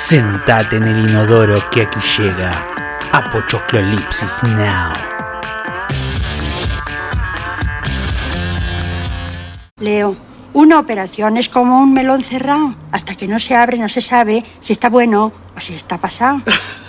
Sentate 0.00 0.76
en 0.76 0.84
el 0.84 1.10
inodoro 1.10 1.62
que 1.70 1.82
aquí 1.82 2.00
llega 2.16 2.66
Apochoclolipsis 3.12 4.42
Now. 4.42 4.92
Leo, 9.78 10.16
una 10.54 10.80
operación 10.80 11.36
es 11.36 11.50
como 11.50 11.80
un 11.80 11.92
melón 11.92 12.24
cerrado. 12.24 12.74
Hasta 12.90 13.14
que 13.14 13.28
no 13.28 13.38
se 13.38 13.54
abre 13.54 13.76
no 13.76 13.90
se 13.90 14.00
sabe 14.00 14.42
si 14.60 14.72
está 14.72 14.88
bueno 14.88 15.32
o 15.54 15.60
si 15.60 15.74
está 15.74 15.98
pasado. 15.98 16.40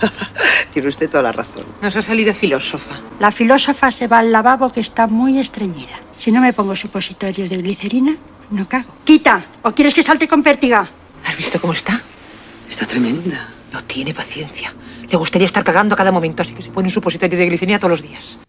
Tiene 0.71 0.87
usted 0.87 1.09
toda 1.09 1.23
la 1.23 1.31
razón. 1.33 1.65
Nos 1.81 1.95
ha 1.95 2.01
salido 2.01 2.33
filósofa. 2.33 2.95
La 3.19 3.31
filósofa 3.31 3.91
se 3.91 4.07
va 4.07 4.19
al 4.19 4.31
lavabo 4.31 4.71
que 4.71 4.79
está 4.79 5.05
muy 5.05 5.37
estreñida. 5.37 5.99
Si 6.15 6.31
no 6.31 6.39
me 6.39 6.53
pongo 6.53 6.77
supositorio 6.77 7.47
de 7.49 7.57
glicerina, 7.57 8.15
no 8.51 8.67
cago. 8.69 8.95
Quita, 9.03 9.43
o 9.63 9.71
quieres 9.73 9.93
que 9.93 10.01
salte 10.01 10.29
con 10.29 10.41
pértiga. 10.41 10.87
¿Has 11.25 11.37
visto 11.37 11.59
cómo 11.59 11.73
está? 11.73 12.01
Está 12.71 12.85
tremenda. 12.85 13.49
No 13.73 13.83
tiene 13.83 14.13
paciencia. 14.13 14.73
Le 15.09 15.17
gustaría 15.17 15.45
estar 15.45 15.61
cagando 15.61 15.93
a 15.93 15.97
cada 15.97 16.11
momento, 16.11 16.41
así 16.41 16.53
que 16.53 16.61
se 16.61 16.71
pone 16.71 16.87
un 16.87 16.91
supositorio 16.91 17.37
de 17.37 17.45
glicerina 17.45 17.79
todos 17.79 17.91
los 17.91 18.01
días. 18.01 18.39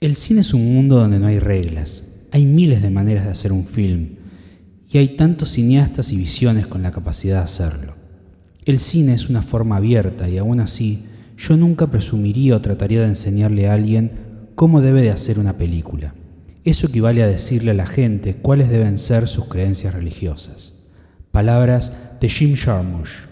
El 0.00 0.16
cine 0.16 0.40
es 0.40 0.54
un 0.54 0.74
mundo 0.74 0.96
donde 0.96 1.18
no 1.18 1.26
hay 1.26 1.38
reglas. 1.38 2.20
Hay 2.32 2.46
miles 2.46 2.80
de 2.80 2.88
maneras 2.88 3.26
de 3.26 3.32
hacer 3.32 3.52
un 3.52 3.66
film. 3.66 4.16
Y 4.90 4.96
hay 4.96 5.08
tantos 5.08 5.50
cineastas 5.50 6.10
y 6.10 6.16
visiones 6.16 6.66
con 6.66 6.82
la 6.82 6.90
capacidad 6.90 7.36
de 7.36 7.44
hacerlo. 7.44 7.94
El 8.64 8.78
cine 8.78 9.12
es 9.12 9.28
una 9.28 9.42
forma 9.42 9.76
abierta 9.76 10.26
y 10.26 10.38
aún 10.38 10.60
así 10.60 11.04
yo 11.36 11.58
nunca 11.58 11.88
presumiría 11.88 12.56
o 12.56 12.62
trataría 12.62 13.02
de 13.02 13.08
enseñarle 13.08 13.68
a 13.68 13.74
alguien 13.74 14.12
cómo 14.54 14.80
debe 14.80 15.02
de 15.02 15.10
hacer 15.10 15.38
una 15.38 15.58
película. 15.58 16.14
Eso 16.64 16.86
equivale 16.86 17.22
a 17.22 17.26
decirle 17.28 17.72
a 17.72 17.74
la 17.74 17.86
gente 17.86 18.36
cuáles 18.36 18.70
deben 18.70 18.98
ser 18.98 19.28
sus 19.28 19.46
creencias 19.46 19.92
religiosas. 19.92 20.72
Palabras 21.30 21.92
de 22.22 22.28
Jim 22.30 22.56
Jarmusch. 22.56 23.29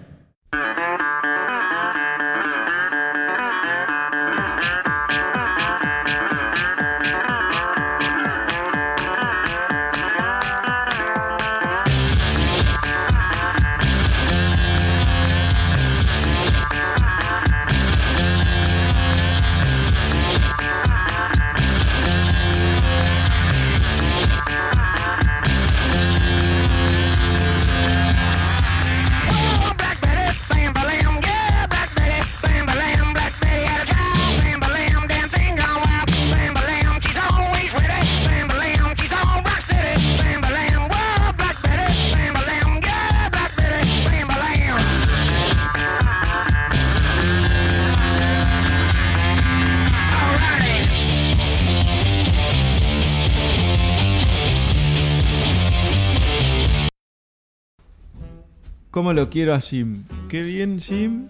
¿Cómo 58.99 59.13
lo 59.13 59.31
quiero 59.31 59.55
a 59.55 59.61
Jim? 59.61 60.03
Qué 60.29 60.43
bien 60.43 60.81
Jim. 60.81 61.29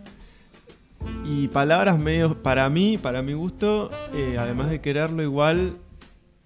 Y 1.27 1.49
palabras 1.49 1.99
medio, 1.99 2.43
para 2.43 2.71
mí, 2.71 2.97
para 2.97 3.21
mi 3.21 3.35
gusto, 3.35 3.91
eh, 4.15 4.37
además 4.39 4.71
de 4.71 4.81
quererlo 4.81 5.23
igual, 5.23 5.75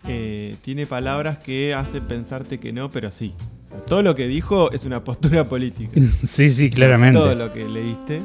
eh, 0.09 0.57
tiene 0.63 0.85
palabras 0.85 1.39
que 1.39 1.75
hacen 1.75 2.03
pensarte 2.09 2.59
que 2.59 2.73
no, 2.73 2.91
pero 2.91 3.13
sí. 3.13 3.35
O 3.67 3.69
sea, 3.69 3.79
todo 3.85 4.03
lo 4.03 4.17
que 4.17 4.27
dijo 4.27 4.73
es 4.73 4.85
una 4.85 5.05
postura 5.05 5.45
política. 5.49 5.93
Sí, 6.01 6.51
sí, 6.51 6.71
claramente. 6.71 7.21
Todo 7.21 7.37
lo 7.37 7.53
que 7.53 7.69
leíste. 7.69 8.21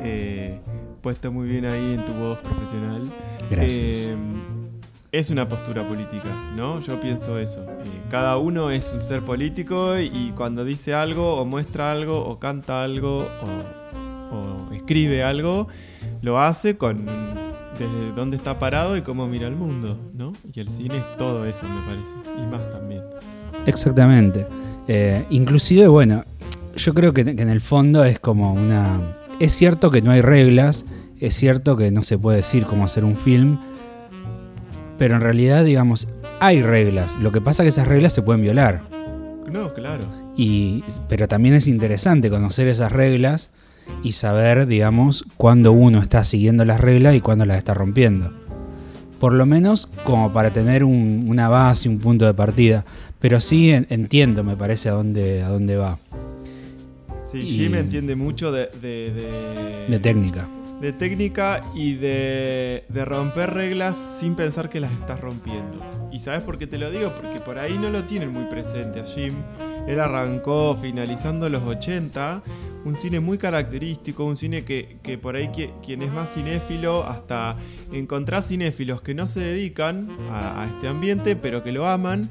eh, 0.00 0.60
puesto 1.02 1.30
muy 1.30 1.46
bien 1.46 1.66
ahí 1.66 1.92
en 1.92 2.06
tu 2.06 2.14
voz 2.14 2.38
profesional. 2.38 3.02
Gracias. 3.50 4.10
Es 5.14 5.30
una 5.30 5.48
postura 5.48 5.86
política, 5.86 6.28
¿no? 6.56 6.80
Yo 6.80 6.98
pienso 6.98 7.38
eso. 7.38 7.60
Eh, 7.60 8.02
cada 8.10 8.36
uno 8.36 8.72
es 8.72 8.90
un 8.92 9.00
ser 9.00 9.24
político 9.24 9.96
y 9.96 10.32
cuando 10.34 10.64
dice 10.64 10.92
algo 10.92 11.36
o 11.36 11.44
muestra 11.44 11.92
algo 11.92 12.18
o 12.18 12.40
canta 12.40 12.82
algo 12.82 13.28
o, 14.32 14.74
escribe 14.74 15.22
algo, 15.22 15.68
lo 16.20 16.40
hace 16.40 16.76
con 16.76 17.06
desde 17.78 18.10
dónde 18.16 18.36
está 18.36 18.58
parado 18.58 18.96
y 18.96 19.02
cómo 19.02 19.28
mira 19.28 19.46
el 19.46 19.54
mundo, 19.54 19.96
¿no? 20.14 20.32
Y 20.52 20.58
el 20.58 20.68
cine 20.68 20.96
es 20.96 21.16
todo 21.16 21.46
eso, 21.46 21.64
me 21.64 21.86
parece. 21.86 22.16
Y 22.36 22.46
más 22.48 22.68
también. 22.72 23.04
Exactamente. 23.66 24.48
Eh, 24.88 25.24
inclusive, 25.30 25.86
bueno, 25.86 26.24
yo 26.74 26.92
creo 26.92 27.12
que 27.12 27.20
en 27.20 27.48
el 27.48 27.60
fondo 27.60 28.04
es 28.04 28.18
como 28.18 28.52
una... 28.52 29.00
Es 29.38 29.52
cierto 29.52 29.92
que 29.92 30.02
no 30.02 30.10
hay 30.10 30.22
reglas, 30.22 30.84
es 31.20 31.36
cierto 31.36 31.76
que 31.76 31.92
no 31.92 32.02
se 32.02 32.18
puede 32.18 32.38
decir 32.38 32.66
cómo 32.66 32.82
hacer 32.82 33.04
un 33.04 33.16
film, 33.16 33.58
pero 34.98 35.14
en 35.16 35.20
realidad, 35.20 35.64
digamos, 35.64 36.08
hay 36.40 36.62
reglas. 36.62 37.16
Lo 37.20 37.32
que 37.32 37.40
pasa 37.40 37.62
es 37.62 37.66
que 37.66 37.68
esas 37.70 37.88
reglas 37.88 38.12
se 38.12 38.22
pueden 38.22 38.42
violar. 38.42 38.82
No, 39.50 39.72
claro. 39.74 40.04
Y, 40.36 40.82
pero 41.08 41.28
también 41.28 41.54
es 41.54 41.68
interesante 41.68 42.30
conocer 42.30 42.66
esas 42.68 42.90
reglas 42.92 43.50
y 44.02 44.12
saber, 44.12 44.66
digamos, 44.66 45.24
cuándo 45.36 45.72
uno 45.72 46.00
está 46.00 46.24
siguiendo 46.24 46.64
las 46.64 46.80
reglas 46.80 47.14
y 47.14 47.20
cuándo 47.20 47.44
las 47.46 47.58
está 47.58 47.74
rompiendo. 47.74 48.32
Por 49.20 49.32
lo 49.32 49.46
menos 49.46 49.86
como 50.04 50.32
para 50.32 50.50
tener 50.50 50.84
un- 50.84 51.24
una 51.28 51.48
base, 51.48 51.88
un 51.88 51.98
punto 51.98 52.26
de 52.26 52.34
partida. 52.34 52.84
Pero 53.20 53.40
sí 53.40 53.70
en- 53.72 53.86
entiendo, 53.90 54.42
me 54.44 54.56
parece, 54.56 54.88
a 54.88 54.92
dónde, 54.92 55.42
a 55.42 55.48
dónde 55.48 55.76
va. 55.76 55.98
Sí, 57.24 57.42
Jim 57.46 57.74
entiende 57.74 58.16
mucho 58.16 58.52
de, 58.52 58.68
de, 58.82 59.12
de- 59.12 59.86
De 59.88 59.98
técnica. 59.98 60.48
De 60.84 60.92
técnica 60.92 61.62
y 61.74 61.94
de, 61.94 62.84
de 62.90 63.04
romper 63.06 63.54
reglas 63.54 63.96
sin 64.20 64.34
pensar 64.34 64.68
que 64.68 64.80
las 64.80 64.92
estás 64.92 65.18
rompiendo. 65.18 65.80
¿Y 66.12 66.18
sabes 66.20 66.42
por 66.42 66.58
qué 66.58 66.66
te 66.66 66.76
lo 66.76 66.90
digo? 66.90 67.14
Porque 67.14 67.40
por 67.40 67.58
ahí 67.58 67.78
no 67.78 67.88
lo 67.88 68.04
tienen 68.04 68.30
muy 68.30 68.44
presente 68.44 69.00
a 69.00 69.04
Jim. 69.04 69.32
Él 69.88 69.98
arrancó 69.98 70.76
finalizando 70.80 71.48
los 71.48 71.62
80, 71.62 72.42
un 72.84 72.96
cine 72.96 73.20
muy 73.20 73.38
característico, 73.38 74.24
un 74.26 74.36
cine 74.36 74.62
que, 74.64 74.98
que 75.02 75.16
por 75.16 75.36
ahí 75.36 75.46
qui- 75.48 75.70
quien 75.84 76.02
es 76.02 76.12
más 76.12 76.34
cinéfilo, 76.34 77.02
hasta 77.04 77.56
encontrar 77.90 78.42
cinéfilos 78.42 79.00
que 79.00 79.14
no 79.14 79.26
se 79.26 79.40
dedican 79.40 80.08
a, 80.30 80.66
este 80.66 80.86
ambiente, 80.88 81.34
pero 81.34 81.64
que 81.64 81.72
lo 81.72 81.86
aman, 81.88 82.28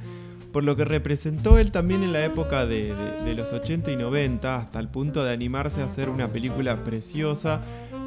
por 0.51 0.63
lo 0.63 0.75
que 0.75 0.85
representó 0.85 1.57
él 1.57 1.71
también 1.71 2.03
en 2.03 2.13
la 2.13 2.23
época 2.23 2.67
de, 2.67 2.93
de- 2.95 3.23
de 3.23 3.33
los 3.33 3.51
80 3.51 3.91
y 3.91 3.95
90, 3.95 4.55
hasta 4.55 4.79
el 4.79 4.87
punto 4.89 5.23
de 5.23 5.33
animarse 5.33 5.81
a 5.81 5.85
hacer 5.85 6.09
una 6.09 6.27
película 6.27 6.83
preciosa, 6.83 7.61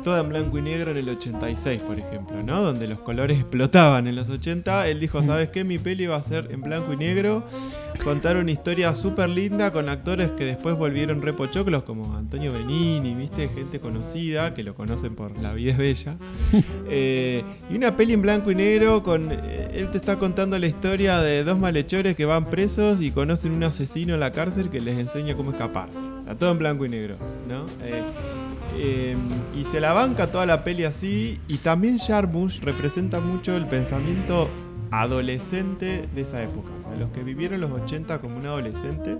toda 0.06 0.20
en 0.20 0.28
blanco 0.28 0.56
y 0.56 0.62
negro 0.62 0.92
en 0.92 0.98
el 0.98 1.08
86, 1.08 1.82
por 1.82 1.98
ejemplo, 1.98 2.40
¿no? 2.40 2.62
Donde 2.62 2.86
los 2.86 3.00
colores 3.00 3.40
explotaban 3.40 4.06
en 4.06 4.14
los 4.14 4.30
80. 4.30 4.86
Él 4.86 5.00
dijo, 5.00 5.20
¿sabes 5.24 5.48
qué? 5.50 5.64
Mi 5.64 5.80
peli 5.80 6.06
va 6.06 6.14
a 6.14 6.22
ser 6.22 6.46
en 6.52 6.60
blanco 6.60 6.92
y 6.92 6.96
negro, 6.96 7.44
contar 8.04 8.36
una 8.36 8.52
historia 8.52 8.94
súper 8.94 9.28
linda 9.30 9.72
con 9.72 9.88
actores 9.88 10.30
que 10.30 10.44
después 10.44 10.78
volvieron 10.78 11.22
repochoclos, 11.22 11.82
como 11.82 12.16
Antonio 12.16 12.52
Benini, 12.52 13.16
¿viste? 13.16 13.48
Gente 13.48 13.80
conocida, 13.80 14.54
que 14.54 14.62
lo 14.62 14.76
conocen 14.76 15.16
por 15.16 15.36
La 15.42 15.52
vida 15.52 15.72
es 15.72 15.78
bella. 15.78 16.16
Eh, 16.88 17.42
y 17.68 17.76
una 17.76 17.96
peli 17.96 18.12
en 18.12 18.22
blanco 18.22 18.50
y 18.52 18.54
negro 18.54 19.02
con... 19.02 19.32
eh, 19.32 19.70
él 19.74 19.90
te 19.90 19.98
está 19.98 20.18
contando 20.18 20.56
la 20.56 20.68
historia 20.68 21.18
de 21.18 21.42
dos 21.42 21.58
malhechores 21.58 22.14
que 22.14 22.24
van 22.24 22.48
presos 22.48 23.00
y 23.00 23.10
conocen 23.10 23.52
un 23.52 23.64
asesino 23.64 24.14
en 24.14 24.20
la 24.20 24.30
cárcel 24.30 24.70
que 24.70 24.80
les 24.80 24.96
enseña 24.98 25.34
cómo 25.34 25.50
escaparse. 25.50 25.98
O 25.98 26.22
sea, 26.22 26.36
todo 26.36 26.52
en 26.52 26.58
blanco 26.58 26.86
y 26.86 26.90
negro, 26.90 27.16
¿no? 27.48 27.66
Eh, 27.82 28.04
eh, 28.74 29.16
y 29.54 29.64
se 29.64 29.80
la 29.80 29.92
banca 29.92 30.30
toda 30.30 30.46
la 30.46 30.64
peli 30.64 30.84
así. 30.84 31.40
Y 31.48 31.58
también 31.58 31.98
Jarmusch 31.98 32.60
representa 32.60 33.20
mucho 33.20 33.56
el 33.56 33.66
pensamiento 33.66 34.48
adolescente 34.90 36.08
de 36.14 36.20
esa 36.20 36.42
época. 36.42 36.72
O 36.76 36.80
sea, 36.80 36.94
los 36.96 37.10
que 37.10 37.22
vivieron 37.22 37.60
los 37.60 37.70
80 37.70 38.18
como 38.18 38.36
un 38.36 38.46
adolescente, 38.46 39.18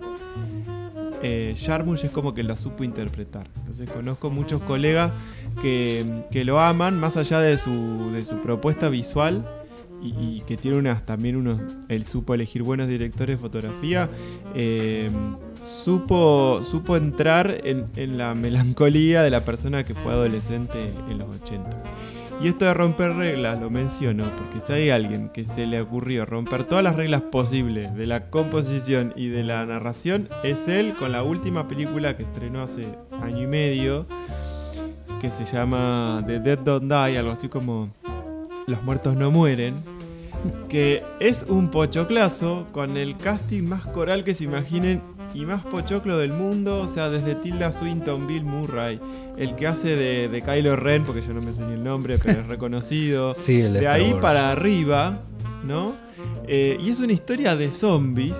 eh, 1.22 1.54
es 1.56 2.10
como 2.12 2.34
que 2.34 2.42
la 2.42 2.56
supo 2.56 2.84
interpretar. 2.84 3.48
Entonces 3.56 3.90
conozco 3.90 4.30
muchos 4.30 4.62
colegas 4.62 5.12
que, 5.60 6.24
que 6.30 6.44
lo 6.44 6.60
aman, 6.60 6.98
más 6.98 7.16
allá 7.16 7.40
de 7.40 7.58
su, 7.58 8.10
de 8.12 8.24
su 8.24 8.40
propuesta 8.40 8.88
visual. 8.88 9.48
Y, 10.02 10.42
que 10.46 10.56
tiene 10.56 10.76
unas 10.76 11.04
también 11.04 11.36
unos. 11.36 11.60
Él 11.88 12.04
supo 12.06 12.34
elegir 12.34 12.62
buenos 12.62 12.86
directores 12.86 13.38
de 13.38 13.42
fotografía. 13.42 14.08
eh, 14.54 15.10
supo, 15.62 16.60
supo 16.62 16.96
entrar 16.96 17.60
en, 17.64 17.86
en 17.96 18.18
la 18.18 18.34
melancolía 18.34 19.22
de 19.22 19.30
la 19.30 19.40
persona 19.44 19.84
que 19.84 19.94
fue 19.94 20.12
adolescente 20.12 20.92
en 21.10 21.18
los 21.18 21.34
80. 21.42 21.82
Y 22.40 22.48
esto 22.48 22.66
de 22.66 22.74
romper 22.74 23.14
reglas 23.14 23.58
lo 23.58 23.70
menciono 23.70 24.30
porque 24.36 24.60
si 24.60 24.72
hay 24.72 24.90
alguien 24.90 25.30
que 25.30 25.44
se 25.44 25.64
le 25.64 25.80
ocurrió 25.80 26.26
romper 26.26 26.64
todas 26.64 26.84
las 26.84 26.94
reglas 26.94 27.22
posibles 27.22 27.94
de 27.94 28.06
la 28.06 28.28
composición 28.28 29.14
y 29.16 29.28
de 29.28 29.42
la 29.42 29.64
narración, 29.64 30.28
es 30.44 30.68
él 30.68 30.94
con 30.98 31.12
la 31.12 31.22
última 31.22 31.66
película 31.66 32.16
que 32.16 32.24
estrenó 32.24 32.60
hace 32.60 32.86
año 33.22 33.44
y 33.44 33.46
medio, 33.46 34.06
que 35.18 35.30
se 35.30 35.46
llama 35.46 36.22
The 36.26 36.40
Dead 36.40 36.58
Don't 36.58 36.92
Die, 36.92 37.16
algo 37.16 37.30
así 37.32 37.48
como 37.48 37.88
Los 38.66 38.82
muertos 38.82 39.16
no 39.16 39.30
mueren, 39.30 39.76
que 40.68 41.02
es 41.20 41.44
un 41.48 41.70
pochoclazo 41.70 42.66
con 42.72 42.96
el 42.96 43.16
casting 43.16 43.62
más 43.62 43.86
coral 43.86 44.24
que 44.24 44.34
se 44.34 44.44
imaginen 44.44 45.02
y 45.34 45.44
más 45.44 45.64
pochoclo 45.64 46.16
del 46.18 46.32
mundo, 46.32 46.80
o 46.80 46.88
sea, 46.88 47.08
desde 47.08 47.34
Tilda 47.34 47.70
Swinton, 47.72 48.26
Bill 48.26 48.44
Murray, 48.44 48.98
el 49.36 49.54
que 49.54 49.66
hace 49.66 49.94
de, 49.96 50.28
de 50.28 50.42
Kylo 50.42 50.76
Ren, 50.76 51.04
porque 51.04 51.20
yo 51.22 51.32
no 51.34 51.40
me 51.42 51.50
enseñé 51.50 51.74
el 51.74 51.84
nombre, 51.84 52.18
pero 52.22 52.40
es 52.40 52.46
reconocido, 52.46 53.34
Sí, 53.36 53.60
el 53.60 53.72
de 53.74 53.80
de 53.80 53.86
Star 53.86 53.94
ahí 54.00 54.10
Wars. 54.10 54.22
para 54.22 54.50
arriba, 54.50 55.18
¿no? 55.64 55.94
Eh, 56.48 56.78
y 56.80 56.90
es 56.90 57.00
una 57.00 57.12
historia 57.12 57.54
de 57.56 57.70
zombies, 57.70 58.36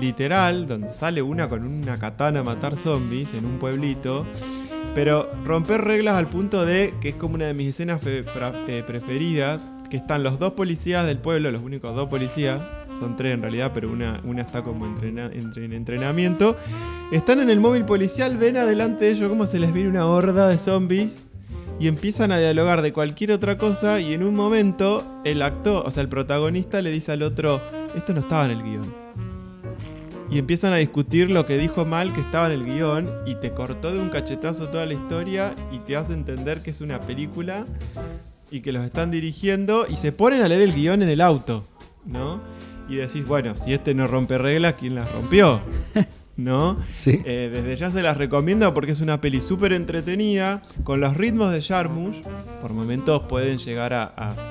literal, 0.00 0.66
donde 0.66 0.92
sale 0.92 1.22
una 1.22 1.48
con 1.48 1.64
una 1.64 1.98
katana 1.98 2.40
a 2.40 2.42
matar 2.42 2.76
zombies 2.76 3.34
en 3.34 3.44
un 3.44 3.58
pueblito. 3.58 4.26
Pero 4.94 5.30
romper 5.44 5.82
reglas 5.82 6.16
al 6.16 6.26
punto 6.26 6.66
de 6.66 6.94
que 7.00 7.10
es 7.10 7.14
como 7.14 7.34
una 7.34 7.46
de 7.46 7.54
mis 7.54 7.68
escenas 7.68 8.00
eh, 8.04 8.84
preferidas, 8.86 9.66
que 9.88 9.96
están 9.96 10.22
los 10.22 10.38
dos 10.38 10.52
policías 10.52 11.04
del 11.06 11.18
pueblo, 11.18 11.50
los 11.50 11.62
únicos 11.62 11.94
dos 11.94 12.08
policías, 12.08 12.60
son 12.98 13.16
tres 13.16 13.34
en 13.34 13.42
realidad, 13.42 13.72
pero 13.74 13.90
una, 13.90 14.20
una 14.24 14.42
está 14.42 14.62
como 14.62 14.86
en 14.86 15.72
entrenamiento. 15.72 16.56
Están 17.12 17.40
en 17.40 17.50
el 17.50 17.60
móvil 17.60 17.84
policial, 17.84 18.36
ven 18.36 18.56
adelante 18.56 19.06
de 19.06 19.12
ellos 19.12 19.28
cómo 19.28 19.46
se 19.46 19.58
les 19.58 19.72
viene 19.72 19.88
una 19.88 20.06
horda 20.06 20.48
de 20.48 20.58
zombies 20.58 21.26
y 21.80 21.88
empiezan 21.88 22.30
a 22.30 22.38
dialogar 22.38 22.82
de 22.82 22.92
cualquier 22.92 23.32
otra 23.32 23.58
cosa 23.58 24.00
y 24.00 24.12
en 24.12 24.22
un 24.22 24.36
momento 24.36 25.04
el 25.24 25.40
actor, 25.42 25.82
o 25.86 25.90
sea, 25.90 26.02
el 26.02 26.08
protagonista 26.08 26.82
le 26.82 26.90
dice 26.90 27.12
al 27.12 27.22
otro, 27.22 27.60
esto 27.96 28.12
no 28.12 28.20
estaba 28.20 28.44
en 28.44 28.50
el 28.50 28.62
guion. 28.62 28.94
Y 30.30 30.38
empiezan 30.38 30.72
a 30.72 30.76
discutir 30.76 31.28
lo 31.30 31.44
que 31.44 31.58
dijo 31.58 31.84
mal 31.84 32.12
que 32.12 32.20
estaba 32.20 32.46
en 32.46 32.52
el 32.52 32.64
guion 32.64 33.10
y 33.26 33.34
te 33.34 33.52
cortó 33.52 33.92
de 33.92 33.98
un 33.98 34.10
cachetazo 34.10 34.68
toda 34.68 34.86
la 34.86 34.94
historia 34.94 35.54
y 35.72 35.78
te 35.80 35.96
hace 35.96 36.12
entender 36.12 36.62
que 36.62 36.70
es 36.70 36.80
una 36.80 37.00
película 37.00 37.66
y 38.50 38.60
que 38.60 38.70
los 38.72 38.84
están 38.84 39.10
dirigiendo 39.10 39.86
y 39.88 39.96
se 39.96 40.12
ponen 40.12 40.42
a 40.42 40.48
leer 40.48 40.60
el 40.62 40.72
guion 40.72 41.02
en 41.02 41.08
el 41.08 41.20
auto, 41.20 41.66
¿no? 42.06 42.40
Y 42.88 42.96
decís, 42.96 43.26
bueno, 43.26 43.54
si 43.56 43.72
este 43.72 43.94
no 43.94 44.06
rompe 44.06 44.38
reglas, 44.38 44.74
¿quién 44.78 44.94
las 44.94 45.10
rompió? 45.12 45.60
¿No? 46.36 46.78
Sí. 46.92 47.20
Eh, 47.24 47.50
desde 47.52 47.76
ya 47.76 47.90
se 47.90 48.02
las 48.02 48.16
recomiendo 48.16 48.72
porque 48.72 48.92
es 48.92 49.00
una 49.00 49.20
peli 49.20 49.40
súper 49.40 49.72
entretenida, 49.74 50.62
con 50.84 50.98
los 51.00 51.16
ritmos 51.16 51.52
de 51.52 51.60
Jarmusch, 51.60 52.22
por 52.62 52.72
momentos 52.72 53.22
pueden 53.28 53.58
llegar 53.58 53.92
a, 53.92 54.04
a- 54.16 54.49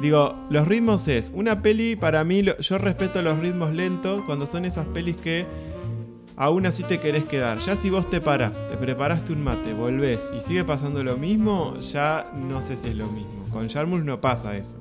Digo, 0.00 0.34
los 0.48 0.66
ritmos 0.66 1.08
es, 1.08 1.30
una 1.34 1.60
peli 1.60 1.94
para 1.94 2.24
mí, 2.24 2.42
yo 2.42 2.78
respeto 2.78 3.20
los 3.20 3.38
ritmos 3.38 3.74
lentos 3.74 4.22
cuando 4.24 4.46
son 4.46 4.64
esas 4.64 4.86
pelis 4.86 5.16
que 5.16 5.46
aún 6.36 6.64
así 6.64 6.84
te 6.84 6.98
querés 6.98 7.26
quedar. 7.26 7.58
Ya 7.58 7.76
si 7.76 7.90
vos 7.90 8.08
te 8.08 8.22
parás, 8.22 8.66
te 8.68 8.78
preparaste 8.78 9.34
un 9.34 9.44
mate, 9.44 9.74
volvés 9.74 10.30
y 10.34 10.40
sigue 10.40 10.64
pasando 10.64 11.04
lo 11.04 11.18
mismo, 11.18 11.78
ya 11.80 12.30
no 12.34 12.62
sé 12.62 12.76
si 12.76 12.88
es 12.88 12.96
lo 12.96 13.08
mismo. 13.08 13.46
Con 13.52 13.68
Jarmusch 13.68 14.02
no 14.02 14.22
pasa 14.22 14.56
eso. 14.56 14.78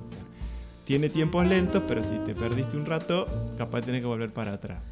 tiene 0.85 1.09
tiempos 1.09 1.45
lentos, 1.45 1.83
pero 1.85 2.01
si 2.01 2.15
te 2.19 2.33
perdiste 2.33 2.77
un 2.77 2.85
rato, 2.85 3.27
capaz 3.57 3.81
tenés 3.81 3.99
que 3.99 4.07
volver 4.07 4.31
para 4.31 4.53
atrás. 4.53 4.87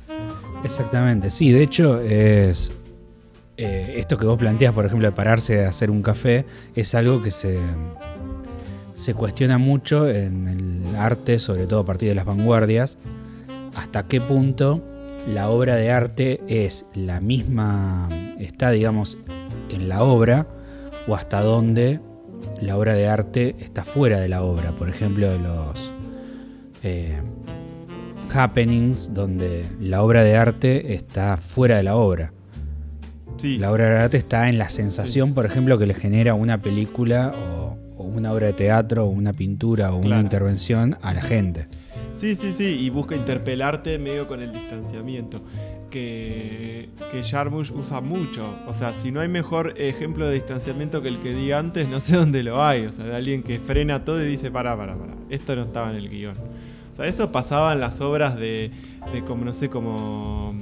Exactamente, 0.65 1.29
sí, 1.29 1.51
de 1.51 1.63
hecho 1.63 2.01
es 2.01 2.73
eh, 3.55 3.93
esto 3.95 4.17
que 4.17 4.25
vos 4.25 4.37
planteas, 4.37 4.73
por 4.73 4.85
ejemplo, 4.85 5.07
de 5.07 5.13
pararse 5.15 5.65
a 5.65 5.69
hacer 5.69 5.89
un 5.89 6.01
café, 6.01 6.45
es 6.75 6.93
algo 6.95 7.21
que 7.21 7.31
se, 7.31 7.59
se 8.97 9.13
cuestiona 9.13 9.57
mucho 9.59 10.09
en 10.09 10.47
el 10.47 10.95
arte, 10.97 11.37
sobre 11.39 11.67
todo 11.67 11.81
a 11.81 11.85
partir 11.85 12.09
de 12.09 12.15
las 12.15 12.25
vanguardias, 12.25 12.97
hasta 13.75 14.07
qué 14.07 14.19
punto 14.19 14.83
la 15.27 15.49
obra 15.49 15.75
de 15.75 15.91
arte 15.91 16.41
es 16.47 16.87
la 16.95 17.21
misma, 17.21 18.09
está 18.39 18.71
digamos 18.71 19.17
en 19.69 19.87
la 19.87 20.03
obra, 20.03 20.47
o 21.07 21.15
hasta 21.15 21.41
dónde 21.41 21.99
la 22.59 22.75
obra 22.75 22.95
de 22.95 23.07
arte 23.07 23.55
está 23.59 23.83
fuera 23.83 24.19
de 24.19 24.29
la 24.29 24.41
obra, 24.41 24.71
por 24.71 24.89
ejemplo, 24.89 25.29
de 25.29 25.39
los... 25.39 25.93
eh, 26.83 27.21
happenings 28.33 29.13
donde 29.13 29.65
la 29.79 30.03
obra 30.03 30.21
de 30.23 30.35
arte 30.35 30.93
está 30.93 31.37
fuera 31.37 31.77
de 31.77 31.83
la 31.83 31.95
obra. 31.95 32.33
Sí, 33.37 33.57
La 33.57 33.71
obra 33.71 33.89
de 33.89 33.97
arte 33.99 34.17
está 34.17 34.49
en 34.49 34.57
la 34.57 34.69
sensación, 34.69 35.33
por 35.33 35.45
ejemplo, 35.45 35.77
que 35.77 35.85
le 35.85 35.93
genera 35.93 36.33
una 36.33 36.61
película 36.61 37.33
o, 37.35 37.77
o 37.77 37.86
una 38.07 38.33
obra 38.33 38.47
de 38.47 38.53
teatro 38.53 39.05
o 39.05 39.09
una 39.09 39.33
pintura 39.33 39.91
o 39.91 39.97
una 39.97 40.19
intervención 40.19 40.97
a 41.01 41.13
la 41.13 41.21
gente. 41.21 41.67
Sí, 42.13 42.35
sí, 42.35 42.51
sí, 42.51 42.77
y 42.79 42.89
busca 42.89 43.15
interpelarte 43.15 43.99
medio 43.99 44.27
con 44.27 44.41
el 44.41 44.51
distanciamiento, 44.51 45.39
que, 45.91 46.89
que 47.11 47.21
Jarmusch 47.21 47.71
usa 47.71 48.01
mucho. 48.01 48.55
O 48.65 48.73
sea, 48.73 48.93
si 48.93 49.11
no 49.11 49.19
hay 49.19 49.27
mejor 49.27 49.75
ejemplo 49.77 50.25
de 50.25 50.33
distanciamiento 50.33 51.03
que 51.03 51.09
el 51.09 51.19
que 51.19 51.33
di 51.33 51.51
antes, 51.51 51.87
no 51.87 51.99
sé 51.99 52.15
dónde 52.17 52.41
lo 52.41 52.63
hay. 52.63 52.87
O 52.87 52.91
sea, 52.91 53.05
de 53.05 53.15
alguien 53.15 53.43
que 53.43 53.59
frena 53.59 54.03
todo 54.03 54.23
y 54.23 54.25
dice, 54.25 54.49
pará, 54.49 54.75
pará, 54.75 54.97
pará, 54.97 55.13
esto 55.29 55.55
no 55.55 55.61
estaba 55.61 55.91
en 55.91 55.97
el 55.97 56.09
guion. 56.09 56.37
O 56.91 56.95
sea, 56.95 57.05
eso 57.05 57.31
pasaba 57.31 57.73
en 57.73 57.79
las 57.79 58.01
obras 58.01 58.35
de, 58.35 58.71
de 59.13 59.23
como, 59.23 59.45
no 59.45 59.53
sé, 59.53 59.69
como... 59.69 60.55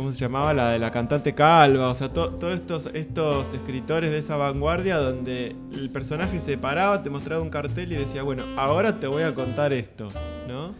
¿Cómo 0.00 0.12
se 0.12 0.18
llamaba? 0.18 0.54
La 0.54 0.70
de 0.70 0.78
la 0.78 0.90
cantante 0.90 1.34
calva. 1.34 1.90
O 1.90 1.94
sea, 1.94 2.10
to- 2.10 2.30
todos 2.30 2.54
estos, 2.54 2.86
estos 2.94 3.52
escritores 3.52 4.10
de 4.10 4.16
esa 4.18 4.36
vanguardia 4.36 4.96
donde 4.96 5.54
el 5.74 5.90
personaje 5.90 6.40
se 6.40 6.56
paraba, 6.56 7.02
te 7.02 7.10
mostraba 7.10 7.42
un 7.42 7.50
cartel 7.50 7.92
y 7.92 7.96
decía, 7.96 8.22
bueno, 8.22 8.44
ahora 8.56 8.98
te 8.98 9.06
voy 9.06 9.24
a 9.24 9.34
contar 9.34 9.74
esto, 9.74 10.08
¿no? 10.48 10.72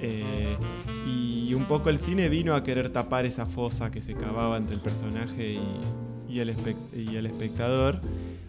Eh, 0.00 0.56
y 1.04 1.52
un 1.54 1.64
poco 1.64 1.90
el 1.90 1.98
cine 1.98 2.28
vino 2.28 2.54
a 2.54 2.62
querer 2.62 2.90
tapar 2.90 3.26
esa 3.26 3.44
fosa 3.44 3.90
que 3.90 4.00
se 4.00 4.14
cavaba 4.14 4.56
entre 4.56 4.76
el 4.76 4.80
personaje 4.80 5.54
y, 5.54 6.32
y 6.32 6.38
el, 6.38 6.54
espec- 6.56 6.76
y 7.10 7.16
el 7.16 7.26
espectador. 7.26 8.00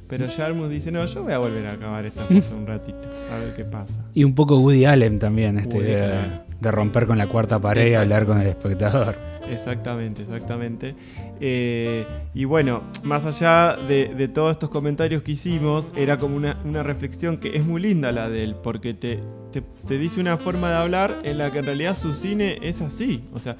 Pero 0.07 0.27
Jarmusch 0.29 0.69
dice, 0.69 0.91
no, 0.91 1.03
yo 1.07 1.23
voy 1.23 1.33
a 1.33 1.39
volver 1.39 1.65
a 1.65 1.77
cavar 1.77 2.05
esta 2.05 2.21
fosa 2.25 2.53
un 2.53 2.67
ratito, 2.67 3.09
a 3.33 3.39
ver 3.39 3.55
qué 3.55 3.65
pasa. 3.65 4.03
Y 4.13 4.23
un 4.23 4.35
poco 4.35 4.59
Woody 4.59 4.85
Allen 4.85 5.17
también, 5.17 5.57
idea 5.57 6.07
de, 6.07 6.39
de 6.61 6.71
romper 6.71 7.07
con 7.07 7.17
la 7.17 7.25
cuarta 7.25 7.59
pared 7.59 7.89
y 7.89 7.95
hablar 7.95 8.27
con 8.27 8.39
el 8.39 8.45
espectador. 8.45 9.17
Exactamente, 9.49 10.23
exactamente. 10.23 10.95
Eh, 11.39 12.05
y 12.33 12.45
bueno, 12.45 12.83
más 13.03 13.25
allá 13.25 13.77
de, 13.77 14.27
todos 14.27 14.51
estos 14.51 14.69
comentarios 14.69 15.23
que 15.23 15.33
hicimos, 15.33 15.93
era 15.95 16.17
como 16.17 16.35
una, 16.35 16.83
reflexión 16.83 17.37
que 17.37 17.55
es 17.57 17.65
muy 17.65 17.81
linda 17.81 18.11
la 18.11 18.29
de 18.29 18.43
él, 18.43 18.55
porque 18.55 18.93
te, 18.93 19.19
te- 19.51 19.97
dice 19.97 20.19
una 20.19 20.37
forma 20.37 20.69
de 20.69 20.75
hablar 20.75 21.19
en 21.23 21.37
la 21.37 21.51
que 21.51 21.59
en 21.59 21.65
realidad 21.65 21.95
su 21.95 22.13
cine 22.13 22.59
es 22.61 22.81
así. 22.81 23.23
O 23.33 23.39
sea, 23.39 23.57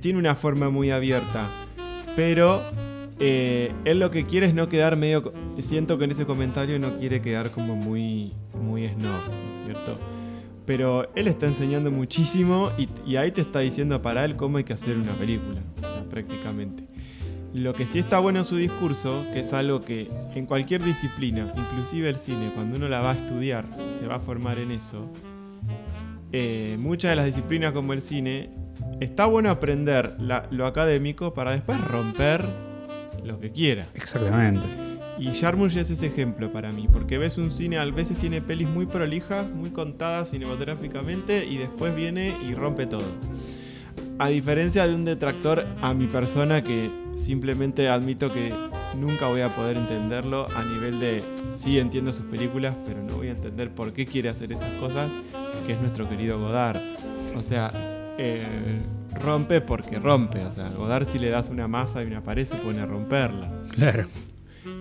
tiene 0.00 0.18
una 0.18 0.34
forma 0.34 0.70
muy 0.70 0.90
abierta, 0.90 1.48
pero 2.16 2.62
eh, 3.20 3.72
él 3.84 3.98
lo 3.98 4.10
que 4.10 4.24
quiere 4.24 4.46
es 4.46 4.54
no 4.54 4.68
quedar 4.68 4.96
medio... 4.96 5.32
Siento 5.60 5.98
que 5.98 6.04
en 6.04 6.12
ese 6.12 6.24
comentario 6.24 6.78
no 6.78 6.96
quiere 6.98 7.20
quedar 7.20 7.50
como 7.50 7.74
muy, 7.74 8.32
muy 8.54 8.86
snob, 8.88 9.02
¿no 9.02 9.52
es 9.52 9.64
cierto? 9.64 9.98
Pero 10.68 11.10
él 11.14 11.28
está 11.28 11.46
enseñando 11.46 11.90
muchísimo 11.90 12.72
y, 13.06 13.16
ahí 13.16 13.30
te 13.30 13.40
está 13.40 13.60
diciendo 13.60 14.02
para 14.02 14.26
él 14.26 14.36
cómo 14.36 14.58
hay 14.58 14.64
que 14.64 14.74
hacer 14.74 14.98
una 14.98 15.14
película, 15.14 15.62
o 15.78 15.90
sea, 15.90 16.06
prácticamente. 16.10 16.84
Lo 17.54 17.72
que 17.72 17.86
sí 17.86 17.98
está 17.98 18.18
bueno 18.18 18.40
en 18.40 18.44
su 18.44 18.56
discurso, 18.56 19.24
que 19.32 19.40
es 19.40 19.54
algo 19.54 19.80
que 19.80 20.10
en 20.34 20.44
cualquier 20.44 20.84
disciplina, 20.84 21.54
inclusive 21.56 22.10
el 22.10 22.16
cine, 22.16 22.52
cuando 22.54 22.76
uno 22.76 22.86
la 22.86 23.00
va 23.00 23.12
a 23.12 23.14
estudiar, 23.14 23.64
se 23.88 24.06
va 24.06 24.16
a 24.16 24.18
formar 24.18 24.58
en 24.58 24.72
eso, 24.72 25.10
eh, 26.32 26.76
muchas 26.78 27.12
de 27.12 27.16
las 27.16 27.24
disciplinas 27.24 27.72
como 27.72 27.94
el 27.94 28.02
cine, 28.02 28.50
está 29.00 29.24
bueno 29.24 29.48
aprender 29.48 30.16
la- 30.18 30.48
lo 30.50 30.66
académico 30.66 31.32
para 31.32 31.52
después 31.52 31.80
romper 31.80 32.44
lo 33.24 33.40
que 33.40 33.52
quiera. 33.52 33.86
Exactamente. 33.94 34.66
Y 35.18 35.34
Jarmusch 35.34 35.76
es 35.76 35.90
ese 35.90 36.06
ejemplo 36.06 36.52
para 36.52 36.70
mí, 36.70 36.88
porque 36.92 37.18
ves 37.18 37.38
un 37.38 37.50
cine, 37.50 37.78
a 37.78 37.84
veces 37.86 38.18
tiene 38.18 38.40
pelis 38.40 38.68
muy 38.68 38.86
prolijas, 38.86 39.52
muy 39.52 39.70
contadas 39.70 40.30
cinematográficamente, 40.30 41.44
y 41.44 41.56
después 41.56 41.94
viene 41.94 42.36
y 42.48 42.54
rompe 42.54 42.86
todo. 42.86 43.02
A 44.20 44.28
diferencia 44.28 44.86
de 44.86 44.94
un 44.94 45.04
detractor 45.04 45.66
a 45.82 45.92
mi 45.94 46.06
persona 46.06 46.62
que 46.62 46.90
simplemente 47.16 47.88
admito 47.88 48.32
que 48.32 48.52
nunca 48.96 49.26
voy 49.26 49.40
a 49.40 49.54
poder 49.54 49.76
entenderlo 49.76 50.46
a 50.56 50.64
nivel 50.64 51.00
de, 51.00 51.22
sí 51.56 51.78
entiendo 51.78 52.12
sus 52.12 52.26
películas, 52.26 52.76
pero 52.86 53.02
no 53.02 53.16
voy 53.16 53.28
a 53.28 53.32
entender 53.32 53.70
por 53.70 53.92
qué 53.92 54.06
quiere 54.06 54.28
hacer 54.28 54.52
esas 54.52 54.72
cosas, 54.74 55.10
que 55.66 55.72
es 55.72 55.80
nuestro 55.80 56.08
querido 56.08 56.38
Godard. 56.38 56.80
O 57.36 57.42
sea, 57.42 57.72
eh, 58.18 58.80
rompe 59.14 59.60
porque 59.60 59.98
rompe. 59.98 60.44
O 60.44 60.50
sea, 60.50 60.68
Godard 60.70 61.06
si 61.06 61.18
le 61.18 61.30
das 61.30 61.48
una 61.48 61.66
masa 61.68 62.02
y 62.02 62.06
una 62.06 62.22
pared 62.22 62.46
se 62.46 62.56
pone 62.56 62.80
a 62.80 62.86
romperla 62.86 63.50
Claro. 63.72 64.06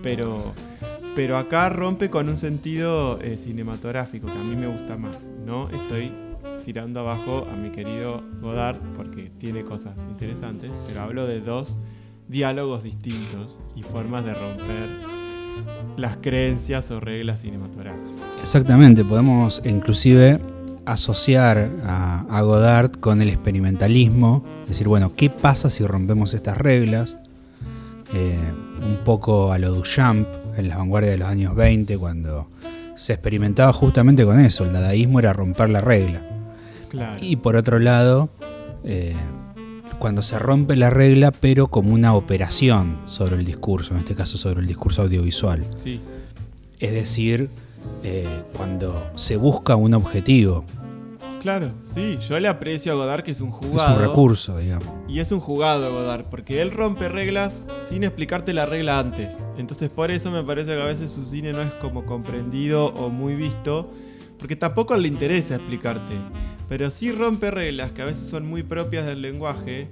Pero 0.02 0.54
pero 1.18 1.38
acá 1.38 1.68
rompe 1.70 2.12
con 2.12 2.30
un 2.30 2.38
sentido 2.38 3.20
eh, 3.22 3.38
cinematográfico 3.40 4.28
que 4.28 4.34
a 4.34 4.44
mí 4.44 4.56
me 4.56 4.68
gusta 4.68 4.98
más. 4.98 5.28
No 5.44 5.68
estoy 5.68 6.12
tirando 6.64 7.00
abajo 7.00 7.48
a 7.52 7.56
mi 7.56 7.72
querido 7.72 8.22
Godard 8.40 8.78
porque 8.96 9.32
tiene 9.40 9.64
cosas 9.64 9.96
interesantes, 10.12 10.70
pero 10.88 11.02
hablo 11.02 11.26
de 11.26 11.42
dos 11.42 11.80
diálogos 12.28 12.84
distintos 12.84 13.60
y 13.76 13.82
formas 13.82 14.26
de 14.26 14.36
romper 14.36 14.90
las 15.98 16.18
creencias 16.18 16.92
o 16.92 17.00
reglas 17.00 17.42
cinematográficas. 17.42 18.12
Exactamente, 18.40 19.04
podemos 19.04 19.64
inclusive 19.66 20.40
asociar 20.86 21.72
a, 21.84 22.26
a 22.30 22.42
Godard 22.44 22.92
con 22.92 23.24
el 23.24 23.30
experimentalismo, 23.30 24.44
decir, 24.68 24.88
bueno, 24.88 25.12
¿qué 25.14 25.32
pasa 25.32 25.72
si 25.72 25.84
rompemos 25.84 26.36
estas 26.36 26.60
reglas? 26.60 27.18
Eh, 28.14 28.38
un 28.82 28.98
poco 29.04 29.52
a 29.52 29.60
lo 29.60 29.72
Duchamp 29.72 30.28
en 30.58 30.70
la 30.70 30.78
vanguardia 30.78 31.12
de 31.12 31.18
los 31.18 31.28
años 31.28 31.56
20, 31.56 31.98
cuando 31.98 32.48
se 32.96 33.14
experimentaba 33.14 33.74
justamente 33.74 34.26
con 34.26 34.40
eso. 34.40 34.64
El 34.64 34.74
dadaísmo 34.74 35.20
era 35.20 35.34
romper 35.34 35.70
la 35.70 35.82
regla. 35.82 36.24
Claro. 36.90 37.18
Y 37.22 37.36
por 37.38 37.56
otro 37.56 37.80
lado, 37.80 38.30
eh, 38.84 39.14
cuando 40.00 40.22
se 40.22 40.40
rompe 40.40 40.76
la 40.76 40.90
regla, 40.90 41.32
pero 41.32 41.68
como 41.68 41.94
una 41.94 42.14
operación 42.14 42.98
sobre 43.06 43.36
el 43.36 43.46
discurso, 43.46 43.94
en 43.94 44.00
este 44.00 44.16
caso 44.16 44.38
sobre 44.38 44.62
el 44.62 44.68
discurso 44.68 45.02
audiovisual. 45.04 45.66
Sí. 45.76 46.00
Es 46.80 46.92
decir, 46.92 47.50
eh, 48.04 48.28
cuando 48.56 49.12
se 49.16 49.38
busca 49.38 49.76
un 49.76 49.94
objetivo, 49.94 50.66
Claro, 51.40 51.72
sí. 51.82 52.18
Yo 52.28 52.40
le 52.40 52.48
aprecio 52.48 52.92
a 52.92 52.96
Godard 52.96 53.24
que 53.24 53.32
es 53.32 53.42
un 53.42 53.50
es 53.50 53.56
jugado. 53.56 53.96
un 53.96 54.02
recurso, 54.02 54.58
digamos. 54.58 54.88
Y 55.08 55.20
es 55.20 55.32
un 55.32 55.40
jugado 55.40 55.92
Godard, 55.92 56.26
porque 56.26 56.62
él 56.62 56.72
rompe 56.72 57.10
reglas 57.10 57.68
sin 57.82 58.04
explicarte 58.04 58.54
la 58.54 58.66
regla 58.66 59.00
antes. 59.00 59.48
Entonces 59.58 59.90
por 59.90 60.12
eso 60.12 60.32
me 60.32 60.44
parece 60.44 60.76
que 60.76 60.82
a 60.82 60.86
veces 60.86 61.12
su 61.12 61.26
cine 61.26 61.54
no 61.54 61.62
es 61.62 61.72
como 61.74 62.06
comprendido 62.06 62.88
o 62.88 63.10
muy 63.10 63.36
visto, 63.36 63.90
porque 64.40 64.56
tampoco 64.56 64.96
le 64.98 65.08
interesa 65.08 65.56
explicarte. 65.56 66.14
Pero 66.68 66.90
sí 66.90 67.12
rompe 67.12 67.52
reglas 67.52 67.92
que 67.92 68.02
a 68.02 68.06
veces 68.06 68.28
son 68.28 68.46
muy 68.46 68.64
propias 68.64 69.06
del 69.06 69.22
lenguaje 69.22 69.88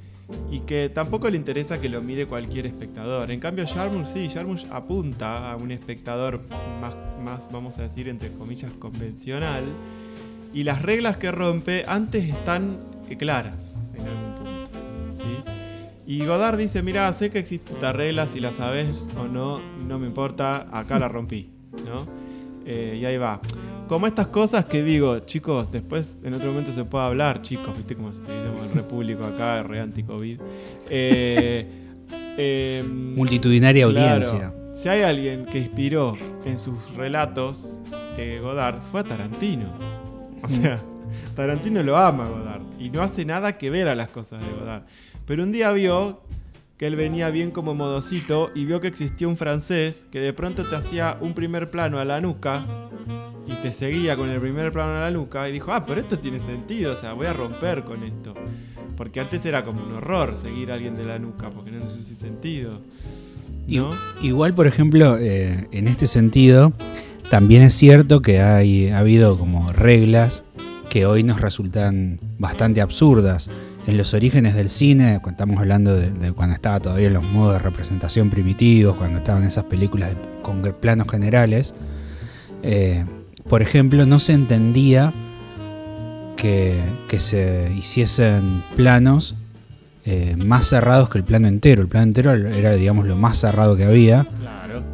y 0.51 0.59
que 0.61 0.89
tampoco 0.89 1.29
le 1.29 1.37
interesa 1.37 1.79
que 1.79 1.89
lo 1.89 2.01
mire 2.01 2.25
cualquier 2.25 2.65
espectador. 2.65 3.31
En 3.31 3.39
cambio 3.39 3.65
Jarmusch 3.65 4.07
sí, 4.07 4.29
Jarmusch 4.29 4.65
apunta 4.71 5.51
a 5.51 5.55
un 5.55 5.71
espectador 5.71 6.41
más, 6.81 6.95
más, 7.23 7.49
vamos 7.51 7.77
a 7.79 7.83
decir, 7.83 8.09
entre 8.09 8.31
comillas, 8.31 8.73
convencional. 8.73 9.63
Y 10.55 10.63
las 10.63 10.81
reglas 10.81 11.17
que 11.17 11.31
rompe 11.31 11.83
antes 11.85 12.23
están 12.29 12.77
claras 13.19 13.77
en 13.93 14.07
algún 14.07 14.33
punto. 14.35 14.79
¿sí? 15.11 15.51
Y 16.07 16.25
Godard 16.25 16.57
dice, 16.57 16.81
mira, 16.81 17.11
sé 17.13 17.29
que 17.29 17.39
existe 17.39 17.73
esta 17.73 17.91
regla, 17.93 18.25
si 18.25 18.39
la 18.39 18.51
sabes 18.51 19.11
o 19.19 19.25
no, 19.25 19.59
no 19.87 19.99
me 19.99 20.07
importa, 20.07 20.67
acá 20.71 20.97
la 20.97 21.09
rompí. 21.09 21.51
¿no? 21.85 22.07
Eh, 22.65 22.97
y 23.01 23.05
ahí 23.05 23.17
va. 23.17 23.41
Como 23.87 24.07
estas 24.07 24.27
cosas 24.27 24.65
que 24.65 24.81
digo, 24.81 25.19
chicos, 25.19 25.69
después 25.71 26.19
en 26.23 26.33
otro 26.33 26.47
momento 26.47 26.71
se 26.71 26.83
puede 26.85 27.03
hablar, 27.05 27.41
chicos, 27.43 27.75
viste 27.77 27.95
como 27.95 28.11
se 28.13 28.21
dice 28.21 28.33
el 28.63 28.71
repúblico 28.73 29.25
acá, 29.25 29.61
re 29.61 29.81
anti-COVID. 29.81 30.39
Eh, 30.89 31.67
em, 32.37 33.13
Multitudinaria 33.15 33.87
Claro. 33.87 34.25
audiencia. 34.25 34.53
Si 34.73 34.89
hay 34.89 35.03
alguien 35.03 35.45
que 35.45 35.59
inspiró 35.59 36.17
en 36.45 36.57
sus 36.57 36.95
relatos 36.95 37.79
eh, 38.17 38.39
Godard, 38.41 38.81
fue 38.81 39.01
a 39.01 39.03
Tarantino. 39.03 40.04
O 40.45 40.47
sea, 40.47 40.81
Tarantino 41.35 41.83
lo 41.83 41.97
ama 41.97 42.25
a 42.25 42.29
Godard 42.29 42.61
y 42.79 42.89
no 42.89 43.01
hace 43.01 43.25
nada 43.25 43.57
que 43.57 43.69
ver 43.69 43.87
a 43.87 43.95
las 43.95 44.09
cosas 44.09 44.41
de 44.41 44.51
Godard. 44.53 44.83
Pero 45.25 45.43
un 45.43 45.51
día 45.51 45.71
vio 45.71 46.21
que 46.77 46.87
él 46.87 46.95
venía 46.95 47.29
bien 47.29 47.51
como 47.51 47.73
modosito 47.73 48.51
y 48.53 48.65
vio 48.65 48.81
que 48.81 48.87
existía 48.87 49.27
un 49.27 49.37
francés 49.37 50.07
que 50.11 50.19
de 50.19 50.33
pronto 50.33 50.65
te 50.67 50.75
hacía 50.75 51.17
un 51.21 51.33
primer 51.33 51.71
plano 51.71 51.99
a 51.99 52.05
la 52.05 52.19
nuca 52.19 52.65
y 53.47 53.55
te 53.55 53.71
seguía 53.71 54.17
con 54.17 54.29
el 54.29 54.41
primer 54.41 54.71
plano 54.71 54.95
a 54.95 55.01
la 55.01 55.11
nuca 55.11 55.47
y 55.47 55.53
dijo, 55.53 55.71
ah, 55.71 55.85
pero 55.85 56.01
esto 56.01 56.19
tiene 56.19 56.39
sentido, 56.39 56.93
o 56.93 56.97
sea, 56.97 57.13
voy 57.13 57.27
a 57.27 57.33
romper 57.33 57.83
con 57.83 58.03
esto. 58.03 58.33
Porque 58.97 59.19
antes 59.19 59.45
era 59.45 59.63
como 59.63 59.83
un 59.83 59.93
horror 59.93 60.37
seguir 60.37 60.71
a 60.71 60.75
alguien 60.75 60.95
de 60.95 61.03
la 61.03 61.19
nuca, 61.19 61.49
porque 61.49 61.71
no 61.71 61.81
tiene 61.81 62.05
sentido. 62.05 62.81
¿No? 63.67 63.95
Igual, 64.21 64.53
por 64.53 64.67
ejemplo, 64.67 65.17
eh, 65.17 65.67
en 65.71 65.87
este 65.87 66.07
sentido, 66.07 66.71
también 67.29 67.63
es 67.63 67.73
cierto 67.73 68.21
que 68.21 68.41
hay, 68.41 68.89
ha 68.89 68.99
habido 68.99 69.37
como 69.37 69.71
reglas 69.73 70.43
que 70.89 71.05
hoy 71.05 71.23
nos 71.23 71.41
resultan 71.41 72.19
bastante 72.37 72.81
absurdas. 72.81 73.49
En 73.87 73.97
los 73.97 74.13
orígenes 74.13 74.55
del 74.55 74.69
cine, 74.69 75.19
cuando 75.21 75.31
estamos 75.31 75.59
hablando 75.59 75.95
de, 75.95 76.31
cuando 76.31 76.55
estaba 76.55 76.79
todavía 76.79 77.07
en 77.07 77.13
los 77.13 77.23
modos 77.23 77.53
de 77.53 77.59
representación 77.59 78.29
primitivos, 78.31 78.95
cuando 78.95 79.19
estaban 79.19 79.43
esas 79.43 79.65
películas 79.65 80.09
de- 80.09 80.17
con 80.41 80.61
planos 80.79 81.07
generales, 81.09 81.75
eh, 82.63 83.05
por 83.47 83.61
ejemplo, 83.61 84.05
no 84.07 84.17
se 84.19 84.33
entendía 84.33 85.13
que, 86.35 86.79
se 87.17 87.71
hiciesen 87.75 88.63
planos 88.75 89.35
eh, 90.05 90.35
más 90.37 90.67
cerrados 90.67 91.09
que 91.09 91.17
el 91.17 91.23
plano 91.23 91.47
entero. 91.47 91.81
El 91.81 91.87
plano 91.87 92.07
entero 92.07 92.33
era, 92.33 92.71
digamos, 92.73 93.05
lo 93.05 93.15
más 93.15 93.37
cerrado 93.37 93.75
que 93.77 93.85
había. 93.85 94.27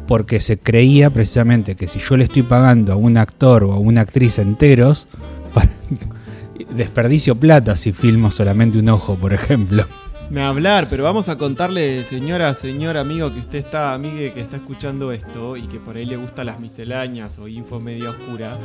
Porque 0.06 0.40
se 0.40 0.58
creía 0.58 1.10
precisamente 1.10 1.74
que 1.74 1.88
si 1.88 1.98
yo 1.98 2.16
le 2.16 2.24
estoy 2.24 2.42
pagando 2.42 2.92
a 2.92 2.96
un 2.96 3.16
actor 3.16 3.64
o 3.64 3.72
a 3.72 3.78
una 3.78 4.02
actriz 4.02 4.38
enteros, 4.38 5.08
desperdicio 6.76 7.36
plata 7.36 7.76
si 7.76 7.92
filmo 7.92 8.30
solamente 8.30 8.78
un 8.78 8.88
ojo, 8.88 9.16
por 9.16 9.32
ejemplo. 9.32 9.86
Ni 10.30 10.40
hablar, 10.40 10.86
pero 10.88 11.04
vamos 11.04 11.28
a 11.28 11.36
contarle, 11.36 12.04
señora, 12.04 12.54
señor 12.54 12.96
amigo, 12.96 13.32
que 13.34 13.40
usted 13.40 13.58
está, 13.58 13.92
amigue, 13.92 14.32
que 14.32 14.40
está 14.40 14.56
escuchando 14.56 15.12
esto 15.12 15.58
y 15.58 15.66
que 15.66 15.78
por 15.78 15.96
ahí 15.96 16.06
le 16.06 16.16
gustan 16.16 16.46
las 16.46 16.58
misceláneas 16.58 17.38
o 17.38 17.48
info 17.48 17.80
media 17.80 18.10
oscura, 18.10 18.58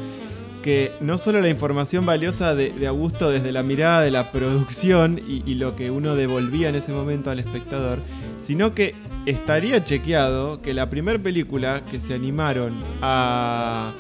que 0.64 0.94
no 1.02 1.18
solo 1.18 1.42
la 1.42 1.50
información 1.50 2.06
valiosa 2.06 2.56
de, 2.56 2.72
de 2.72 2.88
Augusto 2.88 3.30
desde 3.30 3.52
la 3.52 3.64
mirada 3.64 4.02
de 4.02 4.12
la 4.12 4.32
producción 4.32 5.20
y 5.28 5.56
lo 5.56 5.76
que 5.76 5.92
uno 5.92 6.16
devolvía 6.16 6.70
en 6.70 6.76
ese 6.76 6.94
momento 6.94 7.32
al 7.32 7.40
espectador, 7.40 8.00
sino 8.38 8.74
que 8.74 8.96
estaría 9.28 9.84
chequeado 9.84 10.62
que 10.62 10.74
la 10.74 10.90
primera 10.90 11.20
película 11.20 11.82
que 11.90 12.00
se 12.00 12.14
animaron 12.14 12.74
a, 13.02 13.92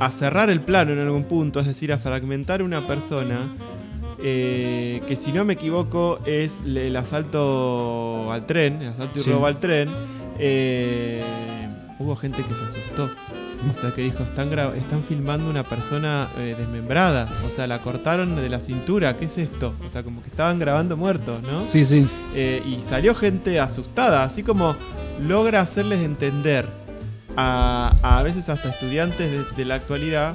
a 0.00 0.10
cerrar 0.10 0.50
el 0.50 0.60
plano 0.62 0.92
en 0.92 0.98
algún 0.98 1.24
punto, 1.24 1.60
es 1.60 1.66
decir, 1.66 1.92
a 1.92 1.98
fragmentar 1.98 2.62
una 2.62 2.86
persona, 2.86 3.52
eh, 4.24 5.02
que 5.06 5.16
si 5.16 5.32
no 5.32 5.44
me 5.44 5.52
equivoco 5.52 6.18
es 6.24 6.62
el 6.64 6.96
asalto 6.96 8.32
al 8.32 8.46
tren, 8.46 8.80
el 8.82 8.88
asalto 8.88 9.18
y 9.18 9.22
Sí. 9.22 9.30
robo 9.30 9.46
al 9.46 9.60
tren, 9.60 9.90
eh, 10.38 11.22
hubo 11.98 12.16
gente 12.16 12.42
que 12.42 12.54
se 12.54 12.64
asustó. 12.64 13.10
O 13.76 13.80
sea, 13.80 13.92
que 13.92 14.02
dijo, 14.02 14.22
están, 14.22 14.52
están 14.76 15.02
filmando 15.02 15.50
una 15.50 15.64
persona 15.64 16.28
eh, 16.36 16.54
desmembrada. 16.56 17.32
O 17.46 17.50
sea, 17.50 17.66
la 17.66 17.80
cortaron 17.80 18.36
de 18.36 18.48
la 18.48 18.60
cintura. 18.60 19.16
¿Qué 19.16 19.24
es 19.26 19.38
esto? 19.38 19.74
O 19.86 19.90
sea, 19.90 20.02
como 20.02 20.22
que 20.22 20.28
estaban 20.28 20.58
grabando 20.58 20.96
muertos, 20.96 21.42
¿no? 21.42 21.60
Sí, 21.60 21.84
sí. 21.84 22.06
Eh, 22.34 22.62
y 22.66 22.82
salió 22.82 23.14
gente 23.14 23.60
asustada, 23.60 24.22
así 24.24 24.42
como 24.42 24.76
logra 25.20 25.60
hacerles 25.60 26.00
entender 26.00 26.68
a, 27.36 27.94
a 28.02 28.22
veces 28.22 28.48
hasta 28.48 28.70
estudiantes 28.70 29.30
de, 29.30 29.44
de 29.56 29.64
la 29.64 29.76
actualidad 29.76 30.34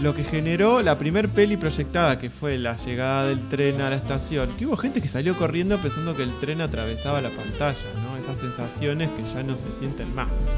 lo 0.00 0.12
que 0.12 0.24
generó 0.24 0.82
la 0.82 0.98
primer 0.98 1.28
peli 1.28 1.56
proyectada, 1.56 2.18
que 2.18 2.30
fue 2.30 2.58
la 2.58 2.76
llegada 2.76 3.26
del 3.26 3.48
tren 3.48 3.80
a 3.80 3.90
la 3.90 3.96
estación, 3.96 4.50
que 4.56 4.66
hubo 4.66 4.76
gente 4.76 5.00
que 5.00 5.08
salió 5.08 5.36
corriendo 5.36 5.78
pensando 5.78 6.16
que 6.16 6.24
el 6.24 6.36
tren 6.40 6.60
atravesaba 6.60 7.20
la 7.20 7.30
pantalla, 7.30 7.92
¿no? 8.02 8.16
Esas 8.16 8.38
sensaciones 8.38 9.10
que 9.10 9.22
ya 9.32 9.42
no 9.42 9.56
se 9.56 9.70
sienten 9.70 10.12
más. 10.14 10.48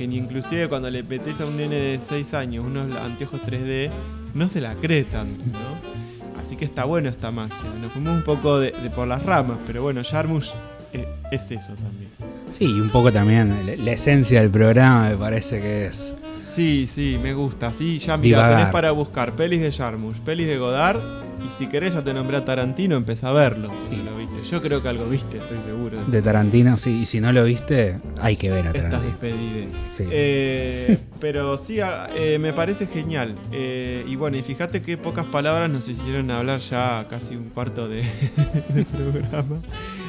Que 0.00 0.08
ni 0.08 0.16
inclusive 0.16 0.66
cuando 0.66 0.88
le 0.88 1.02
metes 1.02 1.42
a 1.42 1.44
un 1.44 1.58
nene 1.58 1.76
de 1.76 2.00
6 2.00 2.32
años 2.32 2.64
unos 2.64 2.90
anteojos 2.96 3.42
3D, 3.42 3.90
no 4.32 4.48
se 4.48 4.62
la 4.62 4.74
cree 4.76 5.04
tanto, 5.04 5.44
¿no? 5.44 6.40
Así 6.40 6.56
que 6.56 6.64
está 6.64 6.86
bueno 6.86 7.10
esta 7.10 7.30
magia. 7.30 7.68
Nos 7.78 7.92
fuimos 7.92 8.16
un 8.16 8.22
poco 8.22 8.58
de, 8.58 8.72
de 8.72 8.88
por 8.88 9.06
las 9.06 9.22
ramas, 9.22 9.58
pero 9.66 9.82
bueno, 9.82 10.00
Jarmusch 10.02 10.52
eh, 10.94 11.06
es 11.30 11.42
eso 11.50 11.74
también. 11.74 12.08
Sí, 12.50 12.64
y 12.64 12.80
un 12.80 12.88
poco 12.88 13.12
también 13.12 13.66
la, 13.66 13.76
la 13.76 13.92
esencia 13.92 14.40
del 14.40 14.48
programa 14.48 15.10
me 15.10 15.16
parece 15.18 15.60
que 15.60 15.84
es. 15.84 16.14
Sí, 16.48 16.86
sí, 16.86 17.18
me 17.22 17.34
gusta. 17.34 17.74
Sí, 17.74 17.98
ya 17.98 18.16
mira, 18.16 18.48
tenés 18.48 18.72
para 18.72 18.92
buscar 18.92 19.32
pelis 19.36 19.60
de 19.60 19.70
Jarmusch, 19.70 20.16
pelis 20.20 20.46
de 20.46 20.56
Godard, 20.56 20.98
y 21.46 21.50
si 21.50 21.66
querés 21.68 21.94
ya 21.94 22.02
te 22.04 22.12
nombré 22.14 22.36
a 22.36 22.44
Tarantino, 22.44 22.96
empezá 22.96 23.28
a 23.28 23.32
verlo, 23.32 23.70
si 23.76 23.96
no 23.96 24.10
lo 24.10 24.16
viste. 24.18 24.42
Yo 24.42 24.60
creo 24.62 24.82
que 24.82 24.88
algo 24.88 25.06
viste, 25.06 25.38
estoy 25.38 25.60
seguro. 25.62 25.98
De 26.06 26.22
Tarantino, 26.22 26.76
sí, 26.76 27.00
y 27.02 27.06
si 27.06 27.20
no 27.20 27.32
lo 27.32 27.44
viste, 27.44 27.98
hay 28.20 28.36
que 28.36 28.50
ver 28.50 28.66
a 28.66 28.70
Estás 28.70 28.90
Tarantino. 28.90 29.10
despedido. 29.12 29.66
Sí. 29.88 30.04
Eh, 30.10 30.98
pero 31.20 31.56
sí, 31.58 31.80
a- 31.80 32.08
eh, 32.14 32.38
me 32.38 32.52
parece 32.52 32.86
genial. 32.86 33.36
Eh, 33.52 34.04
y 34.06 34.16
bueno, 34.16 34.36
y 34.36 34.42
fíjate 34.42 34.82
qué 34.82 34.96
pocas 34.96 35.26
palabras 35.26 35.70
nos 35.70 35.88
hicieron 35.88 36.30
hablar 36.30 36.60
ya 36.60 37.06
casi 37.08 37.36
un 37.36 37.50
cuarto 37.50 37.88
de, 37.88 38.02
de 38.74 38.84
programa. 38.84 39.60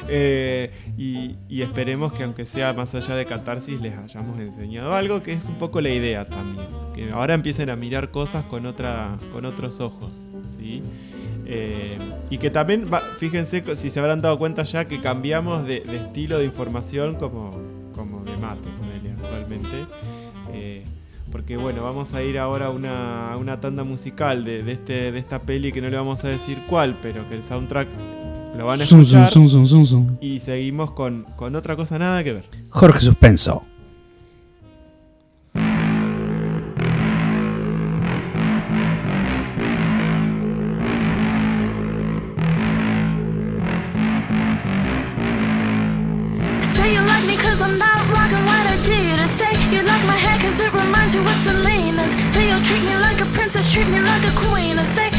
Eh, 0.07 0.71
y, 0.97 1.35
y 1.47 1.61
esperemos 1.61 2.11
que 2.11 2.23
aunque 2.23 2.45
sea 2.45 2.73
más 2.73 2.93
allá 2.95 3.15
de 3.15 3.25
catarsis 3.25 3.79
les 3.79 3.95
hayamos 3.97 4.39
enseñado 4.39 4.93
algo 4.93 5.21
que 5.23 5.31
es 5.33 5.45
un 5.45 5.55
poco 5.55 5.79
la 5.79 5.89
idea 5.89 6.25
también. 6.25 6.67
Que 6.93 7.11
ahora 7.11 7.33
empiecen 7.33 7.69
a 7.69 7.75
mirar 7.75 8.11
cosas 8.11 8.43
con, 8.45 8.65
otra, 8.65 9.17
con 9.31 9.45
otros 9.45 9.79
ojos. 9.79 10.17
¿sí? 10.57 10.81
Eh, 11.53 11.97
y 12.29 12.37
que 12.37 12.49
también, 12.49 12.87
fíjense 13.17 13.61
si 13.75 13.89
se 13.89 13.99
habrán 13.99 14.21
dado 14.21 14.39
cuenta 14.39 14.63
ya 14.63 14.85
que 14.87 15.01
cambiamos 15.01 15.67
de, 15.67 15.81
de 15.81 15.97
estilo 15.97 16.39
de 16.39 16.45
información 16.45 17.15
como, 17.15 17.51
como 17.93 18.23
de 18.23 18.37
mate, 18.37 18.69
ponele 18.79 19.11
actualmente. 19.11 19.85
Eh, 20.53 20.85
porque 21.29 21.57
bueno, 21.57 21.83
vamos 21.83 22.13
a 22.13 22.23
ir 22.23 22.39
ahora 22.39 22.67
a 22.67 22.69
una, 22.69 23.35
una 23.37 23.59
tanda 23.59 23.83
musical 23.83 24.45
de, 24.45 24.63
de 24.63 24.71
este, 24.71 25.11
de 25.11 25.19
esta 25.19 25.41
peli 25.41 25.73
que 25.73 25.81
no 25.81 25.89
le 25.89 25.97
vamos 25.97 26.23
a 26.23 26.29
decir 26.29 26.61
cuál, 26.69 26.97
pero 27.01 27.27
que 27.27 27.35
el 27.35 27.43
soundtrack 27.43 27.87
lo 28.57 28.65
van 28.65 28.79
a 28.79 28.83
escuchar. 28.83 29.29
zum, 29.29 29.49
zum, 29.49 29.65
zum, 29.65 29.85
zum. 29.85 30.17
Y 30.21 30.39
seguimos 30.39 30.91
con, 30.91 31.25
con 31.35 31.55
otra 31.55 31.75
cosa 31.75 31.99
nada 31.99 32.23
que 32.23 32.33
ver. 32.33 32.45
Jorge 32.69 33.01
Suspenso. 33.01 33.65
treat 53.71 53.87
me 53.87 54.01
like 54.01 54.25
a 54.27 54.31
queen. 54.35 54.77
I 54.77 54.83
say 54.83 55.10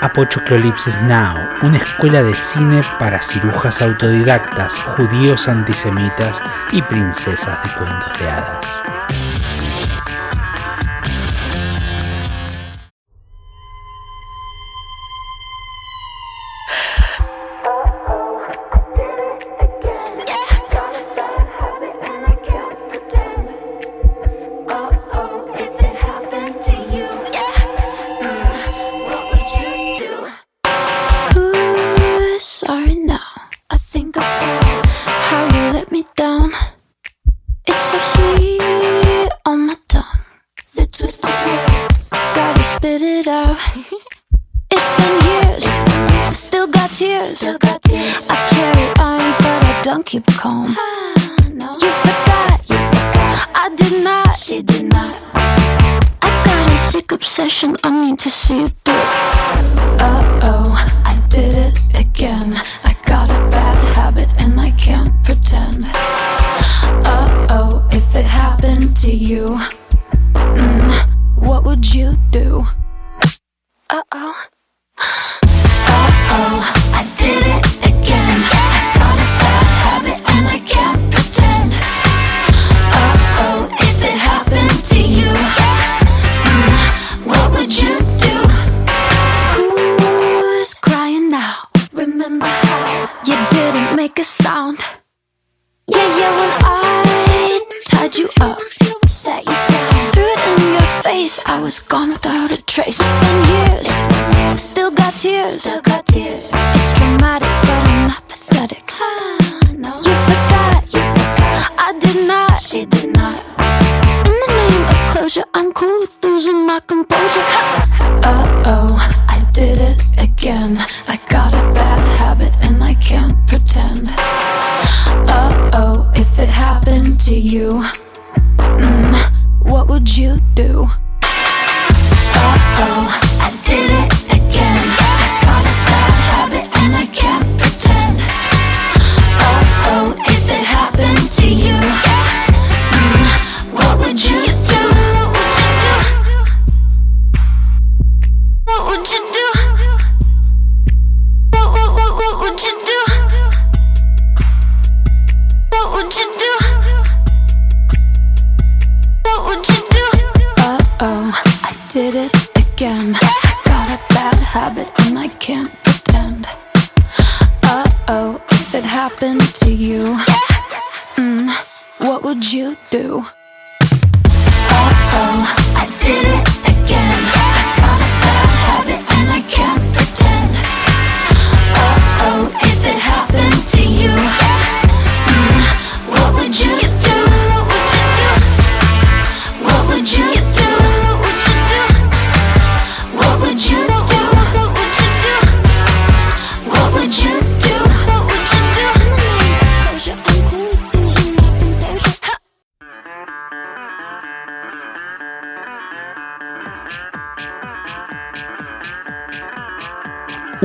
Apochuclolipsis 0.00 0.94
Now, 1.02 1.36
una 1.62 1.78
escuela 1.78 2.22
de 2.22 2.34
cine 2.34 2.82
para 2.98 3.22
cirujas 3.22 3.80
autodidactas, 3.80 4.74
judíos 4.74 5.48
antisemitas 5.48 6.42
y 6.70 6.82
princesas 6.82 7.58
de 7.62 7.70
cuentos 7.78 8.18
de 8.18 8.28
hadas. 8.28 8.82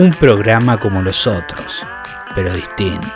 Un 0.01 0.09
programa 0.13 0.79
como 0.79 1.03
los 1.03 1.27
otros, 1.27 1.83
pero 2.33 2.51
distinto. 2.55 3.07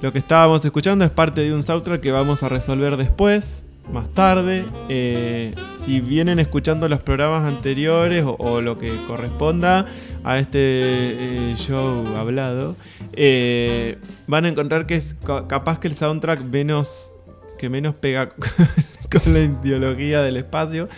Lo 0.00 0.12
que 0.12 0.18
estábamos 0.18 0.64
escuchando 0.64 1.04
es 1.04 1.12
parte 1.12 1.42
de 1.42 1.54
un 1.54 1.62
soundtrack 1.62 2.00
que 2.00 2.10
vamos 2.10 2.42
a 2.42 2.48
resolver 2.48 2.96
después, 2.96 3.64
más 3.92 4.08
tarde. 4.10 4.64
Eh, 4.88 5.54
si 5.76 6.00
vienen 6.00 6.40
escuchando 6.40 6.88
los 6.88 6.98
programas 7.02 7.44
anteriores 7.46 8.24
o, 8.26 8.60
lo 8.60 8.78
que 8.78 8.92
corresponda 9.06 9.86
a 10.24 10.38
este 10.40 10.58
eh, 10.58 11.54
show 11.56 12.16
hablado, 12.16 12.74
eh, 13.12 13.96
van 14.26 14.44
a 14.44 14.48
encontrar 14.48 14.86
que 14.86 14.96
es 14.96 15.14
ca- 15.24 15.46
capaz 15.46 15.78
que 15.78 15.86
el 15.86 15.94
soundtrack 15.94 16.40
menos 16.40 17.12
que 17.58 17.68
menos 17.70 17.94
pega 17.94 18.30
con 19.22 19.32
la 19.32 19.40
ideología 19.40 20.22
del 20.22 20.36
espacio, 20.36 20.88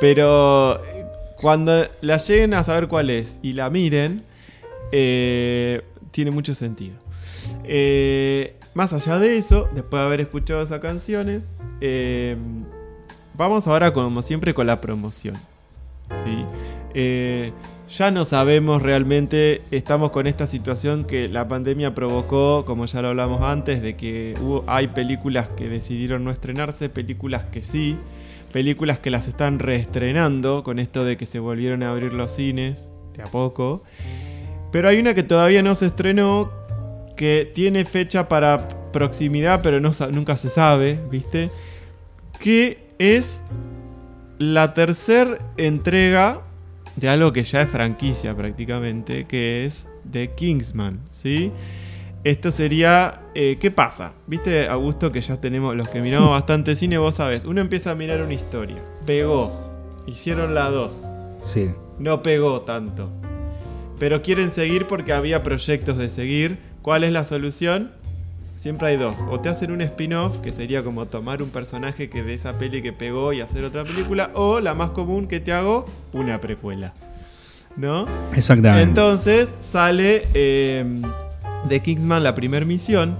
pero 0.00 0.80
cuando 1.36 1.84
la 2.00 2.16
lleguen 2.16 2.54
a 2.54 2.64
saber 2.64 2.88
cuál 2.88 3.10
es 3.10 3.38
y 3.42 3.52
la 3.52 3.70
miren, 3.70 4.22
eh, 4.92 5.82
tiene 6.10 6.30
mucho 6.30 6.54
sentido. 6.54 6.94
Eh, 7.64 8.56
más 8.74 8.92
allá 8.92 9.18
de 9.18 9.36
eso, 9.36 9.68
después 9.74 10.00
de 10.00 10.06
haber 10.06 10.20
escuchado 10.20 10.62
esas 10.62 10.80
canciones, 10.80 11.52
eh, 11.80 12.36
vamos 13.34 13.66
ahora 13.66 13.92
como 13.92 14.22
siempre 14.22 14.54
con 14.54 14.66
la 14.66 14.80
promoción. 14.80 15.36
¿sí? 16.14 16.44
Ya 17.96 18.10
no 18.10 18.24
sabemos 18.24 18.82
realmente, 18.82 19.62
estamos 19.70 20.10
con 20.10 20.26
esta 20.26 20.48
situación 20.48 21.04
que 21.04 21.28
la 21.28 21.46
pandemia 21.46 21.94
provocó, 21.94 22.64
como 22.64 22.86
ya 22.86 23.00
lo 23.02 23.08
hablamos 23.10 23.40
antes, 23.42 23.82
de 23.82 23.94
que 23.94 24.34
hay 24.66 24.88
películas 24.88 25.48
que 25.50 25.68
decidieron 25.68 26.24
no 26.24 26.32
estrenarse, 26.32 26.88
películas 26.88 27.44
que 27.44 27.62
sí, 27.62 27.96
películas 28.52 28.98
que 28.98 29.12
las 29.12 29.28
están 29.28 29.60
reestrenando 29.60 30.64
con 30.64 30.80
esto 30.80 31.04
de 31.04 31.16
que 31.16 31.24
se 31.24 31.38
volvieron 31.38 31.84
a 31.84 31.90
abrir 31.90 32.14
los 32.14 32.32
cines 32.32 32.90
de 33.16 33.22
a 33.22 33.26
poco. 33.26 33.84
Pero 34.72 34.88
hay 34.88 34.98
una 34.98 35.14
que 35.14 35.22
todavía 35.22 35.62
no 35.62 35.76
se 35.76 35.86
estrenó, 35.86 36.50
que 37.16 37.48
tiene 37.54 37.84
fecha 37.84 38.28
para 38.28 38.66
proximidad, 38.90 39.60
pero 39.62 39.78
nunca 39.78 40.36
se 40.36 40.48
sabe, 40.48 40.98
¿viste? 41.12 41.48
Que 42.40 42.88
es 42.98 43.44
la 44.40 44.74
tercera 44.74 45.38
entrega 45.56 46.43
de 46.96 47.08
algo 47.08 47.32
que 47.32 47.42
ya 47.42 47.62
es 47.62 47.68
franquicia 47.68 48.34
prácticamente, 48.36 49.24
que 49.26 49.64
es 49.64 49.88
The 50.10 50.30
Kingsman, 50.34 51.00
¿sí? 51.10 51.50
Esto 52.22 52.50
sería... 52.50 53.20
eh, 53.34 53.58
¿Qué 53.60 53.70
pasa? 53.70 54.12
¿Viste, 54.26 54.66
Augusto, 54.68 55.12
que 55.12 55.20
ya 55.20 55.38
tenemos, 55.40 55.74
los 55.76 55.88
que 55.88 56.00
miramos 56.00 56.30
bastante 56.30 56.74
cine, 56.76 56.96
vos 56.98 57.16
sabés, 57.16 57.44
uno 57.44 57.60
empieza 57.60 57.90
a 57.90 57.94
mirar 57.94 58.22
una 58.22 58.32
historia, 58.34 58.76
pegó, 59.06 59.52
hicieron 60.06 60.54
la 60.54 60.70
2, 60.70 61.04
Sí. 61.40 61.70
no 61.98 62.22
pegó 62.22 62.62
tanto. 62.62 63.10
Pero 63.98 64.22
quieren 64.22 64.50
seguir 64.50 64.86
porque 64.86 65.12
había 65.12 65.42
proyectos 65.42 65.98
de 65.98 66.08
seguir. 66.08 66.58
¿Cuál 66.82 67.04
es 67.04 67.12
la 67.12 67.22
solución? 67.24 67.92
Siempre 68.56 68.88
hay 68.88 68.96
dos. 68.96 69.16
O 69.30 69.40
te 69.40 69.48
hacen 69.48 69.70
un 69.72 69.80
spin-off, 69.80 70.38
que 70.38 70.52
sería 70.52 70.82
como 70.84 71.06
tomar 71.06 71.42
un 71.42 71.50
personaje 71.50 72.08
que 72.08 72.22
de 72.22 72.34
esa 72.34 72.54
peli 72.58 72.82
que 72.82 72.92
pegó 72.92 73.32
y 73.32 73.40
hacer 73.40 73.64
otra 73.64 73.84
película. 73.84 74.30
O 74.34 74.60
la 74.60 74.74
más 74.74 74.90
común 74.90 75.26
que 75.26 75.40
te 75.40 75.52
hago, 75.52 75.84
una 76.12 76.40
precuela. 76.40 76.92
¿No? 77.76 78.06
Exactamente. 78.34 78.84
Entonces 78.88 79.48
sale 79.60 80.28
eh, 80.34 80.84
The 81.68 81.80
Kingsman, 81.80 82.22
la 82.22 82.34
primera 82.34 82.64
misión. 82.64 83.16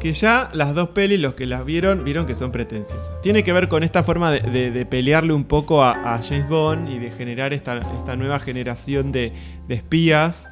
Que 0.00 0.12
ya 0.12 0.50
las 0.52 0.74
dos 0.74 0.90
pelis, 0.90 1.18
los 1.18 1.32
que 1.32 1.46
las 1.46 1.64
vieron, 1.64 2.04
vieron 2.04 2.26
que 2.26 2.34
son 2.34 2.52
pretenciosas. 2.52 3.10
Tiene 3.22 3.42
que 3.42 3.54
ver 3.54 3.68
con 3.68 3.82
esta 3.82 4.02
forma 4.02 4.30
de, 4.30 4.40
de- 4.40 4.70
de 4.70 4.84
pelearle 4.84 5.32
un 5.32 5.44
poco 5.44 5.82
a, 5.82 5.92
a 6.16 6.22
James 6.22 6.46
Bond 6.46 6.90
y 6.90 6.98
de 6.98 7.10
generar 7.10 7.54
esta, 7.54 7.78
esta 7.78 8.14
nueva 8.14 8.38
generación 8.38 9.12
de, 9.12 9.32
de 9.66 9.74
espías 9.74 10.50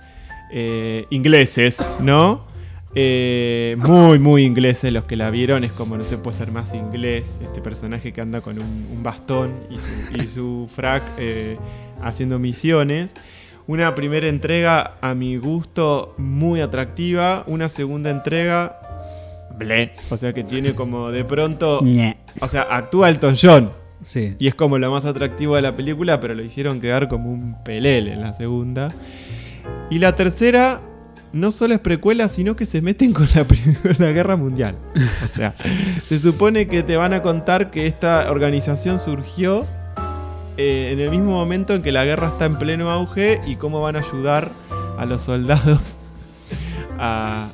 eh, 0.50 1.04
ingleses, 1.10 1.94
¿no? 2.00 2.46
Eh, 2.94 3.76
muy, 3.78 4.18
muy 4.18 4.44
ingleses 4.44 4.92
los 4.92 5.04
que 5.04 5.16
la 5.16 5.30
vieron. 5.30 5.64
Es 5.64 5.72
como 5.72 5.96
no 5.96 6.04
se 6.04 6.18
puede 6.18 6.36
ser 6.36 6.52
más 6.52 6.74
inglés. 6.74 7.38
Este 7.42 7.60
personaje 7.60 8.12
que 8.12 8.20
anda 8.20 8.40
con 8.40 8.58
un, 8.58 8.86
un 8.92 9.02
bastón 9.02 9.54
y 9.70 9.78
su, 9.78 10.22
y 10.22 10.26
su 10.26 10.70
frac 10.72 11.02
eh, 11.18 11.56
haciendo 12.02 12.38
misiones. 12.38 13.14
Una 13.66 13.94
primera 13.94 14.28
entrega 14.28 14.96
a 15.00 15.14
mi 15.14 15.36
gusto 15.36 16.14
muy 16.18 16.60
atractiva. 16.60 17.44
Una 17.46 17.68
segunda 17.68 18.10
entrega. 18.10 18.78
Ble. 19.56 19.92
O 20.10 20.16
sea 20.16 20.32
que 20.32 20.44
tiene 20.44 20.74
como 20.74 21.10
de 21.10 21.24
pronto. 21.24 21.82
O 22.40 22.48
sea, 22.48 22.62
actúa 22.62 23.08
Elton 23.08 23.34
John. 23.40 23.72
Sí. 24.02 24.34
Y 24.38 24.48
es 24.48 24.54
como 24.54 24.78
lo 24.78 24.90
más 24.90 25.04
atractivo 25.04 25.54
de 25.54 25.62
la 25.62 25.76
película, 25.76 26.20
pero 26.20 26.34
lo 26.34 26.42
hicieron 26.42 26.80
quedar 26.80 27.06
como 27.08 27.30
un 27.30 27.62
pelele 27.62 28.14
en 28.14 28.20
la 28.20 28.32
segunda. 28.32 28.88
Y 29.90 30.00
la 30.00 30.16
tercera, 30.16 30.80
no 31.32 31.50
solo 31.50 31.74
es 31.74 31.80
precuela, 31.80 32.28
sino 32.28 32.56
que 32.56 32.66
se 32.66 32.80
meten 32.82 33.12
con 33.12 33.28
la, 33.34 33.44
prim- 33.44 33.74
con 33.82 33.96
la 33.98 34.12
guerra 34.12 34.36
mundial. 34.36 34.76
O 35.24 35.36
sea, 35.36 35.54
se 36.04 36.18
supone 36.18 36.66
que 36.66 36.82
te 36.82 36.96
van 36.96 37.12
a 37.14 37.22
contar 37.22 37.70
que 37.70 37.86
esta 37.86 38.30
organización 38.30 38.98
surgió 38.98 39.66
eh, 40.58 40.90
en 40.92 41.00
el 41.00 41.10
mismo 41.10 41.32
momento 41.32 41.74
en 41.74 41.82
que 41.82 41.92
la 41.92 42.04
guerra 42.04 42.28
está 42.28 42.44
en 42.44 42.56
pleno 42.56 42.90
auge 42.90 43.40
y 43.46 43.56
cómo 43.56 43.80
van 43.80 43.96
a 43.96 44.00
ayudar 44.00 44.50
a 44.98 45.06
los 45.06 45.22
soldados 45.22 45.94
a, 46.98 47.48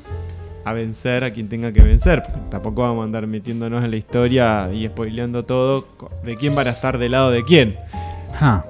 a 0.65 0.73
vencer 0.73 1.23
a 1.25 1.31
quien 1.33 1.49
tenga 1.49 1.73
que 1.73 1.81
vencer. 1.83 2.23
Tampoco 2.51 2.83
vamos 2.83 3.03
a 3.03 3.05
andar 3.05 3.27
metiéndonos 3.27 3.85
en 3.85 3.91
la 3.93 3.97
historia 3.97 4.71
y 4.73 4.87
spoileando 4.89 5.45
todo 5.45 5.87
de 6.25 6.37
quién 6.37 6.55
van 6.55 6.67
a 6.67 6.71
estar 6.71 6.99
del 6.99 7.13
lado 7.13 7.31
de 7.31 7.45
quién. 7.45 7.77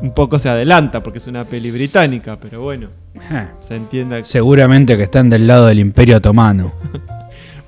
Un 0.00 0.14
poco 0.14 0.38
se 0.38 0.48
adelanta 0.48 1.02
porque 1.02 1.18
es 1.18 1.26
una 1.26 1.44
peli 1.44 1.70
británica, 1.70 2.38
pero 2.40 2.60
bueno, 2.60 2.88
se 3.60 3.76
entiende 3.76 4.24
Seguramente 4.24 4.96
que 4.96 5.02
están 5.02 5.28
del 5.28 5.46
lado 5.46 5.66
del 5.66 5.78
Imperio 5.78 6.16
Otomano. 6.18 6.72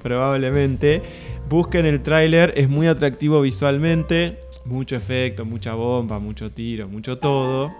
probablemente. 0.03 1.03
busquen 1.49 1.87
el 1.87 2.01
tráiler, 2.01 2.55
es 2.57 2.69
muy 2.69 2.87
atractivo 2.87 3.41
visualmente, 3.41 4.39
mucho 4.65 4.97
efecto, 4.97 5.45
mucha 5.45 5.75
bomba, 5.75 6.19
mucho 6.19 6.51
tiro, 6.51 6.89
mucho 6.89 7.19
todo. 7.19 7.73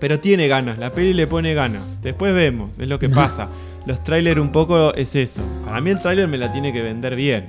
Pero 0.00 0.20
tiene 0.20 0.46
ganas, 0.48 0.78
la 0.78 0.92
peli 0.92 1.12
le 1.12 1.26
pone 1.26 1.54
ganas. 1.54 2.00
Después 2.02 2.34
vemos, 2.34 2.78
es 2.78 2.88
lo 2.88 2.98
que 2.98 3.08
pasa. 3.08 3.48
Los 3.86 4.04
trailers 4.04 4.40
un 4.40 4.52
poco 4.52 4.94
es 4.94 5.14
eso. 5.16 5.42
Para 5.64 5.80
mí 5.80 5.90
el 5.90 5.98
tráiler 5.98 6.28
me 6.28 6.38
la 6.38 6.52
tiene 6.52 6.72
que 6.72 6.82
vender 6.82 7.16
bien, 7.16 7.48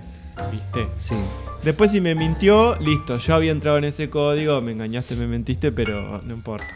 ¿viste? 0.52 0.88
Sí. 0.98 1.16
Después 1.64 1.92
si 1.92 2.02
me 2.02 2.16
mintió, 2.16 2.78
listo, 2.78 3.18
yo 3.18 3.36
había 3.36 3.52
entrado 3.52 3.78
en 3.78 3.84
ese 3.84 4.10
código, 4.10 4.62
me 4.62 4.72
engañaste, 4.72 5.16
me 5.16 5.28
mentiste, 5.28 5.72
pero 5.72 6.22
no 6.24 6.34
importa. 6.34 6.68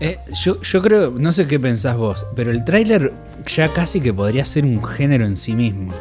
Eh, 0.00 0.16
yo, 0.42 0.60
yo 0.60 0.82
creo, 0.82 1.10
no 1.10 1.32
sé 1.32 1.46
qué 1.46 1.58
pensás 1.58 1.96
vos, 1.96 2.26
pero 2.34 2.50
el 2.50 2.64
tráiler 2.64 3.12
ya 3.46 3.72
casi 3.72 4.00
que 4.00 4.12
podría 4.12 4.44
ser 4.44 4.64
un 4.64 4.82
género 4.82 5.26
en 5.26 5.36
sí 5.36 5.54
mismo. 5.54 5.92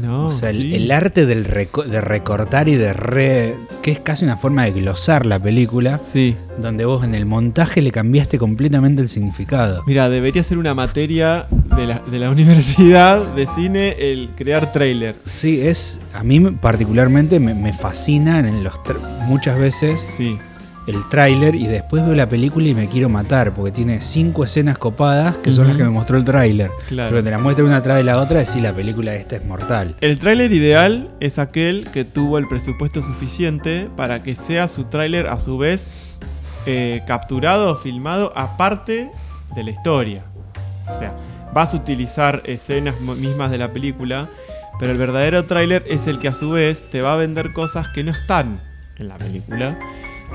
No, 0.00 0.26
o 0.28 0.32
sea, 0.32 0.50
el- 0.50 0.56
sí. 0.56 0.74
el, 0.74 0.90
arte 0.90 1.26
del 1.26 1.44
reco- 1.44 1.84
de 1.84 2.00
recortar 2.00 2.68
y 2.68 2.74
de 2.76 2.92
re... 2.94 3.54
que 3.82 3.90
es 3.92 3.98
casi 4.00 4.24
una 4.24 4.36
forma 4.38 4.64
de 4.64 4.72
glosar 4.72 5.26
la 5.26 5.38
película, 5.38 6.00
Sí. 6.10 6.34
donde 6.58 6.84
vos 6.84 7.04
en 7.04 7.14
el 7.14 7.26
montaje 7.26 7.82
le 7.82 7.92
cambiaste 7.92 8.38
completamente 8.38 9.02
el 9.02 9.08
significado. 9.08 9.82
Mira, 9.86 10.08
debería 10.08 10.42
ser 10.42 10.56
una 10.58 10.74
materia 10.74 11.46
de 11.76 11.86
la, 11.86 11.98
de 12.10 12.18
la 12.18 12.30
universidad 12.62 13.20
de 13.34 13.46
cine 13.46 13.96
el 13.98 14.30
crear 14.36 14.72
tráiler. 14.72 15.16
Sí, 15.24 15.60
es. 15.60 16.00
A 16.14 16.22
mí 16.22 16.40
particularmente 16.40 17.38
me, 17.40 17.54
me 17.54 17.72
fascina 17.72 18.38
en 18.40 18.64
los 18.64 18.74
muchas 19.26 19.58
veces 19.58 20.00
Sí. 20.16 20.38
El 20.86 21.08
tráiler 21.08 21.54
y 21.54 21.66
después 21.66 22.04
veo 22.04 22.14
la 22.14 22.28
película 22.28 22.66
y 22.66 22.74
me 22.74 22.88
quiero 22.88 23.08
matar 23.08 23.54
porque 23.54 23.70
tiene 23.70 24.00
cinco 24.00 24.44
escenas 24.44 24.78
copadas 24.78 25.36
que 25.38 25.52
son 25.52 25.68
las 25.68 25.76
que 25.76 25.84
me 25.84 25.90
mostró 25.90 26.16
el 26.16 26.24
tráiler. 26.24 26.70
Claro. 26.88 27.10
Pero 27.10 27.22
te 27.22 27.30
la 27.30 27.38
muestra 27.38 27.64
una 27.64 27.76
atrás 27.76 27.98
de 27.98 28.04
la 28.04 28.18
otra 28.18 28.42
y 28.42 28.46
decís 28.46 28.62
la 28.62 28.72
película 28.72 29.14
esta 29.14 29.36
es 29.36 29.44
mortal. 29.44 29.96
El 30.00 30.18
tráiler 30.18 30.52
ideal 30.52 31.10
es 31.20 31.38
aquel 31.38 31.88
que 31.92 32.04
tuvo 32.04 32.38
el 32.38 32.48
presupuesto 32.48 33.02
suficiente 33.02 33.88
para 33.96 34.22
que 34.22 34.34
sea 34.34 34.68
su 34.68 34.84
tráiler 34.84 35.28
a 35.28 35.38
su 35.38 35.58
vez 35.58 36.12
eh, 36.66 37.02
capturado 37.06 37.72
o 37.72 37.76
filmado 37.76 38.32
aparte 38.36 39.10
de 39.54 39.64
la 39.64 39.70
historia. 39.70 40.22
O 40.88 40.98
sea, 40.98 41.14
vas 41.52 41.74
a 41.74 41.76
utilizar 41.76 42.42
escenas 42.44 43.00
mismas 43.00 43.50
de 43.50 43.58
la 43.58 43.72
película, 43.72 44.28
pero 44.78 44.92
el 44.92 44.98
verdadero 44.98 45.44
tráiler 45.44 45.84
es 45.88 46.06
el 46.06 46.18
que 46.18 46.28
a 46.28 46.34
su 46.34 46.50
vez 46.50 46.88
te 46.90 47.02
va 47.02 47.14
a 47.14 47.16
vender 47.16 47.52
cosas 47.52 47.88
que 47.88 48.02
no 48.04 48.10
están 48.12 48.60
en 48.98 49.08
la 49.08 49.16
película, 49.16 49.78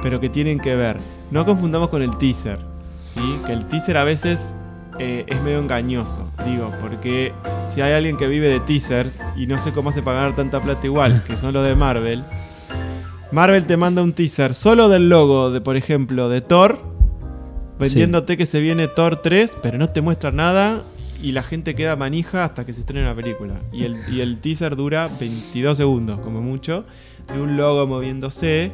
pero 0.02 0.20
que 0.20 0.30
tienen 0.30 0.60
que 0.60 0.76
ver. 0.76 0.98
No 1.32 1.46
confundamos 1.46 1.90
con 1.90 2.02
el 2.02 2.18
teaser, 2.18 2.60
¿sí? 3.14 3.22
Que 3.46 3.54
el 3.54 3.66
teaser 3.66 3.98
a 3.98 4.04
veces 4.04 4.56
eh, 5.00 5.26
es 5.28 5.42
medio 5.44 5.60
engañoso, 5.60 6.28
digo, 6.46 6.72
porque 6.82 7.34
si 7.66 7.82
hay 7.82 7.94
alguien 7.94 8.18
que 8.18 8.28
vive 8.28 8.50
de 8.50 8.60
teasers 8.60 9.18
y 9.36 9.46
no 9.46 9.60
sé 9.60 9.72
cómo 9.72 9.90
hace 9.90 10.02
para 10.02 10.22
ganar 10.22 10.36
tanta 10.36 10.62
plata 10.62 10.86
igual, 10.86 11.24
que 11.28 11.36
son 11.36 11.54
los 11.54 11.64
de 11.64 11.76
Marvel, 11.76 12.24
Marvel 13.32 13.68
te 13.68 13.78
manda 13.78 14.02
un 14.02 14.14
teaser 14.14 14.56
solo 14.56 14.90
del 14.90 15.10
logo 15.10 15.52
de, 15.52 15.62
por 15.62 15.76
ejemplo, 15.76 16.30
de 16.30 16.42
Thor, 16.42 16.80
vendiéndote 17.78 18.38
que 18.38 18.46
se 18.46 18.62
viene 18.62 18.88
Thor 18.88 19.22
3, 19.22 19.58
pero 19.62 19.78
no 19.78 19.90
te 19.90 20.02
muestra 20.02 20.32
nada 20.32 20.84
y 21.22 21.32
la 21.32 21.44
gente 21.44 21.76
queda 21.76 21.96
manija 21.96 22.44
hasta 22.46 22.66
que 22.66 22.74
se 22.74 22.82
estrene 22.82 23.06
la 23.06 23.16
película. 23.16 23.56
Y 23.72 23.84
el, 23.84 23.98
y 24.12 24.22
el 24.22 24.40
teaser 24.40 24.76
dura 24.76 25.10
22 25.20 25.78
segundos, 25.78 26.20
como 26.20 26.42
mucho, 26.42 26.86
de 27.34 27.42
un 27.42 27.58
logo 27.58 27.86
moviéndose. 27.88 28.72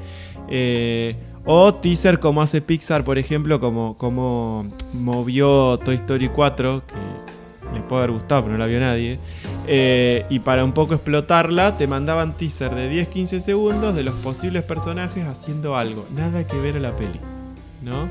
eh, 0.50 1.16
o 1.46 1.74
teaser 1.74 2.20
como 2.20 2.42
hace 2.42 2.62
Pixar, 2.62 3.04
por 3.04 3.18
ejemplo, 3.18 3.60
como, 3.60 3.98
como 3.98 4.66
movió 4.94 5.78
Toy 5.84 5.96
Story 5.96 6.30
4, 6.30 6.84
que 6.88 7.74
les 7.74 7.84
puede 7.84 8.04
haber 8.04 8.16
gustado, 8.16 8.44
pero 8.44 8.54
no 8.54 8.60
la 8.60 8.66
vio 8.68 8.80
nadie. 8.80 9.20
Eh, 9.68 10.26
y 10.30 10.40
para 10.40 10.64
un 10.64 10.72
poco 10.72 10.94
explotarla, 10.94 11.78
te 11.78 11.86
mandaban 11.88 12.38
teaser 12.38 12.74
de 12.76 12.90
10-15 13.10 13.40
segundos 13.42 13.94
de 13.94 14.04
los 14.04 14.14
posibles 14.16 14.64
personajes 14.64 15.26
haciendo 15.26 15.76
algo. 15.76 16.06
Nada 16.16 16.46
que 16.48 16.58
ver 16.58 16.78
a 16.78 16.80
la 16.80 16.92
peli. 16.96 17.20
¿No? 17.82 18.08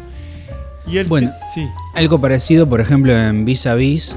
Y 0.86 0.98
el 0.98 1.06
Bueno. 1.06 1.30
sí, 1.54 1.66
Algo 1.94 2.20
parecido, 2.20 2.68
por 2.68 2.80
ejemplo, 2.80 3.16
en 3.16 3.44
Vis 3.46 3.66
a 3.66 3.74
Vis 3.76 4.14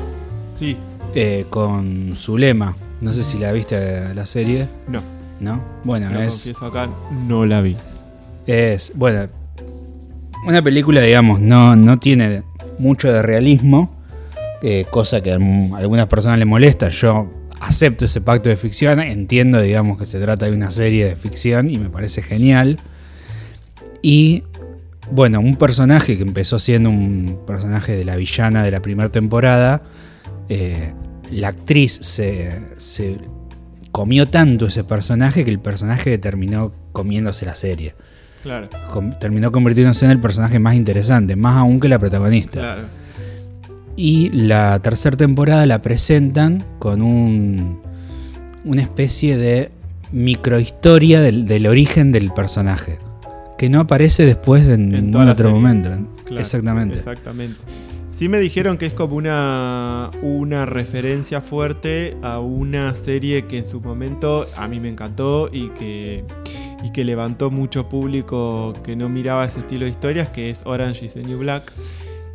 sí, 0.55 0.75
eh, 1.13 1.45
con 1.49 2.15
Zulema. 2.17 2.75
No 2.99 3.13
sé 3.13 3.23
si 3.23 3.38
la 3.38 3.51
viste 3.53 4.13
la 4.13 4.25
serie, 4.25 4.67
no. 4.89 5.01
¿No? 5.39 5.62
Bueno, 5.84 6.10
Lo 6.12 6.21
es. 6.21 6.34
confieso 6.34 6.65
acá, 6.65 6.89
no 7.28 7.45
la 7.45 7.62
vi. 7.62 7.76
Es, 8.48 8.91
bueno, 8.95 9.28
una 10.45 10.62
película, 10.62 11.02
digamos, 11.02 11.39
no, 11.39 11.76
no 11.76 11.98
tiene 12.00 12.43
mucho 12.78 13.12
de 13.12 13.21
realismo, 13.21 13.95
eh, 14.62 14.86
cosa 14.89 15.21
que 15.21 15.32
a 15.32 15.36
algunas 15.36 16.08
personas 16.08 16.39
le 16.39 16.45
molesta. 16.45 16.89
Yo 16.89 17.32
acepto 17.60 18.06
ese 18.06 18.21
pacto 18.21 18.50
de 18.50 18.58
ficción, 18.58 19.00
entiendo, 19.00 19.62
digamos, 19.62 19.98
que 19.98 20.06
se 20.06 20.19
trata 20.19 20.45
de 20.45 20.56
una 20.56 20.71
serie 20.71 21.06
de 21.06 21.15
ficción 21.15 21.69
y 21.69 21.78
me 21.78 21.89
parece 21.89 22.21
genial. 22.21 22.80
Y, 24.02 24.43
bueno, 25.12 25.39
un 25.39 25.56
personaje 25.56 26.17
que 26.17 26.24
empezó 26.24 26.60
siendo 26.60 26.89
un 26.89 27.39
personaje 27.48 27.95
de 27.95 28.06
la 28.06 28.15
villana 28.15 28.63
de 28.63 28.71
la 28.71 28.82
primera 28.82 29.10
temporada, 29.10 29.82
eh, 30.50 30.93
la 31.32 31.48
actriz 31.50 32.00
se, 32.02 32.62
se 32.78 33.17
comió 33.95 34.27
tanto 34.27 34.65
ese 34.65 34.84
personaje 34.84 35.45
que 35.45 35.51
el 35.51 35.60
personaje 35.60 36.17
terminó 36.17 36.73
comiéndose 36.91 37.45
la 37.45 37.55
serie 37.55 37.95
Claro, 38.43 38.67
terminó 39.21 39.53
convirtiéndose 39.53 40.03
en 40.03 40.12
el 40.12 40.19
personaje 40.19 40.60
más 40.60 40.75
interesante, 40.75 41.38
más 41.38 41.55
aún 41.55 41.79
que 41.79 41.88
la 41.88 41.97
protagonista. 41.97 42.60
claro. 42.60 42.84
Y 43.95 44.31
la 44.31 44.77
tercera 44.81 45.15
temporada 45.15 45.65
la 45.65 45.81
presentan 45.81 46.62
con 46.77 47.01
un, 47.01 47.79
una 48.65 48.81
especie 48.81 49.38
de 49.38 49.71
microhistoria 50.12 51.21
del, 51.21 51.45
del 51.45 51.65
origen 51.65 52.12
del 52.12 52.31
personaje, 52.34 52.99
que 53.58 53.69
no 53.69 53.79
aparece 53.79 54.25
después 54.25 54.67
en, 54.67 54.89
ningún 54.91 55.21
otro 55.29 55.36
serie. 55.47 55.53
momento. 55.53 55.89
Claro, 56.25 56.41
Exactamente. 56.41 56.97
Exactamente. 56.97 57.55
Sí 58.15 58.30
me 58.30 58.39
dijeron 58.39 58.78
que 58.78 58.86
es 58.86 58.93
como 58.93 59.17
una, 59.17 60.10
una 60.21 60.65
referencia 60.65 61.41
fuerte 61.41 62.15
a 62.21 62.39
una 62.39 62.95
serie 62.95 63.45
que 63.45 63.58
en 63.58 63.65
su 63.65 63.82
momento 63.82 64.47
a 64.56 64.69
mí 64.69 64.80
me 64.80 64.88
encantó 64.88 65.49
y 65.51 65.67
que, 65.71 66.23
y 66.82 66.93
que 66.93 67.04
levantó 67.04 67.51
mucho 67.51 67.89
público 67.89 68.71
que 68.86 68.95
no 68.95 69.10
miraba 69.10 69.43
ese 69.43 69.60
estilo 69.60 69.84
de 69.84 69.91
historias, 69.91 70.30
que 70.30 70.49
es 70.49 70.62
Orange 70.65 71.04
is 71.04 71.15
the 71.15 71.23
New 71.23 71.39
Black. 71.39 71.73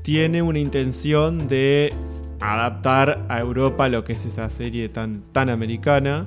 Tiene 0.03 0.43
una 0.43 0.59
intención 0.59 1.49
de 1.49 1.95
adaptar 2.40 3.25
a 3.31 3.40
Europa 3.40 3.88
lo 3.88 4.05
que 4.05 4.12
es 4.12 4.27
esa 4.27 4.51
serie 4.51 4.90
tan, 4.90 5.23
tan 5.33 5.49
americana, 5.49 6.27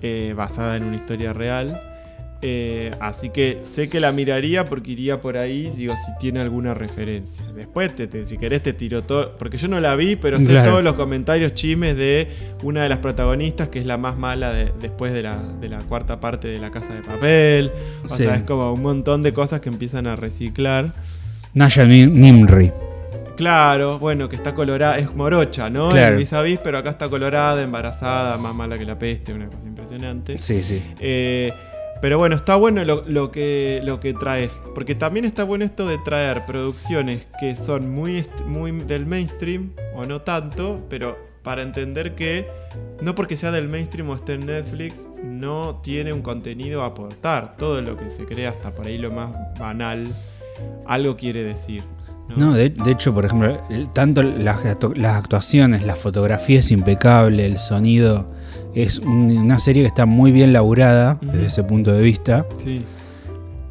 eh, 0.00 0.32
basada 0.34 0.78
en 0.78 0.84
una 0.84 0.96
historia 0.96 1.34
real. 1.34 1.87
Eh, 2.40 2.92
así 3.00 3.30
que 3.30 3.58
sé 3.62 3.88
que 3.88 3.98
la 3.98 4.12
miraría 4.12 4.64
porque 4.64 4.92
iría 4.92 5.20
por 5.20 5.36
ahí, 5.36 5.72
digo, 5.76 5.94
si 5.96 6.12
tiene 6.20 6.38
alguna 6.40 6.72
referencia. 6.72 7.44
Después, 7.52 7.94
te- 7.96 8.06
te- 8.06 8.26
si 8.26 8.38
querés, 8.38 8.62
te 8.62 8.72
tiro 8.72 9.02
todo. 9.02 9.36
Porque 9.36 9.56
yo 9.58 9.66
no 9.66 9.80
la 9.80 9.96
vi, 9.96 10.14
pero 10.14 10.38
sé 10.38 10.46
Claro. 10.46 10.70
todos 10.70 10.84
los 10.84 10.92
comentarios 10.92 11.54
chismes 11.54 11.96
de 11.96 12.28
una 12.62 12.84
de 12.84 12.88
las 12.90 12.98
protagonistas, 12.98 13.70
que 13.70 13.80
es 13.80 13.86
la 13.86 13.96
más 13.96 14.16
mala 14.16 14.52
de- 14.52 14.72
después 14.80 15.12
de 15.12 15.22
la, 15.22 15.42
de 15.60 15.68
la 15.68 15.78
cuarta 15.78 16.20
parte 16.20 16.46
de 16.46 16.60
La 16.60 16.70
Casa 16.70 16.94
de 16.94 17.02
Papel. 17.02 17.72
O 18.04 18.08
Sí. 18.08 18.22
sea, 18.22 18.36
es 18.36 18.42
como 18.44 18.72
un 18.72 18.82
montón 18.82 19.24
de 19.24 19.32
cosas 19.32 19.60
que 19.60 19.68
empiezan 19.68 20.06
a 20.06 20.14
reciclar. 20.14 20.92
Naya 21.54 21.84
Ni- 21.86 22.06
Nimri. 22.06 22.70
Claro, 23.36 23.98
bueno, 24.00 24.28
que 24.28 24.34
está 24.36 24.52
colorada, 24.54 24.98
es 24.98 25.14
morocha, 25.14 25.70
¿no? 25.70 25.90
Claro. 25.90 26.14
En 26.14 26.18
vis 26.18 26.32
a 26.32 26.42
vis, 26.42 26.58
pero 26.62 26.78
acá 26.78 26.90
está 26.90 27.08
colorada, 27.08 27.62
embarazada, 27.62 28.36
más 28.36 28.52
mala 28.54 28.76
que 28.76 28.84
la 28.84 28.98
peste, 28.98 29.32
una 29.32 29.46
cosa 29.46 29.66
impresionante. 29.68 30.38
Sí, 30.40 30.62
sí. 30.64 30.82
Eh, 30.98 31.52
pero 32.00 32.18
bueno, 32.18 32.36
está 32.36 32.56
bueno 32.56 32.84
lo, 32.84 33.04
lo 33.06 33.30
que, 33.30 33.80
lo 33.84 34.00
que 34.00 34.14
traes. 34.14 34.62
Porque 34.74 34.94
también 34.94 35.24
está 35.24 35.44
bueno 35.44 35.64
esto 35.64 35.86
de 35.86 35.98
traer 35.98 36.46
producciones 36.46 37.26
que 37.40 37.56
son 37.56 37.90
muy, 37.90 38.24
muy 38.46 38.72
del 38.72 39.06
mainstream, 39.06 39.72
o 39.94 40.04
no 40.04 40.22
tanto, 40.22 40.84
pero 40.88 41.18
para 41.42 41.62
entender 41.62 42.14
que 42.14 42.46
no 43.00 43.14
porque 43.14 43.36
sea 43.36 43.50
del 43.50 43.68
mainstream 43.68 44.08
o 44.10 44.14
esté 44.14 44.34
en 44.34 44.46
Netflix, 44.46 45.08
no 45.24 45.80
tiene 45.82 46.12
un 46.12 46.22
contenido 46.22 46.82
a 46.82 46.86
aportar. 46.86 47.56
Todo 47.56 47.80
lo 47.80 47.96
que 47.96 48.10
se 48.10 48.24
crea, 48.24 48.50
hasta 48.50 48.74
por 48.74 48.86
ahí 48.86 48.98
lo 48.98 49.10
más 49.10 49.30
banal, 49.58 50.06
algo 50.86 51.16
quiere 51.16 51.42
decir. 51.42 51.82
¿no? 52.36 52.52
De, 52.52 52.68
de 52.68 52.90
hecho, 52.90 53.14
por 53.14 53.24
ejemplo, 53.24 53.60
tanto 53.92 54.22
las 54.22 55.16
actuaciones, 55.16 55.82
la 55.84 55.96
fotografía 55.96 56.60
es 56.60 56.70
impecable, 56.70 57.46
el 57.46 57.56
sonido 57.56 58.28
es 58.74 58.98
un- 58.98 59.36
una 59.38 59.58
serie 59.58 59.82
que 59.82 59.88
está 59.88 60.06
muy 60.06 60.32
bien 60.32 60.52
laburada 60.52 61.18
desde 61.20 61.46
ese 61.46 61.64
punto 61.64 61.92
de 61.92 62.02
vista. 62.02 62.46
Sí, 62.58 62.84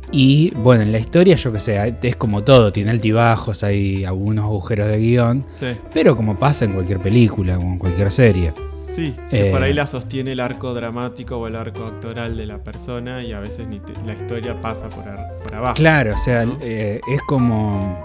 Y 0.10 0.52
bueno, 0.52 0.84
en 0.84 0.94
la 0.94 1.00
historia, 1.00 1.36
yo 1.36 1.52
que 1.52 1.60
sé, 1.60 1.98
es 2.02 2.16
como 2.16 2.42
todo, 2.42 2.72
tiene 2.72 2.92
altibajos, 2.92 3.64
hay 3.66 4.06
algunos 4.06 4.46
agujeros 4.46 4.88
de 4.88 4.98
guion, 5.00 5.46
sí. 5.54 5.68
pero 5.94 6.16
como 6.16 6.40
pasa 6.40 6.64
en 6.64 6.72
cualquier 6.72 7.00
película 7.02 7.58
o 7.58 7.62
en 7.62 7.78
cualquier 7.78 8.10
serie. 8.10 8.54
Sí, 8.90 9.14
que 9.30 9.50
Eh, 9.50 9.52
por 9.52 9.62
ahí 9.64 9.74
la 9.74 9.86
sostiene 9.86 10.32
el 10.32 10.40
arco 10.40 10.74
dramático 10.74 11.36
o 11.38 11.48
el 11.48 11.58
arco 11.58 11.84
actoral 11.84 12.38
de 12.38 12.46
la 12.46 12.64
persona 12.64 13.22
y 13.22 13.34
a 13.34 13.42
veces 13.42 13.68
ni 13.68 13.82
te- 13.82 13.92
la 14.06 14.14
historia 14.14 14.60
pasa 14.62 14.88
por, 14.88 15.08
ar- 15.10 15.40
por 15.44 15.56
abajo. 15.56 15.76
Claro, 15.76 16.14
o 16.16 16.18
sea, 16.18 16.46
¿no? 16.46 16.56
eh, 16.62 17.02
es 17.14 17.22
como... 17.24 18.00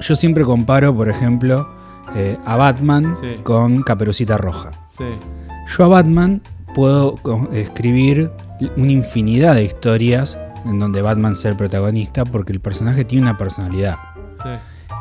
Yo 0.00 0.16
siempre 0.16 0.42
comparo, 0.44 0.92
por 0.96 1.08
ejemplo, 1.08 1.68
eh, 2.16 2.36
a 2.44 2.56
Batman 2.56 3.14
Sí. 3.20 3.36
con 3.44 3.82
Caperucita 3.84 4.36
Roja. 4.36 4.72
Sí, 4.88 5.04
Yo 5.66 5.84
a 5.84 5.88
Batman 5.88 6.40
puedo 6.74 7.16
escribir 7.52 8.30
una 8.76 8.92
infinidad 8.92 9.54
de 9.54 9.64
historias 9.64 10.38
en 10.66 10.78
donde 10.78 11.02
Batman 11.02 11.36
sea 11.36 11.50
el 11.52 11.56
protagonista 11.56 12.24
porque 12.24 12.52
el 12.52 12.60
personaje 12.60 13.04
tiene 13.04 13.22
una 13.22 13.36
personalidad. 13.36 13.96
Sí. 14.42 14.48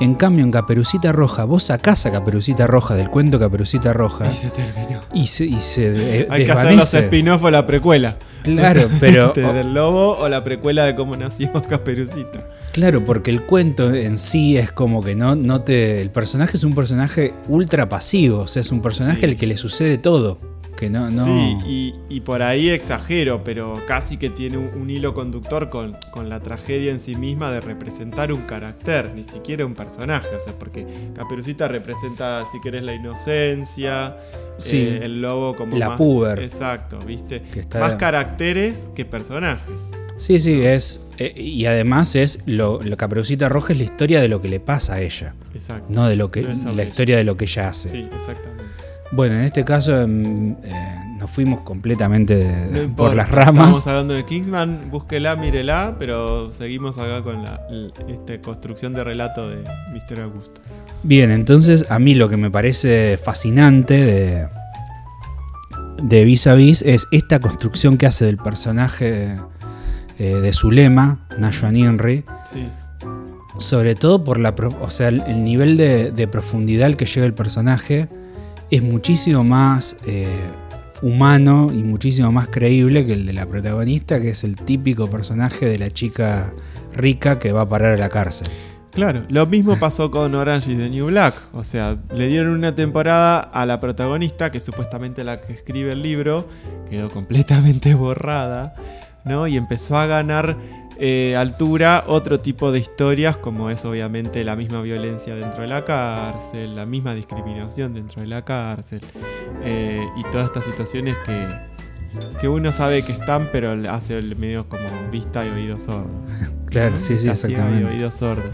En 0.01 0.15
cambio, 0.15 0.43
en 0.43 0.51
Caperucita 0.51 1.11
Roja, 1.11 1.45
vos 1.45 1.63
sacás 1.63 2.05
a 2.07 2.11
Caperucita 2.11 2.65
Roja 2.65 2.95
del 2.95 3.09
cuento 3.11 3.39
Caperucita 3.39 3.93
Roja 3.93 4.31
Y 4.31 4.35
se 4.35 4.49
terminó. 4.49 5.01
y 5.13 5.27
se, 5.27 5.45
y 5.45 5.61
se 5.61 5.91
de- 5.91 6.27
Hay 6.31 6.45
que 6.45 6.51
hacer 6.51 6.73
los 6.73 6.91
spin-off 6.93 7.43
o 7.43 7.51
la 7.51 7.65
precuela. 7.67 8.17
Claro, 8.43 8.89
pero 8.99 9.31
De- 9.33 9.41
del 9.53 9.73
lobo 9.73 10.17
o 10.17 10.27
la 10.29 10.43
precuela 10.43 10.85
de 10.85 10.95
cómo 10.95 11.15
nació 11.15 11.51
Caperucita. 11.69 12.39
Claro, 12.71 13.05
porque 13.05 13.29
el 13.29 13.43
cuento 13.45 13.93
en 13.93 14.17
sí 14.17 14.57
es 14.57 14.71
como 14.71 15.03
que 15.03 15.15
no, 15.15 15.35
no 15.35 15.61
te. 15.61 16.01
El 16.01 16.09
personaje 16.09 16.57
es 16.57 16.63
un 16.63 16.73
personaje 16.73 17.33
ultra 17.47 17.87
pasivo, 17.87 18.39
o 18.41 18.47
sea, 18.47 18.61
es 18.61 18.71
un 18.71 18.81
personaje 18.81 19.19
Sí. 19.19 19.25
al 19.27 19.35
que 19.35 19.45
le 19.45 19.57
sucede 19.57 19.99
todo. 19.99 20.39
Que 20.83 20.89
no, 20.89 21.09
no. 21.09 21.25
Sí, 21.25 21.57
y, 21.67 21.95
y 22.09 22.21
por 22.21 22.41
ahí 22.41 22.69
exagero, 22.69 23.43
pero 23.43 23.81
casi 23.87 24.17
que 24.17 24.29
tiene 24.29 24.57
un, 24.57 24.69
un 24.79 24.89
hilo 24.89 25.13
conductor 25.13 25.69
con, 25.69 25.97
con 26.11 26.29
la 26.29 26.41
tragedia 26.41 26.91
en 26.91 26.99
sí 26.99 27.15
misma 27.15 27.51
de 27.51 27.61
representar 27.61 28.31
un 28.33 28.41
carácter, 28.41 29.11
ni 29.15 29.23
siquiera 29.23 29.65
un 29.65 29.73
personaje. 29.75 30.27
O 30.35 30.39
sea, 30.39 30.53
porque 30.59 30.85
Caperucita 31.15 31.67
representa, 31.67 32.43
si 32.51 32.59
querés, 32.61 32.83
la 32.83 32.93
inocencia, 32.93 34.17
Sí. 34.57 34.77
eh, 34.77 34.99
el 35.03 35.21
lobo 35.21 35.55
como 35.55 35.77
La 35.77 35.89
más- 35.89 35.97
puber. 35.97 36.39
Exacto, 36.39 36.99
¿viste? 36.99 37.41
Que 37.53 37.59
está- 37.61 37.79
Más 37.79 37.95
caracteres 37.95 38.91
que 38.95 39.05
personajes. 39.05 39.63
Sí, 40.17 40.39
sí, 40.39 40.61
es. 40.63 41.01
eh, 41.17 41.33
y 41.35 41.65
además 41.65 42.15
es. 42.15 42.43
Lo, 42.45 42.79
lo 42.81 42.97
Caperucita 42.97 43.49
Roja 43.49 43.73
es 43.73 43.79
la 43.79 43.85
historia 43.85 44.21
de 44.21 44.27
lo 44.27 44.41
que 44.41 44.47
le 44.47 44.59
pasa 44.59 44.93
a 44.95 45.01
ella. 45.01 45.33
Exacto. 45.55 45.85
No 45.89 46.07
de 46.07 46.15
lo 46.15 46.29
que. 46.29 46.43
No 46.43 46.49
la 46.71 46.83
ella. 46.83 46.83
historia 46.83 47.17
de 47.17 47.23
lo 47.23 47.35
que 47.35 47.45
ella 47.45 47.67
hace. 47.69 47.89
Sí, 47.89 48.07
exactamente. 48.13 48.52
Bueno, 49.15 49.35
en 49.35 49.41
este 49.43 49.63
caso 49.63 50.07
mm, 50.07 50.51
eh, 50.63 51.15
nos 51.19 51.29
fuimos 51.29 51.61
completamente 51.61 52.67
No 52.71 52.95
por 52.95 53.15
las 53.15 53.27
Estamos 53.29 53.45
ramas. 53.45 53.87
hablando 53.87 54.13
de 54.15 54.25
Kingsman, 54.25 54.89
búsquela, 54.89 55.35
mírela, 55.35 55.95
pero 55.99 56.51
seguimos 56.51 56.97
acá 56.97 57.21
con 57.21 57.43
la 57.43 57.61
este, 58.09 58.41
construcción 58.41 58.93
de 58.93 59.03
relato 59.03 59.49
de 59.49 59.57
Mr. 59.93 60.21
Augusto. 60.21 60.61
Bien, 61.03 61.29
entonces 61.31 61.85
a 61.89 61.99
mí 61.99 62.15
lo 62.15 62.27
que 62.27 62.37
me 62.37 62.49
parece 62.49 63.17
fascinante 63.23 63.93
de, 64.03 64.47
de 66.01 66.23
Vis 66.25 66.47
a 66.47 66.55
Vis 66.55 66.81
es 66.81 67.07
esta 67.11 67.39
construcción 67.39 67.97
que 67.97 68.07
hace 68.07 68.25
del 68.25 68.37
personaje 68.37 69.37
eh, 70.17 70.35
de 70.35 70.53
Zulema, 70.53 71.19
Nashwan 71.37 71.75
Inri, 71.75 72.23
Sí, 72.51 72.67
sobre 73.59 73.93
todo 73.95 74.23
por 74.23 74.39
la, 74.39 74.55
o 74.81 74.89
sea, 74.89 75.09
el, 75.09 75.21
el 75.27 75.43
nivel 75.43 75.77
de, 75.77 76.11
de 76.11 76.27
profundidad 76.27 76.87
al 76.87 76.97
que 76.97 77.05
llega 77.05 77.25
el 77.27 77.33
personaje 77.35 78.09
es 78.71 78.81
muchísimo 78.81 79.43
más 79.43 79.97
eh, 80.05 80.27
humano 81.01 81.69
y 81.71 81.83
muchísimo 81.83 82.31
más 82.31 82.47
creíble 82.47 83.05
que 83.05 83.13
el 83.13 83.25
de 83.25 83.33
la 83.33 83.45
protagonista, 83.45 84.21
que 84.21 84.29
es 84.29 84.43
el 84.43 84.55
típico 84.55 85.09
personaje 85.09 85.65
de 85.65 85.77
la 85.77 85.91
chica 85.91 86.53
rica 86.95 87.39
que 87.39 87.51
va 87.51 87.61
a 87.61 87.69
parar 87.69 87.93
a 87.93 87.97
la 87.97 88.09
cárcel. 88.09 88.47
claro. 88.91 89.23
Lo 89.29 89.45
mismo 89.45 89.77
pasó 89.77 90.11
con 90.11 90.33
Orange 90.33 90.71
is 90.71 90.77
the 90.77 90.89
New 90.89 91.07
Black. 91.07 91.35
O 91.51 91.63
sea, 91.63 91.97
le 92.13 92.27
dieron 92.27 92.53
una 92.53 92.73
temporada 92.73 93.39
a 93.39 93.65
la 93.65 93.79
protagonista, 93.79 94.51
que 94.51 94.59
es 94.59 94.63
supuestamente 94.63 95.23
la 95.23 95.41
que 95.41 95.53
escribe 95.53 95.91
el 95.91 96.01
libro, 96.01 96.47
quedó 96.89 97.09
completamente 97.09 97.93
borrada, 97.95 98.75
¿no? 99.25 99.47
Y 99.47 99.57
empezó 99.57 99.97
a 99.97 100.05
ganar 100.05 100.57
eh, 100.99 101.35
altura 101.37 102.03
otro 102.07 102.39
tipo 102.39 102.71
de 102.71 102.79
historias, 102.79 103.37
como 103.37 103.69
es 103.69 103.83
obviamente 103.85 104.43
la 104.43 104.55
misma 104.55 104.81
violencia 104.81 105.35
dentro 105.35 105.61
de 105.61 105.67
la 105.67 105.83
cárcel, 105.85 106.75
la 106.75 106.85
misma 106.85 107.13
discriminación 107.15 107.93
dentro 107.93 108.21
de 108.21 108.27
la 108.27 108.43
cárcel, 108.45 109.01
eh, 109.63 110.01
y 110.17 110.23
todas 110.31 110.45
estas 110.47 110.65
situaciones 110.65 111.15
que, 111.25 111.47
que 112.39 112.47
uno 112.47 112.71
sabe 112.71 113.03
que 113.03 113.11
están, 113.11 113.49
pero 113.51 113.75
hace 113.91 114.17
el 114.17 114.35
medio 114.35 114.67
como 114.69 114.83
vista 115.11 115.45
y 115.45 115.49
oído 115.49 115.79
sordo. 115.79 116.09
Claro, 116.73 116.99
sí, 116.99 117.13
sí, 117.13 117.19
ciega 117.19 117.27
y 117.27 117.31
exactamente. 117.33 117.85
oídos 117.85 118.13
sordos. 118.15 118.49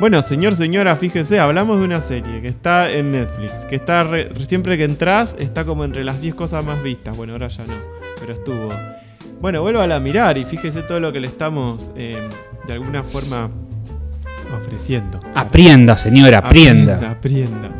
Bueno, 0.00 0.22
señor, 0.22 0.56
señora, 0.56 0.96
fíjese, 0.96 1.40
hablamos 1.40 1.78
de 1.78 1.84
una 1.84 2.00
serie 2.00 2.40
que 2.40 2.48
está 2.48 2.90
en 2.90 3.12
Netflix, 3.12 3.66
que 3.66 3.76
está 3.76 4.02
re- 4.02 4.32
siempre 4.46 4.78
que 4.78 4.84
entras 4.84 5.36
está 5.38 5.66
como 5.66 5.84
entre 5.84 6.02
las 6.02 6.22
10 6.22 6.34
cosas 6.36 6.64
más 6.64 6.82
vistas. 6.82 7.14
Bueno, 7.18 7.34
ahora 7.34 7.48
ya 7.48 7.66
no, 7.66 7.74
pero 8.18 8.32
estuvo. 8.32 8.70
Bueno, 9.40 9.62
vuelva 9.62 9.84
a 9.84 10.00
mirar 10.00 10.36
y 10.36 10.44
fíjese 10.44 10.82
todo 10.82 11.00
lo 11.00 11.12
que 11.12 11.20
le 11.20 11.26
estamos 11.26 11.92
eh, 11.96 12.18
de 12.66 12.72
alguna 12.74 13.02
forma 13.02 13.50
ofreciendo. 14.54 15.18
Aprienda, 15.34 15.96
señora, 15.96 16.38
aprienda. 16.38 16.94
Aprienda, 16.94 17.10
aprienda. 17.10 17.70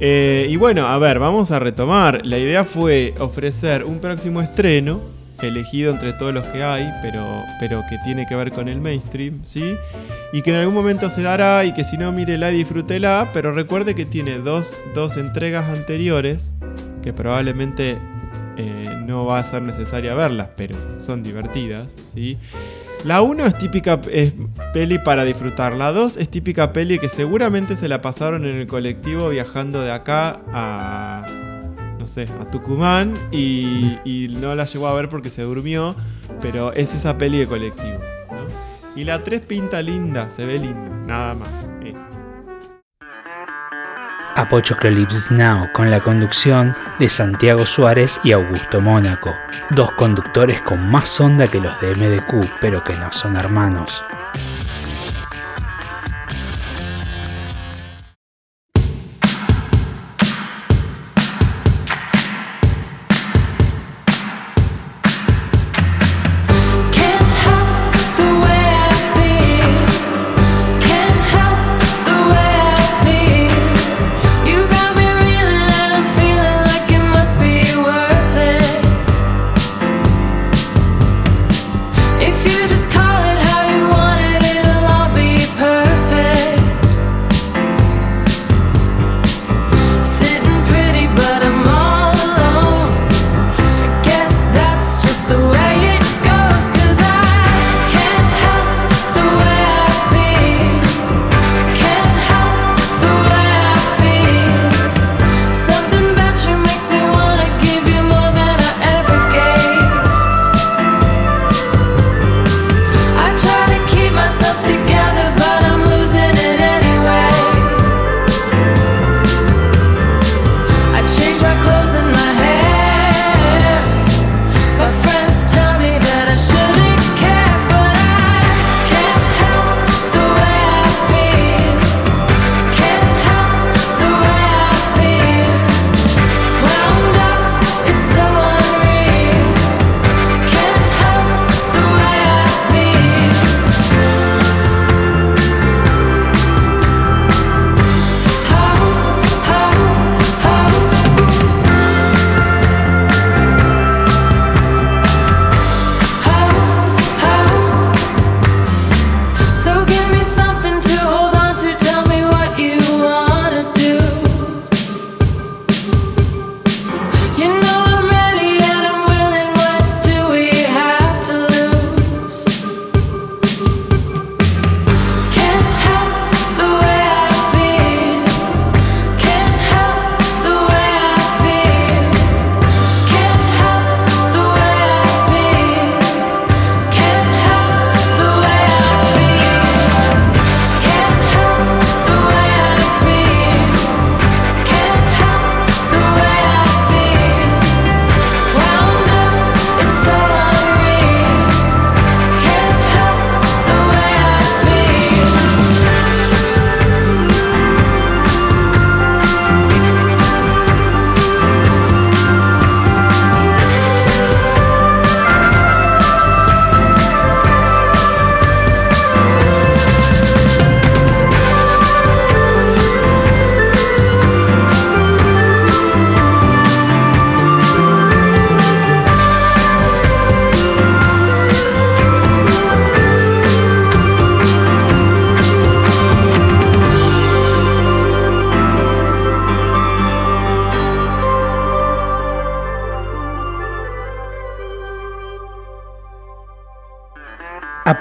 Eh, 0.00 0.46
y 0.48 0.56
bueno, 0.56 0.86
a 0.86 0.98
ver, 0.98 1.18
vamos 1.18 1.50
a 1.50 1.58
retomar. 1.58 2.24
La 2.24 2.38
idea 2.38 2.64
fue 2.64 3.14
ofrecer 3.18 3.84
un 3.84 3.98
próximo 4.00 4.40
estreno, 4.40 5.00
elegido 5.42 5.92
entre 5.92 6.14
todos 6.14 6.32
los 6.32 6.46
que 6.46 6.62
hay, 6.62 6.90
pero, 7.02 7.42
pero 7.60 7.82
que 7.90 7.98
tiene 7.98 8.24
que 8.26 8.34
ver 8.34 8.50
con 8.50 8.68
el 8.68 8.80
mainstream, 8.80 9.40
¿sí? 9.44 9.76
Y 10.32 10.40
que 10.40 10.50
en 10.50 10.56
algún 10.56 10.74
momento 10.74 11.10
se 11.10 11.20
dará 11.20 11.64
y 11.66 11.74
que 11.74 11.84
si 11.84 11.98
no, 11.98 12.10
mírela 12.10 12.50
y 12.52 12.56
disfrútela, 12.58 13.28
pero 13.34 13.52
recuerde 13.52 13.94
que 13.94 14.06
tiene 14.06 14.38
dos, 14.38 14.76
dos 14.94 15.18
entregas 15.18 15.68
anteriores 15.68 16.54
que 17.02 17.12
probablemente 17.12 17.98
eh, 18.56 19.02
no 19.06 19.26
va 19.26 19.38
a 19.38 19.44
ser 19.44 19.62
necesaria 19.62 20.14
verlas, 20.14 20.48
pero 20.56 20.76
son 20.98 21.22
divertidas, 21.22 21.96
¿sí? 22.04 22.38
La 23.04 23.20
1 23.20 23.46
es 23.46 23.58
típica 23.58 24.00
es 24.10 24.34
peli 24.72 24.98
para 24.98 25.24
disfrutar. 25.24 25.74
La 25.74 25.90
2 25.90 26.18
es 26.18 26.28
típica 26.28 26.72
peli 26.72 26.98
que 26.98 27.08
seguramente 27.08 27.74
se 27.74 27.88
la 27.88 28.00
pasaron 28.00 28.46
en 28.46 28.56
el 28.56 28.66
colectivo 28.68 29.28
viajando 29.28 29.82
de 29.82 29.90
acá 29.90 30.40
a. 30.52 31.26
No 31.98 32.06
sé, 32.08 32.26
a 32.40 32.50
Tucumán 32.50 33.14
y, 33.30 34.28
no 34.40 34.54
la 34.56 34.64
llegó 34.64 34.88
a 34.88 34.94
ver 34.94 35.08
porque 35.08 35.30
se 35.30 35.42
durmió. 35.42 35.96
Pero 36.40 36.72
es 36.72 36.94
esa 36.94 37.18
peli 37.18 37.38
de 37.38 37.46
colectivo. 37.46 37.98
Y 38.94 39.04
la 39.04 39.22
3 39.22 39.40
pinta 39.40 39.82
linda, 39.82 40.30
se 40.30 40.44
ve 40.44 40.58
linda, 40.58 40.90
nada 41.06 41.34
más. 41.34 41.71
Eso. 44.34 44.40
Apochoclips 44.40 45.30
Now 45.30 45.70
con 45.72 45.90
la 45.90 46.00
conducción 46.00 46.74
de 46.98 47.08
Santiago 47.08 47.66
Suárez 47.66 48.20
y 48.24 48.32
Augusto 48.32 48.80
Mónaco, 48.80 49.38
dos 49.70 49.90
conductores 49.92 50.60
con 50.60 50.90
más 50.90 51.20
onda 51.20 51.48
que 51.48 51.60
los 51.60 51.80
de 51.80 51.94
MDQ, 51.94 52.58
pero 52.60 52.82
que 52.82 52.96
no 52.96 53.12
son 53.12 53.36
hermanos. 53.36 54.04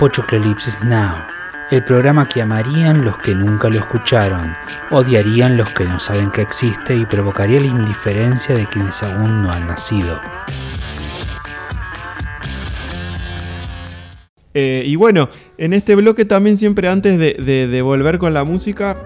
Apochoclipsis 0.05 0.83
Now, 0.83 1.13
el 1.69 1.83
programa 1.83 2.27
que 2.27 2.41
amarían 2.41 3.05
los 3.05 3.19
que 3.19 3.35
nunca 3.35 3.69
lo 3.69 3.75
escucharon, 3.77 4.51
odiarían 4.89 5.57
los 5.57 5.69
que 5.69 5.83
no 5.85 5.99
saben 5.99 6.31
que 6.31 6.41
existe 6.41 6.95
y 6.95 7.05
provocaría 7.05 7.59
la 7.59 7.67
indiferencia 7.67 8.55
de 8.55 8.65
quienes 8.65 9.03
aún 9.03 9.43
no 9.43 9.51
han 9.51 9.67
nacido. 9.67 10.19
Eh, 14.55 14.81
y 14.87 14.95
bueno, 14.95 15.29
en 15.59 15.73
este 15.73 15.93
bloque 15.93 16.25
también 16.25 16.57
siempre 16.57 16.89
antes 16.89 17.19
de, 17.19 17.35
de- 17.35 17.67
de 17.67 17.81
volver 17.83 18.17
con 18.17 18.33
la 18.33 18.43
música, 18.43 18.97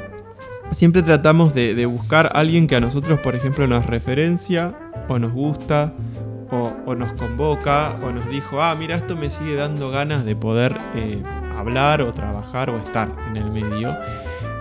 siempre 0.71 1.01
tratamos 1.01 1.53
de, 1.53 1.75
de 1.75 1.85
buscar 1.87 2.27
a 2.27 2.39
alguien 2.39 2.67
que 2.67 2.77
a 2.77 2.79
nosotros, 2.79 3.19
por 3.19 3.35
ejemplo, 3.35 3.67
nos 3.67 3.85
referencia 3.85 4.73
o 5.09 5.19
nos 5.19 5.33
gusta 5.33 5.93
o, 6.51 6.73
o 6.85 6.95
nos 6.95 7.11
convoca 7.13 7.95
o 8.03 8.11
nos 8.11 8.29
dijo, 8.29 8.61
ah, 8.61 8.75
mira, 8.77 8.95
esto 8.95 9.15
me 9.15 9.29
sigue 9.29 9.55
dando 9.55 9.89
ganas 9.89 10.25
de 10.25 10.35
poder 10.35 10.77
eh, 10.95 11.23
hablar 11.57 12.01
o 12.01 12.13
trabajar 12.13 12.69
o 12.69 12.77
estar 12.77 13.11
en 13.27 13.37
el 13.37 13.51
medio. 13.51 13.95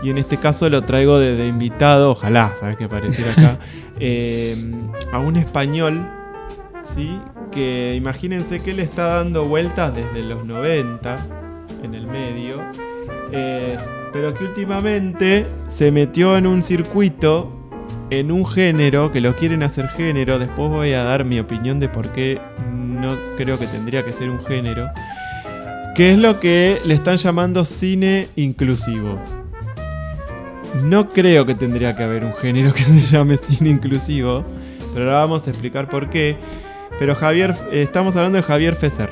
Y 0.02 0.10
en 0.10 0.18
este 0.18 0.36
caso 0.36 0.68
lo 0.68 0.82
traigo 0.82 1.18
de, 1.18 1.34
de 1.36 1.46
invitado, 1.46 2.10
ojalá, 2.10 2.54
¿sabes 2.56 2.76
qué 2.76 2.84
apareciera 2.84 3.32
acá? 3.32 3.58
eh, 4.00 4.56
a 5.12 5.18
un 5.18 5.36
español, 5.36 6.06
¿sí? 6.82 7.18
Que 7.50 7.94
imagínense 7.96 8.60
que 8.60 8.72
él 8.72 8.80
está 8.80 9.06
dando 9.06 9.44
vueltas 9.44 9.94
desde 9.94 10.22
los 10.22 10.44
90 10.44 11.26
en 11.82 11.94
el 11.94 12.06
medio, 12.06 12.60
eh, 13.32 13.76
pero 14.12 14.34
que 14.34 14.44
últimamente 14.44 15.46
se 15.66 15.90
metió 15.90 16.36
en 16.36 16.46
un 16.46 16.62
circuito, 16.62 17.63
en 18.10 18.30
un 18.30 18.46
género, 18.46 19.12
que 19.12 19.20
lo 19.20 19.36
quieren 19.36 19.62
hacer 19.62 19.88
género, 19.88 20.38
después 20.38 20.68
voy 20.68 20.92
a 20.92 21.04
dar 21.04 21.24
mi 21.24 21.38
opinión 21.40 21.80
de 21.80 21.88
por 21.88 22.10
qué 22.10 22.40
no 22.70 23.16
creo 23.36 23.58
que 23.58 23.66
tendría 23.66 24.04
que 24.04 24.12
ser 24.12 24.30
un 24.30 24.44
género, 24.44 24.88
que 25.94 26.12
es 26.12 26.18
lo 26.18 26.40
que 26.40 26.78
le 26.84 26.94
están 26.94 27.16
llamando 27.16 27.64
cine 27.64 28.28
inclusivo. 28.36 29.18
No 30.82 31.08
creo 31.08 31.46
que 31.46 31.54
tendría 31.54 31.94
que 31.94 32.02
haber 32.02 32.24
un 32.24 32.34
género 32.34 32.72
que 32.72 32.82
se 32.82 33.00
llame 33.00 33.36
cine 33.36 33.70
inclusivo, 33.70 34.44
pero 34.92 35.06
ahora 35.06 35.20
vamos 35.20 35.46
a 35.46 35.50
explicar 35.50 35.88
por 35.88 36.10
qué. 36.10 36.36
Pero 36.98 37.14
Javier, 37.14 37.54
estamos 37.72 38.16
hablando 38.16 38.36
de 38.36 38.42
Javier 38.42 38.74
Fesser. 38.74 39.10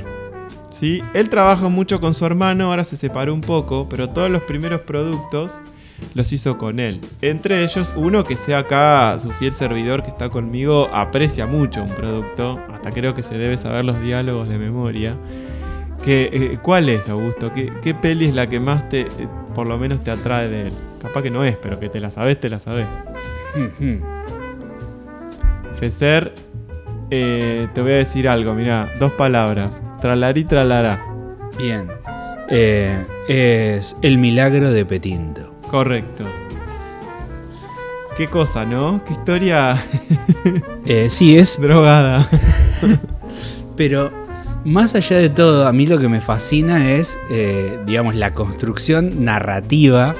¿sí? 0.71 1.03
Él 1.15 1.29
trabaja 1.29 1.69
mucho 1.69 2.01
con 2.01 2.15
su 2.15 2.25
hermano, 2.27 2.67
ahora 2.67 2.85
se 2.85 2.97
separó 2.97 3.33
un 3.35 3.41
poco, 3.41 3.89
pero 3.89 4.11
todos 4.11 4.31
los 4.31 4.43
primeros 4.43 4.81
productos 4.83 5.63
los 6.15 6.33
hizo 6.33 6.59
con 6.59 6.79
él. 6.79 7.01
Entre 7.21 7.63
ellos, 7.63 7.93
uno 7.97 8.25
que 8.25 8.37
sea 8.37 8.59
acá 8.59 9.19
su 9.21 9.31
fiel 9.33 9.53
servidor 9.53 10.03
que 10.03 10.11
está 10.11 10.29
conmigo, 10.29 10.89
aprecia 10.93 11.47
mucho 11.47 11.83
un 11.83 11.89
producto, 11.89 12.61
hasta 12.73 12.91
creo 12.91 13.15
que 13.15 13.23
se 13.23 13.39
debe 13.39 13.57
saber 13.57 13.85
los 13.85 14.01
diálogos 14.01 14.49
de 14.49 14.59
memoria. 14.59 15.17
Que, 16.05 16.31
eh, 16.33 16.59
¿Cuál 16.61 16.89
es, 16.89 17.09
Augusto? 17.09 17.53
¿Qué, 17.53 17.73
¿Qué 17.81 17.95
peli 17.95 18.27
es 18.27 18.35
la 18.35 18.49
que 18.49 18.59
más 18.59 18.89
te, 18.89 19.03
eh, 19.03 19.09
por 19.55 19.69
lo 19.69 19.79
menos 19.79 20.03
te 20.03 20.11
atrae 20.11 20.49
de 20.49 20.69
él? 20.69 20.73
Capaz 21.01 21.23
que 21.23 21.31
no 21.31 21.45
es, 21.45 21.57
pero 21.57 21.79
que 21.79 21.89
te 21.89 22.01
la 22.01 22.11
sabes, 22.11 22.41
te 22.41 22.49
la 22.49 22.59
sabes. 22.59 22.89
Fecer, 25.77 26.35
eh, 27.11 27.69
te 27.73 27.83
voy 27.83 27.93
a 27.93 27.97
decir 27.97 28.29
algo, 28.29 28.55
mira, 28.55 28.93
dos 28.99 29.13
palabras. 29.13 29.85
Tralarí, 30.01 30.45
tralará. 30.45 31.05
Bien. 31.59 31.89
Es 32.49 33.97
El 34.03 34.19
milagro 34.19 34.73
de 34.73 34.85
Petinto. 34.85 35.52
Correcto. 35.73 36.25
Qué 38.17 38.29
cosa, 38.29 38.65
¿no? 38.65 39.03
Qué 39.05 39.15
historia 39.15 39.77
Eh, 40.87 41.09
sí, 41.09 41.37
es 41.39 41.59
drogada. 41.61 42.29
Pero 43.77 44.13
más 44.65 44.95
allá 44.95 45.17
de 45.17 45.29
todo, 45.31 45.67
a 45.67 45.73
mí 45.73 45.87
lo 45.87 45.99
que 45.99 46.09
me 46.09 46.21
fascina 46.21 46.93
es, 46.93 47.19
eh, 47.31 47.81
digamos, 47.87 48.15
la 48.15 48.33
construcción 48.33 49.25
narrativa, 49.25 50.15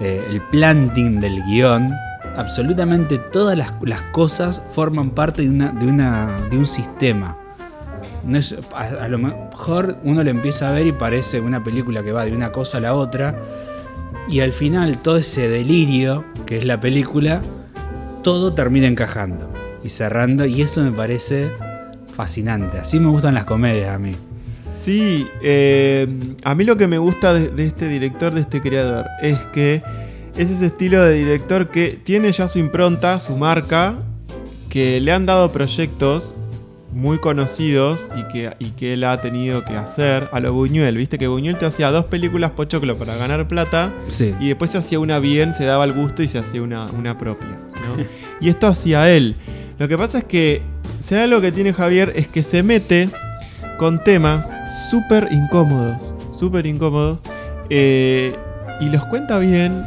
eh, 0.00 0.24
el 0.30 0.40
planting 0.40 1.20
del 1.20 1.42
guion. 1.44 1.92
Absolutamente 2.36 3.18
todas 3.18 3.58
las, 3.58 3.72
las 3.82 4.00
cosas 4.02 4.62
forman 4.72 5.10
parte 5.10 5.42
de, 5.42 5.50
una, 5.50 5.70
de, 5.72 5.86
una, 5.86 6.38
de 6.50 6.56
un 6.58 6.66
sistema. 6.66 7.36
No 8.24 8.38
es- 8.38 8.56
a, 8.74 9.04
a 9.04 9.08
lo 9.08 9.18
mejor 9.18 9.98
uno 10.04 10.22
lo 10.24 10.30
empieza 10.30 10.68
a 10.70 10.72
ver 10.72 10.86
y 10.86 10.92
parece 10.92 11.40
una 11.40 11.62
película 11.62 12.02
que 12.02 12.12
va 12.12 12.24
de 12.24 12.32
una 12.34 12.52
cosa 12.52 12.78
a 12.78 12.80
la 12.80 12.94
otra. 12.94 13.36
Y 14.28 14.40
al 14.40 14.52
final 14.52 14.98
todo 14.98 15.16
ese 15.16 15.48
delirio 15.48 16.24
que 16.46 16.58
es 16.58 16.64
la 16.64 16.80
película, 16.80 17.42
todo 18.22 18.52
termina 18.52 18.86
encajando 18.86 19.50
y 19.82 19.88
cerrando. 19.88 20.44
Y 20.44 20.62
eso 20.62 20.82
me 20.82 20.92
parece 20.92 21.50
fascinante. 22.12 22.78
Así 22.78 23.00
me 23.00 23.08
gustan 23.08 23.34
las 23.34 23.44
comedias 23.44 23.94
a 23.94 23.98
mí. 23.98 24.14
Sí, 24.74 25.26
eh, 25.42 26.06
a 26.44 26.54
mí 26.54 26.64
lo 26.64 26.76
que 26.76 26.86
me 26.86 26.98
gusta 26.98 27.34
de, 27.34 27.48
de 27.48 27.66
este 27.66 27.88
director, 27.88 28.32
de 28.32 28.42
este 28.42 28.60
creador, 28.60 29.06
es 29.22 29.38
que 29.46 29.82
es 30.36 30.50
ese 30.50 30.66
estilo 30.66 31.02
de 31.02 31.14
director 31.14 31.68
que 31.70 31.98
tiene 32.02 32.30
ya 32.30 32.46
su 32.46 32.60
impronta, 32.60 33.18
su 33.18 33.36
marca, 33.36 33.96
que 34.68 35.00
le 35.00 35.12
han 35.12 35.26
dado 35.26 35.50
proyectos 35.50 36.34
muy 36.92 37.18
conocidos 37.18 38.10
y 38.16 38.22
que, 38.32 38.52
y 38.58 38.70
que 38.70 38.94
él 38.94 39.04
ha 39.04 39.20
tenido 39.20 39.64
que 39.64 39.76
hacer 39.76 40.28
a 40.32 40.40
lo 40.40 40.52
Buñuel. 40.52 40.96
Viste 40.96 41.18
que 41.18 41.28
Buñuel 41.28 41.58
te 41.58 41.66
hacía 41.66 41.90
dos 41.90 42.06
películas 42.06 42.52
pochoclo 42.52 42.96
para 42.96 43.16
ganar 43.16 43.46
plata 43.46 43.92
Sí. 44.08 44.34
y 44.40 44.48
después 44.48 44.70
se 44.70 44.78
hacía 44.78 44.98
una 44.98 45.18
bien, 45.18 45.54
se 45.54 45.64
daba 45.64 45.84
el 45.84 45.92
gusto 45.92 46.22
y 46.22 46.28
se 46.28 46.38
hacía 46.38 46.62
una, 46.62 46.86
una 46.86 47.18
propia. 47.18 47.48
¿no? 47.48 48.04
y 48.40 48.48
esto 48.48 48.66
hacía 48.66 49.10
él. 49.10 49.36
Lo 49.78 49.86
que 49.88 49.98
pasa 49.98 50.18
es 50.18 50.24
que, 50.24 50.62
sea 50.98 51.26
lo 51.26 51.40
que 51.40 51.52
tiene 51.52 51.72
Javier, 51.72 52.12
es 52.16 52.26
que 52.26 52.42
se 52.42 52.62
mete 52.62 53.10
con 53.78 54.02
temas 54.02 54.58
súper 54.90 55.28
incómodos, 55.30 56.14
súper 56.36 56.66
incómodos, 56.66 57.20
eh, 57.70 58.34
y 58.80 58.86
los 58.86 59.04
cuenta 59.06 59.38
bien 59.38 59.84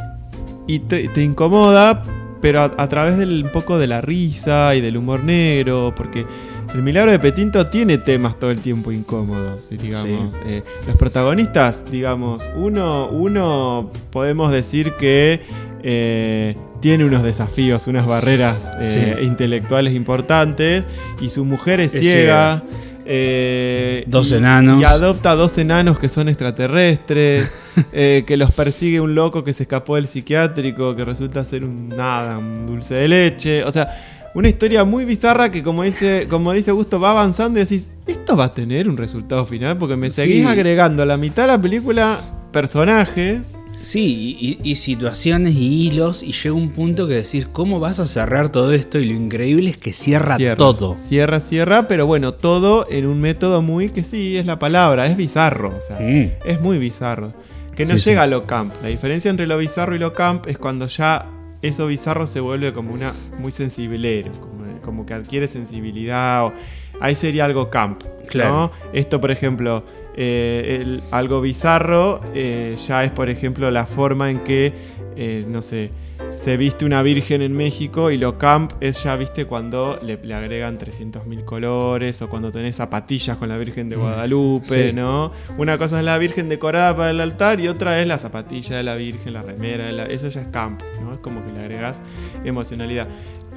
y 0.66 0.78
te, 0.78 1.08
te 1.08 1.22
incomoda, 1.22 2.02
pero 2.42 2.60
a, 2.60 2.64
a 2.76 2.88
través 2.90 3.16
del 3.16 3.42
un 3.44 3.50
poco 3.50 3.78
de 3.78 3.86
la 3.86 4.02
risa 4.02 4.74
y 4.74 4.82
del 4.82 4.98
humor 4.98 5.24
negro, 5.24 5.94
porque 5.96 6.26
el 6.74 6.82
milagro 6.82 7.10
de 7.12 7.18
Petinto 7.18 7.66
tiene 7.68 7.96
temas 7.98 8.38
todo 8.38 8.50
el 8.50 8.58
tiempo 8.60 8.92
incómodos, 8.92 9.70
digamos. 9.70 10.40
Eh, 10.44 10.62
los 10.86 10.96
protagonistas, 10.96 11.84
digamos, 11.90 12.50
uno, 12.56 13.08
uno 13.08 13.90
podemos 14.10 14.52
decir 14.52 14.92
que 14.98 15.40
eh, 15.82 16.56
tiene 16.80 17.04
unos 17.04 17.22
desafíos, 17.22 17.86
unas 17.86 18.06
barreras 18.06 18.72
eh, 18.80 19.16
Sí. 19.18 19.24
intelectuales 19.24 19.94
importantes, 19.94 20.84
y 21.20 21.30
su 21.30 21.44
mujer 21.44 21.80
es, 21.80 21.94
Es 21.94 22.08
ciega. 22.08 22.62
Eh, 23.06 24.04
Dos 24.06 24.30
y- 24.30 24.34
enanos. 24.34 24.80
Y 24.80 24.84
adopta 24.84 25.34
dos 25.34 25.56
enanos 25.58 25.98
que 25.98 26.08
son 26.08 26.28
extraterrestres, 26.28 27.50
eh, 27.92 28.24
que 28.26 28.36
los 28.36 28.52
persigue 28.52 29.00
un 29.00 29.14
loco 29.14 29.44
que 29.44 29.52
se 29.52 29.64
escapó 29.64 29.96
del 29.96 30.06
psiquiátrico, 30.06 30.94
que 30.96 31.04
resulta 31.04 31.44
ser 31.44 31.64
un 31.64 31.88
nada, 31.88 32.38
un 32.38 32.66
dulce 32.66 32.94
de 32.94 33.08
leche. 33.08 33.64
O 33.64 33.72
sea, 33.72 33.88
una 34.34 34.48
historia 34.48 34.84
muy 34.84 35.04
bizarra 35.04 35.50
que 35.50 35.62
como 35.62 35.82
dice, 35.82 36.26
como 36.28 36.52
dice 36.52 36.70
Augusto, 36.70 36.98
va 36.98 37.10
avanzando 37.10 37.58
y 37.58 37.62
decís, 37.64 37.90
esto 38.06 38.36
va 38.36 38.44
a 38.44 38.52
tener 38.52 38.88
un 38.88 38.96
resultado 38.96 39.44
final, 39.44 39.76
porque 39.76 39.96
me 39.96 40.08
Sí. 40.10 40.22
seguís 40.22 40.46
agregando 40.46 41.02
a 41.02 41.06
la 41.06 41.16
mitad 41.16 41.42
de 41.44 41.48
la 41.48 41.60
película 41.60 42.18
personajes. 42.50 43.38
Sí, 43.82 44.36
y, 44.40 44.58
y- 44.70 44.76
situaciones 44.76 45.54
y 45.54 45.86
hilos, 45.88 46.22
y 46.22 46.32
llega 46.32 46.54
un 46.54 46.70
punto 46.70 47.06
que 47.08 47.14
decir, 47.14 47.48
¿cómo 47.52 47.80
vas 47.80 48.00
a 48.00 48.06
cerrar 48.06 48.48
todo 48.50 48.72
esto? 48.72 48.98
Y 48.98 49.04
lo 49.06 49.14
increíble 49.14 49.70
es 49.70 49.76
que 49.76 49.92
cierra, 49.92 50.36
Cierra, 50.36 50.56
todo. 50.56 50.94
Cierra, 50.94 51.40
cierra, 51.40 51.88
pero 51.88 52.06
bueno, 52.06 52.32
todo 52.32 52.86
en 52.88 53.06
un 53.06 53.20
método 53.20 53.60
muy 53.60 53.90
que 53.90 54.02
sí, 54.04 54.36
es 54.36 54.46
la 54.46 54.58
palabra, 54.58 55.06
es 55.06 55.16
bizarro. 55.16 55.74
O 55.76 55.80
sea, 55.80 55.98
Mm. 56.00 56.30
es 56.44 56.60
muy 56.60 56.78
bizarro. 56.78 57.34
Que 57.76 57.84
no 57.84 57.94
Sí, 57.94 57.98
sí. 57.98 58.10
llega 58.10 58.22
a 58.22 58.26
lo 58.26 58.46
camp. 58.46 58.72
La 58.82 58.88
diferencia 58.88 59.30
entre 59.30 59.46
lo 59.46 59.58
bizarro 59.58 59.96
y 59.96 59.98
lo 59.98 60.12
camp 60.14 60.46
es 60.46 60.58
cuando 60.58 60.86
ya 60.86 61.26
eso 61.62 61.86
bizarro 61.86 62.26
se 62.26 62.40
vuelve 62.40 62.72
como 62.72 62.92
una 62.94 63.12
muy 63.40 63.50
sensibilero, 63.50 64.30
como, 64.32 64.80
como 64.84 65.06
que 65.06 65.14
adquiere 65.14 65.48
sensibilidad. 65.48 66.46
o- 66.46 66.52
ahí 67.00 67.14
sería 67.14 67.44
algo 67.46 67.68
camp. 67.70 68.02
¿no? 68.04 68.26
Claro. 68.28 68.72
Esto, 68.92 69.20
por 69.20 69.30
ejemplo, 69.30 69.84
eh, 70.16 70.78
el- 70.82 71.02
algo 71.10 71.40
bizarro 71.40 72.20
eh, 72.34 72.76
ya 72.86 73.04
es, 73.04 73.12
por 73.12 73.28
ejemplo, 73.30 73.70
la 73.70 73.86
forma 73.86 74.30
en 74.30 74.40
que, 74.40 74.72
eh, 75.16 75.44
no 75.48 75.62
sé, 75.62 75.90
se 76.36 76.56
viste 76.56 76.84
una 76.84 77.02
virgen 77.02 77.42
en 77.42 77.52
México 77.52 78.10
y 78.10 78.16
lo 78.16 78.38
camp 78.38 78.72
es 78.80 79.02
ya, 79.02 79.16
viste, 79.16 79.44
cuando 79.44 79.98
le, 80.02 80.18
le 80.22 80.34
agregan 80.34 80.78
300.000 80.78 81.44
colores 81.44 82.22
o 82.22 82.28
cuando 82.30 82.50
tenés 82.50 82.76
zapatillas 82.76 83.36
con 83.36 83.48
la 83.48 83.58
Virgen 83.58 83.88
de 83.88 83.96
Guadalupe, 83.96 84.90
Sí. 84.90 84.92
¿no? 84.94 85.32
Una 85.58 85.76
cosa 85.78 85.98
es 85.98 86.04
la 86.06 86.16
Virgen 86.18 86.48
decorada 86.48 86.96
para 86.96 87.10
el 87.10 87.20
altar 87.20 87.60
y 87.60 87.68
otra 87.68 88.00
es 88.00 88.06
la 88.06 88.18
zapatilla 88.18 88.76
de 88.76 88.82
la 88.82 88.94
Virgen, 88.94 89.32
la 89.34 89.42
remera, 89.42 89.86
de 89.86 89.92
la- 89.92 90.04
eso 90.06 90.28
ya 90.28 90.40
es 90.42 90.46
camp, 90.48 90.80
¿no? 91.02 91.14
Es 91.14 91.20
como 91.20 91.44
que 91.44 91.52
le 91.52 91.60
agregas 91.60 92.00
emocionalidad. 92.44 93.08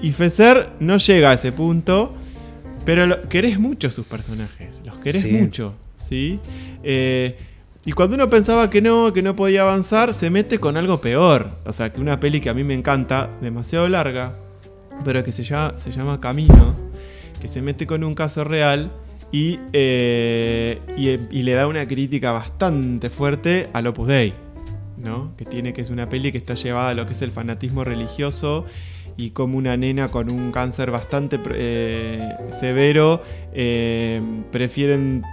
Y 0.01 0.11
Fecer 0.11 0.71
no 0.79 0.97
llega 0.97 1.31
a 1.31 1.33
ese 1.35 1.51
punto, 1.53 2.13
pero 2.83 3.05
lo- 3.05 3.29
querés 3.29 3.57
mucho 3.59 3.89
sus 3.89 4.05
personajes, 4.05 4.81
los 4.85 4.97
querés 4.97 5.21
Sí. 5.21 5.31
mucho, 5.31 5.75
¿sí? 5.97 6.39
Eh, 6.83 7.35
y 7.85 7.91
cuando 7.91 8.15
uno 8.15 8.29
pensaba 8.29 8.69
que 8.69 8.81
no, 8.81 9.13
que 9.13 9.21
no 9.21 9.35
podía 9.35 9.61
avanzar, 9.61 10.13
se 10.13 10.29
mete 10.29 10.59
con 10.59 10.75
algo 10.75 10.99
peor. 11.01 11.51
O 11.65 11.71
sea, 11.71 11.91
que 11.93 12.01
una 12.01 12.19
peli 12.19 12.39
que 12.39 12.49
a 12.49 12.53
mí 12.53 12.63
me 12.63 12.73
encanta, 12.73 13.29
demasiado 13.41 13.87
larga, 13.87 14.35
pero 15.03 15.23
que 15.23 15.31
se 15.31 15.43
llama, 15.43 15.77
se 15.77 15.91
llama 15.91 16.19
Camino, 16.19 16.75
que 17.39 17.47
se 17.47 17.61
mete 17.61 17.85
con 17.85 18.03
un 18.03 18.15
caso 18.15 18.43
real 18.43 18.91
Y, 19.31 19.59
eh, 19.73 20.79
y, 20.97 21.09
y 21.39 21.43
le 21.43 21.53
da 21.53 21.67
una 21.67 21.85
crítica 21.87 22.31
bastante 22.31 23.09
fuerte 23.09 23.69
al 23.73 23.87
Opus 23.87 24.07
Dei, 24.07 24.33
¿no? 24.97 25.35
Que 25.35 25.43
tiene 25.45 25.73
que 25.73 25.81
es 25.81 25.89
una 25.89 26.07
peli 26.07 26.31
que 26.31 26.37
está 26.37 26.53
llevada 26.53 26.89
a 26.89 26.93
lo 26.93 27.05
que 27.05 27.13
es 27.13 27.21
el 27.21 27.31
fanatismo 27.31 27.83
religioso 27.83 28.65
y 29.17 29.31
como 29.31 29.57
una 29.57 29.77
nena 29.77 30.09
con 30.09 30.29
un 30.29 30.51
cáncer 30.51 30.91
bastante 30.91 31.39
eh, 31.53 32.29
severo 32.57 33.21
eh, 33.53 34.21
prefieren 34.51 35.23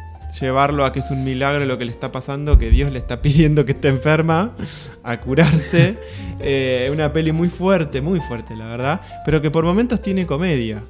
llevarlo 0.41 0.85
a 0.85 0.93
que 0.93 1.01
es 1.01 1.11
un 1.11 1.25
milagro 1.25 1.65
lo 1.65 1.79
que 1.79 1.85
le 1.85 1.91
está 1.91 2.11
pasando, 2.13 2.59
que 2.59 2.71
Dios 2.71 2.91
le 2.93 2.99
está 2.99 3.23
pidiendo 3.23 3.65
que 3.65 3.73
esté 3.73 3.89
enferma 3.89 4.57
a 5.03 5.21
curarse. 5.21 5.99
Eh, 6.45 6.91
una 6.93 7.13
peli 7.13 7.31
muy 7.31 7.49
fuerte, 7.49 8.01
muy 8.01 8.19
fuerte, 8.19 8.57
la 8.57 8.67
verdad, 8.67 9.01
pero 9.25 9.41
que 9.41 9.53
por 9.53 9.65
momentos 9.65 10.03
tiene 10.03 10.27
comedia. 10.27 10.83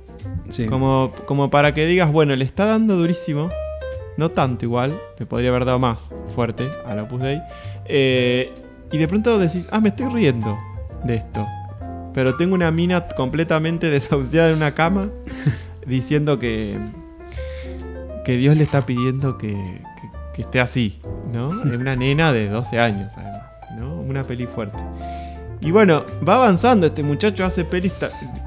Sí. 0.49 0.65
Como, 0.65 1.13
como 1.27 1.51
para 1.51 1.75
que 1.75 1.85
digas, 1.85 2.11
bueno, 2.11 2.35
le 2.35 2.47
está 2.47 2.65
dando 2.65 2.97
durísimo. 2.97 3.51
No 4.17 4.31
tanto 4.31 4.65
igual, 4.65 4.99
le 5.19 5.27
podría 5.27 5.51
haber 5.51 5.67
dado 5.67 5.79
más 5.79 6.11
fuerte 6.35 6.71
a 6.87 6.95
la 6.95 7.03
Opus 7.03 7.21
Dei. 7.21 7.43
Eh, 7.85 8.51
y 8.91 8.97
de 8.97 9.09
pronto 9.09 9.39
decís, 9.39 9.67
ah, 9.71 9.81
me 9.81 9.91
estoy 9.91 10.09
riendo 10.09 10.59
de 11.05 11.17
esto. 11.17 11.47
Pero 12.15 12.37
tengo 12.37 12.55
una 12.55 12.71
mina 12.71 13.07
completamente 13.09 13.91
desahuciada 13.91 14.51
en 14.51 14.57
una 14.57 14.73
cama 14.73 15.11
diciendo 15.87 16.39
que, 16.39 16.79
que 18.25 18.37
Dios 18.37 18.57
le 18.57 18.65
está 18.65 18.85
pidiendo 18.87 19.39
que, 19.39 19.49
que- 19.49 20.11
que 20.35 20.43
esté 20.43 20.61
así, 20.61 20.99
¿no? 21.33 21.49
Es 21.69 21.77
una 21.77 21.95
nena 21.97 22.33
de 22.33 22.49
12 22.49 22.79
años, 22.79 23.13
además, 23.17 23.43
¿no? 23.79 23.95
Una 23.97 24.23
peli 24.25 24.47
fuerte. 24.47 24.79
Y 25.61 25.71
bueno, 25.71 26.05
va 26.27 26.35
avanzando, 26.37 26.87
este 26.87 27.03
muchacho 27.03 27.45
hace 27.45 27.65
pelis, 27.65 27.93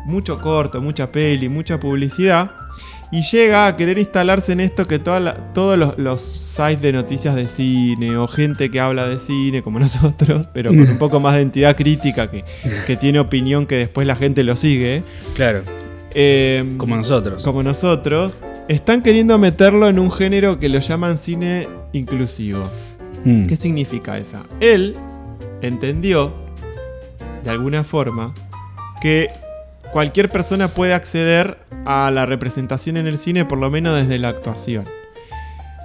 mucho 0.06 0.42
corto, 0.42 0.82
mucha 0.82 1.10
peli, 1.12 1.48
mucha 1.48 1.80
publicidad. 1.80 2.52
Y 3.12 3.22
llega 3.22 3.68
a 3.68 3.78
querer 3.78 4.00
instalarse 4.00 4.52
en 4.52 4.60
esto 4.60 4.86
que 4.86 4.98
toda 5.00 5.20
la- 5.20 5.54
todos 5.54 5.78
los, 5.78 5.98
los 5.98 6.22
sites 6.22 6.82
de 6.82 6.92
noticias 6.92 7.36
de 7.36 7.48
cine 7.48 8.18
o 8.18 8.28
gente 8.28 8.70
que 8.72 8.80
habla 8.82 9.08
de 9.08 9.20
cine 9.20 9.62
como 9.62 9.80
nosotros, 9.86 10.50
pero 10.54 10.72
con 10.72 10.82
un 10.90 10.98
poco 10.98 11.20
más 11.20 11.36
de 11.36 11.42
entidad 11.44 11.78
crítica 11.78 12.30
que, 12.32 12.44
que 12.88 12.98
tiene 12.98 13.20
opinión 13.20 13.68
que 13.68 13.76
después 13.76 14.08
la 14.08 14.16
gente 14.16 14.44
lo 14.44 14.56
sigue. 14.56 15.04
Claro, 15.36 15.62
eh, 16.16 16.74
como 16.78 16.98
nosotros. 16.98 17.44
como 17.44 17.62
nosotros, 17.64 18.40
están 18.68 19.02
queriendo 19.02 19.38
meterlo 19.38 19.88
en 19.90 20.00
un 20.00 20.12
género 20.12 20.60
que 20.60 20.70
lo 20.70 20.80
llaman 20.80 21.18
cine 21.18 21.68
inclusivo. 21.94 22.70
Mm. 23.24 23.48
¿Qué 23.48 23.56
significa 23.56 24.18
esa? 24.18 24.44
Él 24.60 24.96
entendió, 25.62 26.34
de 27.44 27.50
alguna 27.50 27.84
forma, 27.84 28.34
que 29.02 29.30
cualquier 29.92 30.30
persona 30.30 30.68
puede 30.68 30.94
acceder 30.94 31.58
a 31.86 32.10
la 32.12 32.26
representación 32.26 32.98
en 32.98 33.08
el 33.08 33.18
cine, 33.18 33.46
por 33.46 33.60
lo 33.60 33.70
menos 33.70 33.96
desde 33.96 34.18
la 34.20 34.30
actuación. 34.30 34.86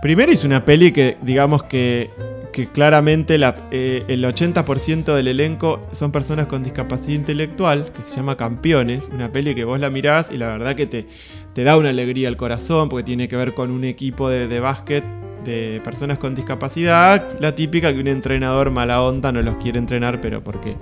Primero 0.02 0.32
hizo 0.32 0.46
una 0.46 0.64
peli 0.64 0.92
que, 0.92 1.18
digamos 1.22 1.62
que, 1.64 2.10
que 2.52 2.66
claramente 2.66 3.36
la- 3.36 3.54
eh, 3.70 4.02
el 4.08 4.24
80% 4.24 5.14
del 5.14 5.28
elenco 5.28 5.86
son 5.92 6.10
personas 6.10 6.46
con 6.46 6.62
discapacidad 6.62 7.16
intelectual, 7.18 7.92
que 7.94 8.02
se 8.02 8.16
llama 8.16 8.36
Campeones, 8.36 9.10
una 9.12 9.30
peli 9.30 9.54
que 9.54 9.64
vos 9.64 9.78
la 9.78 9.90
mirás 9.90 10.30
y 10.32 10.38
la 10.38 10.48
verdad 10.48 10.74
que 10.74 10.86
te, 10.86 11.06
te 11.54 11.64
da 11.64 11.76
una 11.76 11.90
alegría 11.90 12.28
al 12.28 12.36
corazón, 12.36 12.88
porque 12.88 13.04
tiene 13.04 13.28
que 13.28 13.36
ver 13.36 13.54
con 13.54 13.70
un 13.70 13.84
equipo 13.84 14.28
de, 14.28 14.48
de 14.48 14.60
básquet 14.60 15.04
de 15.44 15.80
personas 15.82 16.18
con 16.18 16.34
discapacidad, 16.34 17.26
la 17.40 17.54
típica 17.54 17.92
que 17.92 18.00
un 18.00 18.08
entrenador 18.08 18.70
mala 18.70 19.02
onda 19.02 19.32
no 19.32 19.42
los 19.42 19.56
quiere 19.56 19.78
entrenar, 19.78 20.20
pero 20.20 20.42
porque 20.42 20.76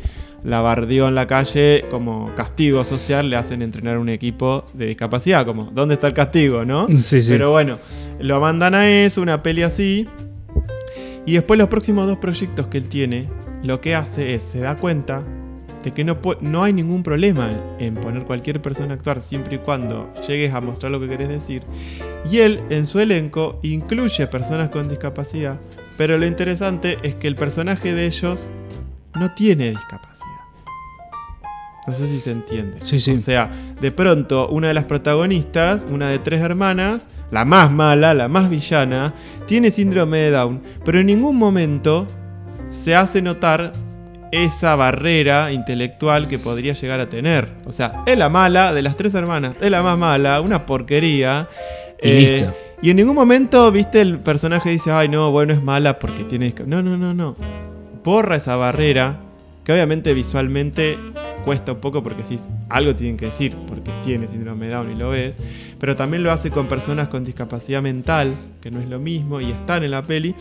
la 0.44 0.60
bardeó 0.60 1.08
en 1.08 1.14
la 1.14 1.26
calle 1.26 1.84
como 1.90 2.34
castigo 2.34 2.84
social 2.84 3.30
le 3.30 3.36
hacen 3.36 3.62
entrenar 3.62 3.98
un 3.98 4.08
equipo 4.08 4.64
de 4.74 4.86
discapacidad, 4.86 5.44
como 5.44 5.64
¿dónde 5.64 5.94
está 5.94 6.06
el 6.06 6.14
castigo, 6.14 6.64
no? 6.64 6.86
Sí, 6.98 7.22
sí. 7.22 7.32
Pero 7.32 7.50
bueno, 7.50 7.78
lo 8.20 8.40
mandan 8.40 8.74
a 8.74 8.88
eso, 8.88 9.22
una 9.22 9.42
peli 9.42 9.62
así. 9.62 10.08
Y 11.26 11.34
después 11.34 11.58
los 11.58 11.68
próximos 11.68 12.06
dos 12.06 12.18
proyectos 12.18 12.66
que 12.68 12.78
él 12.78 12.88
tiene, 12.88 13.28
lo 13.62 13.80
que 13.80 13.94
hace 13.94 14.34
es, 14.34 14.42
se 14.42 14.60
da 14.60 14.76
cuenta 14.76 15.24
que 15.92 16.04
no, 16.04 16.18
no 16.40 16.62
hay 16.62 16.72
ningún 16.72 17.02
problema 17.02 17.50
en 17.78 17.94
poner 17.94 18.24
cualquier 18.24 18.60
persona 18.60 18.94
a 18.94 18.96
actuar 18.96 19.20
siempre 19.20 19.56
y 19.56 19.58
cuando 19.58 20.12
llegues 20.26 20.54
a 20.54 20.60
mostrar 20.60 20.92
lo 20.92 21.00
que 21.00 21.08
querés 21.08 21.28
decir. 21.28 21.62
Y 22.30 22.38
él 22.38 22.60
en 22.70 22.86
su 22.86 23.00
elenco 23.00 23.60
incluye 23.62 24.26
personas 24.26 24.70
con 24.70 24.88
discapacidad, 24.88 25.60
pero 25.96 26.18
lo 26.18 26.26
interesante 26.26 26.98
es 27.02 27.14
que 27.14 27.28
el 27.28 27.34
personaje 27.34 27.94
de 27.94 28.06
ellos 28.06 28.48
no 29.14 29.34
tiene 29.34 29.70
discapacidad. 29.70 30.28
No 31.86 31.94
sé 31.94 32.06
si 32.06 32.20
se 32.20 32.32
entiende. 32.32 32.78
Sí, 32.82 33.00
sí. 33.00 33.12
O 33.12 33.16
sea, 33.16 33.50
de 33.80 33.90
pronto 33.90 34.48
una 34.48 34.68
de 34.68 34.74
las 34.74 34.84
protagonistas, 34.84 35.86
una 35.90 36.10
de 36.10 36.18
tres 36.18 36.42
hermanas, 36.42 37.08
la 37.30 37.46
más 37.46 37.72
mala, 37.72 38.12
la 38.12 38.28
más 38.28 38.50
villana, 38.50 39.14
tiene 39.46 39.70
síndrome 39.70 40.18
de 40.18 40.30
Down, 40.30 40.60
pero 40.84 41.00
en 41.00 41.06
ningún 41.06 41.36
momento 41.36 42.06
se 42.66 42.94
hace 42.94 43.22
notar 43.22 43.72
esa 44.32 44.76
barrera 44.76 45.52
intelectual 45.52 46.28
que 46.28 46.38
podría 46.38 46.72
llegar 46.74 47.00
a 47.00 47.08
tener. 47.08 47.48
O 47.66 47.72
sea, 47.72 48.02
es 48.06 48.16
la 48.18 48.28
mala 48.28 48.72
de 48.74 48.82
las 48.82 48.96
tres 48.96 49.14
hermanas, 49.14 49.54
es 49.60 49.70
la 49.70 49.82
más 49.82 49.98
mala, 49.98 50.40
una 50.40 50.66
porquería. 50.66 51.48
Y 52.02 52.08
Eh, 52.08 52.38
listo. 52.40 52.54
y 52.82 52.90
en 52.90 52.96
ningún 52.96 53.14
momento, 53.14 53.70
viste, 53.72 54.00
el 54.00 54.18
personaje 54.18 54.70
dice, 54.70 54.90
ay, 54.92 55.08
no, 55.08 55.30
bueno, 55.30 55.52
es 55.52 55.62
mala 55.62 55.98
porque 55.98 56.24
tiene... 56.24 56.46
disca-". 56.46 56.64
No, 56.66 56.82
no, 56.82 56.96
no, 56.96 57.14
no. 57.14 57.36
Borra 58.04 58.36
esa 58.36 58.56
barrera, 58.56 59.20
que 59.64 59.72
obviamente 59.72 60.14
visualmente 60.14 60.98
cuesta 61.44 61.72
un 61.72 61.80
poco 61.80 62.02
porque 62.02 62.24
si 62.24 62.38
algo 62.68 62.94
tienen 62.94 63.16
que 63.16 63.26
decir, 63.26 63.54
porque 63.66 63.90
tiene 64.04 64.26
síndrome 64.26 64.66
de 64.66 64.72
Down 64.72 64.92
y 64.92 64.94
lo 64.96 65.10
ves, 65.10 65.38
pero 65.78 65.96
también 65.96 66.22
lo 66.22 66.30
hace 66.32 66.50
con 66.50 66.66
personas 66.68 67.08
con 67.08 67.24
discapacidad 67.24 67.80
mental, 67.82 68.34
que 68.60 68.70
no 68.70 68.80
es 68.80 68.88
lo 68.88 68.98
mismo, 68.98 69.40
y 69.40 69.50
están 69.50 69.82
en 69.84 69.90
la 69.92 70.02
peli. 70.02 70.34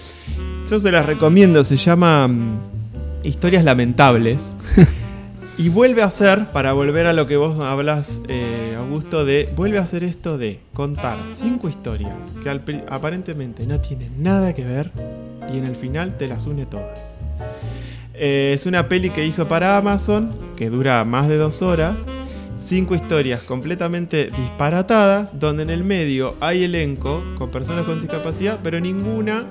Yo 0.70 0.80
se 0.80 0.92
las 0.92 1.06
recomiendo, 1.06 1.64
se 1.64 1.76
llama 1.78 2.28
mm, 2.28 2.60
Historias 3.24 3.64
Lamentables. 3.64 4.56
Y 5.60 5.70
vuelve 5.70 6.04
a 6.04 6.06
hacer, 6.06 6.52
para 6.52 6.74
volver 6.74 7.08
a 7.08 7.14
lo 7.14 7.26
que 7.26 7.36
vos 7.36 7.60
hablas, 7.60 8.22
eh, 8.28 8.76
Augusto, 8.78 9.26
de. 9.26 9.52
Vuelve 9.56 9.80
a 9.80 9.82
hacer 9.82 10.04
esto 10.04 10.38
de 10.38 10.60
contar 10.72 11.18
cinco 11.26 11.68
historias 11.68 12.32
que 12.44 12.84
aparentemente 12.88 13.66
no 13.66 13.82
tienen 13.82 14.22
nada 14.22 14.54
que 14.54 14.64
ver 14.64 14.92
y 15.52 15.58
en 15.58 15.66
el 15.66 15.76
final 15.76 16.16
te 16.16 16.28
las 16.28 16.46
une 16.46 16.68
todas. 16.68 17.00
Eh, 18.14 18.52
es 18.54 18.68
una 18.68 18.88
peli 18.88 19.10
que 19.10 19.26
hizo 19.26 19.48
para 19.48 19.78
Amazon, 19.78 20.30
que 20.56 20.70
dura 20.70 21.04
más 21.06 21.28
de 21.28 21.38
dos 21.38 21.64
horas. 21.64 22.02
Cinco 22.56 22.94
historias 22.94 23.42
completamente 23.42 24.30
disparatadas, 24.30 25.40
donde 25.40 25.64
en 25.64 25.72
el 25.72 25.84
medio 25.84 26.36
hay 26.40 26.66
elenco 26.66 27.24
con 27.36 27.50
personas 27.50 27.86
con 27.86 28.00
discapacidad, 28.00 28.60
pero 28.62 28.80
ninguna 28.80 29.46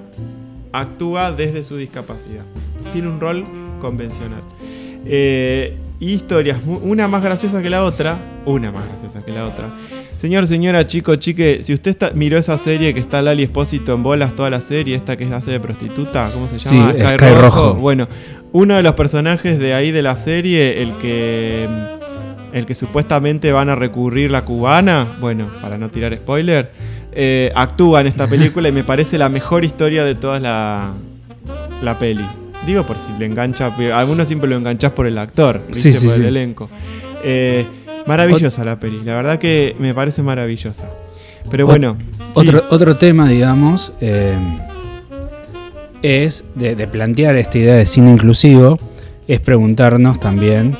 actúa 0.80 1.32
desde 1.32 1.62
su 1.62 1.76
discapacidad. 1.76 2.44
Tiene 2.92 3.08
un 3.08 3.20
rol 3.20 3.44
convencional. 3.80 4.42
Eh, 5.04 5.76
historias, 6.00 6.58
una 6.66 7.08
más 7.08 7.22
graciosa 7.22 7.62
que 7.62 7.70
la 7.70 7.82
otra, 7.84 8.18
una 8.44 8.70
más 8.72 8.86
graciosa 8.88 9.24
que 9.24 9.32
la 9.32 9.44
otra. 9.46 9.70
Señor, 10.16 10.46
señora, 10.46 10.86
chico, 10.86 11.14
chique, 11.16 11.58
si 11.62 11.72
usted 11.74 11.90
está- 11.92 12.10
miró 12.14 12.36
esa 12.38 12.56
serie 12.58 12.92
que 12.94 13.00
está 13.00 13.22
Lali 13.22 13.44
Espósito 13.44 13.94
en 13.94 14.02
bolas 14.02 14.34
toda 14.34 14.50
la 14.50 14.60
serie, 14.60 14.96
esta 14.96 15.16
que 15.16 15.24
hace 15.32 15.52
de 15.52 15.60
prostituta, 15.60 16.30
¿cómo 16.32 16.48
se 16.48 16.58
llama? 16.58 16.92
Sí, 16.92 16.98
Sky 17.00 17.16
Rojo. 17.16 17.74
Bueno, 17.74 18.08
uno 18.52 18.74
de 18.76 18.82
los 18.82 18.94
personajes 18.94 19.58
de 19.58 19.74
ahí 19.74 19.90
de 19.90 20.02
la 20.02 20.16
serie, 20.16 20.82
el 20.82 20.92
que 20.98 21.68
el 22.52 22.64
que 22.64 22.74
supuestamente 22.74 23.52
van 23.52 23.68
a 23.68 23.74
recurrir 23.74 24.30
la 24.30 24.44
cubana, 24.44 25.06
bueno, 25.20 25.46
para 25.60 25.76
no 25.76 25.90
tirar 25.90 26.14
spoiler, 26.16 26.70
eh, 27.18 27.50
actúa 27.54 28.02
en 28.02 28.08
esta 28.08 28.26
película 28.26 28.68
y 28.68 28.72
me 28.72 28.84
parece 28.84 29.16
la 29.16 29.28
mejor 29.30 29.64
historia 29.64 30.04
de 30.04 30.14
toda 30.14 30.38
la, 30.38 30.90
la 31.82 31.98
peli. 31.98 32.24
Digo 32.66 32.84
por 32.84 32.98
si 32.98 33.12
le 33.18 33.24
engancha, 33.26 33.74
algunos 33.94 34.28
siempre 34.28 34.48
lo 34.50 34.56
enganchás 34.56 34.92
por 34.92 35.06
el 35.06 35.16
actor, 35.18 35.62
Sí, 35.72 35.92
sí, 35.92 36.06
por 36.06 36.16
el 36.16 36.22
sí. 36.22 36.26
elenco. 36.26 36.68
Eh, 37.24 37.64
maravillosa 38.06 38.64
la 38.64 38.78
peli, 38.78 39.02
la 39.02 39.14
verdad 39.14 39.38
que 39.38 39.74
me 39.78 39.94
parece 39.94 40.22
maravillosa. 40.22 40.84
Pero 41.50 41.64
bueno. 41.66 41.96
Otro, 42.34 42.64
otro 42.70 42.96
tema, 42.96 43.28
digamos, 43.28 43.92
eh, 44.00 44.36
es 46.02 46.44
de, 46.54 46.74
de 46.76 46.86
plantear 46.86 47.34
esta 47.36 47.56
idea 47.56 47.74
de 47.76 47.86
cine 47.86 48.10
inclusivo, 48.10 48.78
es 49.26 49.40
preguntarnos 49.40 50.20
también 50.20 50.76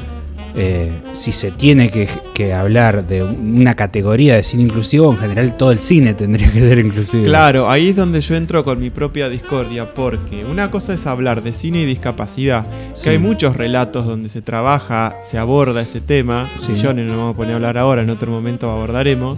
eh, 0.59 0.91
si 1.13 1.33
se 1.33 1.51
tiene 1.51 1.91
que, 1.91 2.09
que 2.35 2.55
hablar 2.55 3.07
de 3.07 3.23
una 3.23 3.75
categoría 3.75 4.35
de 4.37 4.43
cine 4.43 4.63
inclusivo, 4.63 5.13
en 5.13 5.19
general 5.19 5.57
todo 5.57 5.71
el 5.71 5.79
cine 5.79 6.15
tendría 6.15 6.51
que 6.51 6.61
ser 6.61 6.79
inclusivo. 6.79 7.25
Claro, 7.27 7.69
ahí 7.69 7.89
es 7.91 7.97
donde 7.97 8.21
yo 8.23 8.35
entro 8.37 8.65
con 8.65 8.81
mi 8.81 8.89
propia 8.91 9.29
discordia, 9.29 9.93
porque 9.93 10.45
una 10.45 10.71
cosa 10.71 10.95
es 10.95 11.07
hablar 11.07 11.43
de 11.43 11.53
cine 11.53 11.83
y 11.83 11.85
discapacidad, 11.85 12.67
que 13.03 13.11
hay 13.11 13.19
muchos 13.19 13.55
relatos 13.57 14.07
donde 14.07 14.29
se 14.31 14.41
trabaja, 14.43 15.17
se 15.23 15.37
aborda 15.39 15.83
ese 15.83 16.01
tema, 16.01 16.51
Sí. 16.57 16.75
yo 16.77 16.93
no 16.95 17.03
nos 17.05 17.17
vamos 17.17 17.35
a 17.35 17.37
poner 17.37 17.53
a 17.53 17.57
hablar 17.57 17.77
ahora, 17.79 18.03
en 18.03 18.11
otro 18.11 18.31
momento 18.33 18.71
abordaremos. 18.71 19.37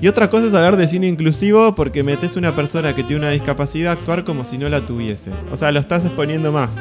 Y 0.00 0.06
otra 0.06 0.30
cosa 0.30 0.46
es 0.46 0.54
hablar 0.54 0.76
de 0.76 0.86
cine 0.86 1.08
inclusivo 1.08 1.74
porque 1.74 2.04
metes 2.04 2.36
una 2.36 2.54
persona 2.54 2.94
que 2.94 3.02
tiene 3.02 3.20
una 3.22 3.30
discapacidad 3.30 3.90
a 3.90 3.94
actuar 3.94 4.22
como 4.24 4.44
si 4.44 4.56
no 4.56 4.68
la 4.68 4.80
tuviese. 4.80 5.32
O 5.52 5.56
sea, 5.56 5.72
lo 5.72 5.80
estás 5.80 6.04
exponiendo 6.04 6.52
más 6.52 6.76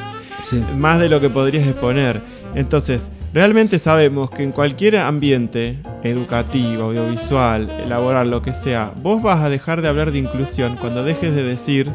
Sí. 0.47 0.63
más 0.75 0.99
de 0.99 1.09
lo 1.09 1.19
que 1.19 1.29
podrías 1.29 1.67
exponer. 1.67 2.21
Entonces, 2.53 3.09
Realmente 3.33 3.77
sabemos 3.77 4.29
que 4.31 4.43
en 4.43 4.51
cualquier 4.51 4.97
ambiente 4.97 5.77
educativo, 6.03 6.83
audiovisual, 6.83 7.69
laboral, 7.89 8.31
lo 8.31 8.41
que 8.41 8.53
sea, 8.53 8.91
vos 9.03 9.21
vas 9.21 9.41
a 9.43 9.49
dejar 9.49 9.81
de 9.81 9.89
hablar 9.89 10.11
de 10.11 10.19
inclusión 10.19 10.77
cuando 10.77 11.03
dejes 11.03 11.35
de 11.35 11.43
decir 11.43 11.89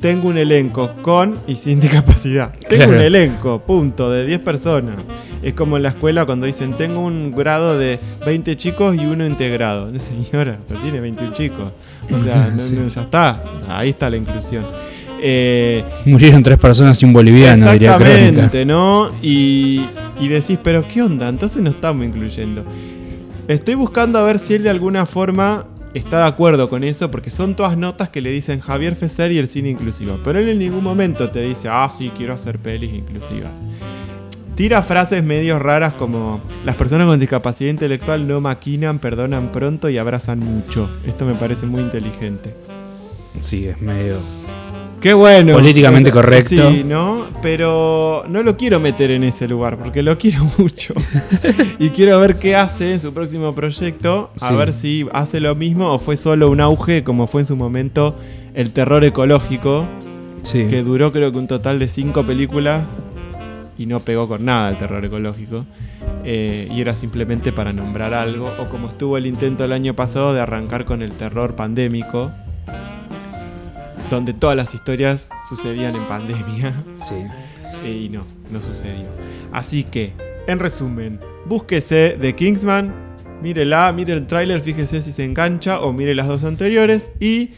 tengo 0.00 0.28
un 0.28 0.36
elenco 0.36 0.90
con 1.00 1.38
y 1.46 1.56
sin 1.56 1.80
discapacidad. 1.80 2.52
Tengo 2.68 2.84
Claro. 2.84 2.92
un 2.92 3.00
elenco, 3.00 3.60
punto, 3.60 4.10
de 4.10 4.26
10 4.26 4.40
personas. 4.40 4.96
Es 5.42 5.54
como 5.54 5.78
en 5.78 5.82
la 5.84 5.90
escuela 5.90 6.26
cuando 6.26 6.44
dicen 6.44 6.76
tengo 6.76 7.00
un 7.00 7.30
grado 7.30 7.78
de 7.78 7.98
20 8.26 8.54
chicos 8.56 8.96
y 8.96 9.06
uno 9.06 9.24
integrado. 9.26 9.90
No, 9.90 9.98
señora, 9.98 10.58
o 10.62 10.68
sea, 10.68 10.80
tiene 10.82 11.00
21 11.00 11.32
chicos. 11.32 11.72
O 12.12 12.18
sea, 12.22 12.50
no- 12.54 12.60
Sí. 12.60 12.74
no, 12.76 12.86
ya 12.88 13.02
está. 13.02 13.42
O 13.56 13.60
sea, 13.60 13.78
ahí 13.78 13.90
está 13.90 14.10
la 14.10 14.16
inclusión. 14.18 14.64
Eh, 15.26 15.82
Murieron 16.04 16.42
tres 16.42 16.58
personas 16.58 17.00
y 17.00 17.06
un 17.06 17.14
boliviano, 17.14 17.72
diría 17.72 17.96
Crónica. 17.96 18.18
Exactamente, 18.18 18.66
¿no? 18.66 19.08
Y, 19.22 19.86
y 20.20 20.28
decís, 20.28 20.58
pero 20.62 20.86
¿qué 20.86 21.00
onda? 21.00 21.30
Entonces 21.30 21.62
no 21.62 21.70
estamos 21.70 22.04
incluyendo. 22.04 22.62
Estoy 23.48 23.74
buscando 23.74 24.18
a 24.18 24.22
ver 24.22 24.38
si 24.38 24.52
él 24.52 24.62
de 24.64 24.68
alguna 24.68 25.06
forma 25.06 25.64
está 25.94 26.18
de 26.18 26.26
acuerdo 26.26 26.68
con 26.68 26.84
eso, 26.84 27.10
porque 27.10 27.30
son 27.30 27.56
todas 27.56 27.78
notas 27.78 28.10
que 28.10 28.20
le 28.20 28.30
dicen 28.32 28.60
Javier 28.60 28.94
Fesser 28.96 29.32
y 29.32 29.38
el 29.38 29.48
cine 29.48 29.70
inclusivo. 29.70 30.18
Pero 30.22 30.40
él 30.40 30.48
en 30.50 30.58
ningún 30.58 30.84
momento 30.84 31.30
te 31.30 31.40
dice, 31.40 31.68
ah, 31.70 31.88
sí, 31.88 32.12
quiero 32.14 32.34
hacer 32.34 32.58
pelis 32.58 32.92
inclusivas. 32.92 33.52
Tira 34.56 34.82
frases 34.82 35.24
medio 35.24 35.58
raras 35.58 35.94
como 35.94 36.42
las 36.66 36.76
personas 36.76 37.06
con 37.06 37.18
discapacidad 37.18 37.70
intelectual 37.70 38.28
no 38.28 38.42
maquinan, 38.42 38.98
perdonan 38.98 39.52
pronto 39.52 39.88
y 39.88 39.96
abrazan 39.96 40.40
mucho. 40.40 40.90
Esto 41.06 41.24
me 41.24 41.32
parece 41.34 41.64
muy 41.64 41.80
inteligente. 41.80 42.54
Sí, 43.40 43.66
es 43.66 43.80
medio. 43.80 44.18
Qué 45.04 45.12
bueno. 45.12 45.52
Políticamente 45.52 46.10
correcto. 46.10 46.70
Sí, 46.70 46.82
¿no? 46.82 47.26
Pero 47.42 48.24
no 48.26 48.42
lo 48.42 48.56
quiero 48.56 48.80
meter 48.80 49.10
en 49.10 49.22
ese 49.22 49.46
lugar 49.46 49.76
porque 49.76 50.02
lo 50.02 50.16
quiero 50.16 50.42
mucho. 50.58 50.94
y 51.78 51.90
quiero 51.90 52.18
ver 52.20 52.38
qué 52.38 52.56
hace 52.56 52.94
en 52.94 53.00
su 53.02 53.12
próximo 53.12 53.54
proyecto. 53.54 54.30
A 54.40 54.48
Sí. 54.48 54.54
ver 54.54 54.72
si 54.72 55.06
hace 55.12 55.40
lo 55.40 55.54
mismo 55.54 55.92
o 55.92 55.98
fue 55.98 56.16
solo 56.16 56.48
un 56.50 56.62
auge 56.62 57.04
como 57.04 57.26
fue 57.26 57.42
en 57.42 57.46
su 57.46 57.54
momento 57.54 58.16
el 58.54 58.70
terror 58.70 59.04
ecológico, 59.04 59.86
Sí. 60.42 60.68
que 60.70 60.82
duró 60.82 61.12
creo 61.12 61.30
que 61.32 61.36
un 61.38 61.48
total 61.48 61.78
de 61.78 61.90
cinco 61.90 62.24
películas 62.24 62.84
y 63.76 63.84
no 63.84 64.00
pegó 64.00 64.26
con 64.26 64.46
nada 64.46 64.70
el 64.70 64.78
terror 64.78 65.04
ecológico. 65.04 65.66
Eh, 66.24 66.66
y 66.74 66.80
era 66.80 66.94
simplemente 66.94 67.52
para 67.52 67.74
nombrar 67.74 68.14
algo. 68.14 68.50
O 68.58 68.70
como 68.70 68.88
estuvo 68.88 69.18
el 69.18 69.26
intento 69.26 69.64
el 69.66 69.72
año 69.72 69.92
pasado 69.92 70.32
de 70.32 70.40
arrancar 70.40 70.86
con 70.86 71.02
el 71.02 71.12
terror 71.12 71.56
pandémico. 71.56 72.30
Donde 74.10 74.32
todas 74.32 74.56
las 74.56 74.74
historias 74.74 75.28
sucedían 75.48 75.94
en 75.96 76.04
pandemia. 76.04 76.74
Sí. 76.96 77.14
Y 77.84 78.08
no, 78.08 78.24
no 78.50 78.62
sucedió. 78.62 79.04
Así 79.52 79.84
que, 79.84 80.14
en 80.46 80.58
resumen, 80.58 81.20
búsquese 81.44 82.16
The 82.18 82.34
Kingsman, 82.34 82.94
mírela, 83.42 83.92
mire 83.92 84.14
el 84.14 84.26
tráiler, 84.26 84.60
fíjese 84.62 85.02
si 85.02 85.12
se 85.12 85.24
engancha 85.24 85.80
o 85.80 85.92
mire 85.92 86.14
las 86.14 86.26
dos 86.26 86.44
anteriores 86.44 87.12
y 87.20 87.50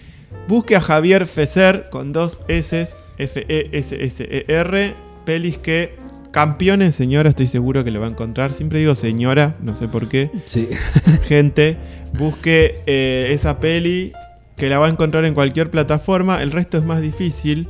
busque 0.49 0.75
a 0.75 0.81
Javier 0.81 1.27
Fesser 1.27 1.89
con 1.91 2.13
dos 2.13 2.43
S, 2.49 2.89
F-E-S-S-E-R, 3.19 4.95
pelis 5.25 5.59
que 5.59 5.95
campeones, 6.33 6.95
señora, 6.95 7.31
estoy 7.31 7.47
seguro 7.47 7.83
que 7.85 7.91
lo 7.91 8.01
va 8.01 8.07
a 8.07 8.11
encontrar. 8.11 8.53
Siempre 8.53 8.81
digo 8.81 8.95
señora, 8.95 9.57
no 9.63 9.75
sé 9.75 9.89
por 9.89 10.09
qué. 10.09 10.31
Sí. 10.45 10.69
Gente, 11.25 11.77
busque 12.19 12.81
eh, 12.87 13.29
esa 13.31 13.59
peli 13.59 14.13
que 14.57 14.69
la 14.69 14.79
va 14.79 14.87
a 14.87 14.91
encontrar 14.91 15.25
en 15.25 15.35
cualquier 15.35 15.71
plataforma. 15.71 16.43
El 16.43 16.51
resto 16.51 16.79
es 16.79 16.85
más 16.85 17.01
difícil. 17.01 17.69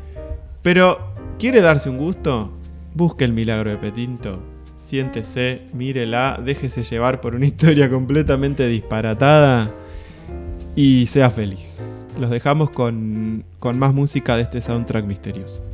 Pero, 0.63 1.13
¿quiere 1.39 1.61
darse 1.61 1.91
un 1.91 1.99
gusto? 1.99 2.53
Busque 2.95 3.25
el 3.25 3.33
milagro 3.33 3.71
de 3.71 3.77
Petinto. 3.77 4.43
Siéntese, 4.77 5.67
mírela, 5.75 6.41
déjese 6.43 6.83
llevar 6.83 7.21
por 7.21 7.35
una 7.35 7.47
historia 7.47 7.91
completamente 7.91 8.67
disparatada 8.69 9.71
y 10.77 11.07
sea 11.07 11.31
feliz. 11.31 12.07
Los 12.19 12.31
dejamos 12.31 12.71
con, 12.71 13.45
con 13.59 13.79
más 13.79 13.93
música 13.93 14.37
de 14.37 14.43
este 14.43 14.61
soundtrack 14.61 15.05
misterioso. 15.05 15.65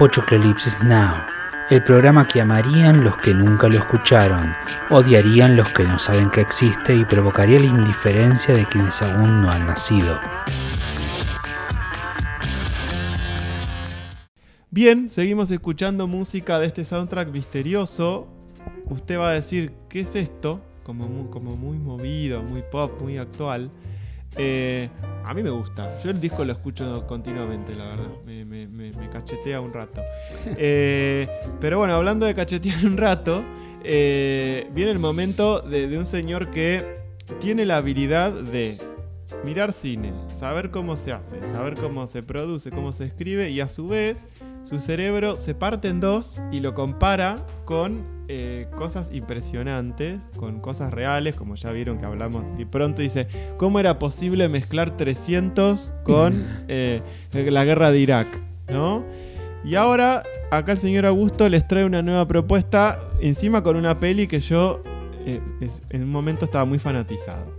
Apochocalipsis 0.00 0.82
Now, 0.82 1.26
El 1.68 1.84
programa 1.84 2.26
que 2.26 2.40
amarían 2.40 3.04
los 3.04 3.18
que 3.18 3.34
nunca 3.34 3.68
lo 3.68 3.76
escucharon, 3.76 4.54
odiarían 4.88 5.56
los 5.56 5.68
que 5.74 5.84
no 5.84 5.98
saben 5.98 6.30
que 6.30 6.40
existe 6.40 6.96
y 6.96 7.04
provocaría 7.04 7.60
la 7.60 7.66
indiferencia 7.66 8.54
de 8.54 8.64
quienes 8.64 9.02
aún 9.02 9.42
no 9.42 9.50
han 9.50 9.66
nacido. 9.66 10.18
Bien, 14.70 15.10
seguimos 15.10 15.50
escuchando 15.50 16.06
música 16.06 16.58
de 16.58 16.68
este 16.68 16.82
soundtrack 16.82 17.28
misterioso. 17.28 18.26
Usted 18.86 19.18
va 19.18 19.28
a 19.28 19.32
decir, 19.32 19.74
¿qué 19.90 20.00
es 20.00 20.16
esto? 20.16 20.62
Como 20.82 21.08
muy, 21.08 21.28
como 21.28 21.58
muy 21.58 21.76
movido, 21.76 22.42
muy 22.42 22.62
pop, 22.62 22.98
muy 23.02 23.18
actual. 23.18 23.70
Eh, 24.38 24.88
a 25.26 25.34
mí 25.34 25.42
me 25.42 25.50
gusta. 25.50 26.00
Yo 26.02 26.10
el 26.10 26.20
disco 26.20 26.42
lo 26.42 26.52
escucho 26.52 27.06
continuamente, 27.06 27.74
la 27.74 27.84
verdad. 27.84 28.08
Me- 28.70 28.90
cachetea 29.10 29.60
un 29.60 29.72
rato. 29.72 30.02
Eh, 30.56 31.28
pero 31.60 31.78
bueno, 31.78 31.94
hablando 31.94 32.26
de 32.26 32.34
cachetear 32.34 32.84
un 32.84 32.96
rato, 32.96 33.44
eh, 33.84 34.68
viene 34.74 34.90
el 34.90 34.98
momento 34.98 35.60
de, 35.60 35.88
de 35.88 35.98
un 35.98 36.06
señor 36.06 36.50
que 36.50 36.98
tiene 37.40 37.64
la 37.66 37.76
habilidad 37.76 38.32
de 38.32 38.78
mirar 39.44 39.72
cine, 39.72 40.12
saber 40.26 40.70
cómo 40.70 40.96
se 40.96 41.12
hace, 41.12 41.40
saber 41.52 41.74
cómo 41.74 42.06
se 42.06 42.22
produce, 42.22 42.70
cómo 42.70 42.92
se 42.92 43.04
escribe 43.04 43.50
y 43.50 43.60
a 43.60 43.68
su 43.68 43.86
vez 43.86 44.26
su 44.64 44.80
cerebro 44.80 45.36
se 45.36 45.54
parte 45.54 45.88
en 45.88 46.00
dos 46.00 46.40
y 46.52 46.60
lo 46.60 46.74
compara 46.74 47.36
con 47.64 48.04
eh, 48.28 48.66
cosas 48.76 49.10
impresionantes, 49.12 50.28
con 50.36 50.60
cosas 50.60 50.92
reales, 50.92 51.36
como 51.36 51.54
ya 51.54 51.70
vieron 51.72 51.98
que 51.98 52.04
hablamos 52.06 52.44
de 52.58 52.66
pronto, 52.66 53.02
dice, 53.02 53.28
¿cómo 53.56 53.80
era 53.80 53.98
posible 53.98 54.48
mezclar 54.48 54.96
300 54.96 55.94
con 56.02 56.44
eh, 56.68 57.02
la 57.32 57.64
guerra 57.64 57.90
de 57.92 57.98
Irak? 58.00 58.49
Y 59.64 59.74
ahora, 59.74 60.22
acá 60.50 60.72
el 60.72 60.78
señor 60.78 61.06
Augusto 61.06 61.48
les 61.48 61.66
trae 61.66 61.84
una 61.84 62.02
nueva 62.02 62.26
propuesta, 62.26 62.98
encima 63.20 63.62
con 63.62 63.76
una 63.76 63.98
peli 63.98 64.26
que 64.26 64.40
yo 64.40 64.82
eh, 65.26 65.40
en 65.90 66.02
un 66.02 66.10
momento 66.10 66.46
estaba 66.46 66.64
muy 66.64 66.78
fanatizado. 66.78 67.54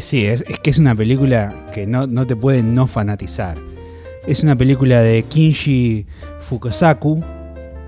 Sí, 0.00 0.26
es, 0.26 0.44
que 0.62 0.70
es 0.70 0.78
una 0.78 0.94
película 0.94 1.54
que 1.72 1.86
no, 1.86 2.06
no 2.06 2.26
te 2.26 2.36
puede 2.36 2.62
no 2.62 2.86
fanatizar. 2.86 3.56
Es 4.26 4.42
una 4.42 4.54
película 4.54 5.00
de 5.00 5.22
Kinji 5.22 6.06
Fukasaku, 6.48 7.22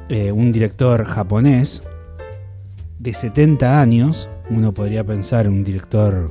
eh, 0.08 0.32
un 0.32 0.50
director 0.50 1.04
japonés 1.04 1.82
de 2.98 3.14
70 3.14 3.80
años. 3.80 4.28
Uno 4.50 4.72
podría 4.72 5.04
pensar 5.04 5.48
un 5.48 5.62
director 5.62 6.30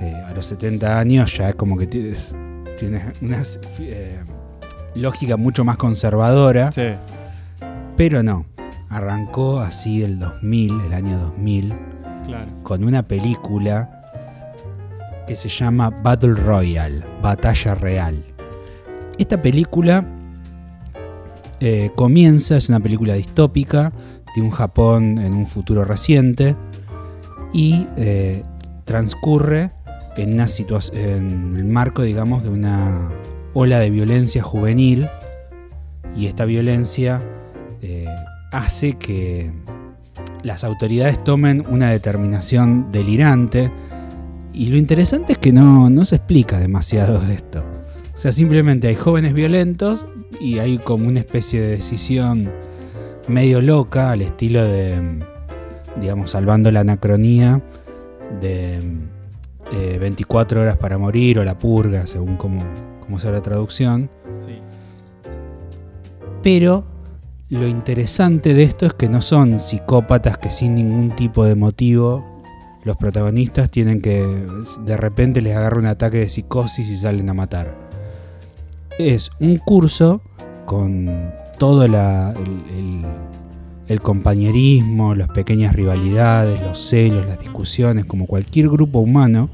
eh, 0.00 0.14
a 0.26 0.32
los 0.32 0.46
70 0.46 0.98
años 0.98 1.36
ya 1.36 1.48
es 1.48 1.54
como 1.56 1.76
que 1.76 1.86
tienes, 1.86 2.34
tienes 2.78 3.20
una 3.20 3.42
eh, 3.80 4.18
lógica 4.94 5.36
mucho 5.36 5.64
más 5.64 5.76
conservadora, 5.76 6.72
Sí. 6.72 6.88
pero 7.96 8.22
no. 8.22 8.46
Arrancó 8.90 9.60
así 9.60 10.02
el 10.02 10.18
2000, 10.18 10.80
el 10.86 10.92
año 10.94 11.18
2000, 11.18 11.74
Claro. 12.26 12.50
con 12.62 12.84
una 12.84 13.02
película 13.02 13.94
que 15.26 15.36
se 15.36 15.48
llama 15.50 15.90
Battle 15.90 16.34
Royale, 16.34 17.04
Batalla 17.22 17.74
Real. 17.74 18.24
Esta 19.18 19.40
película 19.42 20.04
eh, 21.60 21.90
comienza, 21.96 22.56
es 22.56 22.68
una 22.68 22.80
película 22.80 23.14
distópica 23.14 23.92
de 24.34 24.42
un 24.42 24.50
Japón 24.50 25.18
en 25.18 25.34
un 25.34 25.46
futuro 25.46 25.84
reciente 25.84 26.56
y 27.52 27.86
eh, 27.96 28.42
transcurre 28.84 29.70
en, 30.16 30.34
una 30.34 30.46
en 30.92 31.56
el 31.56 31.64
marco, 31.64 32.02
digamos, 32.02 32.42
de 32.44 32.48
una 32.48 33.08
ola 33.58 33.80
de 33.80 33.90
violencia 33.90 34.40
juvenil 34.40 35.08
y 36.16 36.26
esta 36.26 36.44
violencia 36.44 37.20
eh, 37.82 38.06
hace 38.52 38.92
que 38.92 39.50
las 40.44 40.62
autoridades 40.62 41.22
tomen 41.24 41.64
una 41.68 41.90
determinación 41.90 42.92
delirante 42.92 43.72
y 44.52 44.68
lo 44.68 44.76
interesante 44.76 45.32
es 45.32 45.38
que 45.38 45.52
no, 45.52 45.90
no 45.90 46.04
se 46.04 46.16
explica 46.16 46.58
demasiado 46.58 47.20
de 47.20 47.34
esto. 47.34 47.64
O 48.14 48.18
sea, 48.18 48.30
simplemente 48.30 48.86
hay 48.86 48.94
jóvenes 48.94 49.34
violentos 49.34 50.06
y 50.40 50.60
hay 50.60 50.78
como 50.78 51.08
una 51.08 51.18
especie 51.18 51.60
de 51.60 51.68
decisión 51.70 52.52
medio 53.26 53.60
loca 53.60 54.12
al 54.12 54.22
estilo 54.22 54.64
de, 54.64 55.20
digamos, 56.00 56.30
salvando 56.30 56.70
la 56.70 56.80
anacronía 56.80 57.60
de 58.40 58.78
eh, 59.72 59.98
24 59.98 60.60
horas 60.60 60.76
para 60.76 60.96
morir 60.96 61.40
o 61.40 61.44
la 61.44 61.58
purga, 61.58 62.06
según 62.06 62.36
como, 62.36 62.60
como 63.08 63.18
sea 63.18 63.30
la 63.32 63.40
traducción. 63.42 64.10
Sí. 64.34 64.58
Pero 66.42 66.84
lo 67.48 67.66
interesante 67.66 68.52
de 68.52 68.62
esto 68.64 68.84
es 68.84 68.92
que 68.92 69.08
no 69.08 69.22
son 69.22 69.58
psicópatas 69.58 70.36
que 70.36 70.50
sin 70.50 70.74
ningún 70.74 71.16
tipo 71.16 71.44
de 71.46 71.54
motivo 71.54 72.22
los 72.84 72.96
protagonistas 72.98 73.70
tienen 73.70 74.02
que 74.02 74.22
de 74.84 74.96
repente 74.98 75.40
les 75.40 75.56
agarra 75.56 75.78
un 75.78 75.86
ataque 75.86 76.18
de 76.18 76.28
psicosis 76.28 76.88
y 76.90 76.96
salen 76.98 77.28
a 77.30 77.34
matar. 77.34 77.74
Es 78.98 79.30
un 79.40 79.56
curso 79.56 80.20
con 80.66 81.32
todo 81.58 81.88
la- 81.88 82.32
el, 82.32 82.76
el- 82.78 83.04
el 83.88 84.02
compañerismo, 84.02 85.14
las 85.14 85.28
pequeñas 85.28 85.74
rivalidades, 85.74 86.60
los 86.60 86.78
celos, 86.78 87.24
las 87.26 87.40
discusiones, 87.40 88.04
como 88.04 88.26
cualquier 88.26 88.68
grupo 88.68 88.98
humano, 88.98 89.48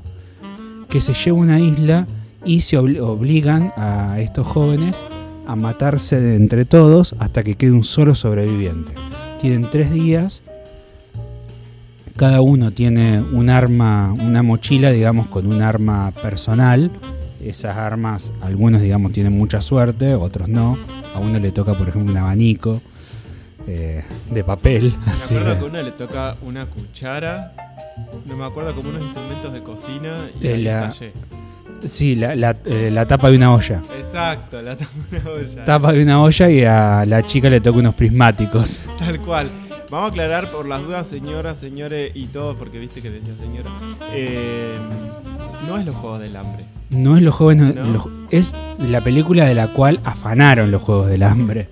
que 0.88 1.00
se 1.00 1.14
lleva 1.14 1.38
a 1.38 1.40
una 1.40 1.60
isla 1.60 2.08
y 2.44 2.60
se 2.62 2.78
obli- 2.78 3.00
obligan 3.00 3.72
a 3.76 4.20
estos 4.20 4.46
jóvenes 4.46 5.04
a 5.46 5.56
matarse 5.56 6.20
de 6.20 6.36
entre 6.36 6.64
todos 6.64 7.14
hasta 7.18 7.42
que 7.42 7.54
quede 7.54 7.72
un 7.72 7.84
solo 7.84 8.14
sobreviviente. 8.14 8.92
Tienen 9.40 9.68
tres 9.70 9.90
días, 9.92 10.42
cada 12.16 12.40
uno 12.40 12.70
tiene 12.70 13.20
un 13.20 13.50
arma, 13.50 14.12
una 14.12 14.42
mochila, 14.42 14.90
digamos, 14.92 15.26
con 15.26 15.46
un 15.46 15.62
arma 15.62 16.12
personal. 16.22 16.90
Esas 17.42 17.76
armas, 17.76 18.32
algunos, 18.40 18.80
digamos, 18.80 19.12
tienen 19.12 19.36
mucha 19.36 19.60
suerte, 19.60 20.14
otros 20.14 20.48
no. 20.48 20.78
A 21.14 21.18
uno 21.18 21.38
le 21.38 21.52
toca, 21.52 21.74
por 21.74 21.88
ejemplo, 21.88 22.10
un 22.12 22.16
abanico 22.18 22.80
eh, 23.66 24.02
de 24.30 24.44
papel. 24.44 24.94
Me 25.06 25.12
así 25.12 25.34
acuerdo 25.34 25.52
que- 25.54 25.58
que 25.58 25.64
a 25.64 25.68
uno 25.68 25.82
le 25.82 25.92
toca 25.92 26.36
una 26.46 26.66
cuchara. 26.66 27.52
No 28.26 28.36
me 28.36 28.44
acuerdo 28.44 28.74
como 28.74 28.88
unos 28.90 29.02
instrumentos 29.02 29.52
de 29.52 29.62
cocina 29.62 30.14
y 30.40 30.56
la-. 30.58 30.92
Sí, 31.84 32.14
la, 32.16 32.34
la- 32.34 32.56
eh, 32.66 32.90
la 32.90 33.06
tapa 33.06 33.30
de 33.30 33.36
una 33.36 33.52
olla. 33.54 33.82
Exacto, 33.96 34.60
la 34.62 34.76
tapa 34.76 34.90
de 35.10 35.18
una 35.18 35.30
olla. 35.30 35.64
Tapa 35.64 35.92
de 35.92 36.02
una 36.02 36.22
olla 36.22 36.50
y 36.50 36.64
a 36.64 37.04
la 37.06 37.22
chica 37.26 37.50
le 37.50 37.60
toca 37.60 37.78
unos 37.78 37.94
prismáticos. 37.94 38.82
Tal 38.98 39.20
cual. 39.20 39.48
Vamos 39.90 40.08
a 40.08 40.12
aclarar 40.12 40.48
por 40.50 40.66
las 40.66 40.82
dudas, 40.82 41.06
señoras, 41.06 41.58
señores 41.58 42.10
y 42.14 42.26
todos, 42.26 42.56
porque 42.56 42.78
viste 42.80 43.00
que 43.02 43.10
decía 43.10 43.34
señora. 43.40 43.70
Eh, 44.12 44.76
no 45.68 45.78
es 45.78 45.86
los 45.86 45.94
juegos 45.94 46.20
del 46.20 46.34
hambre. 46.36 46.64
No 46.90 47.16
es 47.16 47.22
los 47.22 47.34
jóvenes, 47.34 47.74
¿No? 47.74 47.84
los- 47.84 48.08
es 48.30 48.54
la 48.78 49.02
película 49.04 49.44
de 49.44 49.54
la 49.54 49.68
cual 49.72 50.00
afanaron 50.04 50.70
los 50.70 50.82
Juegos 50.82 51.08
del 51.08 51.22
Hambre. 51.22 51.68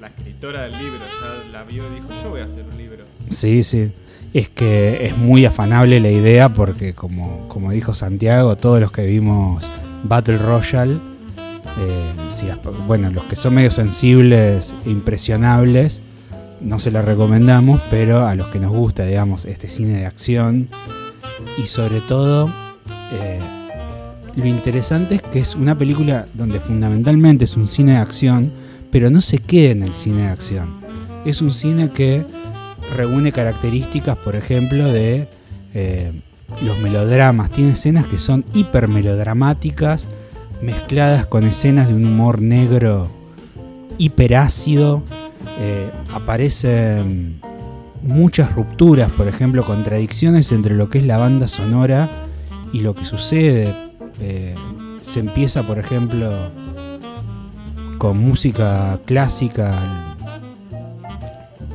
La 0.00 0.08
escritora 0.08 0.62
del 0.62 0.72
libro 0.72 1.00
ya 1.00 1.50
la 1.52 1.64
vio 1.64 1.84
y 1.90 1.94
dijo: 1.94 2.08
Yo 2.22 2.30
voy 2.30 2.40
a 2.40 2.44
hacer 2.44 2.64
un 2.70 2.76
libro. 2.76 3.04
Sí, 3.30 3.64
sí. 3.64 3.90
Es 4.34 4.50
que 4.50 5.06
es 5.06 5.16
muy 5.16 5.46
afanable 5.46 6.00
la 6.00 6.10
idea 6.10 6.52
porque 6.52 6.92
como, 6.92 7.48
como 7.48 7.70
dijo 7.70 7.94
Santiago, 7.94 8.56
todos 8.56 8.80
los 8.80 8.92
que 8.92 9.06
vimos 9.06 9.70
Battle 10.02 10.38
Royale, 10.38 10.98
eh, 11.78 12.12
bueno, 12.86 13.10
los 13.10 13.24
que 13.24 13.36
son 13.36 13.54
medio 13.54 13.70
sensibles 13.70 14.74
impresionables, 14.86 16.02
no 16.60 16.78
se 16.78 16.90
la 16.90 17.00
recomendamos, 17.00 17.80
pero 17.90 18.26
a 18.26 18.34
los 18.34 18.48
que 18.48 18.58
nos 18.58 18.72
gusta, 18.72 19.04
digamos, 19.04 19.44
este 19.44 19.68
cine 19.68 19.98
de 19.98 20.06
acción 20.06 20.68
y 21.56 21.66
sobre 21.68 22.00
todo 22.00 22.52
eh, 23.12 23.38
lo 24.34 24.46
interesante 24.46 25.14
es 25.16 25.22
que 25.22 25.38
es 25.38 25.54
una 25.54 25.78
película 25.78 26.26
donde 26.34 26.58
fundamentalmente 26.58 27.44
es 27.44 27.56
un 27.56 27.68
cine 27.68 27.92
de 27.92 27.98
acción, 27.98 28.52
pero 28.90 29.10
no 29.10 29.20
se 29.20 29.38
queda 29.38 29.70
en 29.70 29.82
el 29.84 29.94
cine 29.94 30.22
de 30.22 30.28
acción. 30.28 30.80
Es 31.24 31.40
un 31.40 31.52
cine 31.52 31.90
que 31.90 32.26
reúne 32.96 33.32
características, 33.32 34.16
por 34.16 34.36
ejemplo, 34.36 34.92
de 34.92 35.28
eh, 35.74 36.12
los 36.62 36.78
melodramas. 36.78 37.50
Tiene 37.50 37.72
escenas 37.72 38.06
que 38.06 38.18
son 38.18 38.44
hiper 38.54 38.88
melodramáticas, 38.88 40.08
mezcladas 40.62 41.26
con 41.26 41.44
escenas 41.44 41.88
de 41.88 41.94
un 41.94 42.04
humor 42.06 42.40
negro 42.42 43.08
hiperácido. 43.98 45.02
Eh, 45.60 45.90
aparecen 46.12 47.40
muchas 48.02 48.52
rupturas, 48.54 49.10
por 49.10 49.28
ejemplo, 49.28 49.64
contradicciones 49.64 50.52
entre 50.52 50.74
lo 50.74 50.88
que 50.88 50.98
es 50.98 51.04
la 51.04 51.18
banda 51.18 51.48
sonora 51.48 52.10
y 52.72 52.80
lo 52.80 52.94
que 52.94 53.04
sucede. 53.04 53.74
Eh, 54.20 54.54
se 55.02 55.20
empieza, 55.20 55.62
por 55.62 55.78
ejemplo, 55.78 56.50
con 57.98 58.18
música 58.18 58.98
clásica, 59.04 60.16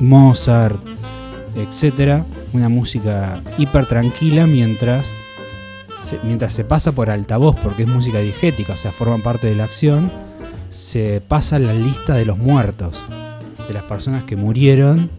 Mozart, 0.00 0.80
etcétera, 1.56 2.24
una 2.52 2.68
música 2.68 3.42
hiper 3.58 3.86
tranquila 3.86 4.46
mientras 4.46 5.12
se, 5.98 6.18
mientras 6.22 6.54
se 6.54 6.64
pasa 6.64 6.92
por 6.92 7.10
altavoz 7.10 7.56
porque 7.62 7.82
es 7.82 7.88
música 7.88 8.18
digética, 8.20 8.72
o 8.74 8.76
sea, 8.76 8.90
forma 8.92 9.18
parte 9.22 9.48
de 9.48 9.54
la 9.54 9.64
acción, 9.64 10.10
se 10.70 11.20
pasa 11.26 11.58
la 11.58 11.72
lista 11.74 12.14
de 12.14 12.24
los 12.24 12.38
muertos. 12.38 13.04
de 13.68 13.74
las 13.74 13.82
personas 13.84 14.24
que 14.24 14.34
murieron 14.36 15.10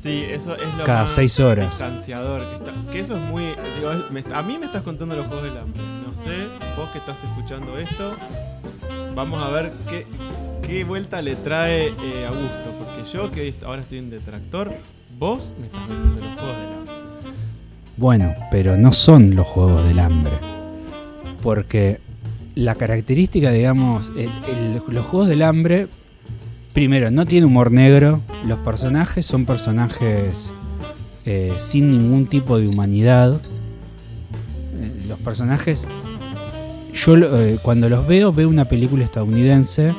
Sí, 0.00 0.24
eso 0.28 0.54
es 0.56 0.74
lo 0.76 0.84
cada 0.84 1.02
más 1.02 1.10
seis 1.10 1.38
horas. 1.40 1.68
distanciador 1.70 2.48
que 2.48 2.54
está. 2.56 2.72
Que 2.90 2.98
eso 3.00 3.16
es 3.16 3.22
muy. 3.24 3.44
digo, 3.76 3.90
es- 3.92 4.10
me- 4.10 4.34
a 4.34 4.42
mí 4.42 4.58
me 4.58 4.66
estás 4.66 4.82
contando 4.82 5.14
los 5.16 5.26
juegos 5.26 5.44
del 5.44 5.56
hambre. 5.56 5.80
No 6.04 6.12
sé, 6.12 6.48
vos 6.76 6.90
que 6.90 6.98
estás 6.98 7.22
escuchando 7.22 7.78
esto, 7.78 8.14
vamos 9.14 9.42
a 9.42 9.48
ver 9.50 9.72
qué, 9.88 10.06
qué 10.66 10.82
vuelta 10.84 11.22
le 11.22 11.36
trae 11.36 11.88
eh, 12.02 12.26
Augusto. 12.28 12.72
Porque 12.78 13.04
yo, 13.12 13.30
que 13.30 13.54
ahora 13.64 13.82
estoy 13.82 13.98
en 13.98 14.10
detractor, 14.10 14.72
vos 15.18 15.52
me 15.58 15.66
estás 15.66 15.88
vendiendo 15.88 16.20
los 16.20 16.38
juegos 16.38 16.56
del 16.56 16.72
hambre. 16.72 16.92
Bueno, 17.96 18.34
pero 18.50 18.76
no 18.76 18.92
son 18.92 19.34
los 19.34 19.46
juegos 19.46 19.84
del 19.86 19.98
hambre. 19.98 20.34
Porque 21.42 22.00
la 22.54 22.74
característica, 22.74 23.50
digamos, 23.50 24.12
los 24.88 25.06
juegos 25.06 25.28
del 25.28 25.42
hambre, 25.42 25.88
primero, 26.72 27.10
no 27.10 27.26
tiene 27.26 27.46
humor 27.46 27.72
negro. 27.72 28.20
Los 28.46 28.58
personajes 28.58 29.26
son 29.26 29.46
personajes 29.46 30.52
eh, 31.24 31.54
sin 31.58 31.90
ningún 31.90 32.26
tipo 32.26 32.58
de 32.58 32.68
humanidad. 32.68 33.40
Eh, 34.80 35.04
los 35.08 35.18
personajes, 35.20 35.86
yo 36.94 37.16
eh, 37.16 37.58
cuando 37.62 37.88
los 37.88 38.06
veo, 38.06 38.32
veo 38.32 38.48
una 38.48 38.66
película 38.66 39.04
estadounidense 39.04 39.94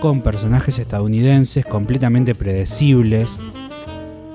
con 0.00 0.22
personajes 0.22 0.78
estadounidenses 0.78 1.66
completamente 1.66 2.34
predecibles. 2.34 3.38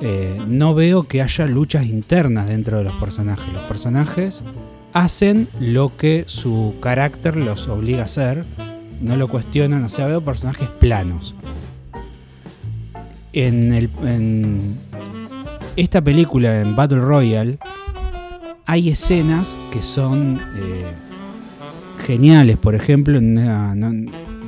Eh, 0.06 0.38
no 0.50 0.76
veo 0.76 1.04
que 1.04 1.22
haya 1.22 1.46
luchas 1.46 1.86
internas 1.86 2.50
dentro 2.50 2.78
de 2.78 2.84
los 2.84 2.94
personajes. 2.96 3.54
Los 3.54 3.64
personajes 3.64 4.42
hacen 4.92 5.48
lo 5.62 5.96
que 5.96 6.26
su 6.28 6.76
carácter 6.82 7.38
los 7.38 7.70
obliga 7.70 8.02
a 8.02 8.06
hacer, 8.06 8.44
no 9.00 9.16
lo 9.16 9.30
cuestionan, 9.30 9.82
o 9.82 9.88
sea, 9.88 10.08
veo 10.08 10.20
personajes 10.20 10.68
planos. 10.68 11.36
En, 13.32 14.78
esta 15.78 16.02
película, 16.02 16.60
en 16.60 16.76
Battle 16.76 17.00
Royale, 17.00 17.58
hay 18.66 18.90
escenas 18.90 19.58
que 19.72 19.82
son 19.82 20.42
eh, 20.58 20.92
geniales. 22.06 22.58
Por 22.58 22.76
ejemplo, 22.76 23.22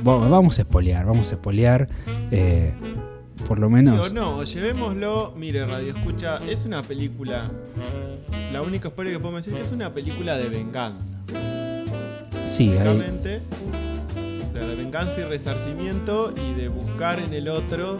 vamos 0.04 0.58
a 0.58 0.62
espolear, 0.62 1.06
vamos 1.06 1.32
a 1.32 1.36
espolear. 1.36 1.88
eh, 2.30 2.74
por 3.46 3.58
lo 3.58 3.68
menos. 3.70 4.08
Sí 4.08 4.14
no, 4.14 4.42
llevémoslo. 4.42 5.34
Mire, 5.36 5.66
Radio 5.66 5.94
Escucha, 5.96 6.38
es 6.38 6.64
una 6.66 6.82
película. 6.82 7.50
La 8.52 8.62
única 8.62 8.88
spoiler 8.88 9.14
que 9.14 9.20
podemos 9.20 9.44
decir 9.44 9.58
que 9.58 9.64
es 9.66 9.72
una 9.72 9.92
película 9.92 10.36
de 10.38 10.48
venganza. 10.48 11.18
Sí, 12.44 12.70
hay, 12.70 12.98
de 14.54 14.74
venganza 14.76 15.20
y 15.20 15.24
resarcimiento 15.24 16.32
y 16.36 16.54
de 16.54 16.68
buscar 16.68 17.18
en 17.20 17.34
el 17.34 17.48
otro 17.48 17.98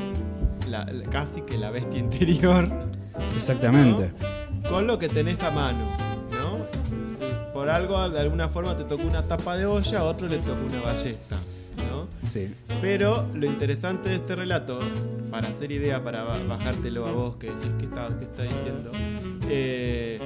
la- 0.71 0.85
la- 0.85 1.05
casi 1.11 1.43
que 1.43 1.59
la 1.59 1.71
bestia 1.71 1.99
interior 2.01 2.71
exactamente. 3.35 4.13
con 4.69 4.87
lo 4.87 4.99
que 4.99 5.09
tenés 5.09 5.43
a 5.43 5.51
mano, 5.51 5.97
¿no? 6.31 6.67
Por 7.53 7.69
algo, 7.69 8.09
de 8.09 8.21
alguna 8.21 8.49
forma, 8.49 8.77
te 8.77 8.85
tocó 8.85 9.07
una 9.07 9.23
tapa 9.23 9.57
de 9.57 9.67
olla, 9.67 9.99
a 10.01 10.05
otro 10.05 10.29
le 10.29 10.39
tocó 10.39 10.61
una 10.67 10.81
ballesta, 10.81 11.37
¿no? 11.91 12.07
Sí. 12.23 12.55
Pero 12.81 13.27
lo 13.35 13.47
interesante 13.47 14.09
de 14.11 14.17
este 14.17 14.37
relato, 14.37 14.79
para 15.37 15.49
hacer 15.51 15.71
idea, 15.71 16.03
para 16.03 16.23
ba- 16.25 16.39
bajártelo 16.49 17.05
a 17.07 17.11
vos 17.13 17.37
que 17.37 17.49
decís 17.49 17.69
que 17.79 17.85
está, 17.85 18.09
diciendo, 18.09 18.91
eh, 19.51 20.19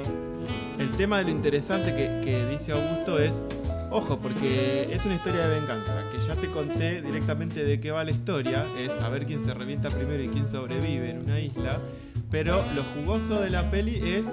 el 0.78 0.88
tema 0.92 1.18
de 1.18 1.24
lo 1.24 1.30
interesante 1.30 1.92
que, 1.92 2.46
dice 2.48 2.70
Augusto 2.70 3.18
es, 3.18 3.44
ojo, 3.90 4.20
porque 4.20 4.88
es 4.92 5.04
una 5.04 5.16
historia 5.16 5.48
de 5.48 5.58
venganza, 5.58 6.04
que 6.12 6.20
ya 6.20 6.36
te 6.36 6.48
conté 6.48 7.02
directamente 7.02 7.64
de 7.64 7.80
qué 7.80 7.90
va 7.90 8.04
la 8.04 8.12
historia, 8.12 8.64
es 8.78 8.90
a 9.02 9.08
ver 9.08 9.26
quién 9.26 9.44
se 9.44 9.52
revienta 9.52 9.88
primero 9.88 10.22
y 10.22 10.28
quién 10.28 10.48
sobrevive 10.48 11.10
en 11.10 11.24
una 11.24 11.40
isla, 11.40 11.76
pero 12.30 12.62
lo 12.76 12.84
jugoso 12.94 13.40
de 13.40 13.50
la 13.50 13.68
peli 13.68 13.96
es 13.96 14.26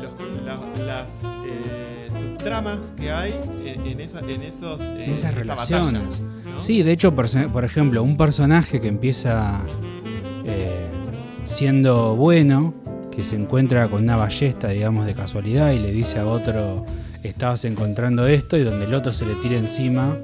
los- 0.00 0.44
la- 0.46 0.82
las 0.86 1.20
eh, 1.44 1.97
subtramas 2.38 2.92
que 2.96 3.10
hay 3.10 3.34
en, 3.64 3.86
en 3.86 4.00
esa- 4.00 4.20
en 4.20 4.42
esos... 4.42 4.80
en 4.80 5.00
Esas 5.00 5.18
esa 5.18 5.30
relaciones. 5.32 5.92
batalla, 6.20 6.24
¿no? 6.52 6.58
Sí, 6.58 6.82
de 6.82 6.92
hecho, 6.92 7.14
por, 7.14 7.26
por 7.52 7.64
ejemplo, 7.64 8.02
un 8.02 8.16
personaje 8.16 8.80
que 8.80 8.88
empieza 8.88 9.60
eh, 10.44 10.86
siendo 11.44 12.14
bueno, 12.16 12.74
que 13.10 13.24
se 13.24 13.36
encuentra 13.36 13.88
con 13.88 14.02
una 14.04 14.16
ballesta, 14.16 14.68
digamos, 14.68 15.06
de 15.06 15.14
casualidad 15.14 15.72
y 15.72 15.78
le 15.78 15.90
dice 15.90 16.20
a 16.20 16.26
otro, 16.26 16.84
estabas 17.22 17.64
encontrando 17.64 18.26
esto, 18.26 18.56
y 18.56 18.62
donde 18.62 18.84
el 18.86 18.94
otro 18.94 19.12
se 19.12 19.26
le 19.26 19.34
tira 19.36 19.56
encima. 19.56 20.16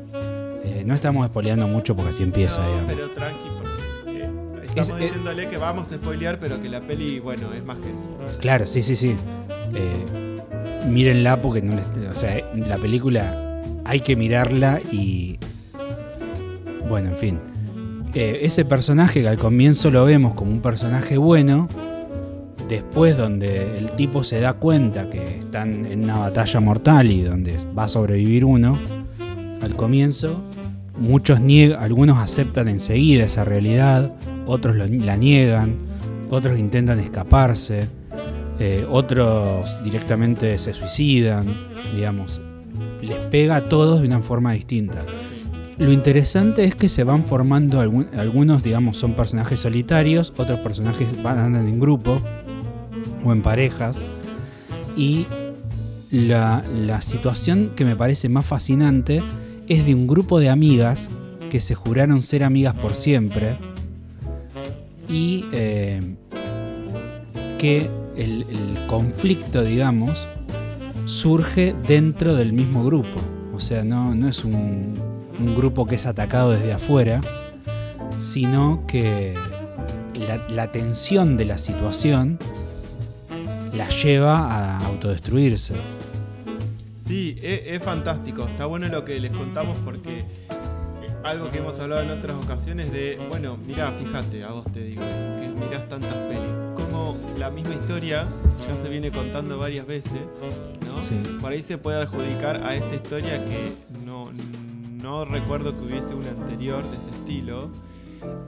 eh, 0.64 0.82
no 0.86 0.94
estamos 0.94 1.26
spoileando 1.26 1.66
mucho 1.68 1.94
porque 1.94 2.10
así 2.10 2.22
empieza, 2.22 2.62
No, 2.62 2.68
digamos. 2.68 2.92
pero 2.94 3.10
tranqui, 3.10 3.48
porque 3.58 4.18
eh, 4.18 4.30
estamos 4.66 4.76
Es- 4.76 4.90
es- 4.90 5.00
diciéndole 5.00 5.48
que 5.48 5.56
vamos 5.58 5.90
a 5.92 5.96
spoilear, 5.96 6.38
pero 6.38 6.60
que 6.62 6.68
la 6.68 6.80
peli, 6.80 7.18
bueno, 7.20 7.52
es 7.52 7.64
más 7.64 7.78
que 7.78 7.90
eso. 7.90 8.04
Claro, 8.40 8.66
sí, 8.66 8.82
sí, 8.82 8.96
sí. 8.96 9.14
Eh, 9.74 10.23
mírenla 10.88 11.40
porque 11.40 11.62
no 11.62 11.74
les- 11.74 12.08
o 12.10 12.14
sea, 12.14 12.36
la 12.54 12.76
película 12.78 13.60
hay 13.84 14.00
que 14.00 14.16
mirarla 14.16 14.80
y 14.92 15.38
bueno, 16.88 17.10
en 17.10 17.16
fin. 17.16 17.38
Eh, 18.14 18.40
ese 18.42 18.64
personaje 18.64 19.22
que 19.22 19.28
al 19.28 19.38
comienzo 19.38 19.90
lo 19.90 20.04
vemos 20.04 20.34
como 20.34 20.52
un 20.52 20.60
personaje 20.60 21.16
bueno, 21.18 21.68
después 22.68 23.16
donde 23.16 23.76
el 23.78 23.90
tipo 23.92 24.22
se 24.24 24.40
da 24.40 24.52
cuenta 24.54 25.10
que 25.10 25.38
están 25.40 25.86
en 25.86 26.04
una 26.04 26.18
batalla 26.18 26.60
mortal 26.60 27.10
y 27.10 27.22
donde 27.22 27.56
va 27.76 27.84
a 27.84 27.88
sobrevivir 27.88 28.44
uno, 28.44 28.78
al 29.60 29.74
comienzo 29.74 30.42
muchos 30.98 31.40
niegan, 31.40 31.82
algunos 31.82 32.18
aceptan 32.18 32.68
enseguida 32.68 33.24
esa 33.24 33.44
realidad, 33.44 34.14
otros 34.46 34.76
lo- 34.76 34.86
la 34.86 35.16
niegan, 35.16 35.74
otros 36.30 36.56
intentan 36.58 37.00
escaparse, 37.00 37.88
eh, 38.58 38.86
otros 38.88 39.82
directamente 39.82 40.58
se 40.58 40.74
suicidan, 40.74 41.54
digamos, 41.94 42.40
les 43.00 43.18
pega 43.26 43.56
a 43.56 43.68
todos 43.68 44.00
de 44.00 44.06
una 44.06 44.20
forma 44.20 44.52
distinta. 44.52 45.02
Lo 45.76 45.90
interesante 45.90 46.64
es 46.64 46.76
que 46.76 46.88
se 46.88 47.02
van 47.02 47.24
formando 47.24 47.80
algunos, 47.80 48.62
digamos, 48.62 48.96
son 48.96 49.14
personajes 49.14 49.60
solitarios, 49.60 50.32
otros 50.36 50.60
personajes 50.60 51.08
van 51.22 51.38
andan 51.38 51.66
en 51.66 51.80
grupo 51.80 52.20
o 53.24 53.32
en 53.32 53.42
parejas. 53.42 54.00
Y 54.96 55.26
la, 56.10 56.62
la 56.86 57.02
situación 57.02 57.72
que 57.74 57.84
me 57.84 57.96
parece 57.96 58.28
más 58.28 58.46
fascinante 58.46 59.20
es 59.68 59.84
de 59.84 59.94
un 59.94 60.06
grupo 60.06 60.38
de 60.38 60.48
amigas 60.48 61.10
que 61.50 61.60
se 61.60 61.74
juraron 61.74 62.20
ser 62.20 62.44
amigas 62.44 62.74
por 62.74 62.94
siempre 62.94 63.58
y 65.08 65.44
eh, 65.52 66.16
que 67.58 67.90
el, 68.16 68.86
conflicto, 68.86 69.62
digamos, 69.62 70.28
surge 71.06 71.74
dentro 71.86 72.34
del 72.34 72.52
mismo 72.52 72.84
grupo. 72.84 73.20
O 73.54 73.60
sea, 73.60 73.84
no, 73.84 74.14
no 74.14 74.28
es 74.28 74.44
un, 74.44 74.94
grupo 75.56 75.86
que 75.86 75.96
es 75.96 76.06
atacado 76.06 76.52
desde 76.52 76.72
afuera, 76.72 77.20
sino 78.18 78.84
que 78.86 79.34
la, 80.50 80.70
tensión 80.70 81.36
de 81.36 81.44
la 81.44 81.58
situación 81.58 82.38
la 83.74 83.88
lleva 83.88 84.38
a 84.38 84.86
autodestruirse. 84.86 85.74
Sí, 86.96 87.36
e- 87.42 87.74
es, 87.74 87.82
fantástico. 87.82 88.46
Está 88.46 88.66
bueno 88.66 88.88
lo 88.88 89.04
que 89.04 89.18
les 89.18 89.32
contamos 89.32 89.76
porque 89.84 90.24
algo 91.24 91.50
que 91.50 91.58
hemos 91.58 91.78
hablado 91.78 92.02
en 92.02 92.10
otras 92.10 92.36
ocasiones 92.36 92.92
de, 92.92 93.18
bueno, 93.28 93.56
mirá, 93.56 93.92
fíjate, 93.92 94.44
a 94.44 94.50
vos 94.50 94.70
te 94.70 94.80
digo, 94.80 95.02
que 95.02 95.48
mirás 95.48 95.88
tantas 95.88 96.14
pelis, 96.14 96.66
la 97.38 97.50
misma 97.50 97.74
historia 97.74 98.26
ya 98.66 98.74
se 98.74 98.88
viene 98.88 99.10
contando 99.12 99.58
varias 99.58 99.86
veces, 99.86 100.20
¿no? 100.86 101.02
Sí. 101.02 101.14
Por 101.40 101.52
ahí 101.52 101.62
se 101.62 101.78
puede 101.78 102.00
adjudicar 102.02 102.64
a 102.64 102.74
esta 102.74 102.94
historia 102.94 103.44
que 103.44 103.72
no, 104.04 104.30
no 105.02 105.24
recuerdo 105.24 105.76
que 105.76 105.84
hubiese 105.84 106.14
una 106.14 106.30
anterior 106.30 106.82
de 106.90 106.96
ese 106.96 107.10
estilo. 107.10 107.70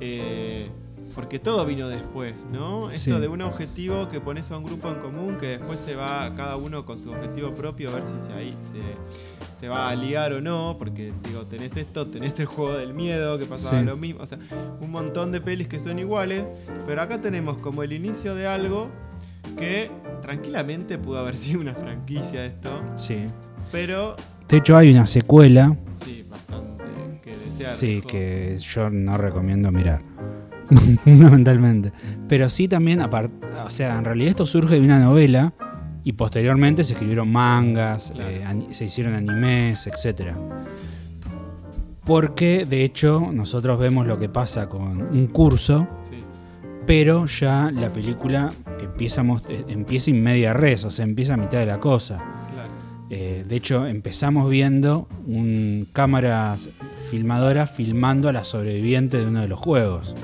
eh, 0.00 0.70
porque 1.14 1.38
todo 1.38 1.64
vino 1.64 1.88
después, 1.88 2.46
¿no? 2.50 2.90
Esto 2.90 3.14
Sí. 3.14 3.20
de 3.20 3.28
un 3.28 3.40
objetivo 3.40 4.08
que 4.08 4.20
pones 4.20 4.50
a 4.50 4.58
un 4.58 4.64
grupo 4.64 4.88
en 4.88 4.96
común 4.96 5.36
que 5.38 5.46
después 5.58 5.80
se 5.80 5.96
va 5.96 6.34
cada 6.36 6.56
uno 6.56 6.84
con 6.84 6.98
su 6.98 7.10
objetivo 7.10 7.54
propio 7.54 7.90
a 7.90 7.94
ver 7.94 8.04
si 8.06 8.18
se, 8.18 8.32
ahí 8.34 8.54
se, 8.60 8.80
se 9.58 9.68
va 9.68 9.88
a 9.88 9.94
liar 9.94 10.32
o 10.34 10.40
no, 10.40 10.76
porque 10.78 11.12
digo, 11.24 11.46
tenés 11.46 11.76
esto, 11.76 12.06
tenés 12.06 12.38
el 12.40 12.46
juego 12.46 12.76
del 12.76 12.92
miedo 12.94 13.38
que 13.38 13.46
pasaba 13.46 13.80
Sí. 13.80 13.86
lo 13.86 13.96
mismo, 13.96 14.22
o 14.22 14.26
sea, 14.26 14.38
un 14.80 14.90
montón 14.90 15.32
de 15.32 15.40
pelis 15.40 15.66
que 15.68 15.78
son 15.80 15.98
iguales, 15.98 16.44
pero 16.86 17.00
acá 17.02 17.20
tenemos 17.20 17.56
como 17.58 17.82
el 17.82 17.92
inicio 17.92 18.34
de 18.34 18.46
algo 18.46 18.88
que 19.56 19.90
tranquilamente 20.20 20.98
pudo 20.98 21.18
haber 21.20 21.36
sido 21.38 21.60
una 21.60 21.74
franquicia 21.74 22.44
esto, 22.44 22.82
Sí. 22.96 23.24
pero 23.72 24.16
De 24.48 24.58
hecho, 24.58 24.76
hay 24.76 24.90
una 24.92 25.06
secuela, 25.06 25.76
sí, 25.94 26.24
bastante 26.28 26.84
que 27.22 27.30
desear. 27.30 27.72
sí, 27.72 28.02
que 28.06 28.58
yo 28.58 28.90
no 28.90 29.16
recomiendo 29.16 29.72
mirar. 29.72 30.02
Fundamentalmente. 31.04 31.92
Pero 32.28 32.48
sí 32.50 32.68
también, 32.68 33.00
apart- 33.00 33.30
o 33.64 33.70
sea, 33.70 33.96
en 33.98 34.04
realidad 34.04 34.30
esto 34.30 34.46
surge 34.46 34.74
de 34.74 34.80
una 34.80 34.98
novela 34.98 35.52
y 36.06 36.12
posteriormente 36.12 36.84
se 36.84 36.92
escribieron 36.92 37.32
mangas, 37.32 38.12
Claro. 38.14 38.30
eh, 38.30 38.66
se 38.70 38.84
hicieron 38.84 39.14
animes, 39.14 39.88
etc. 39.88 40.34
Porque 42.04 42.64
de 42.64 42.84
hecho 42.84 43.30
nosotros 43.32 43.78
vemos 43.80 44.06
lo 44.06 44.16
que 44.16 44.28
pasa 44.28 44.68
con 44.68 45.02
un 45.02 45.26
curso, 45.26 45.88
Sí. 46.08 46.22
pero 46.86 47.26
ya 47.26 47.72
la 47.72 47.92
película 47.92 48.52
empieza, 48.80 49.22
eh, 49.48 49.64
empieza 49.66 50.12
en 50.12 50.22
media 50.22 50.52
res, 50.54 50.84
o 50.84 50.92
sea, 50.92 51.04
empieza 51.04 51.34
a 51.34 51.38
mitad 51.38 51.58
de 51.58 51.66
la 51.66 51.80
cosa. 51.80 52.18
Claro. 52.18 52.70
Eh, 53.10 53.44
de 53.48 53.56
hecho, 53.56 53.88
empezamos 53.88 54.48
viendo 54.48 55.08
un 55.26 55.88
cámaras 55.92 56.68
filmadora 57.10 57.66
filmando 57.66 58.28
a 58.28 58.32
la 58.32 58.44
sobreviviente 58.44 59.18
de 59.18 59.26
uno 59.26 59.40
de 59.40 59.48
los 59.48 59.58
juegos. 59.58 60.14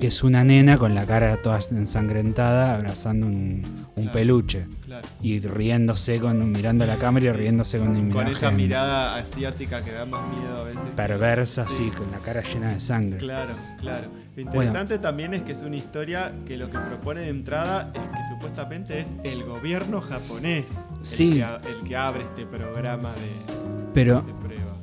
Que 0.00 0.08
es 0.08 0.24
una 0.24 0.42
nena 0.42 0.76
con 0.78 0.94
la 0.96 1.06
cara 1.06 1.40
toda 1.40 1.60
ensangrentada 1.70 2.74
abrazando 2.74 3.26
un, 3.28 3.62
un 3.96 4.02
Claro. 4.04 4.12
peluche. 4.12 4.66
Claro. 4.84 5.08
Y 5.22 5.40
riéndose, 5.40 6.20
con, 6.20 6.52
mirando 6.52 6.84
la 6.86 6.96
cámara 6.96 7.24
y 7.26 7.32
riéndose 7.32 7.78
con 7.78 8.10
Con 8.10 8.28
esa 8.28 8.50
mirada 8.50 9.16
asiática 9.16 9.82
que 9.82 9.90
da 9.92 10.04
más 10.04 10.28
miedo 10.28 10.60
a 10.60 10.64
veces. 10.64 10.82
perversa, 10.94 11.66
Sí. 11.66 11.88
así, 11.88 11.96
con 11.96 12.10
la 12.12 12.18
cara 12.18 12.42
llena 12.42 12.68
de 12.72 12.78
sangre. 12.80 13.18
Claro, 13.18 13.54
claro. 13.80 14.08
Lo 14.36 14.42
interesante 14.42 14.98
también 14.98 15.32
es 15.32 15.42
que 15.44 15.52
es 15.52 15.62
una 15.62 15.76
historia 15.76 16.30
que 16.44 16.58
lo 16.58 16.68
que 16.68 16.76
propone 16.78 17.22
de 17.22 17.30
entrada 17.30 17.90
es 17.94 18.02
que 18.02 18.22
supuestamente 18.34 18.98
es 18.98 19.16
el 19.24 19.44
gobierno 19.44 20.02
japonés 20.02 20.90
el 20.98 21.04
Sí. 21.04 21.32
que 21.32 21.70
el 21.70 21.82
que, 21.82 21.96
abre 21.96 22.24
este 22.24 22.44
programa 22.44 23.12
de, 23.14 23.54
Pero 23.94 24.20
de 24.20 24.34
prueba. 24.34 24.76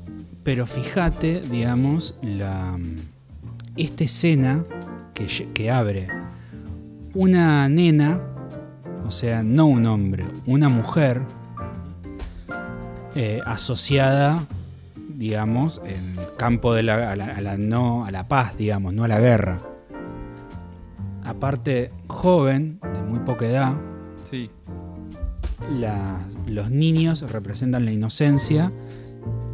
Pero 0.43 0.65
fíjate, 0.65 1.41
digamos, 1.41 2.17
la, 2.23 2.75
esta 3.77 4.03
escena 4.05 4.63
que 5.53 5.69
abre 5.69 6.07
una 7.13 7.69
nena, 7.69 8.19
o 9.07 9.11
sea, 9.11 9.43
no 9.43 9.65
un 9.65 9.85
hombre, 9.85 10.25
una 10.45 10.69
mujer 10.69 11.21
eh, 13.15 13.41
asociada, 13.45 14.45
digamos, 15.17 15.81
en 15.85 16.17
el 16.19 16.35
campo 16.37 16.73
de 16.73 16.83
la, 16.83 17.11
a 17.11 17.15
la, 17.15 17.25
a 17.25 17.41
la 17.41 17.57
no, 17.57 18.05
a 18.05 18.11
la 18.11 18.27
paz, 18.27 18.57
digamos, 18.57 18.93
no 18.93 19.03
a 19.03 19.07
la 19.07 19.19
guerra. 19.19 19.59
Aparte, 21.23 21.91
joven, 22.07 22.79
de 22.93 23.01
muy 23.03 23.19
poca 23.19 23.45
edad, 23.45 23.73
Sí, 24.25 24.49
la- 25.79 26.19
los 26.47 26.69
niños 26.71 27.21
representan 27.31 27.85
la 27.85 27.91
inocencia 27.91 28.71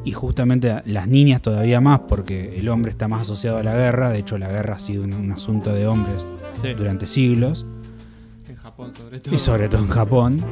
y 0.06 0.12
justamente 0.14 0.82
las 0.86 1.08
niñas 1.08 1.42
todavía 1.42 1.82
más 1.82 2.00
porque 2.08 2.58
el 2.58 2.70
hombre 2.70 2.90
está 2.92 3.08
más 3.10 3.22
asociado 3.22 3.58
a 3.58 3.64
la 3.64 3.76
guerra, 3.76 4.10
de 4.10 4.20
hecho 4.20 4.38
la 4.38 4.48
guerra 4.48 4.76
ha 4.76 4.80
sido 4.80 5.04
un, 5.04 5.14
un 5.14 5.32
asunto 5.32 5.74
de 5.74 5.86
hombres 5.88 6.26
sí. 6.62 6.74
durante 6.74 7.06
siglos 7.08 7.66
Japón 8.80 8.94
sobre 8.96 9.20
todo. 9.20 9.36
y 9.36 9.40
sobre 9.40 9.70
todo 9.70 9.82
en 9.82 9.90
Japón. 9.90 10.46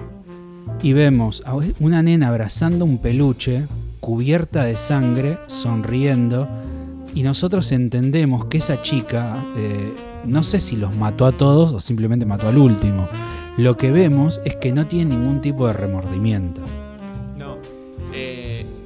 Y 0.82 0.93
vemos 0.93 1.43
a 1.45 1.55
una 1.80 2.03
nena 2.03 2.28
abrazando 2.28 2.84
un 2.84 2.97
peluche 2.97 3.67
cubierta 3.99 4.65
de 4.65 4.78
sangre, 4.78 5.39
sonriendo 5.47 6.47
y 7.15 7.23
nosotros 7.23 7.71
entendemos 7.71 8.45
que 8.45 8.57
esa 8.57 8.82
chica, 8.82 9.43
eh, 9.55 9.93
no 10.25 10.43
sé 10.43 10.59
si 10.59 10.75
los 10.75 10.95
mató 10.95 11.25
a 11.25 11.32
todos 11.32 11.71
o 11.71 11.80
simplemente 11.80 12.25
mató 12.25 12.47
al 12.47 12.57
último. 12.57 13.07
Lo 13.57 13.75
que 13.78 13.91
vemos 13.91 14.41
es 14.45 14.55
que 14.57 14.71
no 14.71 14.88
tiene 14.88 15.15
ningún 15.15 15.41
tipo 15.41 15.65
de 15.67 15.73
remordimiento. 15.73 16.61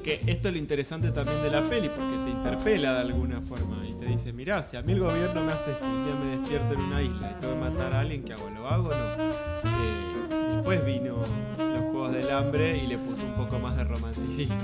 Que 0.03 0.21
esto 0.25 0.47
es 0.47 0.53
lo 0.53 0.59
interesante 0.59 1.11
también 1.11 1.41
de 1.43 1.51
la 1.51 1.61
peli, 1.63 1.89
porque 1.89 2.17
te 2.25 2.31
interpela 2.31 2.93
de 2.95 2.99
alguna 3.01 3.39
forma 3.41 3.85
y 3.87 3.93
te 3.93 4.05
dice, 4.05 4.33
mirá, 4.33 4.63
si 4.63 4.75
a 4.77 4.81
mí 4.81 4.93
el 4.93 4.99
gobierno 4.99 5.41
me 5.43 5.51
hace 5.51 5.71
esto, 5.71 5.85
un 5.85 6.03
día 6.05 6.15
me 6.15 6.37
despierto 6.37 6.73
en 6.73 6.79
una 6.81 7.01
isla 7.01 7.35
y 7.37 7.39
tengo 7.41 7.53
que 7.53 7.59
matar 7.59 7.93
a 7.93 7.99
alguien, 7.99 8.23
¿qué 8.23 8.33
hago? 8.33 8.49
¿Lo 8.49 8.67
hago 8.67 8.89
o 8.89 8.95
no? 8.95 9.23
Eh, 9.23 10.55
después 10.55 10.85
vino 10.85 11.17
los 11.57 11.85
Juegos 11.91 12.13
del 12.13 12.29
Hambre 12.31 12.77
y 12.83 12.87
le 12.87 12.97
puso 12.97 13.23
un 13.25 13.35
poco 13.35 13.59
más 13.59 13.75
de 13.77 13.83
romanticismo 13.83 14.55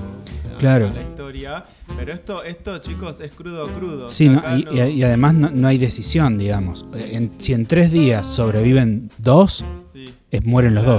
a- 0.54 0.58
Claro. 0.58 0.88
a 0.88 0.92
la 0.92 1.02
historia. 1.02 1.64
Pero 1.96 2.12
esto, 2.12 2.42
esto 2.42 2.78
chicos, 2.78 3.20
es 3.20 3.32
crudo 3.32 3.68
crudo. 3.72 4.10
Sí, 4.10 4.28
no, 4.28 4.42
y, 4.56 4.64
no- 4.64 4.72
y- 4.72 4.90
y 4.90 5.02
además 5.04 5.34
no, 5.34 5.50
no 5.50 5.68
hay 5.68 5.78
decisión, 5.78 6.36
digamos. 6.38 6.84
En- 6.96 7.40
si 7.40 7.52
en 7.52 7.66
tres 7.66 7.90
días 7.92 8.26
sobreviven 8.26 9.10
dos, 9.18 9.64
sí. 9.92 10.12
eh, 10.30 10.40
mueren 10.42 10.74
los 10.74 10.84
Claro. 10.84 10.98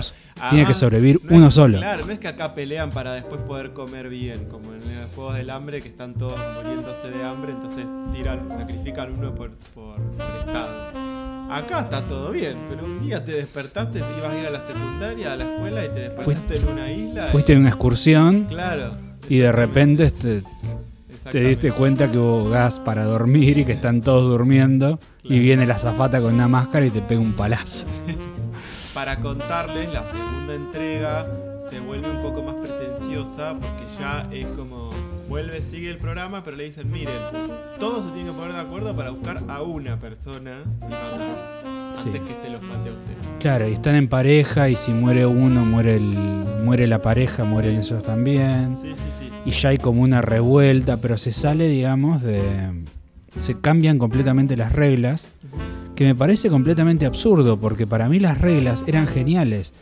Tiene 0.49 0.65
que 0.65 0.73
sobrevivir 0.73 1.19
no 1.23 1.31
es- 1.31 1.37
uno 1.37 1.51
solo. 1.51 1.77
Claro, 1.77 2.05
no 2.05 2.11
es 2.13 2.19
que 2.19 2.27
acá 2.27 2.53
pelean 2.53 2.89
para 2.91 3.13
después 3.13 3.41
poder 3.41 3.73
comer 3.73 4.09
bien, 4.09 4.45
como 4.45 4.73
en 4.73 4.79
los 4.79 5.09
Juegos 5.15 5.35
del 5.35 5.49
Hambre, 5.49 5.81
que 5.81 5.89
están 5.89 6.13
todos 6.13 6.39
muriéndose 6.55 7.09
de 7.09 7.23
hambre, 7.23 7.51
entonces 7.51 7.85
tiran, 8.13 8.49
sacrifican 8.49 9.11
uno 9.17 9.33
por, 9.35 9.51
por, 9.73 9.95
por 9.95 10.25
estado. 10.47 10.89
Acá 11.51 11.79
está 11.81 12.05
todo 12.05 12.31
bien, 12.31 12.55
pero 12.69 12.85
un 12.85 12.99
día 12.99 13.25
te 13.25 13.31
despertaste, 13.31 13.99
ibas 13.99 14.31
a 14.33 14.37
ir 14.39 14.45
a 14.45 14.51
la 14.51 14.61
secundaria, 14.61 15.33
a 15.33 15.35
la 15.35 15.43
escuela 15.45 15.83
y 15.85 15.89
te 15.89 15.99
despertaste 16.01 16.57
en 16.57 16.67
una 16.67 16.91
isla. 16.91 17.25
y- 17.27 17.31
Fuiste 17.31 17.53
en 17.53 17.59
una 17.59 17.69
excursión 17.69 18.45
Claro. 18.45 18.91
y 19.27 19.39
de 19.39 19.51
repente 19.51 20.03
este, 20.05 20.43
te 21.31 21.39
diste 21.41 21.71
cuenta 21.71 22.11
que 22.11 22.17
hubo 22.19 22.49
gas 22.49 22.79
para 22.79 23.03
dormir 23.03 23.57
y 23.57 23.65
que 23.65 23.71
están 23.71 24.01
todos 24.01 24.27
durmiendo 24.29 24.99
y 25.23 25.27
Claro. 25.29 25.41
viene 25.43 25.65
la 25.65 25.79
zafata 25.79 26.21
con 26.21 26.35
una 26.35 26.47
máscara 26.47 26.85
y 26.85 26.91
te 26.91 27.01
pega 27.01 27.19
un 27.19 27.33
palazo. 27.33 27.87
Para 29.00 29.16
contarles, 29.22 29.88
la 29.93 30.06
segunda 30.06 30.54
entrega 30.54 31.26
se 31.70 31.80
vuelve 31.80 32.10
un 32.12 32.22
poco 32.22 32.43
más 32.43 32.56
pretenciosa 32.56 33.54
porque 33.58 33.86
ya 33.97 34.28
es 34.30 34.45
como 34.58 34.89
vuelve, 35.30 35.62
sigue 35.62 35.89
el 35.89 36.00
programa, 36.00 36.43
pero 36.43 36.58
le 36.58 36.66
dicen, 36.66 36.91
miren, 36.91 37.16
todos 37.80 38.04
se 38.04 38.12
tienen 38.12 38.34
que 38.34 38.38
poner 38.38 38.56
de 38.56 38.60
acuerdo 38.60 38.93
para 38.93 39.12
buscar 39.12 39.41
a 39.47 39.62
una 39.62 39.97
persona 39.97 40.64
y 40.82 40.84
matarla 40.84 41.91
Sí. 41.93 42.08
antes 42.08 42.22
que 42.24 42.32
este 42.34 42.50
los 42.50 42.62
mate 42.62 42.89
a 42.89 42.91
ustedes. 42.91 43.18
Claro, 43.39 43.70
y 43.70 43.72
están 43.72 43.95
en 43.95 44.10
pareja 44.10 44.68
y 44.68 44.76
si 44.76 44.91
muere 44.91 45.26
uno, 45.26 45.64
muere, 45.64 45.95
el, 45.95 46.04
muere 46.66 46.86
la 46.86 47.02
pareja, 47.02 47.45
mueren 47.45 47.82
Sí. 47.82 47.93
ellos 47.93 48.04
también. 48.04 48.76
Sí, 48.76 48.91
sí, 48.91 49.10
sí. 49.18 49.32
y 49.45 49.52
ya 49.52 49.70
hay 49.70 49.78
como 49.78 50.02
una 50.02 50.22
revuelta, 50.22 50.97
pero 50.97 51.18
se 51.18 51.32
sale, 51.32 51.70
digamos, 51.70 52.22
de... 52.22 52.84
Se 53.38 53.58
cambian 53.62 53.97
completamente 53.97 54.58
las 54.58 54.74
reglas, 54.74 55.30
que 56.00 56.06
me 56.06 56.16
parece 56.16 56.50
completamente 56.50 57.06
absurdo, 57.06 57.60
porque 57.60 57.86
para 57.86 58.08
mí 58.08 58.22
las 58.22 58.39
reglas 58.39 58.86
eran 58.88 59.06
geniales. 59.06 59.74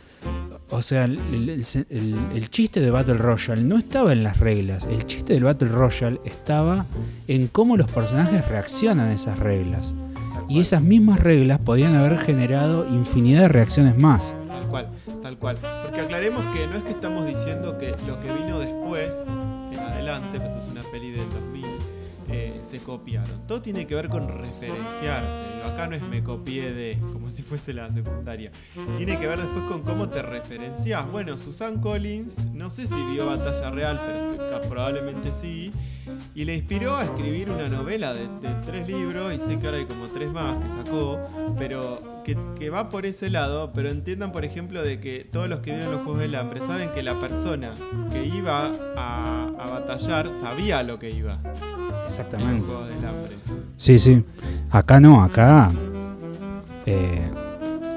O 0.68 0.82
sea, 0.82 1.04
el, 1.04 1.16
el- 1.32 1.48
el- 1.48 1.64
el- 1.90 2.18
el 2.34 2.50
chiste 2.50 2.80
de 2.80 2.90
Battle 2.90 3.14
Royale 3.14 3.62
no 3.62 3.78
estaba 3.78 4.12
en 4.12 4.24
las 4.24 4.38
reglas, 4.38 4.86
el 4.90 5.06
chiste 5.06 5.34
del 5.34 5.44
Battle 5.44 5.68
Royale 5.68 6.20
estaba 6.24 6.86
en 7.28 7.46
cómo 7.46 7.76
los 7.76 7.88
personajes 7.88 8.44
reaccionan 8.48 9.10
a 9.10 9.12
esas 9.14 9.38
reglas. 9.38 9.94
Tal 10.34 10.42
Y 10.48 10.54
cual, 10.54 10.60
esas 10.62 10.82
mismas 10.82 11.20
reglas 11.20 11.60
podían 11.60 11.94
haber 11.94 12.18
generado 12.18 12.84
infinidad 12.92 13.42
de 13.42 13.48
reacciones 13.48 13.96
más. 13.96 14.34
Tal 14.48 14.66
cual, 14.66 14.88
tal 15.22 15.38
cual. 15.38 15.56
Porque 15.84 16.00
aclaremos 16.00 16.44
que 16.52 16.66
no 16.66 16.76
es 16.78 16.82
que 16.82 16.90
estamos 16.90 17.26
diciendo 17.26 17.78
que 17.78 17.94
lo 18.08 18.18
que 18.18 18.32
vino 18.32 18.58
después, 18.58 19.14
en 19.72 19.78
adelante, 19.78 20.38
esto 20.38 20.58
es 20.58 20.68
una 20.68 20.82
peli 20.90 21.12
del 21.12 21.30
2000, 21.30 21.57
eh, 21.57 21.57
se 22.68 22.78
copiaron. 22.78 23.46
Todo 23.46 23.62
tiene 23.62 23.86
que 23.86 23.94
ver 23.94 24.08
con 24.08 24.28
referenciarse. 24.28 25.42
Acá 25.64 25.86
no 25.86 25.96
es 25.96 26.02
me 26.02 26.22
copié 26.22 26.72
de, 26.72 26.98
como 27.12 27.30
si 27.30 27.42
fuese 27.42 27.72
la 27.72 27.90
secundaria. 27.90 28.50
Tiene 28.96 29.18
que 29.18 29.26
ver 29.26 29.38
después 29.40 29.64
con 29.64 29.82
cómo 29.82 30.08
te 30.08 30.22
referencias. 30.22 31.10
Bueno, 31.10 31.36
Susan 31.36 31.80
Collins, 31.80 32.38
no 32.52 32.70
sé 32.70 32.86
si 32.86 33.02
vio 33.12 33.26
Batalla 33.26 33.70
Real, 33.70 34.00
pero 34.04 34.48
ca- 34.50 34.68
probablemente 34.68 35.32
sí. 35.32 35.72
Y 36.34 36.44
le 36.44 36.54
inspiró 36.54 36.96
a 36.96 37.04
escribir 37.04 37.50
una 37.50 37.68
novela 37.68 38.14
de, 38.14 38.28
de 38.40 38.54
tres 38.64 38.86
libros, 38.88 39.32
y 39.34 39.38
sé 39.38 39.58
que 39.58 39.66
ahora 39.66 39.78
hay 39.78 39.86
como 39.86 40.06
tres 40.08 40.30
más 40.32 40.62
que 40.62 40.70
sacó, 40.70 41.18
pero 41.58 42.17
que, 42.34 42.36
que 42.58 42.68
va 42.70 42.90
por 42.90 43.06
ese 43.06 43.30
lado, 43.30 43.72
pero 43.74 43.88
entiendan 43.90 44.32
por 44.32 44.44
ejemplo 44.44 44.82
de 44.82 45.00
que 45.00 45.26
todos 45.32 45.48
los 45.48 45.60
que 45.60 45.72
viven 45.72 45.90
los 45.90 46.02
Juegos 46.02 46.20
del 46.20 46.34
Hambre 46.34 46.60
saben 46.60 46.90
que 46.90 47.02
la 47.02 47.18
persona 47.18 47.72
que 48.12 48.26
iba 48.26 48.70
a, 48.96 49.44
a 49.58 49.70
batallar 49.70 50.32
sabía 50.38 50.82
lo 50.82 50.98
que 50.98 51.10
iba 51.10 51.38
Exactamente. 52.06 52.66
Juegos 52.66 52.88
del 52.88 52.96
Hambre. 52.98 53.36
Sí, 53.78 53.98
sí. 53.98 54.22
Acá 54.70 55.00
no, 55.00 55.22
acá 55.22 55.72
eh, 56.86 57.30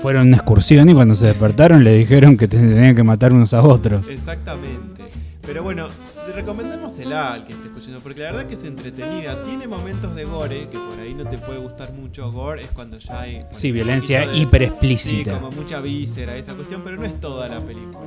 fueron 0.01 0.27
una 0.29 0.37
excursión 0.37 0.89
y 0.89 0.93
cuando 0.93 1.15
se 1.15 1.27
despertaron 1.27 1.83
le 1.83 1.91
dijeron 1.93 2.37
que 2.37 2.47
te- 2.47 2.57
tenían 2.57 2.95
que 2.95 3.03
matar 3.03 3.33
unos 3.33 3.53
a 3.53 3.61
otros. 3.63 4.07
Exactamente. 4.09 5.03
Pero 5.41 5.63
bueno, 5.63 5.87
recomendémosela 6.31 7.33
al 7.33 7.43
que 7.43 7.53
esté 7.53 7.67
escuchando, 7.67 7.99
porque 7.99 8.21
la 8.21 8.31
verdad 8.31 8.47
que 8.47 8.53
es 8.55 8.63
entretenida. 8.63 9.43
Tiene 9.43 9.67
momentos 9.67 10.15
de 10.15 10.23
gore, 10.25 10.67
que 10.71 10.77
por 10.77 10.99
ahí 10.99 11.13
no 11.13 11.25
te 11.25 11.37
puede 11.37 11.59
gustar 11.59 11.93
mucho. 11.93 12.31
Gore 12.31 12.61
es 12.63 12.71
cuando 12.71 12.97
ya 12.97 13.21
hay. 13.21 13.33
bueno, 13.35 13.47
Sí, 13.51 13.71
violencia 13.71 14.27
de- 14.27 14.37
hiper 14.37 14.61
Sí, 14.61 14.67
explícita. 14.67 15.39
como 15.39 15.51
mucha 15.51 15.79
víscera, 15.81 16.35
esa 16.37 16.53
cuestión, 16.53 16.81
pero 16.83 16.97
no 16.97 17.05
es 17.05 17.19
toda 17.19 17.47
la 17.47 17.59
película. 17.59 17.99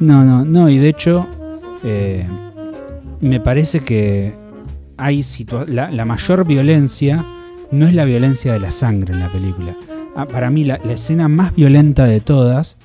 No, 0.00 0.24
no, 0.24 0.44
no, 0.44 0.68
y 0.68 0.78
de 0.78 0.88
hecho 0.88 1.26
eh, 1.84 2.26
me 3.20 3.40
parece 3.40 3.80
que 3.80 4.34
hay 4.96 5.22
la, 5.68 5.90
la 5.90 6.04
mayor 6.04 6.44
violencia 6.46 7.24
no 7.70 7.86
es 7.86 7.94
la 7.94 8.04
violencia 8.04 8.52
de 8.52 8.60
la 8.60 8.70
sangre 8.70 9.14
en 9.14 9.20
la 9.20 9.32
película. 9.32 9.76
Ah, 10.14 10.26
para 10.26 10.50
mí 10.50 10.62
la, 10.64 10.78
la 10.84 10.92
escena 10.92 11.26
más 11.28 11.54
violenta 11.54 12.04
de 12.04 12.20
todas 12.20 12.76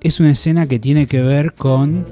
es 0.00 0.18
una 0.20 0.30
escena 0.30 0.66
que 0.66 0.78
tiene 0.78 1.06
que 1.06 1.20
ver 1.22 1.52
con 1.54 2.06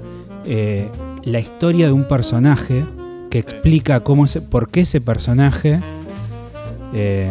eh, 0.44 0.90
la 1.26 1.38
historia 1.40 1.86
de 1.86 1.92
un 1.92 2.04
personaje 2.08 2.84
que 3.30 3.38
explica 3.38 4.00
cómo 4.00 4.24
ese, 4.24 4.40
por 4.40 4.70
qué 4.70 4.80
ese 4.80 5.00
personaje 5.02 5.80
eh, 6.94 7.30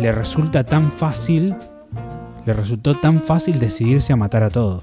le 0.00 0.12
resulta 0.12 0.64
tan 0.64 0.92
fácil, 0.92 1.54
le 2.46 2.52
resultó 2.52 2.96
tan 2.96 3.20
fácil 3.22 3.58
decidirse 3.58 4.12
a 4.12 4.16
matar 4.16 4.42
a 4.42 4.50
todos. 4.50 4.82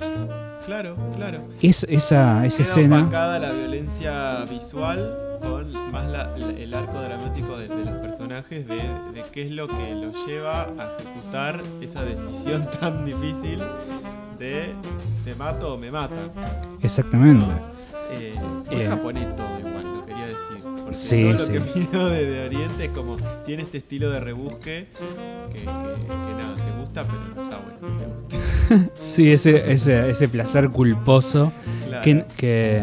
Claro, 0.65 0.95
claro. 1.15 1.39
Es, 1.61 1.83
esa, 1.83 2.43
esa 2.45 2.63
escena, 2.63 3.07
la 3.39 3.51
violencia 3.51 4.43
visual 4.49 5.15
con 5.41 5.71
más 5.91 6.05
la- 6.07 6.35
la- 6.35 6.49
el 6.59 6.73
arco 6.73 6.99
dramático 7.01 7.55
de, 7.57 7.67
de 7.67 7.85
los 7.85 7.95
personajes, 7.99 8.67
de, 8.67 8.75
de 8.75 9.23
qué 9.31 9.43
es 9.45 9.51
lo 9.51 9.67
que 9.67 9.93
los 9.93 10.25
lleva 10.25 10.63
a 10.63 10.95
ejecutar 10.99 11.61
esa 11.81 12.01
decisión 12.03 12.67
tan 12.79 13.05
difícil 13.05 13.59
de 14.37 14.73
te 15.23 15.35
mato 15.35 15.73
o 15.73 15.77
me 15.77 15.91
mata. 15.91 16.29
Exactamente. 16.81 17.45
Eh, 18.11 18.33
muy 18.71 18.81
Eh. 18.81 18.87
japonés 18.87 19.35
todo 19.35 19.47
igual, 19.59 19.83
lo 19.97 20.05
quería 20.05 20.25
decir. 20.27 20.61
Porque 20.63 20.93
Sí, 20.93 21.23
todo 21.23 21.31
lo 21.33 21.37
sí. 21.39 21.51
que 21.53 21.59
miro 21.79 22.09
de, 22.09 22.25
de 22.25 22.45
Oriente 22.45 22.85
es 22.85 22.91
como 22.91 23.17
tiene 23.45 23.63
este 23.63 23.79
estilo 23.79 24.09
de 24.11 24.19
rebusque 24.19 24.87
que, 25.51 25.59
que- 25.59 25.61
que 25.61 25.67
nada, 25.67 26.55
te 26.55 26.71
gusta, 26.81 27.03
pero 27.03 27.19
no 27.35 27.41
está 27.41 27.57
bueno. 27.57 27.97
que 27.97 28.03
te 28.05 28.75
guste. 28.77 28.91
Sí, 29.03 29.31
ese, 29.31 29.71
ese, 29.71 30.09
ese 30.09 30.27
placer 30.27 30.69
culposo 30.69 31.51
Claro. 31.87 32.03
que, 32.03 32.25
que, 32.35 32.77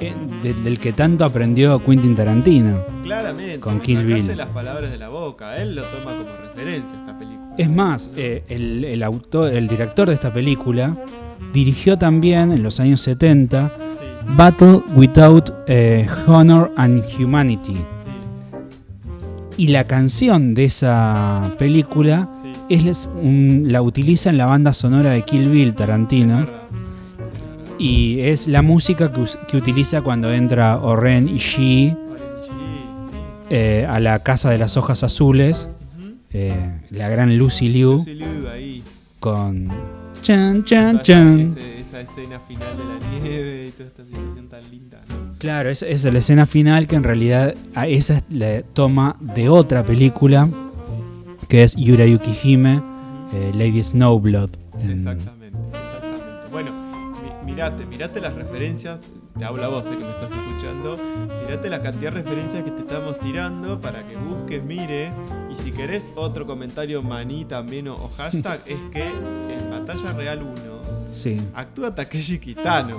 eh, 0.00 0.14
de- 0.42 0.54
del 0.54 0.78
que 0.78 0.92
tanto 0.92 1.24
aprendió 1.24 1.84
Quentin 1.84 2.14
Tarantino. 2.14 2.84
Claramente, 3.02 3.60
Con 3.60 3.80
Kill 3.80 4.04
Bill. 4.04 4.36
las 4.36 4.48
palabras 4.48 4.90
de 4.90 4.98
la 4.98 5.08
boca. 5.08 5.56
Él 5.56 5.74
lo 5.74 5.84
toma 5.86 6.16
como 6.16 6.30
referencia 6.42 6.98
esta 6.98 7.18
película. 7.18 7.39
Es 7.60 7.68
más, 7.68 8.10
eh, 8.16 8.42
el, 8.48 8.86
el 8.86 9.02
autor, 9.02 9.52
el 9.52 9.68
director 9.68 10.08
de 10.08 10.14
esta 10.14 10.32
película 10.32 10.96
dirigió 11.52 11.98
también 11.98 12.52
en 12.52 12.62
los 12.62 12.80
años 12.80 13.02
70 13.02 13.70
Sí, 13.76 14.06
Battle 14.34 14.80
Without 14.94 15.52
eh, 15.66 16.06
Honor 16.26 16.72
and 16.78 17.04
Humanity. 17.18 17.76
sí, 17.76 17.82
Y 19.58 19.66
la 19.66 19.84
canción 19.84 20.54
de 20.54 20.64
esa 20.64 21.52
película 21.58 22.30
sí. 22.40 22.52
es 22.70 23.10
la 23.22 23.82
utiliza 23.82 24.30
en 24.30 24.38
la 24.38 24.46
banda 24.46 24.72
sonora 24.72 25.10
de 25.10 25.20
Kill 25.26 25.50
Bill 25.50 25.74
Tarantino. 25.74 26.46
Y 27.78 28.20
es 28.20 28.48
la 28.48 28.62
música 28.62 29.12
que, 29.12 29.56
utiliza 29.58 30.00
cuando 30.00 30.32
entra 30.32 30.78
Oren 30.78 31.38
sí. 31.38 31.94
eh, 33.50 33.86
a 33.86 34.00
la 34.00 34.20
Casa 34.20 34.48
de 34.48 34.56
las 34.56 34.78
Hojas 34.78 35.04
Azules. 35.04 35.68
Eh, 36.32 36.80
la 36.90 37.08
gran 37.08 37.36
Lucy 37.36 37.68
Liu 37.68 37.94
Lucy 37.94 38.14
Liu 38.14 38.48
ahí. 38.48 38.82
con... 39.18 39.68
Chan, 40.22 40.64
chan, 40.64 41.02
chan. 41.02 41.40
ese- 41.40 41.80
esa 41.80 42.00
escena 42.02 42.38
final 42.40 42.68
de 42.76 42.84
la 42.84 43.20
nieve 43.20 43.66
y 43.68 43.70
toda 43.72 43.88
esta 43.88 44.04
situación 44.04 44.48
tan 44.48 44.70
linda. 44.70 45.00
¿no? 45.08 45.32
Claro, 45.38 45.70
esa 45.70 45.86
es 45.88 46.04
la 46.04 46.18
escena 46.18 46.46
final 46.46 46.86
que 46.86 46.94
en 46.96 47.02
realidad 47.04 47.54
a 47.74 47.86
esa 47.88 48.18
es 48.18 48.24
la 48.30 48.62
toma 48.62 49.16
de 49.20 49.48
otra 49.48 49.84
película 49.84 50.48
que 51.48 51.64
es 51.64 51.74
Yurayuki 51.74 52.32
Hime, 52.44 52.80
eh, 53.32 53.50
Lady 53.54 53.82
Snowblood. 53.82 54.50
en- 54.80 54.90
Exactamente, 54.92 55.58
exactamente. 55.72 56.48
Bueno, 56.50 56.72
mi- 57.44 57.52
mirate, 57.52 57.86
mirate 57.86 58.20
las 58.20 58.34
referencias. 58.34 59.00
Te 59.40 59.46
hablo 59.46 59.64
a 59.64 59.68
vos, 59.68 59.86
eh, 59.86 59.96
que 59.96 60.04
me 60.04 60.10
estás 60.10 60.30
escuchando. 60.32 60.96
Mirate 61.46 61.70
la 61.70 61.80
cantidad 61.80 62.12
de 62.12 62.22
referencias 62.22 62.62
que 62.62 62.70
te 62.72 62.82
estamos 62.82 63.18
tirando 63.20 63.80
para 63.80 64.06
que 64.06 64.14
busques, 64.16 64.62
mires. 64.62 65.14
Y 65.50 65.56
si 65.56 65.70
querés 65.72 66.10
otro 66.14 66.46
comentario 66.46 67.02
maní 67.02 67.46
también 67.46 67.88
o, 67.88 67.94
o 67.94 68.10
hashtag, 68.18 68.60
es 68.66 68.76
que 68.92 69.02
en 69.08 69.70
Batalla 69.70 70.12
Real 70.12 70.42
1 70.42 70.52
Sí. 71.10 71.38
actúa 71.54 71.94
Takeshi 71.94 72.38
Kitano. 72.38 72.98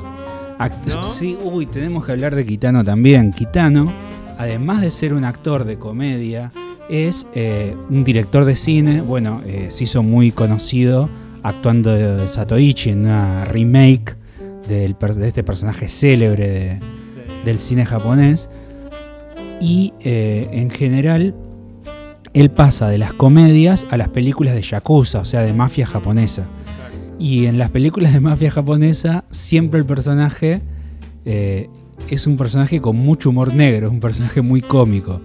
Act- 0.58 0.86
¿No? 0.88 1.04
Sí, 1.04 1.38
uy, 1.44 1.68
tenemos 1.68 2.04
que 2.06 2.12
hablar 2.12 2.34
de 2.36 2.44
Kitano 2.46 2.84
también. 2.84 3.32
Kitano, 3.32 3.94
además 4.40 4.82
de 4.82 4.90
ser 4.90 5.14
un 5.14 5.24
actor 5.24 5.64
de 5.64 5.78
comedia, 5.78 6.52
es 6.90 7.28
eh, 7.36 7.78
un 7.90 8.04
director 8.04 8.46
de 8.46 8.56
cine. 8.56 9.02
Bueno, 9.02 9.44
eh, 9.46 9.68
se 9.70 9.84
hizo 9.84 10.02
muy 10.04 10.32
conocido 10.32 11.08
actuando 11.44 11.92
de, 11.92 12.16
de 12.18 12.28
Satoichi 12.28 12.90
en 12.90 13.02
una 13.06 13.46
remake 13.46 14.16
de 14.76 15.28
este 15.28 15.44
personaje 15.44 15.88
célebre 15.90 16.48
de- 16.50 16.80
del 17.46 17.60
cine 17.60 17.86
japonés. 17.86 18.50
Y 19.60 19.94
eh, 20.00 20.50
en 20.54 20.70
general, 20.72 21.36
él 22.34 22.50
pasa 22.52 22.88
de 22.90 22.98
las 22.98 23.14
comedias 23.14 23.86
a 23.92 23.98
las 23.98 24.10
películas 24.10 24.56
de 24.56 24.62
yakuza, 24.62 25.20
o 25.20 25.26
sea, 25.26 25.42
de 25.42 25.54
mafia 25.54 25.86
japonesa. 25.86 26.48
Y 27.20 27.46
en 27.46 27.58
las 27.60 27.70
películas 27.70 28.14
de 28.14 28.20
mafia 28.20 28.50
japonesa, 28.50 29.26
siempre 29.30 29.80
el 29.80 29.86
personaje 29.86 30.62
eh, 31.26 31.70
es 32.10 32.26
un 32.26 32.38
personaje 32.38 32.82
con 32.82 32.96
mucho 32.96 33.30
humor 33.30 33.54
negro, 33.54 33.88
es 33.88 33.94
un 33.94 34.00
personaje 34.00 34.42
muy 34.42 34.62
cómico. 34.62 35.22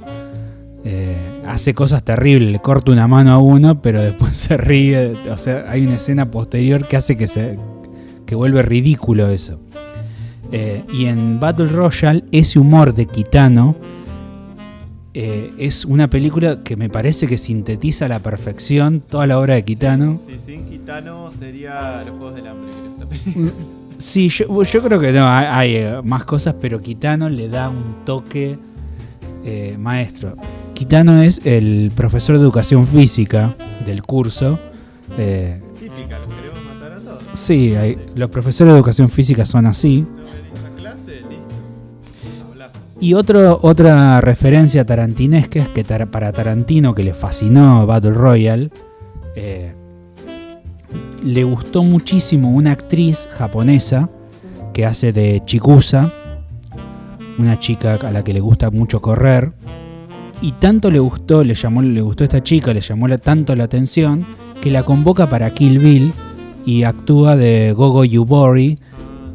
Eh, 0.85 1.17
hace 1.47 1.75
cosas 1.75 2.05
terribles, 2.05 2.53
le 2.53 2.59
corta 2.61 2.93
una 2.93 3.09
mano 3.09 3.33
a 3.33 3.39
uno, 3.39 3.81
pero 3.81 4.03
después 4.03 4.37
se 4.37 4.57
ríe. 4.59 5.15
O 5.31 5.39
sea, 5.39 5.65
hay 5.71 5.87
una 5.87 5.97
escena 5.97 6.31
posterior 6.31 6.87
que 6.87 6.97
hace 6.97 7.17
que 7.17 7.27
se 7.29 7.59
que 8.27 8.35
vuelve 8.35 8.63
ridículo 8.63 9.29
eso. 9.29 9.61
Eh, 10.53 10.85
y 10.93 11.07
en 11.07 11.41
Battle 11.41 11.69
Royale, 11.69 12.25
ese 12.31 12.59
humor 12.59 12.95
de 12.95 13.07
Kitano 13.07 13.77
eh, 15.19 15.51
es 15.57 15.87
una 15.87 16.11
película 16.11 16.63
que 16.63 16.77
me 16.77 16.91
parece 16.91 17.27
que 17.27 17.39
sintetiza 17.39 18.05
a 18.05 18.09
la 18.09 18.19
perfección 18.19 19.01
toda 19.01 19.27
la 19.27 19.39
obra 19.39 19.55
de 19.55 19.65
Kitano. 19.65 20.21
Sí, 20.27 20.37
sin 20.45 20.67
Kitano 20.67 21.33
sería 21.33 22.03
los 22.07 22.17
Juegos 22.17 22.35
del 22.35 22.47
Hambre, 22.47 22.71
creo, 22.71 22.91
esta 22.91 23.09
película. 23.09 23.53
Sí, 23.97 24.29
yo, 24.29 24.63
yo 24.63 24.83
creo 24.83 25.01
que 25.01 25.13
no, 25.13 25.27
hay, 25.27 25.47
hay, 25.47 25.77
eh, 25.77 26.03
más 26.05 26.27
cosas, 26.27 26.57
pero 26.61 26.83
Kitano 26.83 27.31
le 27.31 27.49
da 27.49 27.71
un 27.71 28.05
toque 28.05 28.59
eh, 29.43 29.77
maestro. 29.81 30.37
Kitano 30.75 31.23
es 31.23 31.41
el 31.47 31.91
profesor 31.97 32.37
de 32.37 32.43
educación 32.43 32.87
física 32.87 33.57
del 33.87 34.03
curso. 34.03 34.61
Típica, 35.09 36.19
los 36.19 36.29
sí, 37.37 37.75
hay- 37.75 37.99
los 38.15 38.31
profesores 38.31 38.73
de 38.73 38.79
educación 38.79 39.09
física 39.09 39.45
son 39.47 39.67
así. 39.67 40.07
Y 42.99 43.13
otra 43.15 44.21
referencia 44.23 44.87
tarantinesca 44.87 45.61
es 45.61 45.69
que 45.69 45.85
para 45.85 46.33
Tarantino, 46.33 46.95
que 46.95 47.03
le 47.05 47.13
fascinó 47.13 47.87
Battle 47.87 48.13
Royale, 48.13 48.71
eh, 49.37 49.75
le 51.23 51.45
gustó 51.45 51.83
muchísimo 51.83 52.51
una 52.51 52.73
actriz 52.73 53.29
japonesa 53.33 54.09
que 54.73 54.87
hace 54.87 55.13
de 55.13 55.43
Chikusa, 55.45 56.11
una 57.39 57.59
chica 57.59 57.95
a 58.03 58.11
la 58.11 58.25
que 58.25 58.33
le 58.33 58.41
gusta 58.41 58.71
mucho 58.71 59.03
correr. 59.03 59.53
Y 60.41 60.53
tanto 60.53 60.91
le 60.91 60.99
gustó, 60.99 61.45
le 61.45 61.55
llamó, 61.55 61.83
le 61.83 62.01
gustó 62.01 62.25
esta 62.25 62.43
chica, 62.43 62.73
le 62.73 62.81
llamó 62.81 63.09
la- 63.09 63.19
tanto 63.19 63.55
la 63.57 63.65
atención, 63.65 64.25
que 64.63 64.71
la 64.71 64.85
convoca 64.85 65.29
para 65.29 65.51
Kill 65.51 65.79
Bill 65.79 66.13
y 66.67 66.83
actúa 66.83 67.37
de 67.37 67.73
Gogo 67.73 68.05
Yubori, 68.05 68.79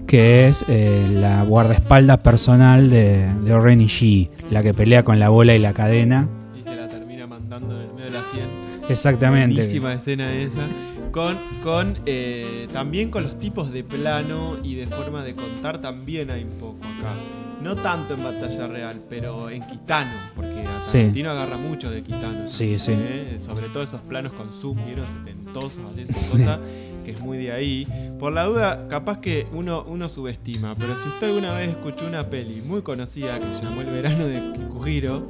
que 0.06 0.48
es 0.48 0.66
eh, 0.68 1.08
la 1.14 1.44
guardaespaldas 1.44 2.18
personal 2.20 2.90
de, 2.90 3.34
de 3.44 3.54
Oren 3.54 3.82
Ishii, 3.82 4.30
la 4.52 4.62
que 4.62 4.74
pelea 4.74 5.04
con 5.04 5.20
la 5.20 5.30
bola 5.30 5.56
y 5.56 5.60
la 5.60 5.74
cadena. 5.74 6.28
Y 6.60 6.64
se 6.64 6.76
la 6.76 6.88
termina 6.88 7.26
mandando 7.26 7.76
en 7.82 7.88
el 7.90 7.94
medio 7.96 8.06
de 8.06 8.12
la 8.12 8.24
100. 8.32 8.46
Exactamente. 8.90 9.56
Buenísima 9.56 9.94
escena 9.94 10.32
esa. 10.34 10.68
Con, 11.12 11.38
con 11.62 11.98
eh, 12.06 12.68
también 12.72 13.10
con 13.10 13.24
los 13.24 13.38
tipos 13.40 13.72
de 13.72 13.84
plano 13.84 14.58
y 14.64 14.76
de 14.76 14.88
forma 14.88 15.24
de 15.24 15.36
contar 15.36 15.80
también 15.82 16.30
hay 16.32 16.44
un 16.44 16.52
poco 16.52 16.78
acá. 16.84 17.14
No 17.62 17.76
tanto 17.76 18.16
en 18.16 18.24
batalla 18.24 18.68
real, 18.68 19.02
pero 19.08 19.50
en 19.50 19.62
Kitano, 19.68 20.10
porque 20.36 20.66
a 20.66 20.82
Sí. 20.82 21.12
Agarra 21.24 21.58
mucho 21.58 21.92
de 21.92 22.02
Kitano. 22.02 22.48
Sí, 22.48 22.80
sí. 22.80 22.94
¿eh? 22.96 23.36
Sobre 23.40 23.68
todo 23.70 23.84
esos 23.84 24.02
planos 24.02 24.32
con 24.34 24.52
zoom, 24.52 24.78
¿vieron? 24.86 25.06
Setentosos, 25.08 25.80
así, 25.92 26.02
esa 26.02 26.14
Sí. 26.14 26.38
cosa 26.38 26.60
que 27.04 27.12
es 27.12 27.22
muy 27.22 27.38
de 27.38 27.52
ahí. 27.52 27.88
Por 28.20 28.34
la 28.34 28.46
duda, 28.46 28.88
capaz 28.88 29.20
que 29.20 29.48
uno, 29.54 29.84
uno 29.88 30.10
subestima, 30.10 30.76
pero 30.76 30.96
si 30.98 31.08
usted 31.10 31.28
alguna 31.28 31.54
vez 31.54 31.70
escuchó 31.70 32.06
una 32.06 32.30
peli 32.30 32.62
muy 32.62 32.82
conocida 32.82 33.40
que 33.40 33.52
se 33.52 33.64
llamó 33.64 33.82
El 33.82 33.90
verano 33.92 34.26
de 34.26 34.54
Kikuhiro, 34.54 35.28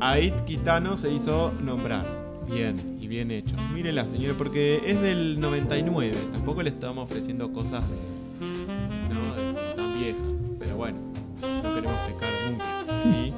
ahí 0.00 0.32
Kitano 0.46 0.96
se 0.96 1.12
hizo 1.12 1.52
nombrar. 1.60 2.26
Bien, 2.48 2.76
y 3.00 3.08
bien 3.08 3.30
hecho. 3.30 3.56
Mírela, 3.74 4.06
señora, 4.06 4.34
porque 4.38 4.80
es 4.86 5.00
del 5.00 5.40
99. 5.40 6.14
Tampoco 6.32 6.62
le 6.62 6.70
estamos 6.70 7.04
ofreciendo 7.04 7.52
cosas 7.52 7.82
de, 7.88 7.96
¿no? 9.12 9.74
tan 9.74 9.98
viejas. 9.98 10.22
Pero 10.58 10.76
bueno, 10.76 10.98
no 11.42 11.74
queremos 11.74 11.98
pecar 12.06 12.30
mucho. 12.50 12.64
¿sí? 13.02 13.32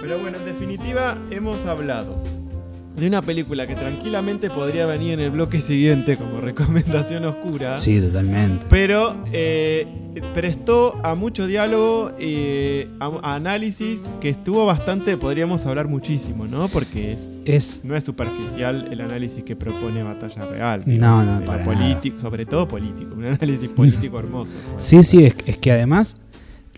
Pero 0.00 0.18
bueno, 0.18 0.38
en 0.38 0.44
definitiva, 0.46 1.18
hemos 1.30 1.66
hablado 1.66 2.22
de 3.00 3.06
una 3.06 3.22
película 3.22 3.66
que 3.66 3.74
tranquilamente 3.74 4.50
podría 4.50 4.86
venir 4.86 5.14
en 5.14 5.20
el 5.20 5.30
bloque 5.30 5.60
siguiente 5.60 6.16
como 6.16 6.40
recomendación 6.40 7.24
oscura. 7.24 7.80
Sí, 7.80 8.00
totalmente. 8.00 8.66
Pero 8.68 9.16
eh, 9.32 9.86
prestó 10.34 10.96
a 11.04 11.14
mucho 11.14 11.46
diálogo, 11.46 12.12
eh, 12.18 12.88
a, 13.00 13.06
a 13.22 13.34
análisis 13.36 14.08
que 14.20 14.28
estuvo 14.30 14.66
bastante, 14.66 15.16
podríamos 15.16 15.64
hablar 15.66 15.88
muchísimo, 15.88 16.46
¿no? 16.46 16.68
Porque 16.68 17.12
es, 17.12 17.32
Es. 17.44 17.80
no 17.84 17.94
es 17.96 18.04
superficial 18.04 18.88
el 18.90 19.00
análisis 19.00 19.44
que 19.44 19.56
propone 19.56 20.02
Batalla 20.02 20.46
Real. 20.46 20.82
No, 20.86 21.22
no, 21.22 21.44
para 21.44 21.62
político, 21.64 22.18
sobre 22.18 22.46
todo 22.46 22.66
político, 22.66 23.14
un 23.14 23.26
análisis 23.26 23.68
político 23.68 24.18
hermoso. 24.18 24.52
Sí, 24.78 25.02
sí, 25.02 25.24
es, 25.24 25.34
es 25.46 25.56
que 25.58 25.72
además 25.72 26.20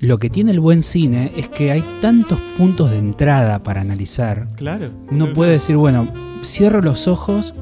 lo 0.01 0.19
que 0.19 0.31
tiene 0.31 0.51
el 0.51 0.61
buen 0.61 0.81
cine 0.81 1.31
es 1.37 1.49
que 1.51 1.71
hay 1.71 1.85
tantos 2.01 2.41
puntos 2.57 2.91
de 2.91 2.99
entrada 2.99 3.63
para 3.63 3.83
analizar. 3.83 4.49
Claro. 4.57 4.91
Uno 5.11 5.27
claro. 5.27 5.33
puede 5.35 5.53
decir, 5.53 5.77
bueno, 5.77 6.11
cierro 6.43 6.81
los 6.81 7.07
ojos, 7.07 7.55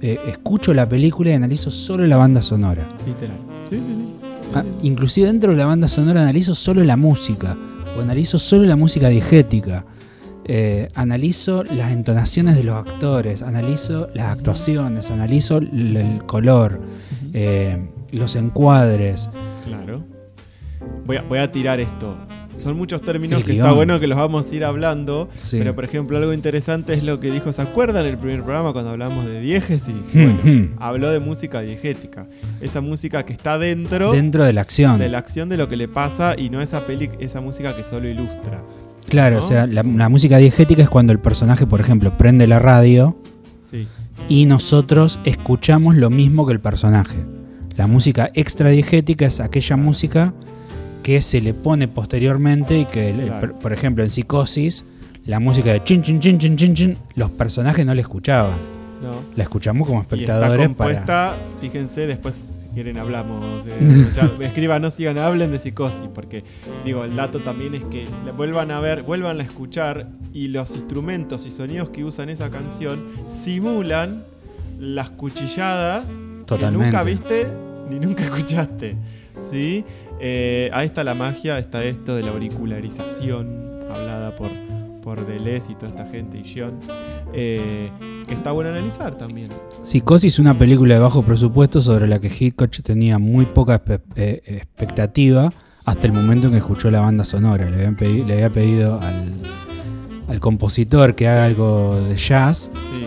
eh, 0.00 0.18
escucho 0.26 0.74
la 0.74 0.88
película 0.88 1.30
y 1.30 1.34
analizo 1.34 1.70
solo 1.70 2.04
la 2.08 2.16
banda 2.16 2.42
sonora. 2.42 2.88
Literal. 3.06 3.38
Sí, 3.70 3.76
sí, 3.76 3.94
sí. 3.94 4.04
ah, 4.54 4.64
inclusive 4.82 5.28
dentro 5.28 5.52
de 5.52 5.58
la 5.58 5.66
banda 5.66 5.86
sonora 5.86 6.22
analizo 6.22 6.56
solo 6.56 6.82
la 6.82 6.96
música, 6.96 7.56
o 7.96 8.00
analizo 8.00 8.40
solo 8.40 8.64
la 8.64 8.76
música 8.76 9.08
diegética. 9.08 9.86
Eh, 10.48 10.88
analizo 10.94 11.62
las 11.64 11.92
entonaciones 11.92 12.56
de 12.56 12.64
los 12.64 12.76
actores, 12.76 13.42
analizo 13.42 14.08
las 14.12 14.32
actuaciones, 14.32 15.10
analizo 15.12 15.58
el 15.58 16.22
color, 16.26 16.80
eh, 17.32 17.88
los 18.10 18.34
encuadres. 18.34 19.28
Claro. 19.64 20.15
Voy 21.06 21.16
a, 21.16 21.22
voy 21.22 21.38
a 21.38 21.50
tirar 21.52 21.80
esto. 21.80 22.14
Son 22.56 22.74
muchos 22.74 23.02
términos 23.02 23.40
El 23.40 23.44
que 23.46 23.52
guion. 23.52 23.66
está 23.66 23.74
bueno 23.74 24.00
que 24.00 24.06
los 24.06 24.16
vamos 24.16 24.50
a 24.50 24.54
ir 24.54 24.64
hablando. 24.64 25.28
Sí. 25.36 25.58
Pero, 25.58 25.74
por 25.74 25.84
ejemplo, 25.84 26.16
algo 26.16 26.32
interesante 26.32 26.94
es 26.94 27.04
lo 27.04 27.20
que 27.20 27.30
dijo, 27.30 27.52
¿se 27.52 27.60
acuerdan 27.60 28.06
en 28.06 28.12
el 28.12 28.18
primer 28.18 28.42
programa 28.42 28.72
cuando 28.72 28.92
hablamos 28.92 29.26
de 29.26 29.40
diégesis? 29.40 29.94
Bueno, 30.14 30.38
Hmm, 30.42 30.74
habló 30.78 31.10
de 31.10 31.20
música 31.20 31.60
diegética. 31.60 32.26
Esa 32.62 32.80
música 32.80 33.24
que 33.26 33.34
está 33.34 33.58
dentro 33.58 34.10
Dentro 34.10 34.42
de 34.44 34.54
la 34.54 34.62
acción. 34.62 34.98
de 34.98 35.10
la 35.10 35.18
acción 35.18 35.50
de 35.50 35.58
lo 35.58 35.68
que 35.68 35.76
le 35.76 35.86
pasa 35.86 36.34
y 36.38 36.48
no 36.48 36.62
esa, 36.62 36.86
peli, 36.86 37.10
esa 37.20 37.42
música 37.42 37.76
que 37.76 37.82
solo 37.82 38.08
ilustra. 38.08 38.62
Claro, 39.08 39.36
¿no? 39.40 39.44
o 39.44 39.46
sea, 39.46 39.66
la, 39.66 39.82
la 39.82 40.08
música 40.08 40.38
diegética 40.38 40.82
es 40.82 40.88
cuando 40.88 41.12
el 41.12 41.18
personaje, 41.20 41.66
por 41.66 41.80
ejemplo, 41.82 42.16
prende 42.16 42.46
la 42.46 42.58
radio 42.58 43.18
Sí. 43.60 43.86
y 44.30 44.46
nosotros 44.46 45.18
escuchamos 45.24 45.94
lo 45.96 46.08
mismo 46.08 46.46
que 46.46 46.54
el 46.54 46.60
personaje. 46.60 47.18
La 47.76 47.86
música 47.86 48.28
extra 48.32 48.70
diegética 48.70 49.26
es 49.26 49.40
aquella 49.40 49.76
música 49.76 50.32
que 51.06 51.22
se 51.22 51.40
le 51.40 51.54
pone 51.54 51.86
posteriormente 51.86 52.80
y 52.80 52.84
que, 52.84 53.12
Claro. 53.14 53.56
por 53.60 53.72
ejemplo, 53.72 54.02
en 54.02 54.10
Psicosis, 54.10 54.84
la 55.24 55.38
música 55.38 55.72
de 55.72 55.84
chin 55.84 56.02
chin 56.02 56.18
chin 56.18 56.36
chin 56.36 56.56
chin 56.56 56.74
chin, 56.74 56.98
los 57.14 57.30
personajes 57.30 57.86
no 57.86 57.94
la 57.94 58.00
escuchaban. 58.00 58.54
¿no? 59.00 59.22
La 59.36 59.44
escuchamos 59.44 59.86
como 59.86 60.00
Y 60.00 60.02
está 60.02 60.16
espectadores 60.16 60.68
para. 60.70 60.90
compuesta, 60.94 61.36
fíjense, 61.60 62.08
después 62.08 62.34
si 62.62 62.66
quieren 62.70 62.98
hablamos. 62.98 63.66
eh, 63.68 64.06
ya, 64.16 64.32
escriban, 64.44 64.90
sigan, 64.90 65.16
hablen 65.18 65.52
de 65.52 65.60
psicosis, 65.60 66.08
porque 66.12 66.42
digo, 66.84 67.04
el 67.04 67.14
dato 67.14 67.38
también 67.38 67.74
es 67.76 67.84
que 67.84 68.06
vuelvan 68.36 68.72
a 68.72 68.80
ver, 68.80 69.04
vuelvan 69.04 69.38
a 69.38 69.44
escuchar 69.44 70.08
y 70.32 70.48
los 70.48 70.74
instrumentos 70.74 71.46
y 71.46 71.52
sonidos 71.52 71.90
que 71.90 72.02
usan 72.04 72.30
esa 72.30 72.50
canción 72.50 73.04
simulan 73.28 74.24
las 74.80 75.10
cuchilladas 75.10 76.10
Totalmente. 76.46 76.78
que 76.78 76.84
nunca 76.90 77.02
viste 77.04 77.46
ni 77.90 78.00
nunca 78.00 78.24
escuchaste. 78.24 78.96
¿Sí? 79.38 79.84
Eh, 80.20 80.70
ahí 80.72 80.86
está 80.86 81.04
la 81.04 81.14
magia, 81.14 81.58
está 81.58 81.84
esto 81.84 82.14
de 82.16 82.22
la 82.22 82.30
auricularización 82.30 83.80
hablada 83.94 84.34
por, 84.34 84.50
por 85.02 85.26
Deleuze 85.26 85.72
y 85.72 85.74
toda 85.74 85.88
esta 85.88 86.06
gente 86.06 86.38
y 86.38 86.42
Gion, 86.44 86.78
eh, 87.32 87.90
que 88.26 88.34
está 88.34 88.52
bueno 88.52 88.70
analizar 88.70 89.16
también. 89.18 89.48
Psicosis, 89.82 90.38
una 90.38 90.56
película 90.58 90.94
de 90.94 91.00
bajo 91.00 91.22
presupuesto 91.22 91.80
sobre 91.80 92.06
la 92.06 92.18
que 92.20 92.28
Hitchcock 92.28 92.70
tenía 92.82 93.18
muy 93.18 93.46
poca 93.46 93.82
eh, 94.16 94.42
expectativa 94.46 95.52
hasta 95.84 96.06
el 96.06 96.12
momento 96.12 96.46
en 96.48 96.54
que 96.54 96.58
escuchó 96.58 96.90
la 96.90 97.00
banda 97.00 97.24
sonora. 97.24 97.68
Le, 97.70 97.76
habían 97.76 97.96
pedi- 97.96 98.24
le 98.24 98.32
había 98.34 98.50
pedido 98.50 99.00
al, 99.00 99.34
al 100.28 100.40
compositor 100.40 101.14
que 101.14 101.28
haga 101.28 101.44
algo 101.44 102.00
de 102.00 102.16
jazz 102.16 102.70
Sí. 102.90 103.06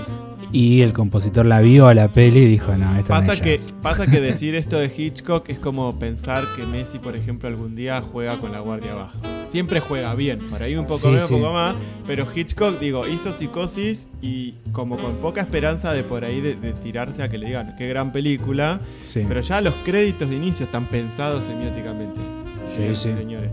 Y 0.51 0.81
el 0.81 0.93
compositor 0.93 1.45
la 1.45 1.61
vio 1.61 1.87
a 1.87 1.93
la 1.93 2.11
peli 2.11 2.39
y 2.41 2.45
dijo, 2.45 2.73
no, 2.75 2.95
esto 2.97 3.13
no 3.13 3.19
Pasa 3.19 3.33
es 3.33 3.41
que, 3.41 3.57
jazz". 3.57 3.73
pasa 3.81 4.07
que 4.07 4.19
decir 4.21 4.55
esto 4.55 4.77
de 4.79 4.91
Hitchcock 4.95 5.47
es 5.49 5.59
como 5.59 5.97
pensar 5.99 6.47
que 6.55 6.65
Messi, 6.65 6.99
por 6.99 7.15
ejemplo, 7.15 7.47
algún 7.47 7.75
día 7.75 8.01
juega 8.01 8.39
con 8.39 8.51
la 8.51 8.59
guardia 8.59 8.93
baja. 8.95 9.17
Siempre 9.43 9.79
juega 9.79 10.13
bien, 10.15 10.39
por 10.49 10.61
ahí 10.63 10.75
un 10.75 10.85
poco 10.85 10.99
Sí, 10.99 11.07
menos, 11.09 11.27
sí. 11.27 11.33
un 11.33 11.41
poco 11.41 11.53
más, 11.53 11.75
pero 12.07 12.27
Hitchcock, 12.33 12.79
digo, 12.79 13.07
hizo 13.07 13.31
psicosis 13.33 14.09
y 14.21 14.53
como 14.71 14.97
con 14.97 15.15
poca 15.17 15.41
esperanza 15.41 15.93
de 15.93 16.03
por 16.03 16.23
ahí 16.25 16.41
de, 16.41 16.55
de 16.55 16.73
tirarse 16.73 17.23
a 17.23 17.29
que 17.29 17.37
le 17.37 17.47
digan, 17.47 17.75
qué 17.77 17.87
gran 17.87 18.11
película, 18.11 18.79
Sí. 19.01 19.23
pero 19.27 19.41
ya 19.41 19.61
los 19.61 19.73
créditos 19.83 20.29
de 20.29 20.35
inicio 20.35 20.65
están 20.65 20.87
pensados 20.87 21.45
semióticamente. 21.45 22.19
Sí, 22.67 22.83
sí. 22.95 23.13
señores. 23.13 23.49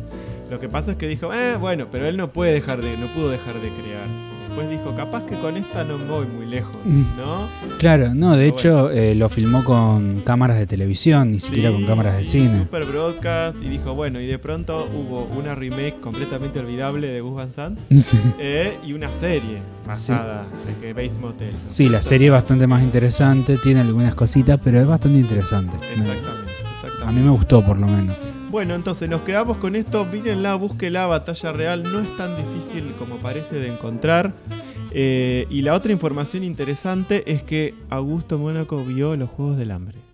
Lo 0.50 0.60
que 0.60 0.68
pasa 0.68 0.92
es 0.92 0.96
que 0.96 1.08
dijo, 1.08 1.32
eh, 1.34 1.56
bueno, 1.58 1.88
pero 1.90 2.06
él 2.06 2.16
no 2.16 2.32
puede 2.32 2.52
dejar 2.52 2.80
de, 2.80 2.96
no 2.96 3.12
pudo 3.12 3.28
dejar 3.30 3.60
de 3.60 3.70
crear. 3.72 4.06
Después 4.46 4.70
dijo, 4.70 4.94
capaz 4.96 5.24
que 5.24 5.38
con 5.38 5.58
esta 5.58 5.84
no 5.84 5.98
voy 5.98 6.26
muy 6.26 6.46
lejos, 6.46 6.76
¿no? 7.14 7.46
Claro, 7.78 8.14
no, 8.14 8.36
de 8.36 8.44
Pero 8.46 8.56
hecho 8.56 8.90
eh, 8.90 9.14
lo 9.14 9.28
filmó 9.28 9.62
con 9.64 10.20
cámaras 10.22 10.56
de 10.58 10.66
televisión, 10.66 11.30
ni 11.32 11.40
siquiera 11.40 11.70
con 11.70 11.84
cámaras 11.84 12.16
de 12.16 12.24
sí, 12.24 12.46
cine. 12.46 12.60
Super 12.60 12.86
broadcast 12.86 13.58
y 13.60 13.68
dijo, 13.68 13.92
bueno, 13.94 14.18
y 14.18 14.26
de 14.26 14.38
pronto 14.38 14.88
hubo 14.94 15.24
una 15.24 15.54
remake 15.54 15.96
completamente 16.00 16.58
olvidable 16.60 17.08
de 17.08 17.20
Gus 17.20 17.34
Van 17.34 17.52
Sant 17.52 17.78
Sí. 17.94 18.18
eh, 18.38 18.78
y 18.82 18.94
una 18.94 19.12
serie 19.12 19.60
basada 19.86 20.46
de 20.66 20.86
que 20.86 20.94
Bates 20.94 21.18
Motel. 21.18 21.52
¿no? 21.52 21.58
Sí, 21.68 21.90
la 21.90 22.00
serie 22.00 22.28
es 22.28 22.32
bastante 22.32 22.66
más 22.66 22.82
interesante, 22.82 23.58
tiene 23.58 23.80
algunas 23.80 24.14
cositas, 24.14 24.58
pero 24.64 24.80
es 24.80 24.86
bastante 24.86 25.18
interesante. 25.18 25.76
Me- 25.76 25.92
Exactamente, 26.04 26.52
exactamente. 26.72 27.04
A 27.04 27.12
mí 27.12 27.20
me 27.20 27.30
gustó 27.30 27.62
por 27.62 27.76
lo 27.78 27.88
menos. 27.88 28.16
Bueno, 28.50 28.74
entonces 28.74 29.08
nos 29.08 29.22
quedamos 29.22 29.56
con 29.56 29.74
esto. 29.74 30.04
Mírenla, 30.04 30.54
búsquela, 30.54 31.06
Batalla 31.06 31.52
Real. 31.52 31.82
No 31.82 31.98
es 31.98 32.16
tan 32.16 32.36
difícil 32.36 32.94
como 32.96 33.16
parece 33.16 33.56
de 33.56 33.68
encontrar. 33.68 34.32
Eh, 34.92 35.46
y 35.50 35.62
la 35.62 35.74
otra 35.74 35.92
información 35.92 36.44
interesante 36.44 37.30
es 37.30 37.42
que 37.42 37.74
Augusto 37.90 38.38
Mónaco 38.38 38.84
vio 38.84 39.16
los 39.16 39.28
Juegos 39.30 39.56
del 39.56 39.72
Hambre. 39.72 40.05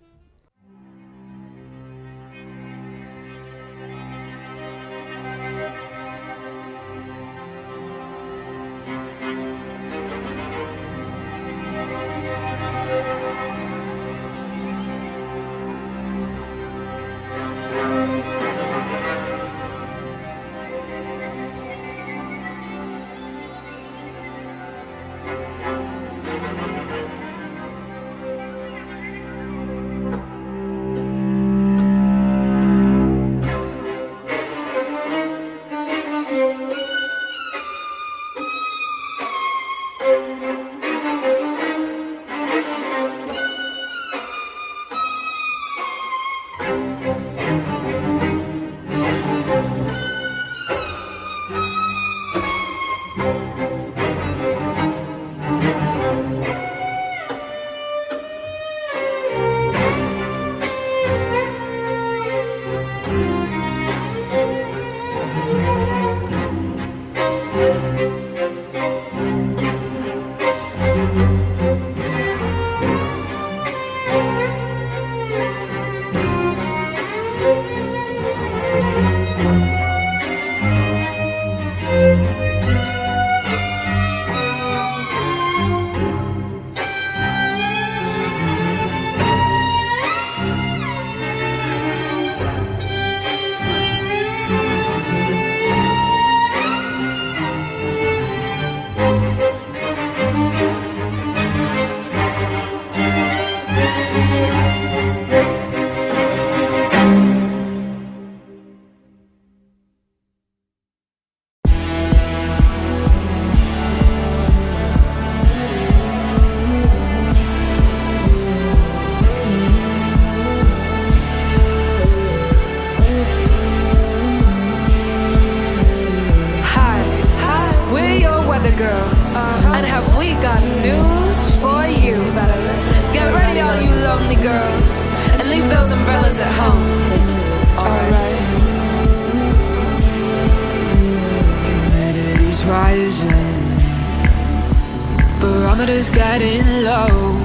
Getting 146.92 147.14
low. 147.14 147.38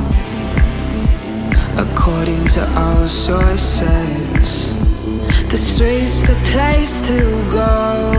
According 1.78 2.45
to 2.48 2.61
all 2.80 3.07
sources, 3.07 4.69
the 5.49 5.57
street's 5.57 6.24
the 6.24 6.36
place 6.52 7.02
to 7.02 7.19
go. 7.52 8.14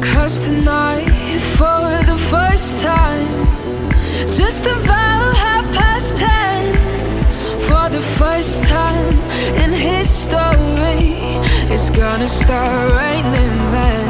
Cause 0.00 0.46
tonight, 0.46 1.08
for 1.56 2.04
the 2.10 2.18
first 2.30 2.80
time, 2.80 3.28
just 4.32 4.64
about 4.64 5.36
half 5.36 5.64
past 5.74 6.16
ten, 6.16 6.74
for 7.60 7.88
the 7.88 8.02
first 8.18 8.64
time 8.64 9.16
in 9.62 9.70
history, 9.72 11.14
it's 11.72 11.90
gonna 11.90 12.28
start 12.28 12.92
raining 12.92 13.56
men. 13.70 14.04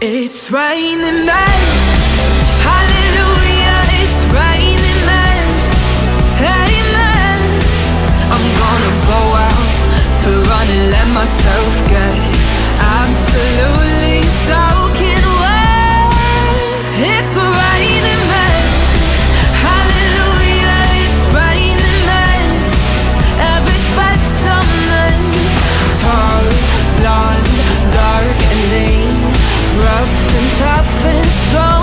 It's 0.00 0.50
raining 0.52 1.26
men. 1.26 2.97
Let 10.68 11.08
myself 11.08 11.88
get 11.88 12.14
absolutely 12.78 14.22
soaking 14.44 15.24
wet. 15.40 16.12
It's 17.00 17.34
raining 17.36 18.22
men. 18.28 18.64
Hallelujah, 19.64 20.80
it's 21.00 21.20
raining 21.32 21.98
men. 22.12 22.48
Every 23.54 23.80
specimen, 23.90 25.16
tall, 26.02 26.44
blonde, 27.00 27.48
dark 27.92 28.38
and 28.52 28.62
lean, 28.72 29.16
rough 29.80 30.18
and 30.36 30.48
tough 30.60 31.04
and 31.06 31.26
strong 31.26 31.77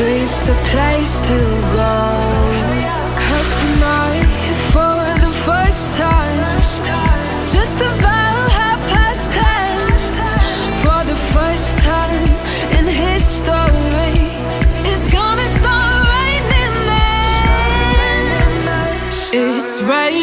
street's 0.00 0.42
the 0.44 0.54
place 0.72 1.20
to 1.20 1.38
go. 1.78 1.96
Cause 3.22 3.50
tonight, 3.60 4.24
for 4.72 4.96
the 5.26 5.32
first 5.46 5.92
time, 5.94 6.62
just 7.54 7.78
about 7.80 8.50
half 8.60 8.80
past 8.88 9.30
ten, 9.30 9.76
for 10.82 11.00
the 11.10 11.18
first 11.34 11.78
time 11.80 12.30
in 12.78 12.86
history, 12.86 14.16
it's 14.90 15.06
gonna 15.18 15.48
start 15.58 16.08
raining 16.14 16.76
men. 16.90 18.22
It's 19.34 19.82
raining 19.86 20.19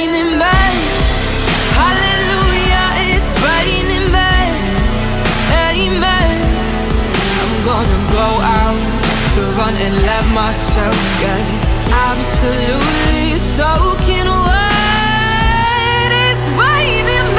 run 9.57 9.73
and 9.75 9.95
let 10.05 10.25
myself 10.33 10.95
get 11.19 11.41
absolutely 11.91 13.37
soaking 13.39 14.29
wet. 14.45 16.11
It's 16.29 16.45
raining. 16.61 17.29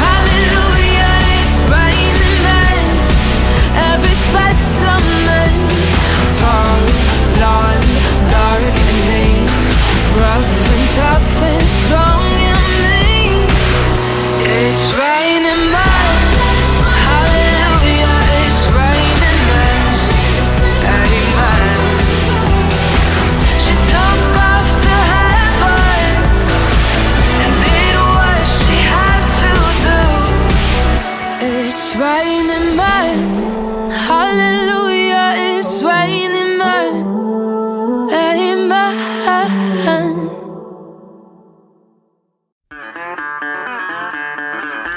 Hallelujah, 0.00 1.14
it's 1.40 1.58
raining. 1.68 2.96
Every 3.90 4.16
tall, 6.40 6.80
dark 8.32 8.76
and 8.88 9.46
and 10.72 10.84
tough 10.96 11.42
and 11.42 11.57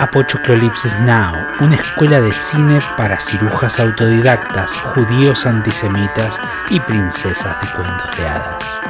Apochoclolipsis 0.02 0.92
Now, 1.02 1.36
una 1.60 1.76
escuela 1.76 2.20
de 2.20 2.34
cine 2.34 2.80
para 2.98 3.20
cirujas 3.20 3.80
autodidactas, 3.80 4.72
judíos 4.72 5.46
antisemitas 5.46 6.40
y 6.72 6.80
princesas 6.80 7.56
de 7.62 7.68
cuentos 7.76 8.18
de 8.18 8.26
hadas. 8.26 8.82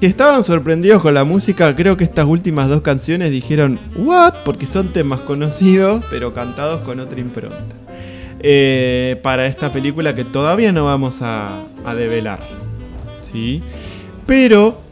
Que 0.00 0.08
estaban 0.08 0.42
sorprendidos 0.42 1.00
con 1.00 1.14
la 1.14 1.22
música, 1.22 1.76
creo 1.76 1.96
que 1.96 2.02
estas 2.02 2.24
últimas 2.24 2.68
dos 2.68 2.82
canciones 2.82 3.30
dijeron, 3.30 3.78
¿what? 3.94 4.34
Porque 4.44 4.66
son 4.66 4.92
temas 4.92 5.20
conocidos, 5.20 6.04
pero 6.10 6.34
cantados 6.34 6.80
con 6.80 6.98
otra 6.98 7.20
impronta. 7.20 7.76
Eh, 8.40 9.20
para 9.22 9.46
esta 9.46 9.70
película 9.70 10.12
que 10.16 10.24
todavía 10.24 10.72
no 10.72 10.86
vamos 10.86 11.22
a, 11.22 11.60
a 11.84 11.94
develar. 11.94 12.40
¿Sí? 13.20 13.62
Pero 14.26 14.85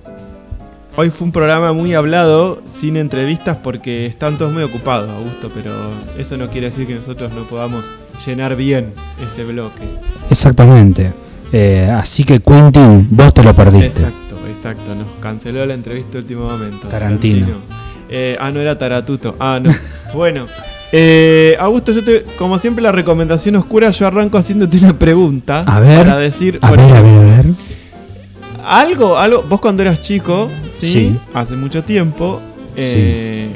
hoy 0.97 1.11
fue 1.11 1.27
un 1.27 1.33
programa 1.33 1.73
muy 1.73 1.95
hablado, 1.95 2.61
sin 2.67 2.97
entrevistas, 2.97 3.57
porque 3.63 4.07
están 4.07 4.37
todos 4.39 4.53
muy 4.53 4.63
ocupados, 4.63 5.11
Augusto, 5.11 5.51
pero 5.53 5.73
eso 6.19 6.37
no 6.37 6.49
quiere 6.49 6.71
decir 6.71 6.87
que 6.87 6.95
nosotros 6.95 7.33
no 7.33 7.47
podamos 7.47 7.87
llenar 8.25 8.57
bien 8.57 8.93
ese 9.25 9.45
bloque. 9.45 9.83
Exactamente. 10.31 11.13
Eh, 11.53 11.89
así 11.93 12.25
que 12.25 12.41
Quentin, 12.41 13.07
vos 13.11 13.33
te 13.33 13.43
lo 13.43 13.55
perdiste. 13.55 13.87
Exacto, 13.87 14.37
exacto. 14.49 14.95
Nos 14.95 15.13
canceló 15.21 15.65
la 15.67 15.75
entrevista 15.75 16.19
último 16.19 16.47
momento. 16.47 16.89
Tarantino. 16.89 17.47
Eh, 18.09 18.37
ah, 18.41 18.51
no 18.51 18.61
era 18.61 18.77
Taratuto. 18.77 19.37
Ah, 19.39 19.61
no. 19.63 19.71
bueno. 20.15 20.47
eh, 20.93 21.57
Augusto, 21.59 21.93
yo 21.93 22.03
te, 22.03 22.25
como 22.39 22.59
siempre 22.59 22.83
la 22.83 22.93
recomendación 22.93 23.57
oscura, 23.57 23.91
yo 23.91 24.07
arranco 24.07 24.39
haciéndote 24.39 24.79
una 24.79 24.99
pregunta. 24.99 25.65
A 25.67 25.81
ver, 25.81 25.99
Para 26.07 26.19
decir, 26.19 26.59
A 26.63 26.71
ver, 26.71 26.81
a 26.81 27.01
ver, 27.01 27.17
a 27.17 27.23
ver. 27.43 27.47
Algo, 28.65 29.17
algo, 29.19 29.43
vos 29.49 29.61
cuando 29.61 29.83
eras 29.83 30.01
chico, 30.01 30.51
¿sí? 30.69 30.89
Sí. 30.89 31.19
Hace 31.35 31.57
mucho 31.57 31.83
tiempo, 31.85 32.41
eh, 32.77 33.51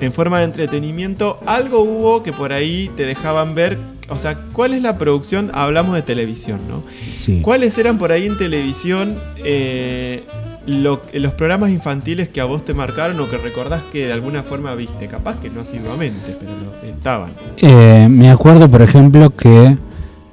en 0.00 0.12
forma 0.12 0.38
de 0.38 0.44
entretenimiento, 0.44 1.38
algo 1.46 1.82
hubo 1.82 2.22
que 2.22 2.32
por 2.32 2.52
ahí 2.52 2.90
te 2.96 3.04
dejaban 3.06 3.54
ver, 3.54 3.78
o 4.08 4.18
sea, 4.18 4.36
¿cuál 4.52 4.74
es 4.74 4.82
la 4.82 4.98
producción? 4.98 5.50
Hablamos 5.54 5.94
de 5.94 6.02
televisión, 6.02 6.60
¿no? 6.68 6.82
Sí. 7.10 7.40
¿Cuáles 7.42 7.76
eran 7.78 7.98
por 7.98 8.12
ahí 8.12 8.26
en 8.26 8.36
televisión 8.36 9.18
eh, 9.38 10.24
lo- 10.66 11.00
los 11.12 11.32
programas 11.34 11.70
infantiles 11.70 12.28
que 12.28 12.40
a 12.40 12.44
vos 12.44 12.64
te 12.64 12.74
marcaron 12.74 13.18
o 13.20 13.30
que 13.30 13.38
recordás 13.38 13.82
que 13.92 14.06
de 14.06 14.12
alguna 14.12 14.42
forma 14.42 14.74
viste? 14.74 15.06
Capaz 15.08 15.36
que 15.40 15.48
no 15.50 15.60
asiduamente, 15.60 16.36
pero 16.38 16.52
lo- 16.52 16.88
estaban. 16.90 17.32
Eh, 17.58 18.08
me 18.10 18.30
acuerdo, 18.30 18.68
por 18.70 18.82
ejemplo, 18.82 19.34
que 19.34 19.76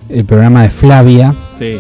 el 0.10 0.26
programa 0.26 0.64
de 0.64 0.70
Flavia, 0.70 1.34
Sí. 1.58 1.78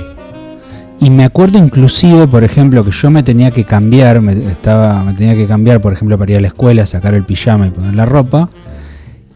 Y 1.01 1.09
me 1.09 1.23
acuerdo 1.23 1.57
inclusive, 1.57 2.27
por 2.27 2.43
ejemplo, 2.43 2.85
que 2.85 2.91
yo 2.91 3.09
me 3.09 3.23
tenía 3.23 3.49
que 3.49 3.65
cambiar, 3.65 4.21
me, 4.21 4.33
estaba, 4.33 5.03
me 5.03 5.13
tenía 5.13 5.33
que 5.35 5.47
cambiar, 5.47 5.81
por 5.81 5.93
ejemplo, 5.93 6.15
para 6.15 6.31
ir 6.31 6.37
a 6.37 6.41
la 6.41 6.47
escuela, 6.47 6.85
sacar 6.85 7.15
el 7.15 7.25
pijama 7.25 7.65
y 7.65 7.71
poner 7.71 7.95
la 7.95 8.05
ropa, 8.05 8.49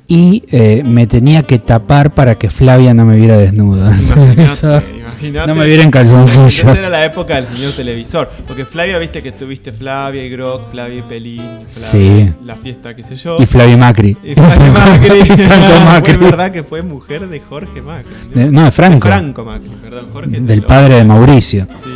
y 0.08 0.44
eh, 0.52 0.84
me 0.86 1.08
tenía 1.08 1.44
que 1.44 1.58
tapar 1.60 2.14
para 2.14 2.36
que 2.38 2.50
Flavia 2.50 2.94
no 2.94 3.06
me 3.06 3.16
viera 3.16 3.38
desnudo. 3.38 3.90
Eso- 4.38 4.68
Imagínate, 4.78 4.96
Imaginate. 5.16 5.48
No 5.48 5.56
me 5.56 5.66
vieron 5.66 5.86
Esa 5.88 5.92
calzoncillos. 5.92 6.80
era 6.82 6.90
la 6.90 7.06
época 7.06 7.36
del 7.36 7.46
señor 7.48 7.72
televisor. 7.72 8.30
Porque 8.46 8.66
Flavia, 8.66 8.98
viste 9.00 9.24
que 9.24 9.32
tuviste 9.32 9.72
Flavia 9.72 10.24
y 10.26 10.30
Grok, 10.30 10.70
Flavia 10.70 11.00
y 11.00 11.02
Pelín, 11.04 11.42
Flavia, 11.66 11.68
Sí. 11.68 12.30
la 12.44 12.56
fiesta, 12.58 12.94
qué 12.96 13.02
sé 13.04 13.16
yo. 13.16 13.38
Y 13.40 13.46
Flavio 13.46 13.78
Macri. 13.78 14.18
Y 14.24 14.34
Flavia 14.36 14.72
Macri. 14.72 15.20
Y 15.22 15.26
Franco 15.38 15.86
Macri. 15.86 16.14
Fue 16.16 16.26
verdad 16.26 16.52
que 16.52 16.64
fue 16.64 16.82
mujer 16.82 17.28
de 17.30 17.40
Jorge 17.40 17.82
Macri. 17.82 18.12
De- 18.34 18.52
no, 18.52 18.66
de 18.66 18.72
Franco. 18.72 19.08
Franco 19.08 19.46
Macri, 19.46 19.70
perdón. 19.82 20.08
Jorge 20.12 20.40
Del 20.42 20.52
el- 20.60 20.64
padre 20.66 20.96
de 20.98 21.06
Mauricio. 21.06 21.66
Sí. 21.84 21.90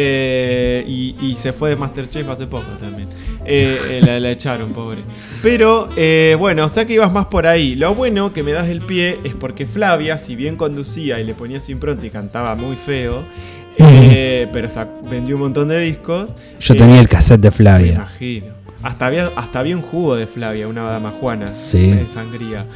Eh, 0.00 0.84
y, 0.86 1.16
y 1.20 1.36
se 1.36 1.52
fue 1.52 1.70
de 1.70 1.76
Masterchef 1.76 2.28
hace 2.28 2.46
poco 2.46 2.66
también. 2.78 3.08
Eh, 3.44 3.76
eh, 3.90 4.00
la, 4.04 4.20
la 4.20 4.30
echaron, 4.30 4.72
pobre. 4.72 5.02
Pero 5.42 5.88
eh, 5.96 6.36
bueno, 6.38 6.66
o 6.66 6.68
sea 6.68 6.84
que 6.84 6.92
ibas 6.92 7.12
más 7.12 7.26
por 7.26 7.48
ahí. 7.48 7.74
Lo 7.74 7.96
bueno 7.96 8.32
que 8.32 8.44
me 8.44 8.52
das 8.52 8.68
el 8.68 8.80
pie 8.80 9.18
es 9.24 9.34
porque 9.34 9.66
Flavia, 9.66 10.16
si 10.16 10.36
bien 10.36 10.54
conducía 10.54 11.18
y 11.18 11.24
le 11.24 11.34
ponía 11.34 11.60
su 11.60 11.72
impronta 11.72 12.06
y 12.06 12.10
cantaba 12.10 12.54
muy 12.54 12.76
feo, 12.76 13.24
pero 13.76 14.68
vendió 15.10 15.34
un 15.34 15.42
montón 15.42 15.66
de 15.66 15.80
discos. 15.80 16.30
Yo 16.60 16.76
tenía 16.76 17.00
el 17.00 17.08
cassette 17.08 17.40
de 17.40 17.50
Me 17.50 17.56
Flavia. 17.56 17.92
imagino. 17.94 18.58
Hasta 18.80 19.06
había, 19.06 19.32
hasta 19.34 19.58
había 19.58 19.74
un 19.74 19.82
jugo 19.82 20.14
de 20.14 20.28
Flavia, 20.28 20.68
una 20.68 20.82
dama 20.82 21.10
Juana. 21.10 21.50
Sí. 21.52 21.90
De 21.90 22.06
sangría. 22.06 22.66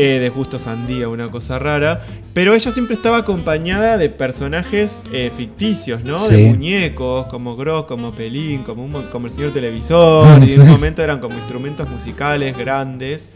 Eh, 0.00 0.20
de 0.20 0.30
justo 0.30 0.60
sandía, 0.60 1.08
una 1.08 1.28
cosa 1.28 1.58
rara. 1.58 2.06
Pero 2.32 2.54
ella 2.54 2.70
siempre 2.70 2.94
estaba 2.94 3.16
acompañada 3.16 3.98
de 3.98 4.08
personajes 4.08 5.02
eh, 5.12 5.32
ficticios, 5.36 6.04
¿no? 6.04 6.18
Sí. 6.18 6.36
De 6.36 6.50
muñecos, 6.50 7.26
como 7.26 7.56
Gross, 7.56 7.86
como 7.86 8.14
Pelín, 8.14 8.62
como, 8.62 8.84
un 8.84 8.92
como 9.08 9.26
el 9.26 9.32
señor 9.32 9.52
televisor. 9.52 10.28
Ah, 10.28 10.38
y 10.40 10.46
sí. 10.46 10.60
en 10.60 10.68
un 10.68 10.70
momento 10.70 11.02
eran 11.02 11.18
como 11.18 11.34
instrumentos 11.34 11.88
musicales 11.88 12.56
grandes. 12.56 13.30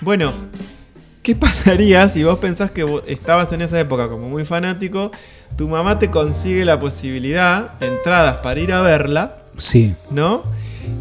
Bueno, 0.00 0.32
¿qué 1.24 1.34
pasaría 1.36 2.06
si 2.06 2.22
vos 2.22 2.38
pensás 2.38 2.70
que 2.70 2.84
vos 2.84 3.02
estabas 3.08 3.52
en 3.52 3.62
esa 3.62 3.80
época 3.80 4.06
como 4.06 4.28
muy 4.28 4.44
fanático? 4.44 5.10
Tu 5.56 5.66
mamá 5.66 5.98
te 5.98 6.08
consigue 6.08 6.64
la 6.64 6.78
posibilidad, 6.78 7.82
entradas 7.82 8.36
para 8.36 8.60
ir 8.60 8.72
a 8.72 8.80
verla. 8.80 9.38
Sí. 9.56 9.92
¿no? 10.10 10.44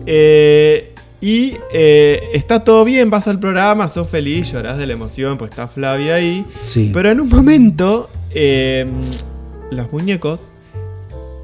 Eh, 0.08 0.95
y 1.28 1.58
eh, 1.74 2.22
está 2.34 2.64
todo 2.64 2.84
bien, 2.86 3.10
vas 3.10 3.28
al 3.28 3.40
programa, 3.40 3.88
sos 3.90 4.08
feliz, 4.08 4.52
llorás 4.52 4.78
de 4.78 4.86
la 4.86 4.94
emoción, 4.94 5.38
pues 5.38 5.50
está 5.52 5.68
Flavia 5.68 6.16
ahí. 6.16 6.46
Sí. 6.60 6.92
Pero 6.94 7.10
en 7.12 7.20
un 7.20 7.30
momento, 7.30 8.10
eh, 8.32 8.86
los 9.72 9.92
muñecos, 9.92 10.52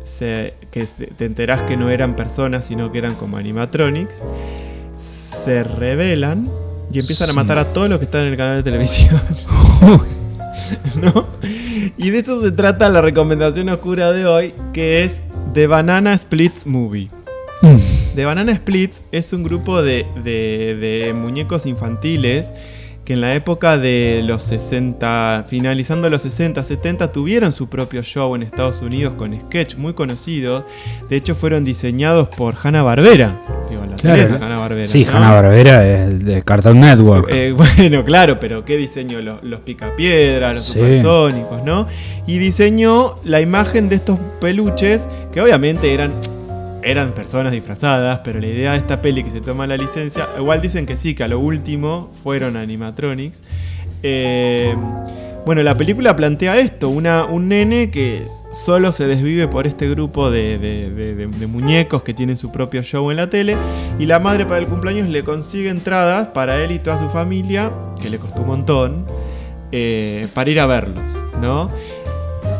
se- 0.04 0.54
que 0.70 0.86
se- 0.86 1.08
te 1.08 1.26
enterás 1.26 1.64
que 1.64 1.78
no 1.78 1.90
eran 1.90 2.16
personas, 2.16 2.66
sino 2.66 2.92
que 2.92 3.00
eran 3.00 3.16
como 3.16 3.38
animatronics, 3.38 4.22
se 5.00 5.64
revelan 5.64 6.48
y 6.94 7.00
empiezan 7.00 7.30
a 7.32 7.34
matar 7.34 7.58
a 7.58 7.66
todos 7.74 7.90
los 7.90 7.98
que 7.98 8.06
están 8.06 8.22
en 8.22 8.28
el 8.28 8.38
canal 8.38 8.58
de 8.58 8.64
televisión. 8.64 9.20
¿No? 11.02 11.26
Y 11.98 12.10
de 12.12 12.20
eso 12.20 12.40
se 12.40 12.52
trata 12.52 12.88
la 12.90 13.02
recomendación 13.02 13.70
oscura 13.70 14.12
de 14.12 14.26
hoy, 14.28 14.54
que 14.74 15.04
es 15.04 15.22
The 15.54 15.66
Banana 15.68 16.16
Splits 16.18 16.68
Movie. 16.68 17.10
Mm. 17.62 17.78
The 18.16 18.26
Banana 18.26 18.56
Splits 18.56 19.04
es 19.12 19.32
un 19.34 19.44
grupo 19.44 19.82
de, 19.82 20.06
de- 20.24 20.76
de 20.76 21.14
muñecos 21.14 21.66
infantiles 21.66 22.52
que 23.06 23.14
en 23.14 23.22
la 23.22 23.34
época 23.34 23.78
de 23.80 24.22
los 24.24 24.44
60, 24.44 25.46
finalizando 25.48 26.08
los 26.10 26.22
60, 26.22 26.64
70, 26.64 27.12
tuvieron 27.12 27.52
su 27.52 27.68
propio 27.68 28.04
show 28.04 28.36
en 28.36 28.44
Estados 28.44 28.82
Unidos 28.84 29.14
con 29.18 29.34
sketch 29.40 29.76
muy 29.76 29.94
conocidos. 29.94 30.66
De 31.10 31.16
hecho, 31.16 31.34
fueron 31.34 31.64
diseñados 31.64 32.28
por 32.28 32.54
Hanna 32.62 32.84
Barbera. 32.84 33.42
Digo, 33.72 33.82
la 33.88 33.96
a 34.14 34.36
Hanna 34.46 34.60
Barbera. 34.60 34.86
Sí, 34.86 35.04
¿no? 35.06 35.12
Hanna 35.18 35.32
Barbera 35.32 35.88
es 35.88 36.24
de 36.24 36.44
Cartoon 36.44 36.80
Network. 36.80 37.28
Eh, 37.32 37.54
bueno, 37.78 38.06
claro, 38.06 38.40
pero 38.40 38.66
¿qué 38.66 38.78
diseñó? 38.78 39.20
Los, 39.22 39.42
los 39.44 39.62
picapiedras, 39.62 40.54
los 40.54 40.64
Sí. 40.66 40.74
supersónicos, 40.74 41.64
¿no? 41.64 41.88
Y 42.28 42.38
diseñó 42.38 43.16
la 43.24 43.42
imagen 43.42 43.90
de 43.90 43.96
estos 43.96 44.20
peluches, 44.40 45.08
que 45.34 45.42
obviamente 45.42 45.92
eran, 45.96 46.12
eran 46.84 47.14
personas 47.14 47.52
disfrazadas, 47.52 48.20
pero 48.24 48.40
la 48.40 48.48
idea 48.48 48.72
de 48.72 48.78
esta 48.78 49.02
peli 49.02 49.24
que 49.24 49.30
se 49.30 49.42
toma 49.42 49.68
la 49.68 49.78
licencia, 49.78 50.28
igual 50.38 50.62
dicen 50.62 50.86
que 50.86 50.98
sí, 50.98 51.14
que 51.14 51.24
a 51.24 51.28
lo 51.28 51.40
último 51.40 52.10
fueron 52.24 52.58
animatronics. 52.58 53.42
Eh, 54.04 54.76
bueno, 55.46 55.64
la 55.64 55.76
película 55.76 56.16
plantea 56.16 56.60
esto, 56.60 56.90
una, 56.90 57.26
un 57.26 57.48
nene 57.48 57.90
que 57.90 58.26
solo 58.52 58.92
se 58.92 59.08
desvive 59.08 59.48
por 59.48 59.66
este 59.66 59.90
grupo 59.90 60.30
de, 60.30 61.30
muñecos 61.50 62.04
que 62.04 62.14
tienen 62.14 62.38
su 62.38 62.52
propio 62.52 62.84
show 62.84 63.10
en 63.10 63.18
la 63.18 63.30
tele 63.30 63.56
y 63.98 64.06
la 64.06 64.20
madre 64.20 64.46
para 64.46 64.60
el 64.60 64.68
cumpleaños 64.68 65.10
le 65.10 65.24
consigue 65.24 65.70
entradas 65.70 66.28
para 66.28 66.64
él 66.64 66.72
y 66.72 66.80
toda 66.80 67.00
su 67.00 67.10
familia, 67.10 67.72
que 68.02 68.10
le 68.10 68.20
costó 68.20 68.42
un 68.42 68.48
montón, 68.48 69.06
eh, 69.72 70.28
para 70.34 70.50
ir 70.50 70.60
a 70.60 70.66
verlos, 70.66 71.12
¿no? 71.42 71.70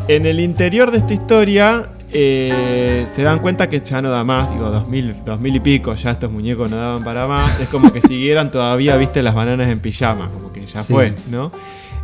En 0.08 0.26
el 0.26 0.40
interior 0.40 0.90
de 0.90 0.98
esta 0.98 1.12
historia 1.12 1.88
eh, 2.12 3.06
se 3.10 3.22
dan 3.22 3.38
cuenta 3.40 3.68
que 3.68 3.80
ya 3.80 4.02
no 4.02 4.10
da 4.10 4.24
más, 4.24 4.50
digo, 4.52 4.68
2000, 4.70 5.16
2000 5.24 5.56
y 5.56 5.60
pico, 5.60 5.94
ya 5.94 6.10
estos 6.12 6.30
muñecos 6.30 6.70
no 6.70 6.76
daban 6.76 7.02
para 7.04 7.26
más, 7.26 7.60
es 7.60 7.68
como 7.68 7.92
que 7.92 8.00
siguieran 8.00 8.50
todavía, 8.50 8.96
viste, 8.96 9.22
las 9.22 9.34
bananas 9.34 9.68
en 9.68 9.80
pijama, 9.80 10.28
como 10.32 10.52
que 10.52 10.66
ya 10.66 10.82
Sí. 10.82 10.92
fue, 10.92 11.14
¿no? 11.30 11.50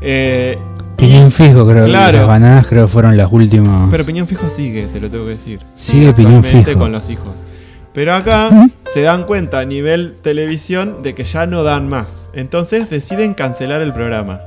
Eh, 0.00 0.56
Piñón 0.96 1.30
fijo, 1.30 1.66
creo 1.66 1.84
que 1.84 1.90
Claro. 1.90 2.18
las 2.18 2.26
bananas 2.26 2.66
creo 2.66 2.86
que 2.86 2.92
fueron 2.92 3.16
las 3.16 3.30
últimas. 3.30 3.88
pero 3.90 4.04
Piñón 4.04 4.26
Fijo 4.26 4.48
sigue, 4.48 4.86
te 4.86 4.98
lo 5.00 5.08
tengo 5.10 5.24
que 5.24 5.30
decir. 5.32 5.60
Sigue 5.76 6.12
Piñón 6.12 6.42
Fijo. 6.42 6.76
con 6.78 6.90
los 6.92 7.08
hijos. 7.10 7.44
Pero 7.94 8.14
acá 8.14 8.50
se 8.92 9.02
dan 9.02 9.24
cuenta 9.24 9.60
a 9.60 9.64
nivel 9.64 10.16
televisión 10.22 11.02
de 11.02 11.14
que 11.14 11.24
ya 11.24 11.46
no 11.46 11.62
dan 11.64 11.88
más. 11.88 12.30
Entonces 12.32 12.90
deciden 12.90 13.34
cancelar 13.34 13.80
el 13.80 13.92
programa. 13.92 14.40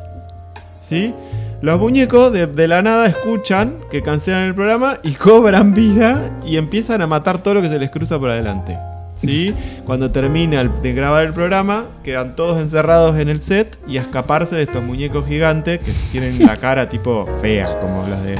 ¿Sí? 0.79 1.13
Los 1.61 1.79
muñecos 1.79 2.33
de, 2.33 2.47
de 2.47 2.67
la 2.67 2.81
nada 2.81 3.05
escuchan 3.05 3.75
que 3.91 4.01
cancelan 4.01 4.43
el 4.43 4.55
programa 4.55 4.97
y 5.03 5.11
cobran 5.11 5.73
vida 5.75 6.31
y 6.43 6.57
empiezan 6.57 7.01
a 7.01 7.07
matar 7.07 7.37
todo 7.37 7.55
lo 7.55 7.61
que 7.61 7.69
se 7.69 7.77
les 7.77 7.91
cruza 7.91 8.17
por 8.17 8.31
adelante. 8.31 8.77
¿Sí? 9.13 9.53
Cuando 9.85 10.09
termina 10.09 10.63
de 10.63 10.93
grabar 10.93 11.23
el 11.23 11.33
programa, 11.33 11.85
quedan 12.03 12.35
todos 12.35 12.59
encerrados 12.59 13.17
en 13.19 13.29
el 13.29 13.41
set 13.41 13.77
y 13.87 13.97
a 13.97 14.01
escaparse 14.01 14.55
de 14.55 14.63
estos 14.63 14.83
muñecos 14.83 15.27
gigantes 15.27 15.79
que 15.79 15.91
tienen 16.11 16.43
la 16.43 16.57
cara 16.59 16.89
tipo 16.89 17.27
fea, 17.41 17.79
como 17.79 18.07
los 18.07 18.23
de 18.23 18.35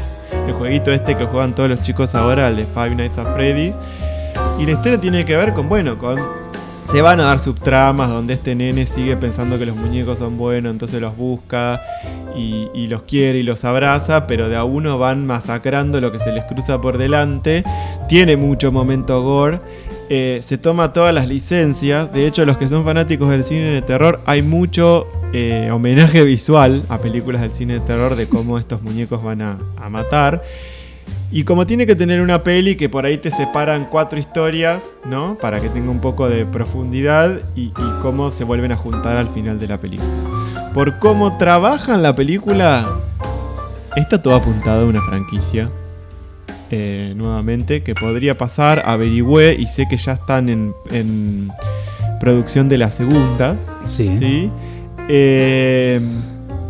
el 0.47 0.53
jueguito 0.53 0.91
este 0.91 1.15
que 1.15 1.25
juegan 1.25 1.53
todos 1.53 1.69
los 1.69 1.83
chicos 1.83 2.15
ahora, 2.15 2.47
el 2.47 2.55
de 2.55 2.65
Five 2.65 2.95
Nights 2.95 3.17
at 3.17 3.33
Freddy's. 3.35 3.75
Y 4.57 4.65
la 4.65 4.71
historia 4.71 4.99
tiene 4.99 5.23
que 5.25 5.35
ver 5.35 5.53
con, 5.53 5.69
bueno, 5.69 5.97
con... 5.97 6.19
Se 6.83 7.01
van 7.01 7.19
a 7.19 7.23
dar 7.23 7.39
subtramas 7.39 8.09
donde 8.09 8.33
este 8.33 8.53
nene 8.53 8.85
sigue 8.85 9.15
pensando 9.15 9.57
que 9.57 9.65
los 9.65 9.75
muñecos 9.75 10.19
son 10.19 10.37
buenos, 10.37 10.71
entonces 10.71 10.99
los 10.99 11.15
busca 11.15 11.81
y, 12.35 12.87
los 12.87 13.03
quiere 13.03 13.39
y 13.39 13.43
los 13.43 13.63
abraza, 13.63 14.27
pero 14.27 14.49
de 14.49 14.57
a 14.57 14.63
uno 14.63 14.97
van 14.97 15.25
masacrando 15.25 16.01
lo 16.01 16.11
que 16.11 16.19
se 16.19 16.31
les 16.31 16.43
cruza 16.45 16.81
por 16.81 16.97
delante. 16.97 17.63
Tiene 18.09 18.35
mucho 18.35 18.71
momento 18.71 19.21
gore. 19.21 19.59
eh, 20.09 20.39
se 20.43 20.57
toma 20.57 20.91
todas 20.91 21.13
las 21.13 21.27
licencias. 21.29 22.11
De 22.11 22.27
hecho, 22.27 22.45
los 22.45 22.57
que 22.57 22.67
son 22.67 22.83
fanáticos 22.83 23.29
del 23.29 23.45
cine 23.45 23.71
de 23.71 23.81
terror, 23.81 24.19
hay 24.25 24.41
mucho 24.41 25.07
eh, 25.31 25.69
homenaje 25.71 26.23
visual 26.23 26.83
a 26.89 26.97
películas 26.97 27.41
del 27.41 27.53
cine 27.53 27.75
de 27.75 27.79
terror 27.81 28.15
de 28.15 28.27
cómo 28.27 28.57
estos 28.59 28.81
muñecos 28.81 29.23
van 29.23 29.41
a 29.41 29.57
matar. 29.89 30.41
Y 31.33 31.43
como 31.43 31.65
tiene 31.65 31.85
que 31.87 31.95
tener 31.95 32.21
una 32.21 32.43
peli 32.43 32.75
que 32.75 32.89
por 32.89 33.05
ahí 33.05 33.17
te 33.17 33.31
separan 33.31 33.87
cuatro 33.89 34.19
historias, 34.19 34.95
¿no? 35.05 35.37
Para 35.39 35.61
que 35.61 35.69
tenga 35.69 35.89
un 35.89 36.01
poco 36.01 36.27
de 36.27 36.45
profundidad 36.45 37.39
y, 37.55 37.67
y 37.67 37.73
cómo 38.01 38.31
se 38.31 38.43
vuelven 38.43 38.73
a 38.73 38.75
juntar 38.75 39.15
al 39.17 39.29
final 39.29 39.57
de 39.59 39.67
la 39.67 39.77
película. 39.77 40.09
Por 40.73 40.99
cómo 40.99 41.37
trabajan 41.37 42.01
la 42.03 42.13
película, 42.13 42.85
está 43.95 44.21
todo 44.21 44.35
apuntado 44.35 44.85
a 44.85 44.89
una 44.89 45.01
franquicia. 45.01 45.69
eh, 46.69 47.13
nuevamente, 47.17 47.81
que 47.83 47.95
podría 47.95 48.37
pasar, 48.37 48.83
averigüé 48.85 49.55
y 49.59 49.67
sé 49.67 49.87
que 49.89 49.97
ya 49.97 50.13
están 50.13 50.47
en, 50.49 50.73
en 50.89 51.49
producción 52.21 52.69
de 52.69 52.77
la 52.77 52.91
segunda. 52.91 53.55
Sí. 53.85 54.09
¿sí? 54.17 54.49
Eh, 55.09 55.99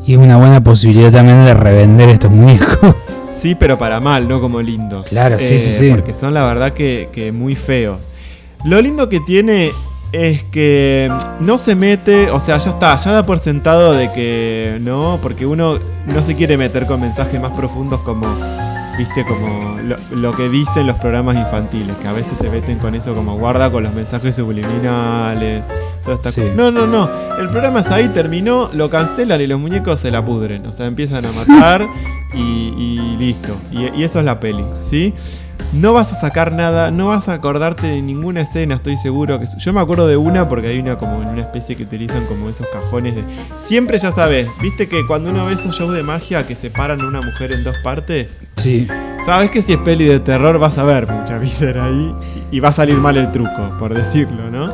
Y 0.07 0.13
es 0.13 0.17
una 0.17 0.38
buena 0.38 0.63
posibilidad 0.63 1.11
también 1.11 1.45
de 1.45 1.53
revender 1.53 2.09
estos 2.09 2.31
muñecos. 2.31 2.95
Sí, 3.34 3.56
pero 3.56 3.78
para 3.78 3.99
mal, 3.99 4.28
no 4.28 4.41
como 4.41 4.62
lindos. 4.62 5.08
Claro, 5.08 5.38
sí, 5.40 5.56
Eh, 5.56 5.60
sí, 5.60 5.72
sí. 5.72 5.90
Porque 5.91 6.14
son 6.14 6.34
la 6.34 6.45
verdad 6.45 6.74
que, 6.74 7.10
que 7.12 7.32
muy 7.32 7.56
feos. 7.56 7.99
Lo 8.66 8.82
lindo 8.82 9.10
que 9.10 9.20
tiene 9.22 9.72
es 10.12 10.44
que 10.44 11.12
no 11.40 11.58
se 11.58 11.76
mete, 11.76 12.30
o 12.32 12.40
sea, 12.40 12.58
ya 12.58 12.72
está, 12.72 12.95
ya 12.98 13.12
da 13.14 13.26
por 13.26 13.40
sentado 13.40 13.94
de 13.94 14.12
que 14.12 14.78
no, 14.82 15.20
porque 15.22 15.45
uno 15.45 15.80
no 16.06 16.24
se 16.24 16.36
quiere 16.36 16.58
meter 16.58 16.86
con 16.86 16.99
mensajes 16.99 17.40
más 17.40 17.52
profundos 17.53 18.02
como, 18.02 18.28
viste, 19.03 19.26
como 19.26 19.78
lo, 19.82 19.95
lo 20.15 20.32
que 20.32 20.49
dicen 20.49 20.88
los 20.88 20.95
programas 20.98 21.36
infantiles, 21.36 21.95
que 21.98 22.07
a 22.07 22.14
veces 22.14 22.38
se 22.38 22.49
meten 22.49 22.78
con 22.80 22.95
eso 22.95 23.14
como 23.14 23.36
guarda 23.38 23.72
con 23.72 23.84
los 23.84 23.94
mensajes 23.94 24.36
subliminales. 24.36 25.65
toda 26.03 26.15
esta 26.15 26.32
Sí. 26.32 26.41
cosa. 26.41 26.53
No, 26.56 26.72
no, 26.72 26.88
no. 26.88 27.10
El 27.40 27.49
programa 27.49 27.82
es 27.82 27.88
ahí, 27.91 28.07
terminó, 28.10 28.69
lo 28.73 28.90
cancelan 28.90 29.40
y 29.41 29.48
los 29.48 29.60
muñecos 29.60 29.99
se 29.99 30.11
la 30.11 30.23
pudren. 30.23 30.65
O 30.68 30.72
sea, 30.72 30.86
empiezan 30.88 31.26
a 31.26 31.32
matar 31.32 31.88
y, 32.34 32.40
y 32.40 33.15
listo. 33.18 33.56
Y, 33.72 33.99
y 33.99 34.03
eso 34.03 34.19
es 34.19 34.26
la 34.26 34.40
peli, 34.40 34.64
¿sí? 34.80 35.14
No 35.73 35.93
vas 35.93 36.11
a 36.11 36.15
sacar 36.15 36.52
nada, 36.52 36.91
no 36.91 37.07
vas 37.07 37.30
a 37.30 37.34
acordarte 37.34 37.88
de 37.88 38.02
ninguna 38.02 38.41
escena, 38.41 38.76
estoy 38.76 38.98
seguro. 38.98 39.39
que 39.39 39.45
Yo 39.57 39.72
me 39.72 39.80
acuerdo 39.80 40.06
de 40.06 40.18
una 40.18 40.49
porque 40.49 40.68
hay 40.68 40.80
una 40.80 40.98
como 40.98 41.22
en 41.22 41.30
una 41.30 41.41
especie 41.41 41.77
que 41.77 41.84
utilizan 41.84 42.26
como 42.26 42.49
esos 42.49 42.68
cajones 42.68 43.15
de... 43.15 43.23
Siempre 43.57 43.98
ya 43.98 44.11
sabes, 44.11 44.49
viste 44.61 44.89
que 44.89 45.07
cuando 45.07 45.30
uno 45.30 45.45
ve 45.45 45.53
esos 45.53 45.73
shows 45.77 45.93
de 45.93 46.03
magia 46.03 46.45
que 46.45 46.57
separan 46.57 46.99
a 46.99 47.07
una 47.07 47.22
mujer 47.22 47.53
en 47.53 47.64
dos 47.64 47.76
partes, 47.85 48.41
Sí. 48.57 48.85
sabes 49.26 49.49
que 49.49 49.61
si 49.61 49.72
es 49.72 49.77
peli 49.80 50.03
de 50.06 50.19
terror 50.19 50.60
vas 50.60 50.77
a 50.77 50.84
ver 50.84 51.07
mucha 51.10 51.38
víscera 51.38 51.85
ahí 51.85 52.14
y, 52.52 52.60
va 52.60 52.69
a 52.69 52.73
salir 52.73 52.98
mal 52.98 53.15
el 53.15 53.31
truco, 53.31 53.69
por 53.80 53.93
decirlo, 53.93 54.52
¿no? 54.52 54.73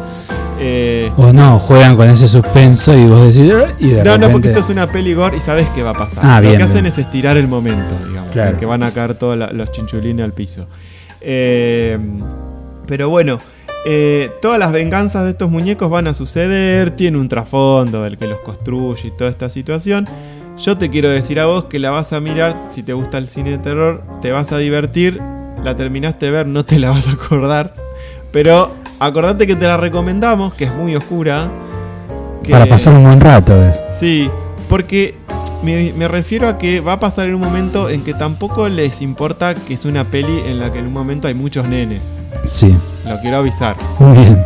Eh, 0.59 1.11
O 1.15 1.31
no, 1.31 1.59
juegan 1.59 1.95
con 1.95 2.09
ese 2.09 2.27
suspenso 2.27 2.97
y 2.97 3.05
vos 3.05 3.35
decís. 3.35 3.53
"Ah", 3.55 3.71
Y 3.77 3.89
de 3.89 3.97
no, 3.97 4.03
repente. 4.03 4.25
no, 4.25 4.31
porque 4.33 4.47
esto 4.47 4.59
es 4.61 4.69
una 4.69 4.87
peli 4.91 5.13
gore 5.13 5.37
y 5.37 5.39
sabes 5.41 5.69
qué 5.75 5.83
va 5.83 5.91
a 5.91 5.93
pasar. 5.93 6.23
Ah, 6.25 6.41
Lo 6.41 6.47
bien, 6.47 6.57
que 6.57 6.63
hacen 6.63 6.81
bien. 6.81 6.87
es 6.87 6.97
estirar 6.97 7.37
el 7.37 7.47
momento, 7.47 7.95
digamos, 8.07 8.31
Claro. 8.31 8.57
que 8.57 8.65
van 8.65 8.81
a 8.81 8.89
caer 8.89 9.13
todos 9.13 9.37
los 9.53 9.71
chinchulines 9.71 10.25
al 10.25 10.33
piso. 10.33 10.65
Eh, 11.21 11.97
pero 12.85 13.09
bueno, 13.09 13.37
eh, 13.85 14.31
todas 14.41 14.59
las 14.59 14.71
venganzas 14.71 15.23
de 15.25 15.31
estos 15.31 15.49
muñecos 15.49 15.89
van 15.89 16.07
a 16.07 16.13
suceder, 16.13 16.91
tiene 16.91 17.17
un 17.17 17.29
trasfondo 17.29 18.03
del 18.03 18.17
que 18.17 18.27
los 18.27 18.39
construye 18.39 19.07
y 19.07 19.11
toda 19.11 19.29
esta 19.29 19.49
situación. 19.49 20.05
Yo 20.57 20.77
te 20.77 20.89
quiero 20.89 21.09
decir 21.09 21.39
a 21.39 21.45
vos 21.45 21.65
que 21.65 21.79
la 21.79 21.91
vas 21.91 22.13
a 22.13 22.19
mirar, 22.19 22.55
si 22.69 22.81
te 22.83 22.93
gusta 22.93 23.17
el 23.19 23.27
cine 23.27 23.51
de 23.51 23.57
terror, 23.59 24.01
te 24.21 24.31
vas 24.31 24.51
a 24.51 24.57
divertir, 24.57 25.21
la 25.63 25.75
terminaste 25.77 26.25
de 26.27 26.31
ver, 26.31 26.47
no 26.47 26.65
te 26.65 26.79
la 26.79 26.89
vas 26.89 27.07
a 27.07 27.11
acordar, 27.11 27.73
pero 28.31 28.71
acordate 28.99 29.45
que 29.45 29.55
te 29.55 29.65
la 29.67 29.77
recomendamos, 29.77 30.53
que 30.53 30.65
es 30.65 30.73
muy 30.73 30.95
oscura. 30.95 31.47
que- 32.43 32.51
Para 32.53 32.65
pasar 32.65 32.95
un 32.95 33.03
buen 33.03 33.19
rato. 33.19 33.53
es. 33.63 33.75
Sí, 33.99 34.29
porque 34.69 35.15
me, 35.63 35.91
me 35.93 36.07
refiero 36.07 36.47
a 36.47 36.57
que 36.57 36.79
va 36.79 36.93
a 36.93 36.99
pasar 36.99 37.27
en 37.27 37.35
un 37.35 37.41
momento 37.41 37.89
en 37.89 38.03
que 38.03 38.13
tampoco 38.13 38.69
les 38.69 39.01
importa 39.01 39.55
que 39.55 39.73
es 39.73 39.85
una 39.85 40.03
peli 40.05 40.39
en 40.47 40.59
la 40.59 40.71
que 40.71 40.79
en 40.79 40.87
un 40.87 40.93
momento 40.93 41.27
hay 41.27 41.33
muchos 41.33 41.67
nenes. 41.67 42.19
Sí. 42.45 42.75
Lo 43.05 43.19
quiero 43.21 43.37
avisar. 43.37 43.75
Muy 43.99 44.17
bien. 44.17 44.37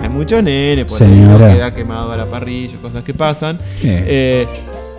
Hay 0.00 0.08
muchos 0.08 0.42
nenes, 0.42 0.84
por 0.92 1.08
uno 1.08 1.38
queda 1.38 1.74
quemado 1.74 2.12
a 2.12 2.16
la 2.16 2.26
parrilla, 2.26 2.76
cosas 2.80 3.02
que 3.02 3.14
pasan. 3.14 3.56
Eh, 3.82 4.04
Eh, 4.06 4.46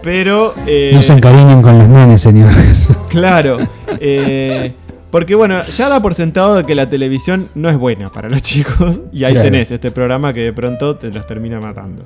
pero... 0.04 0.54
eh, 0.68 0.91
no 0.94 1.02
se 1.02 1.14
encariñen 1.14 1.62
con 1.62 1.78
los 1.78 1.88
nenes, 1.88 2.22
señores. 2.22 2.90
Claro. 3.10 3.58
eh, 4.00 4.74
porque 5.12 5.34
bueno, 5.36 5.64
ya 5.64 5.90
da 5.90 6.02
por 6.02 6.14
sentado 6.14 6.56
de 6.56 6.64
que 6.66 6.76
la 6.76 6.90
televisión 6.90 7.48
no 7.56 7.70
es 7.70 7.78
buena 7.78 8.10
para 8.10 8.30
los 8.30 8.41
chicos. 8.41 9.02
Y 9.12 9.24
ahí 9.24 9.34
Claro. 9.34 9.46
tenés 9.46 9.72
este 9.72 9.90
programa 9.91 10.34
que 10.34 10.41
de 10.41 10.54
pronto 10.54 10.96
te 10.98 11.10
los 11.12 11.26
termina 11.26 11.60
matando. 11.60 12.06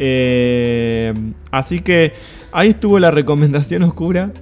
Eh, 0.00 1.12
así 1.50 1.80
que 1.80 2.12
ahí 2.52 2.70
estuvo 2.70 2.98
la 2.98 3.10
recomendación 3.10 3.82
oscura. 3.82 4.32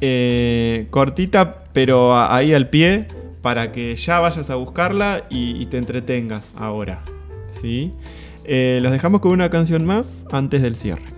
eh, 0.00 0.86
cortita, 0.90 1.64
pero 1.72 2.16
ahí 2.16 2.52
al 2.54 2.68
pie. 2.68 3.06
Para 3.42 3.72
que 3.72 3.94
ya 3.96 4.20
vayas 4.20 4.48
a 4.48 4.54
buscarla 4.54 5.24
y, 5.28 5.60
y 5.60 5.66
te 5.66 5.76
entretengas 5.76 6.54
ahora. 6.56 7.02
¿Sí? 7.46 7.92
Eh, 8.44 8.78
los 8.82 8.90
dejamos 8.90 9.20
con 9.20 9.32
una 9.32 9.50
canción 9.50 9.84
más 9.84 10.26
antes 10.32 10.62
del 10.62 10.76
cierre. 10.76 11.13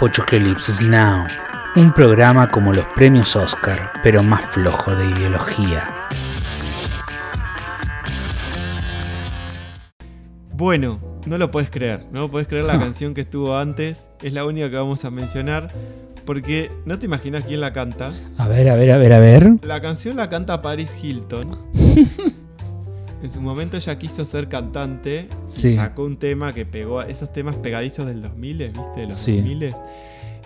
Apocalypse 0.00 0.84
Now, 0.84 1.26
un 1.74 1.92
programa 1.92 2.52
como 2.52 2.72
los 2.72 2.84
premios 2.94 3.34
Oscar, 3.34 3.94
pero 4.00 4.22
más 4.22 4.44
flojo 4.44 4.94
de 4.94 5.10
ideología. 5.10 5.92
Bueno, 10.52 11.00
no 11.26 11.36
lo 11.36 11.50
puedes 11.50 11.68
creer, 11.68 12.04
no 12.12 12.30
puedes 12.30 12.46
creer 12.46 12.66
la 12.66 12.78
canción 12.78 13.12
que 13.12 13.22
estuvo 13.22 13.56
antes, 13.58 14.06
es 14.22 14.32
la 14.32 14.44
única 14.44 14.70
que 14.70 14.76
vamos 14.76 15.04
a 15.04 15.10
mencionar, 15.10 15.66
porque 16.24 16.70
no 16.84 17.00
te 17.00 17.06
imaginas 17.06 17.44
quién 17.44 17.60
la 17.60 17.72
canta. 17.72 18.12
A 18.36 18.46
ver, 18.46 18.68
a 18.68 18.76
ver, 18.76 18.92
a 18.92 18.98
ver, 18.98 19.12
a 19.12 19.18
ver. 19.18 19.50
La 19.62 19.80
canción 19.80 20.16
la 20.16 20.28
canta 20.28 20.62
Paris 20.62 20.96
Hilton. 21.02 21.58
en 23.22 23.30
su 23.30 23.40
momento 23.40 23.76
ella 23.76 23.98
quiso 23.98 24.24
ser 24.24 24.48
cantante 24.48 25.28
Sí. 25.46 25.68
y 25.68 25.74
sacó 25.76 26.04
un 26.04 26.16
tema 26.16 26.52
que 26.52 26.64
pegó, 26.66 27.02
esos 27.02 27.32
temas 27.32 27.56
pegadizos 27.56 28.06
del 28.06 28.22
2000, 28.22 28.58
¿viste? 28.58 29.00
De 29.00 29.06
los 29.06 29.16
Sí. 29.18 29.36
2000. 29.36 29.74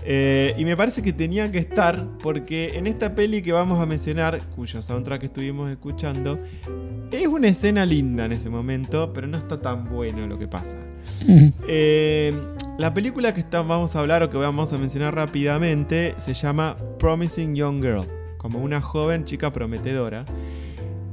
Eh, 0.04 0.54
y 0.58 0.64
me 0.64 0.76
parece 0.76 1.00
que 1.00 1.12
tenían 1.12 1.52
que 1.52 1.58
estar 1.58 2.08
porque 2.20 2.76
en 2.76 2.88
esta 2.88 3.14
peli 3.14 3.40
que 3.40 3.52
vamos 3.52 3.78
a 3.78 3.86
mencionar, 3.86 4.40
cuyo 4.56 4.82
soundtrack 4.82 5.22
estuvimos 5.22 5.70
escuchando, 5.70 6.40
es 7.12 7.26
una 7.28 7.46
escena 7.48 7.86
linda 7.86 8.24
en 8.24 8.32
ese 8.32 8.50
momento, 8.50 9.12
pero 9.12 9.28
no 9.28 9.38
está 9.38 9.60
tan 9.60 9.88
bueno 9.88 10.26
lo 10.26 10.38
que 10.40 10.48
pasa. 10.48 10.76
Eh, 11.68 12.32
la 12.78 12.92
película 12.92 13.32
que 13.32 13.40
está- 13.40 13.62
vamos 13.62 13.94
a 13.94 14.00
hablar 14.00 14.24
o 14.24 14.28
que 14.30 14.36
vamos 14.38 14.72
a 14.72 14.78
mencionar 14.78 15.14
rápidamente 15.14 16.14
se 16.18 16.34
llama 16.34 16.76
Promising 16.98 17.54
Young 17.54 17.80
Girl, 17.80 18.04
como 18.38 18.58
una 18.60 18.80
joven 18.80 19.24
chica 19.24 19.52
prometedora, 19.52 20.24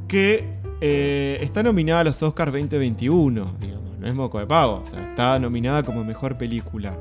que 0.08 0.46
eh, 0.82 1.38
está 1.42 1.64
nominada 1.64 2.02
a 2.02 2.04
los 2.06 2.22
Oscars 2.24 2.52
2021, 2.52 3.56
digamos, 3.60 3.98
no 4.00 4.08
es 4.08 4.14
moco 4.14 4.40
de 4.40 4.48
pago, 4.48 4.82
o 4.82 4.86
sea, 4.86 5.10
está 5.10 5.40
nominada 5.40 5.84
como 5.84 6.04
mejor 6.04 6.38
película. 6.38 6.98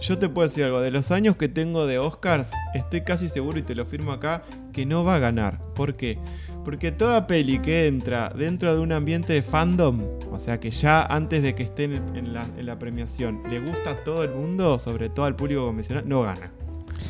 Yo 0.00 0.18
te 0.18 0.28
puedo 0.28 0.46
decir 0.46 0.64
algo, 0.64 0.80
de 0.80 0.90
los 0.90 1.10
años 1.10 1.36
que 1.36 1.48
tengo 1.48 1.86
de 1.86 1.98
Oscars, 1.98 2.52
estoy 2.74 3.00
casi 3.00 3.28
seguro 3.28 3.58
y 3.58 3.62
te 3.62 3.74
lo 3.74 3.86
firmo 3.86 4.12
acá, 4.12 4.42
que 4.72 4.84
no 4.84 5.04
va 5.04 5.14
a 5.16 5.18
ganar. 5.18 5.58
¿Por 5.74 5.96
qué? 5.96 6.18
Porque 6.64 6.92
toda 6.92 7.26
peli 7.26 7.60
que 7.60 7.86
entra 7.86 8.28
dentro 8.36 8.74
de 8.74 8.80
un 8.80 8.92
ambiente 8.92 9.32
de 9.32 9.40
fandom, 9.42 10.02
o 10.30 10.38
sea 10.38 10.60
que 10.60 10.70
ya 10.70 11.02
antes 11.06 11.42
de 11.42 11.54
que 11.54 11.62
esté 11.62 11.84
en, 11.84 12.14
en 12.14 12.34
la, 12.34 12.46
en 12.58 12.66
la 12.66 12.78
premiación, 12.78 13.42
le 13.48 13.60
gusta 13.60 13.90
a 13.90 14.04
todo 14.04 14.22
el 14.22 14.32
mundo, 14.32 14.78
sobre 14.78 15.08
todo 15.08 15.24
al 15.24 15.34
público 15.34 15.64
convencional, 15.64 16.06
no 16.06 16.22
gana. 16.22 16.52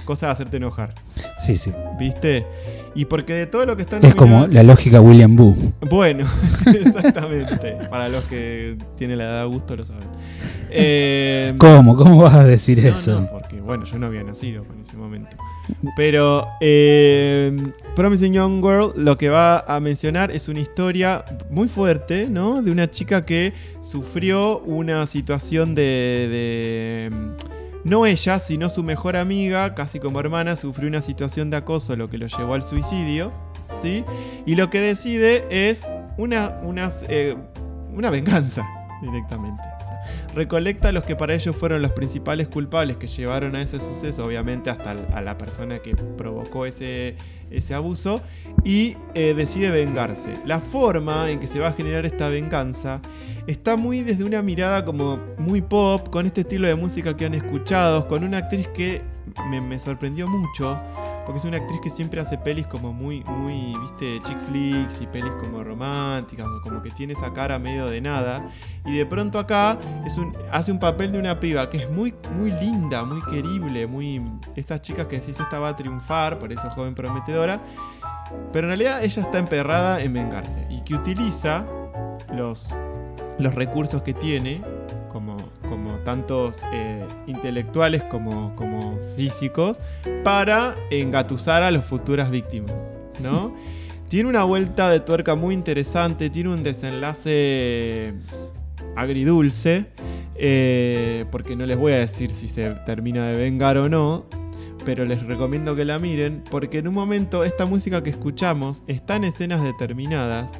Cosa 0.04 0.26
de 0.26 0.32
hacerte 0.32 0.56
enojar, 0.58 0.94
Sí, 1.38 1.56
sí. 1.56 1.72
¿viste? 1.98 2.46
Y 2.96 3.04
porque 3.04 3.34
de 3.34 3.46
todo 3.46 3.66
lo 3.66 3.76
que 3.76 3.82
está 3.82 3.98
Es 3.98 4.14
como 4.14 4.40
nominado- 4.40 4.52
la 4.54 4.62
lógica 4.62 5.00
William 5.00 5.36
Boo. 5.36 5.54
bueno, 5.88 6.26
exactamente. 6.66 7.76
Para 7.90 8.08
los 8.08 8.24
que 8.24 8.76
tienen 8.96 9.18
la 9.18 9.24
edad 9.24 9.40
de 9.42 9.46
gusto 9.48 9.76
lo 9.76 9.84
saben. 9.84 10.02
Eh, 10.70 11.54
¿Cómo? 11.58 11.96
¿Cómo 11.96 12.22
vas 12.22 12.34
a 12.34 12.44
decir 12.44 12.82
no, 12.82 12.88
eso? 12.88 13.20
no, 13.20 13.28
porque 13.30 13.60
bueno, 13.60 13.84
yo 13.84 13.98
no 13.98 14.06
había 14.06 14.24
nacido 14.24 14.64
en 14.74 14.80
ese 14.80 14.96
momento. 14.96 15.36
Pero 15.96 16.46
eh, 16.60 17.56
Promising 17.96 18.32
Young 18.32 18.62
Girl 18.62 18.92
lo 18.96 19.18
que 19.18 19.28
va 19.28 19.60
a 19.60 19.78
mencionar 19.80 20.30
es 20.30 20.48
una 20.48 20.60
historia 20.60 21.24
muy 21.50 21.68
fuerte, 21.68 22.28
¿no? 22.30 22.62
De 22.62 22.70
una 22.70 22.90
chica 22.90 23.24
que 23.24 23.52
sufrió 23.80 24.58
una 24.60 25.06
situación 25.06 25.74
de... 25.74 25.82
de- 26.30 27.55
no 27.86 28.04
ella, 28.04 28.40
sino 28.40 28.68
su 28.68 28.82
mejor 28.82 29.16
amiga, 29.16 29.74
casi 29.74 30.00
como 30.00 30.18
hermana, 30.18 30.56
sufrió 30.56 30.88
una 30.88 31.00
situación 31.00 31.50
de 31.50 31.58
acoso, 31.58 31.94
lo 31.94 32.10
que 32.10 32.18
lo 32.18 32.26
llevó 32.26 32.54
al 32.54 32.64
suicidio, 32.64 33.32
¿sí? 33.72 34.04
Y 34.44 34.56
lo 34.56 34.70
que 34.70 34.80
decide 34.80 35.46
es 35.50 35.86
una, 36.18 36.58
unas, 36.64 37.04
eh, 37.08 37.36
una 37.92 38.10
venganza 38.10 38.66
directamente. 39.00 39.62
Recolecta 40.34 40.88
a 40.88 40.92
los 40.92 41.04
que 41.04 41.14
para 41.14 41.34
ellos 41.34 41.54
fueron 41.54 41.80
los 41.80 41.92
principales 41.92 42.48
culpables 42.48 42.96
que 42.96 43.06
llevaron 43.06 43.54
a 43.54 43.62
ese 43.62 43.78
suceso, 43.78 44.24
obviamente 44.24 44.68
hasta 44.68 44.90
a 44.90 45.22
la 45.22 45.38
persona 45.38 45.78
que 45.78 45.94
provocó 45.94 46.66
ese, 46.66 47.14
ese 47.50 47.72
abuso, 47.72 48.20
y 48.64 48.96
eh, 49.14 49.32
decide 49.34 49.70
vengarse. 49.70 50.34
La 50.44 50.58
forma 50.58 51.30
en 51.30 51.38
que 51.38 51.46
se 51.46 51.60
va 51.60 51.68
a 51.68 51.72
generar 51.72 52.04
esta 52.04 52.28
venganza 52.28 53.00
está 53.46 53.76
muy 53.76 54.02
desde 54.02 54.24
una 54.24 54.42
mirada 54.42 54.84
como 54.84 55.20
muy 55.38 55.62
pop, 55.62 56.08
con 56.10 56.26
este 56.26 56.42
estilo 56.42 56.66
de 56.68 56.74
música 56.74 57.16
que 57.16 57.26
han 57.26 57.34
escuchado, 57.34 58.08
con 58.08 58.24
una 58.24 58.38
actriz 58.38 58.68
que 58.68 59.02
me, 59.50 59.78
sorprendió 59.78 60.26
mucho, 60.26 60.78
porque 61.24 61.38
es 61.38 61.44
una 61.44 61.58
actriz 61.58 61.80
que 61.80 61.90
siempre 61.90 62.20
hace 62.20 62.38
pelis 62.38 62.66
como 62.66 62.92
muy, 62.92 63.22
muy, 63.24 63.74
viste, 63.80 64.20
chick 64.24 64.38
flicks 64.38 65.00
y 65.00 65.06
pelis 65.06 65.32
como 65.32 65.62
románticas, 65.62 66.46
o 66.46 66.60
como 66.62 66.82
que 66.82 66.90
tiene 66.90 67.12
esa 67.12 67.32
cara 67.32 67.58
medio 67.58 67.86
de 67.86 68.00
nada. 68.00 68.48
Y 68.84 68.96
de 68.96 69.06
pronto 69.06 69.38
acá 69.38 69.78
hace 70.50 70.72
un 70.72 70.78
papel 70.78 71.12
de 71.12 71.18
una 71.18 71.38
piba 71.38 71.68
que 71.68 71.78
es 71.78 71.90
muy, 71.90 72.14
muy 72.34 72.50
linda, 72.52 73.04
muy 73.04 73.22
querible, 73.30 73.86
muy. 73.86 74.22
Estas 74.54 74.80
chicas 74.82 75.06
que 75.06 75.18
decís 75.20 75.38
esta 75.38 75.58
va 75.58 75.70
a 75.70 75.76
triunfar, 75.76 76.38
por 76.38 76.52
eso 76.52 76.70
joven 76.70 76.94
prometedora. 76.94 77.60
Pero 78.52 78.66
en 78.66 78.70
realidad 78.70 79.04
ella 79.04 79.22
está 79.22 79.38
emperrada 79.38 80.00
en 80.00 80.12
vengarse. 80.12 80.66
Y 80.70 80.80
que 80.82 80.94
utiliza 80.94 81.64
los, 82.34 82.74
los 83.38 83.54
recursos 83.54 84.02
que 84.02 84.14
tiene, 84.14 84.62
como, 85.08 85.36
como 85.68 85.96
tantos 85.98 86.60
eh, 86.72 87.06
intelectuales 87.26 88.02
como, 88.04 88.54
como 88.56 88.98
físicos, 89.16 89.80
para 90.24 90.74
engatusar 90.90 91.62
a 91.62 91.70
las 91.70 91.84
futuras 91.84 92.30
víctimas. 92.30 92.94
¿No? 93.22 93.54
Tiene 94.08 94.28
una 94.28 94.44
vuelta 94.44 94.88
de 94.88 95.00
tuerca 95.00 95.34
muy 95.34 95.52
interesante, 95.52 96.30
tiene 96.30 96.50
un 96.50 96.62
desenlace 96.62 98.14
agridulce, 98.94 99.86
eh, 100.36 101.24
porque 101.32 101.56
no 101.56 101.66
les 101.66 101.76
voy 101.76 101.92
a 101.92 101.98
decir 101.98 102.30
si 102.30 102.46
se 102.46 102.70
termina 102.86 103.26
de 103.26 103.36
vengar 103.36 103.76
o 103.78 103.88
no, 103.88 104.26
pero 104.84 105.04
les 105.04 105.24
recomiendo 105.24 105.74
que 105.74 105.84
la 105.84 105.98
miren, 105.98 106.44
porque 106.52 106.78
en 106.78 106.86
un 106.86 106.94
momento 106.94 107.42
esta 107.42 107.66
música 107.66 108.04
que 108.04 108.10
escuchamos 108.10 108.84
está 108.86 109.16
en 109.16 109.24
escenas 109.24 109.60
determinadas 109.64 110.52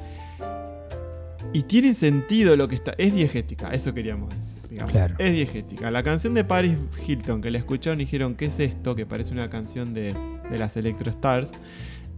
y 1.59 1.63
tiene 1.63 1.95
sentido 1.95 2.55
lo 2.57 2.69
que 2.69 2.75
está. 2.75 2.93
Es 2.99 3.15
diegética, 3.15 3.71
eso 3.71 3.95
queríamos 3.95 4.29
decir. 4.35 4.57
digamos. 4.69 4.93
Claro. 4.93 5.15
Es 5.19 5.33
diegética. 5.33 5.91
La 5.91 6.03
canción 6.03 6.35
de 6.35 6.45
Paris 6.45 6.77
Hilton 7.07 7.41
que 7.41 7.51
la 7.51 7.59
escucharon 7.59 8.01
y 8.01 8.05
dijeron, 8.05 8.35
¿qué 8.35 8.47
es 8.47 8.61
esto? 8.61 8.95
Que 8.95 9.07
parece 9.07 9.33
una 9.33 9.49
canción 9.49 9.95
de, 9.95 10.15
de 10.51 10.59
las 10.59 10.77
Electro 10.77 11.09
Stars 11.11 11.51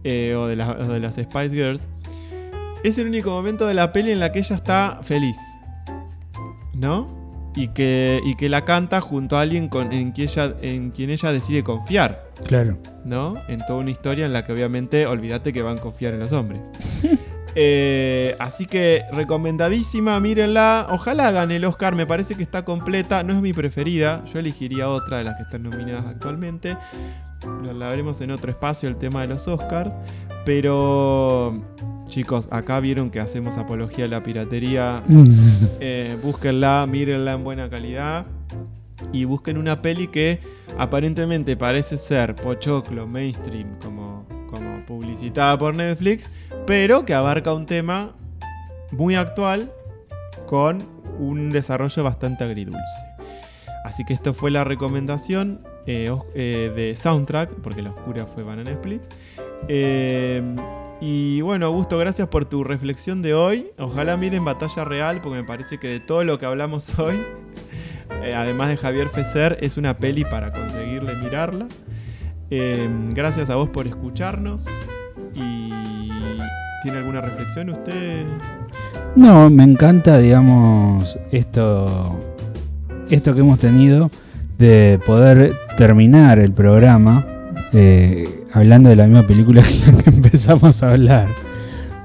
eh, 0.03 0.35
o, 0.35 0.47
de 0.47 0.55
la- 0.55 0.71
o 0.71 0.87
de 0.91 0.99
las 0.99 1.15
Spice 1.15 1.49
Girls. 1.51 1.81
Es 2.83 2.97
el 2.97 3.07
único 3.07 3.29
momento 3.31 3.65
de 3.65 3.73
la 3.73 3.91
peli 3.93 4.11
en 4.11 4.19
la 4.19 4.31
que 4.31 4.39
ella 4.39 4.55
está 4.55 4.99
feliz. 5.03 5.37
¿No? 6.73 7.17
Y 7.55 7.69
que, 7.69 8.21
y 8.25 8.35
que 8.35 8.47
la 8.47 8.63
canta 8.63 9.01
junto 9.01 9.37
a 9.37 9.41
alguien 9.41 9.67
con, 9.69 9.91
en, 9.91 10.11
quien 10.11 10.27
ella, 10.29 10.53
en 10.61 10.91
quien 10.91 11.09
ella 11.09 11.31
decide 11.31 11.63
confiar. 11.63 12.29
Claro. 12.45 12.77
¿no? 13.05 13.35
En 13.47 13.59
toda 13.65 13.79
una 13.79 13.91
historia 13.91 14.25
en 14.25 14.33
la 14.33 14.45
que 14.45 14.53
obviamente 14.53 15.05
olvídate 15.05 15.51
que 15.51 15.61
van 15.61 15.77
a 15.77 15.81
confiar 15.81 16.13
en 16.13 16.19
los 16.21 16.31
hombres. 16.31 16.61
Eh, 17.55 18.35
así 18.39 18.65
que 18.65 19.03
recomendadísima, 19.11 20.19
mírenla. 20.19 20.87
Ojalá 20.91 21.31
gane 21.31 21.57
el 21.57 21.65
Oscar, 21.65 21.95
me 21.95 22.05
parece 22.05 22.35
que 22.35 22.43
está 22.43 22.63
completa. 22.65 23.23
No 23.23 23.33
es 23.33 23.41
mi 23.41 23.53
preferida, 23.53 24.23
yo 24.25 24.39
elegiría 24.39 24.89
otra 24.89 25.19
de 25.19 25.23
las 25.25 25.35
que 25.37 25.43
están 25.43 25.63
nominadas 25.63 26.05
actualmente. 26.05 26.77
La, 27.63 27.73
la 27.73 27.89
veremos 27.89 28.19
en 28.21 28.31
otro 28.31 28.51
espacio, 28.51 28.89
el 28.89 28.97
tema 28.97 29.21
de 29.21 29.27
los 29.27 29.47
Oscars. 29.47 29.95
Pero 30.45 31.61
chicos, 32.09 32.49
acá 32.51 32.79
vieron 32.79 33.09
que 33.09 33.19
hacemos 33.19 33.57
apología 33.57 34.05
de 34.05 34.09
la 34.09 34.23
piratería. 34.23 35.03
Eh, 35.81 36.17
búsquenla, 36.21 36.85
mírenla 36.89 37.33
en 37.33 37.43
buena 37.43 37.69
calidad. 37.69 38.25
Y 39.13 39.23
busquen 39.23 39.57
una 39.57 39.81
peli 39.81 40.07
que 40.07 40.39
aparentemente 40.77 41.55
parece 41.55 41.97
ser 41.97 42.35
pochoclo, 42.35 43.07
mainstream, 43.07 43.79
como, 43.79 44.27
como 44.49 44.85
publicitada 44.85 45.57
por 45.57 45.75
Netflix, 45.75 46.31
pero 46.65 47.05
que 47.05 47.13
abarca 47.13 47.53
un 47.53 47.65
tema 47.65 48.15
muy 48.91 49.15
actual 49.15 49.71
con 50.45 50.87
un 51.19 51.51
desarrollo 51.51 52.03
bastante 52.03 52.43
agridulce. 52.43 53.05
Así 53.83 54.03
que 54.05 54.13
esto 54.13 54.33
fue 54.33 54.51
la 54.51 54.63
recomendación 54.63 55.61
eh, 55.85 56.11
eh, 56.35 56.71
de 56.75 56.95
soundtrack, 56.95 57.49
porque 57.61 57.81
la 57.81 57.91
oscura 57.91 58.25
fue 58.25 58.43
Banana 58.43 58.73
Splits. 58.73 59.09
Eh, 59.67 60.41
y 61.01 61.41
bueno, 61.41 61.67
Augusto, 61.67 61.97
gracias 61.97 62.27
por 62.27 62.45
tu 62.45 62.63
reflexión 62.63 63.21
de 63.21 63.33
hoy. 63.33 63.71
Ojalá 63.77 64.17
miren 64.17 64.43
Batalla 64.43 64.85
Real, 64.85 65.21
porque 65.21 65.37
me 65.37 65.43
parece 65.43 65.77
que 65.77 65.87
de 65.87 65.99
todo 65.99 66.23
lo 66.23 66.37
que 66.37 66.45
hablamos 66.45 66.97
hoy, 66.99 67.19
además 68.35 68.69
de 68.69 68.77
Javier 68.77 69.09
Fecer, 69.09 69.57
es 69.61 69.77
una 69.77 69.97
peli 69.97 70.25
para 70.25 70.51
conseguirle 70.51 71.15
mirarla. 71.15 71.67
Eh, 72.51 72.89
gracias 73.13 73.49
a 73.49 73.55
vos 73.55 73.69
por 73.69 73.87
escucharnos. 73.87 74.63
Y 75.35 75.69
¿Tiene 76.81 76.99
alguna 76.99 77.19
reflexión 77.19 77.69
usted? 77.71 78.25
No, 79.15 79.49
me 79.49 79.63
encanta, 79.63 80.17
digamos, 80.17 81.19
esto, 81.29 82.17
esto 83.09 83.33
que 83.33 83.41
hemos 83.41 83.59
tenido 83.59 84.09
de 84.57 84.97
poder 85.05 85.57
terminar 85.75 86.39
el 86.39 86.53
programa 86.53 87.25
eh, 87.73 88.45
hablando 88.53 88.89
de 88.89 88.95
la 88.95 89.07
misma 89.07 89.27
película 89.27 89.61
que 89.85 89.91
la 89.91 90.03
que 90.03 90.09
empezamos 90.09 90.81
a 90.81 90.91
hablar. 90.91 91.27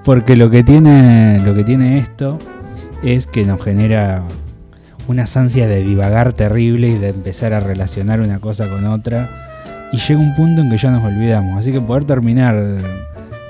Porque 0.02 0.34
lo 0.34 0.50
que 0.50 0.64
tiene, 0.64 1.40
lo 1.44 1.54
que 1.54 1.62
tiene 1.62 1.98
esto 1.98 2.38
es 3.04 3.28
que 3.28 3.44
nos 3.44 3.62
genera 3.62 4.24
unas 5.06 5.36
ansias 5.36 5.68
de 5.68 5.84
divagar 5.84 6.32
terrible 6.32 6.88
y 6.88 6.98
de 6.98 7.10
empezar 7.10 7.52
a 7.52 7.60
relacionar 7.60 8.20
una 8.20 8.40
cosa 8.40 8.68
con 8.68 8.86
otra. 8.86 9.43
Y 9.94 9.96
llega 9.98 10.20
un 10.20 10.34
punto 10.34 10.60
en 10.62 10.70
que 10.70 10.76
ya 10.78 10.90
nos 10.90 11.04
olvidamos. 11.04 11.58
Así 11.58 11.70
que 11.72 11.80
poder 11.80 12.04
terminar 12.04 12.56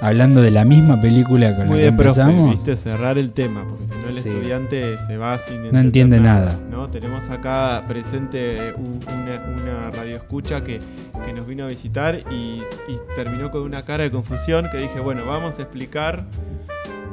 hablando 0.03 0.43
de 0.43 0.51
la 0.51 0.65
misma 0.67 1.01
película 1.01 1.57
con 1.57 1.67
Muy 1.69 1.77
la 1.79 1.85
que 1.85 1.91
de 1.91 1.93
profe, 1.97 2.21
empezamos. 2.21 2.51
viste, 2.51 2.77
cerrar 2.77 3.17
el 3.17 3.33
tema, 3.33 3.65
porque 3.67 3.87
si 3.87 3.93
no 3.95 4.09
el 4.09 4.13
Sí. 4.13 4.29
estudiante 4.29 4.99
se 4.99 5.17
va 5.17 5.39
sin 5.39 5.57
No 5.57 5.65
entender 5.65 5.85
entiende 5.87 6.21
nada. 6.21 6.59
¿no? 6.71 6.89
Tenemos 6.91 7.31
acá 7.31 7.83
presente 7.89 8.75
una, 8.77 9.63
una 9.63 9.91
radio 9.91 10.17
escucha 10.17 10.61
que, 10.63 10.81
que 11.25 11.33
nos 11.33 11.47
vino 11.47 11.65
a 11.65 11.69
visitar 11.69 12.17
y, 12.31 12.61
y 12.89 12.99
terminó 13.17 13.51
con 13.51 13.63
una 13.63 13.87
cara 13.87 14.05
de 14.05 14.11
confusión 14.11 14.69
que 14.71 14.77
dije, 14.77 15.01
bueno, 15.01 15.23
vamos 15.27 15.59
a 15.59 15.63
explicar 15.63 16.25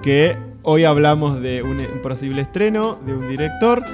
que 0.03 0.35
hoy 0.63 0.83
hablamos 0.83 1.39
de 1.41 1.63
un 1.63 1.77
posible 2.03 2.41
estreno, 2.41 2.99
de 3.05 3.13
un 3.15 3.29
director, 3.29 3.85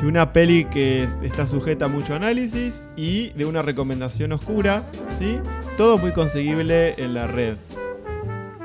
de 0.00 0.06
una 0.08 0.32
peli 0.32 0.64
que 0.64 1.08
está 1.22 1.46
sujeta 1.46 1.86
a 1.86 1.88
mucho 1.88 2.14
análisis 2.14 2.84
y 2.96 3.30
de 3.30 3.44
una 3.44 3.62
recomendación 3.62 4.32
oscura, 4.32 4.84
¿sí? 5.16 5.38
Todo 5.76 5.98
muy 5.98 6.12
conseguible 6.12 6.94
en 6.96 7.14
la 7.14 7.26
red. 7.26 7.56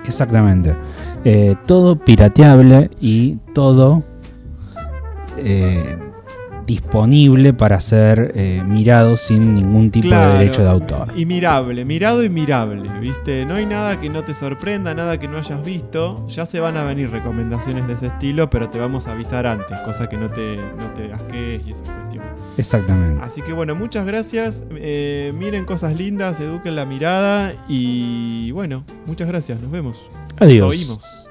Exactamente. 0.05 0.75
Eh, 1.23 1.55
todo 1.65 1.97
pirateable 1.97 2.89
y 2.99 3.37
todo 3.53 4.03
eh, 5.37 5.97
disponible 6.65 7.53
para 7.53 7.79
ser 7.79 8.31
eh, 8.35 8.63
mirado 8.65 9.17
sin 9.17 9.53
ningún 9.53 9.91
tipo 9.91 10.07
Claro, 10.07 10.33
de 10.33 10.39
derecho 10.39 10.63
de 10.63 10.69
autor. 10.69 11.07
Y 11.15 11.25
mirable, 11.25 11.85
mirado 11.85 12.23
y 12.23 12.29
mirable, 12.29 12.89
¿viste? 12.99 13.45
No 13.45 13.55
hay 13.55 13.65
nada 13.65 13.99
que 13.99 14.09
no 14.09 14.23
te 14.23 14.33
sorprenda, 14.33 14.93
nada 14.93 15.19
que 15.19 15.27
no 15.27 15.37
hayas 15.37 15.63
visto. 15.63 16.25
Ya 16.27 16.45
se 16.45 16.59
van 16.59 16.77
a 16.77 16.83
venir 16.83 17.09
recomendaciones 17.11 17.87
de 17.87 17.93
ese 17.93 18.07
estilo, 18.07 18.49
pero 18.49 18.69
te 18.69 18.79
vamos 18.79 19.07
a 19.07 19.11
avisar 19.11 19.45
antes, 19.47 19.79
cosa 19.81 20.07
que 20.09 20.17
no 20.17 20.29
te, 20.31 20.57
no 20.57 20.91
te 20.93 21.13
asques 21.13 21.61
y 21.67 21.71
esa 21.71 21.83
cuestión. 21.83 22.23
Exactamente. 22.57 23.21
Así 23.23 23.41
que 23.41 23.53
bueno, 23.53 23.75
muchas 23.75 24.05
gracias. 24.05 24.63
eh, 24.75 25.33
miren 25.37 25.65
cosas 25.65 25.95
lindas, 25.95 26.39
eduquen 26.39 26.75
la 26.75 26.85
mirada 26.85 27.53
y 27.67 28.51
bueno, 28.51 28.83
muchas 29.05 29.27
gracias. 29.27 29.59
Nos 29.61 29.71
vemos. 29.71 30.01
Adiós. 30.39 30.67
Nos 30.67 30.75
oímos. 30.79 31.24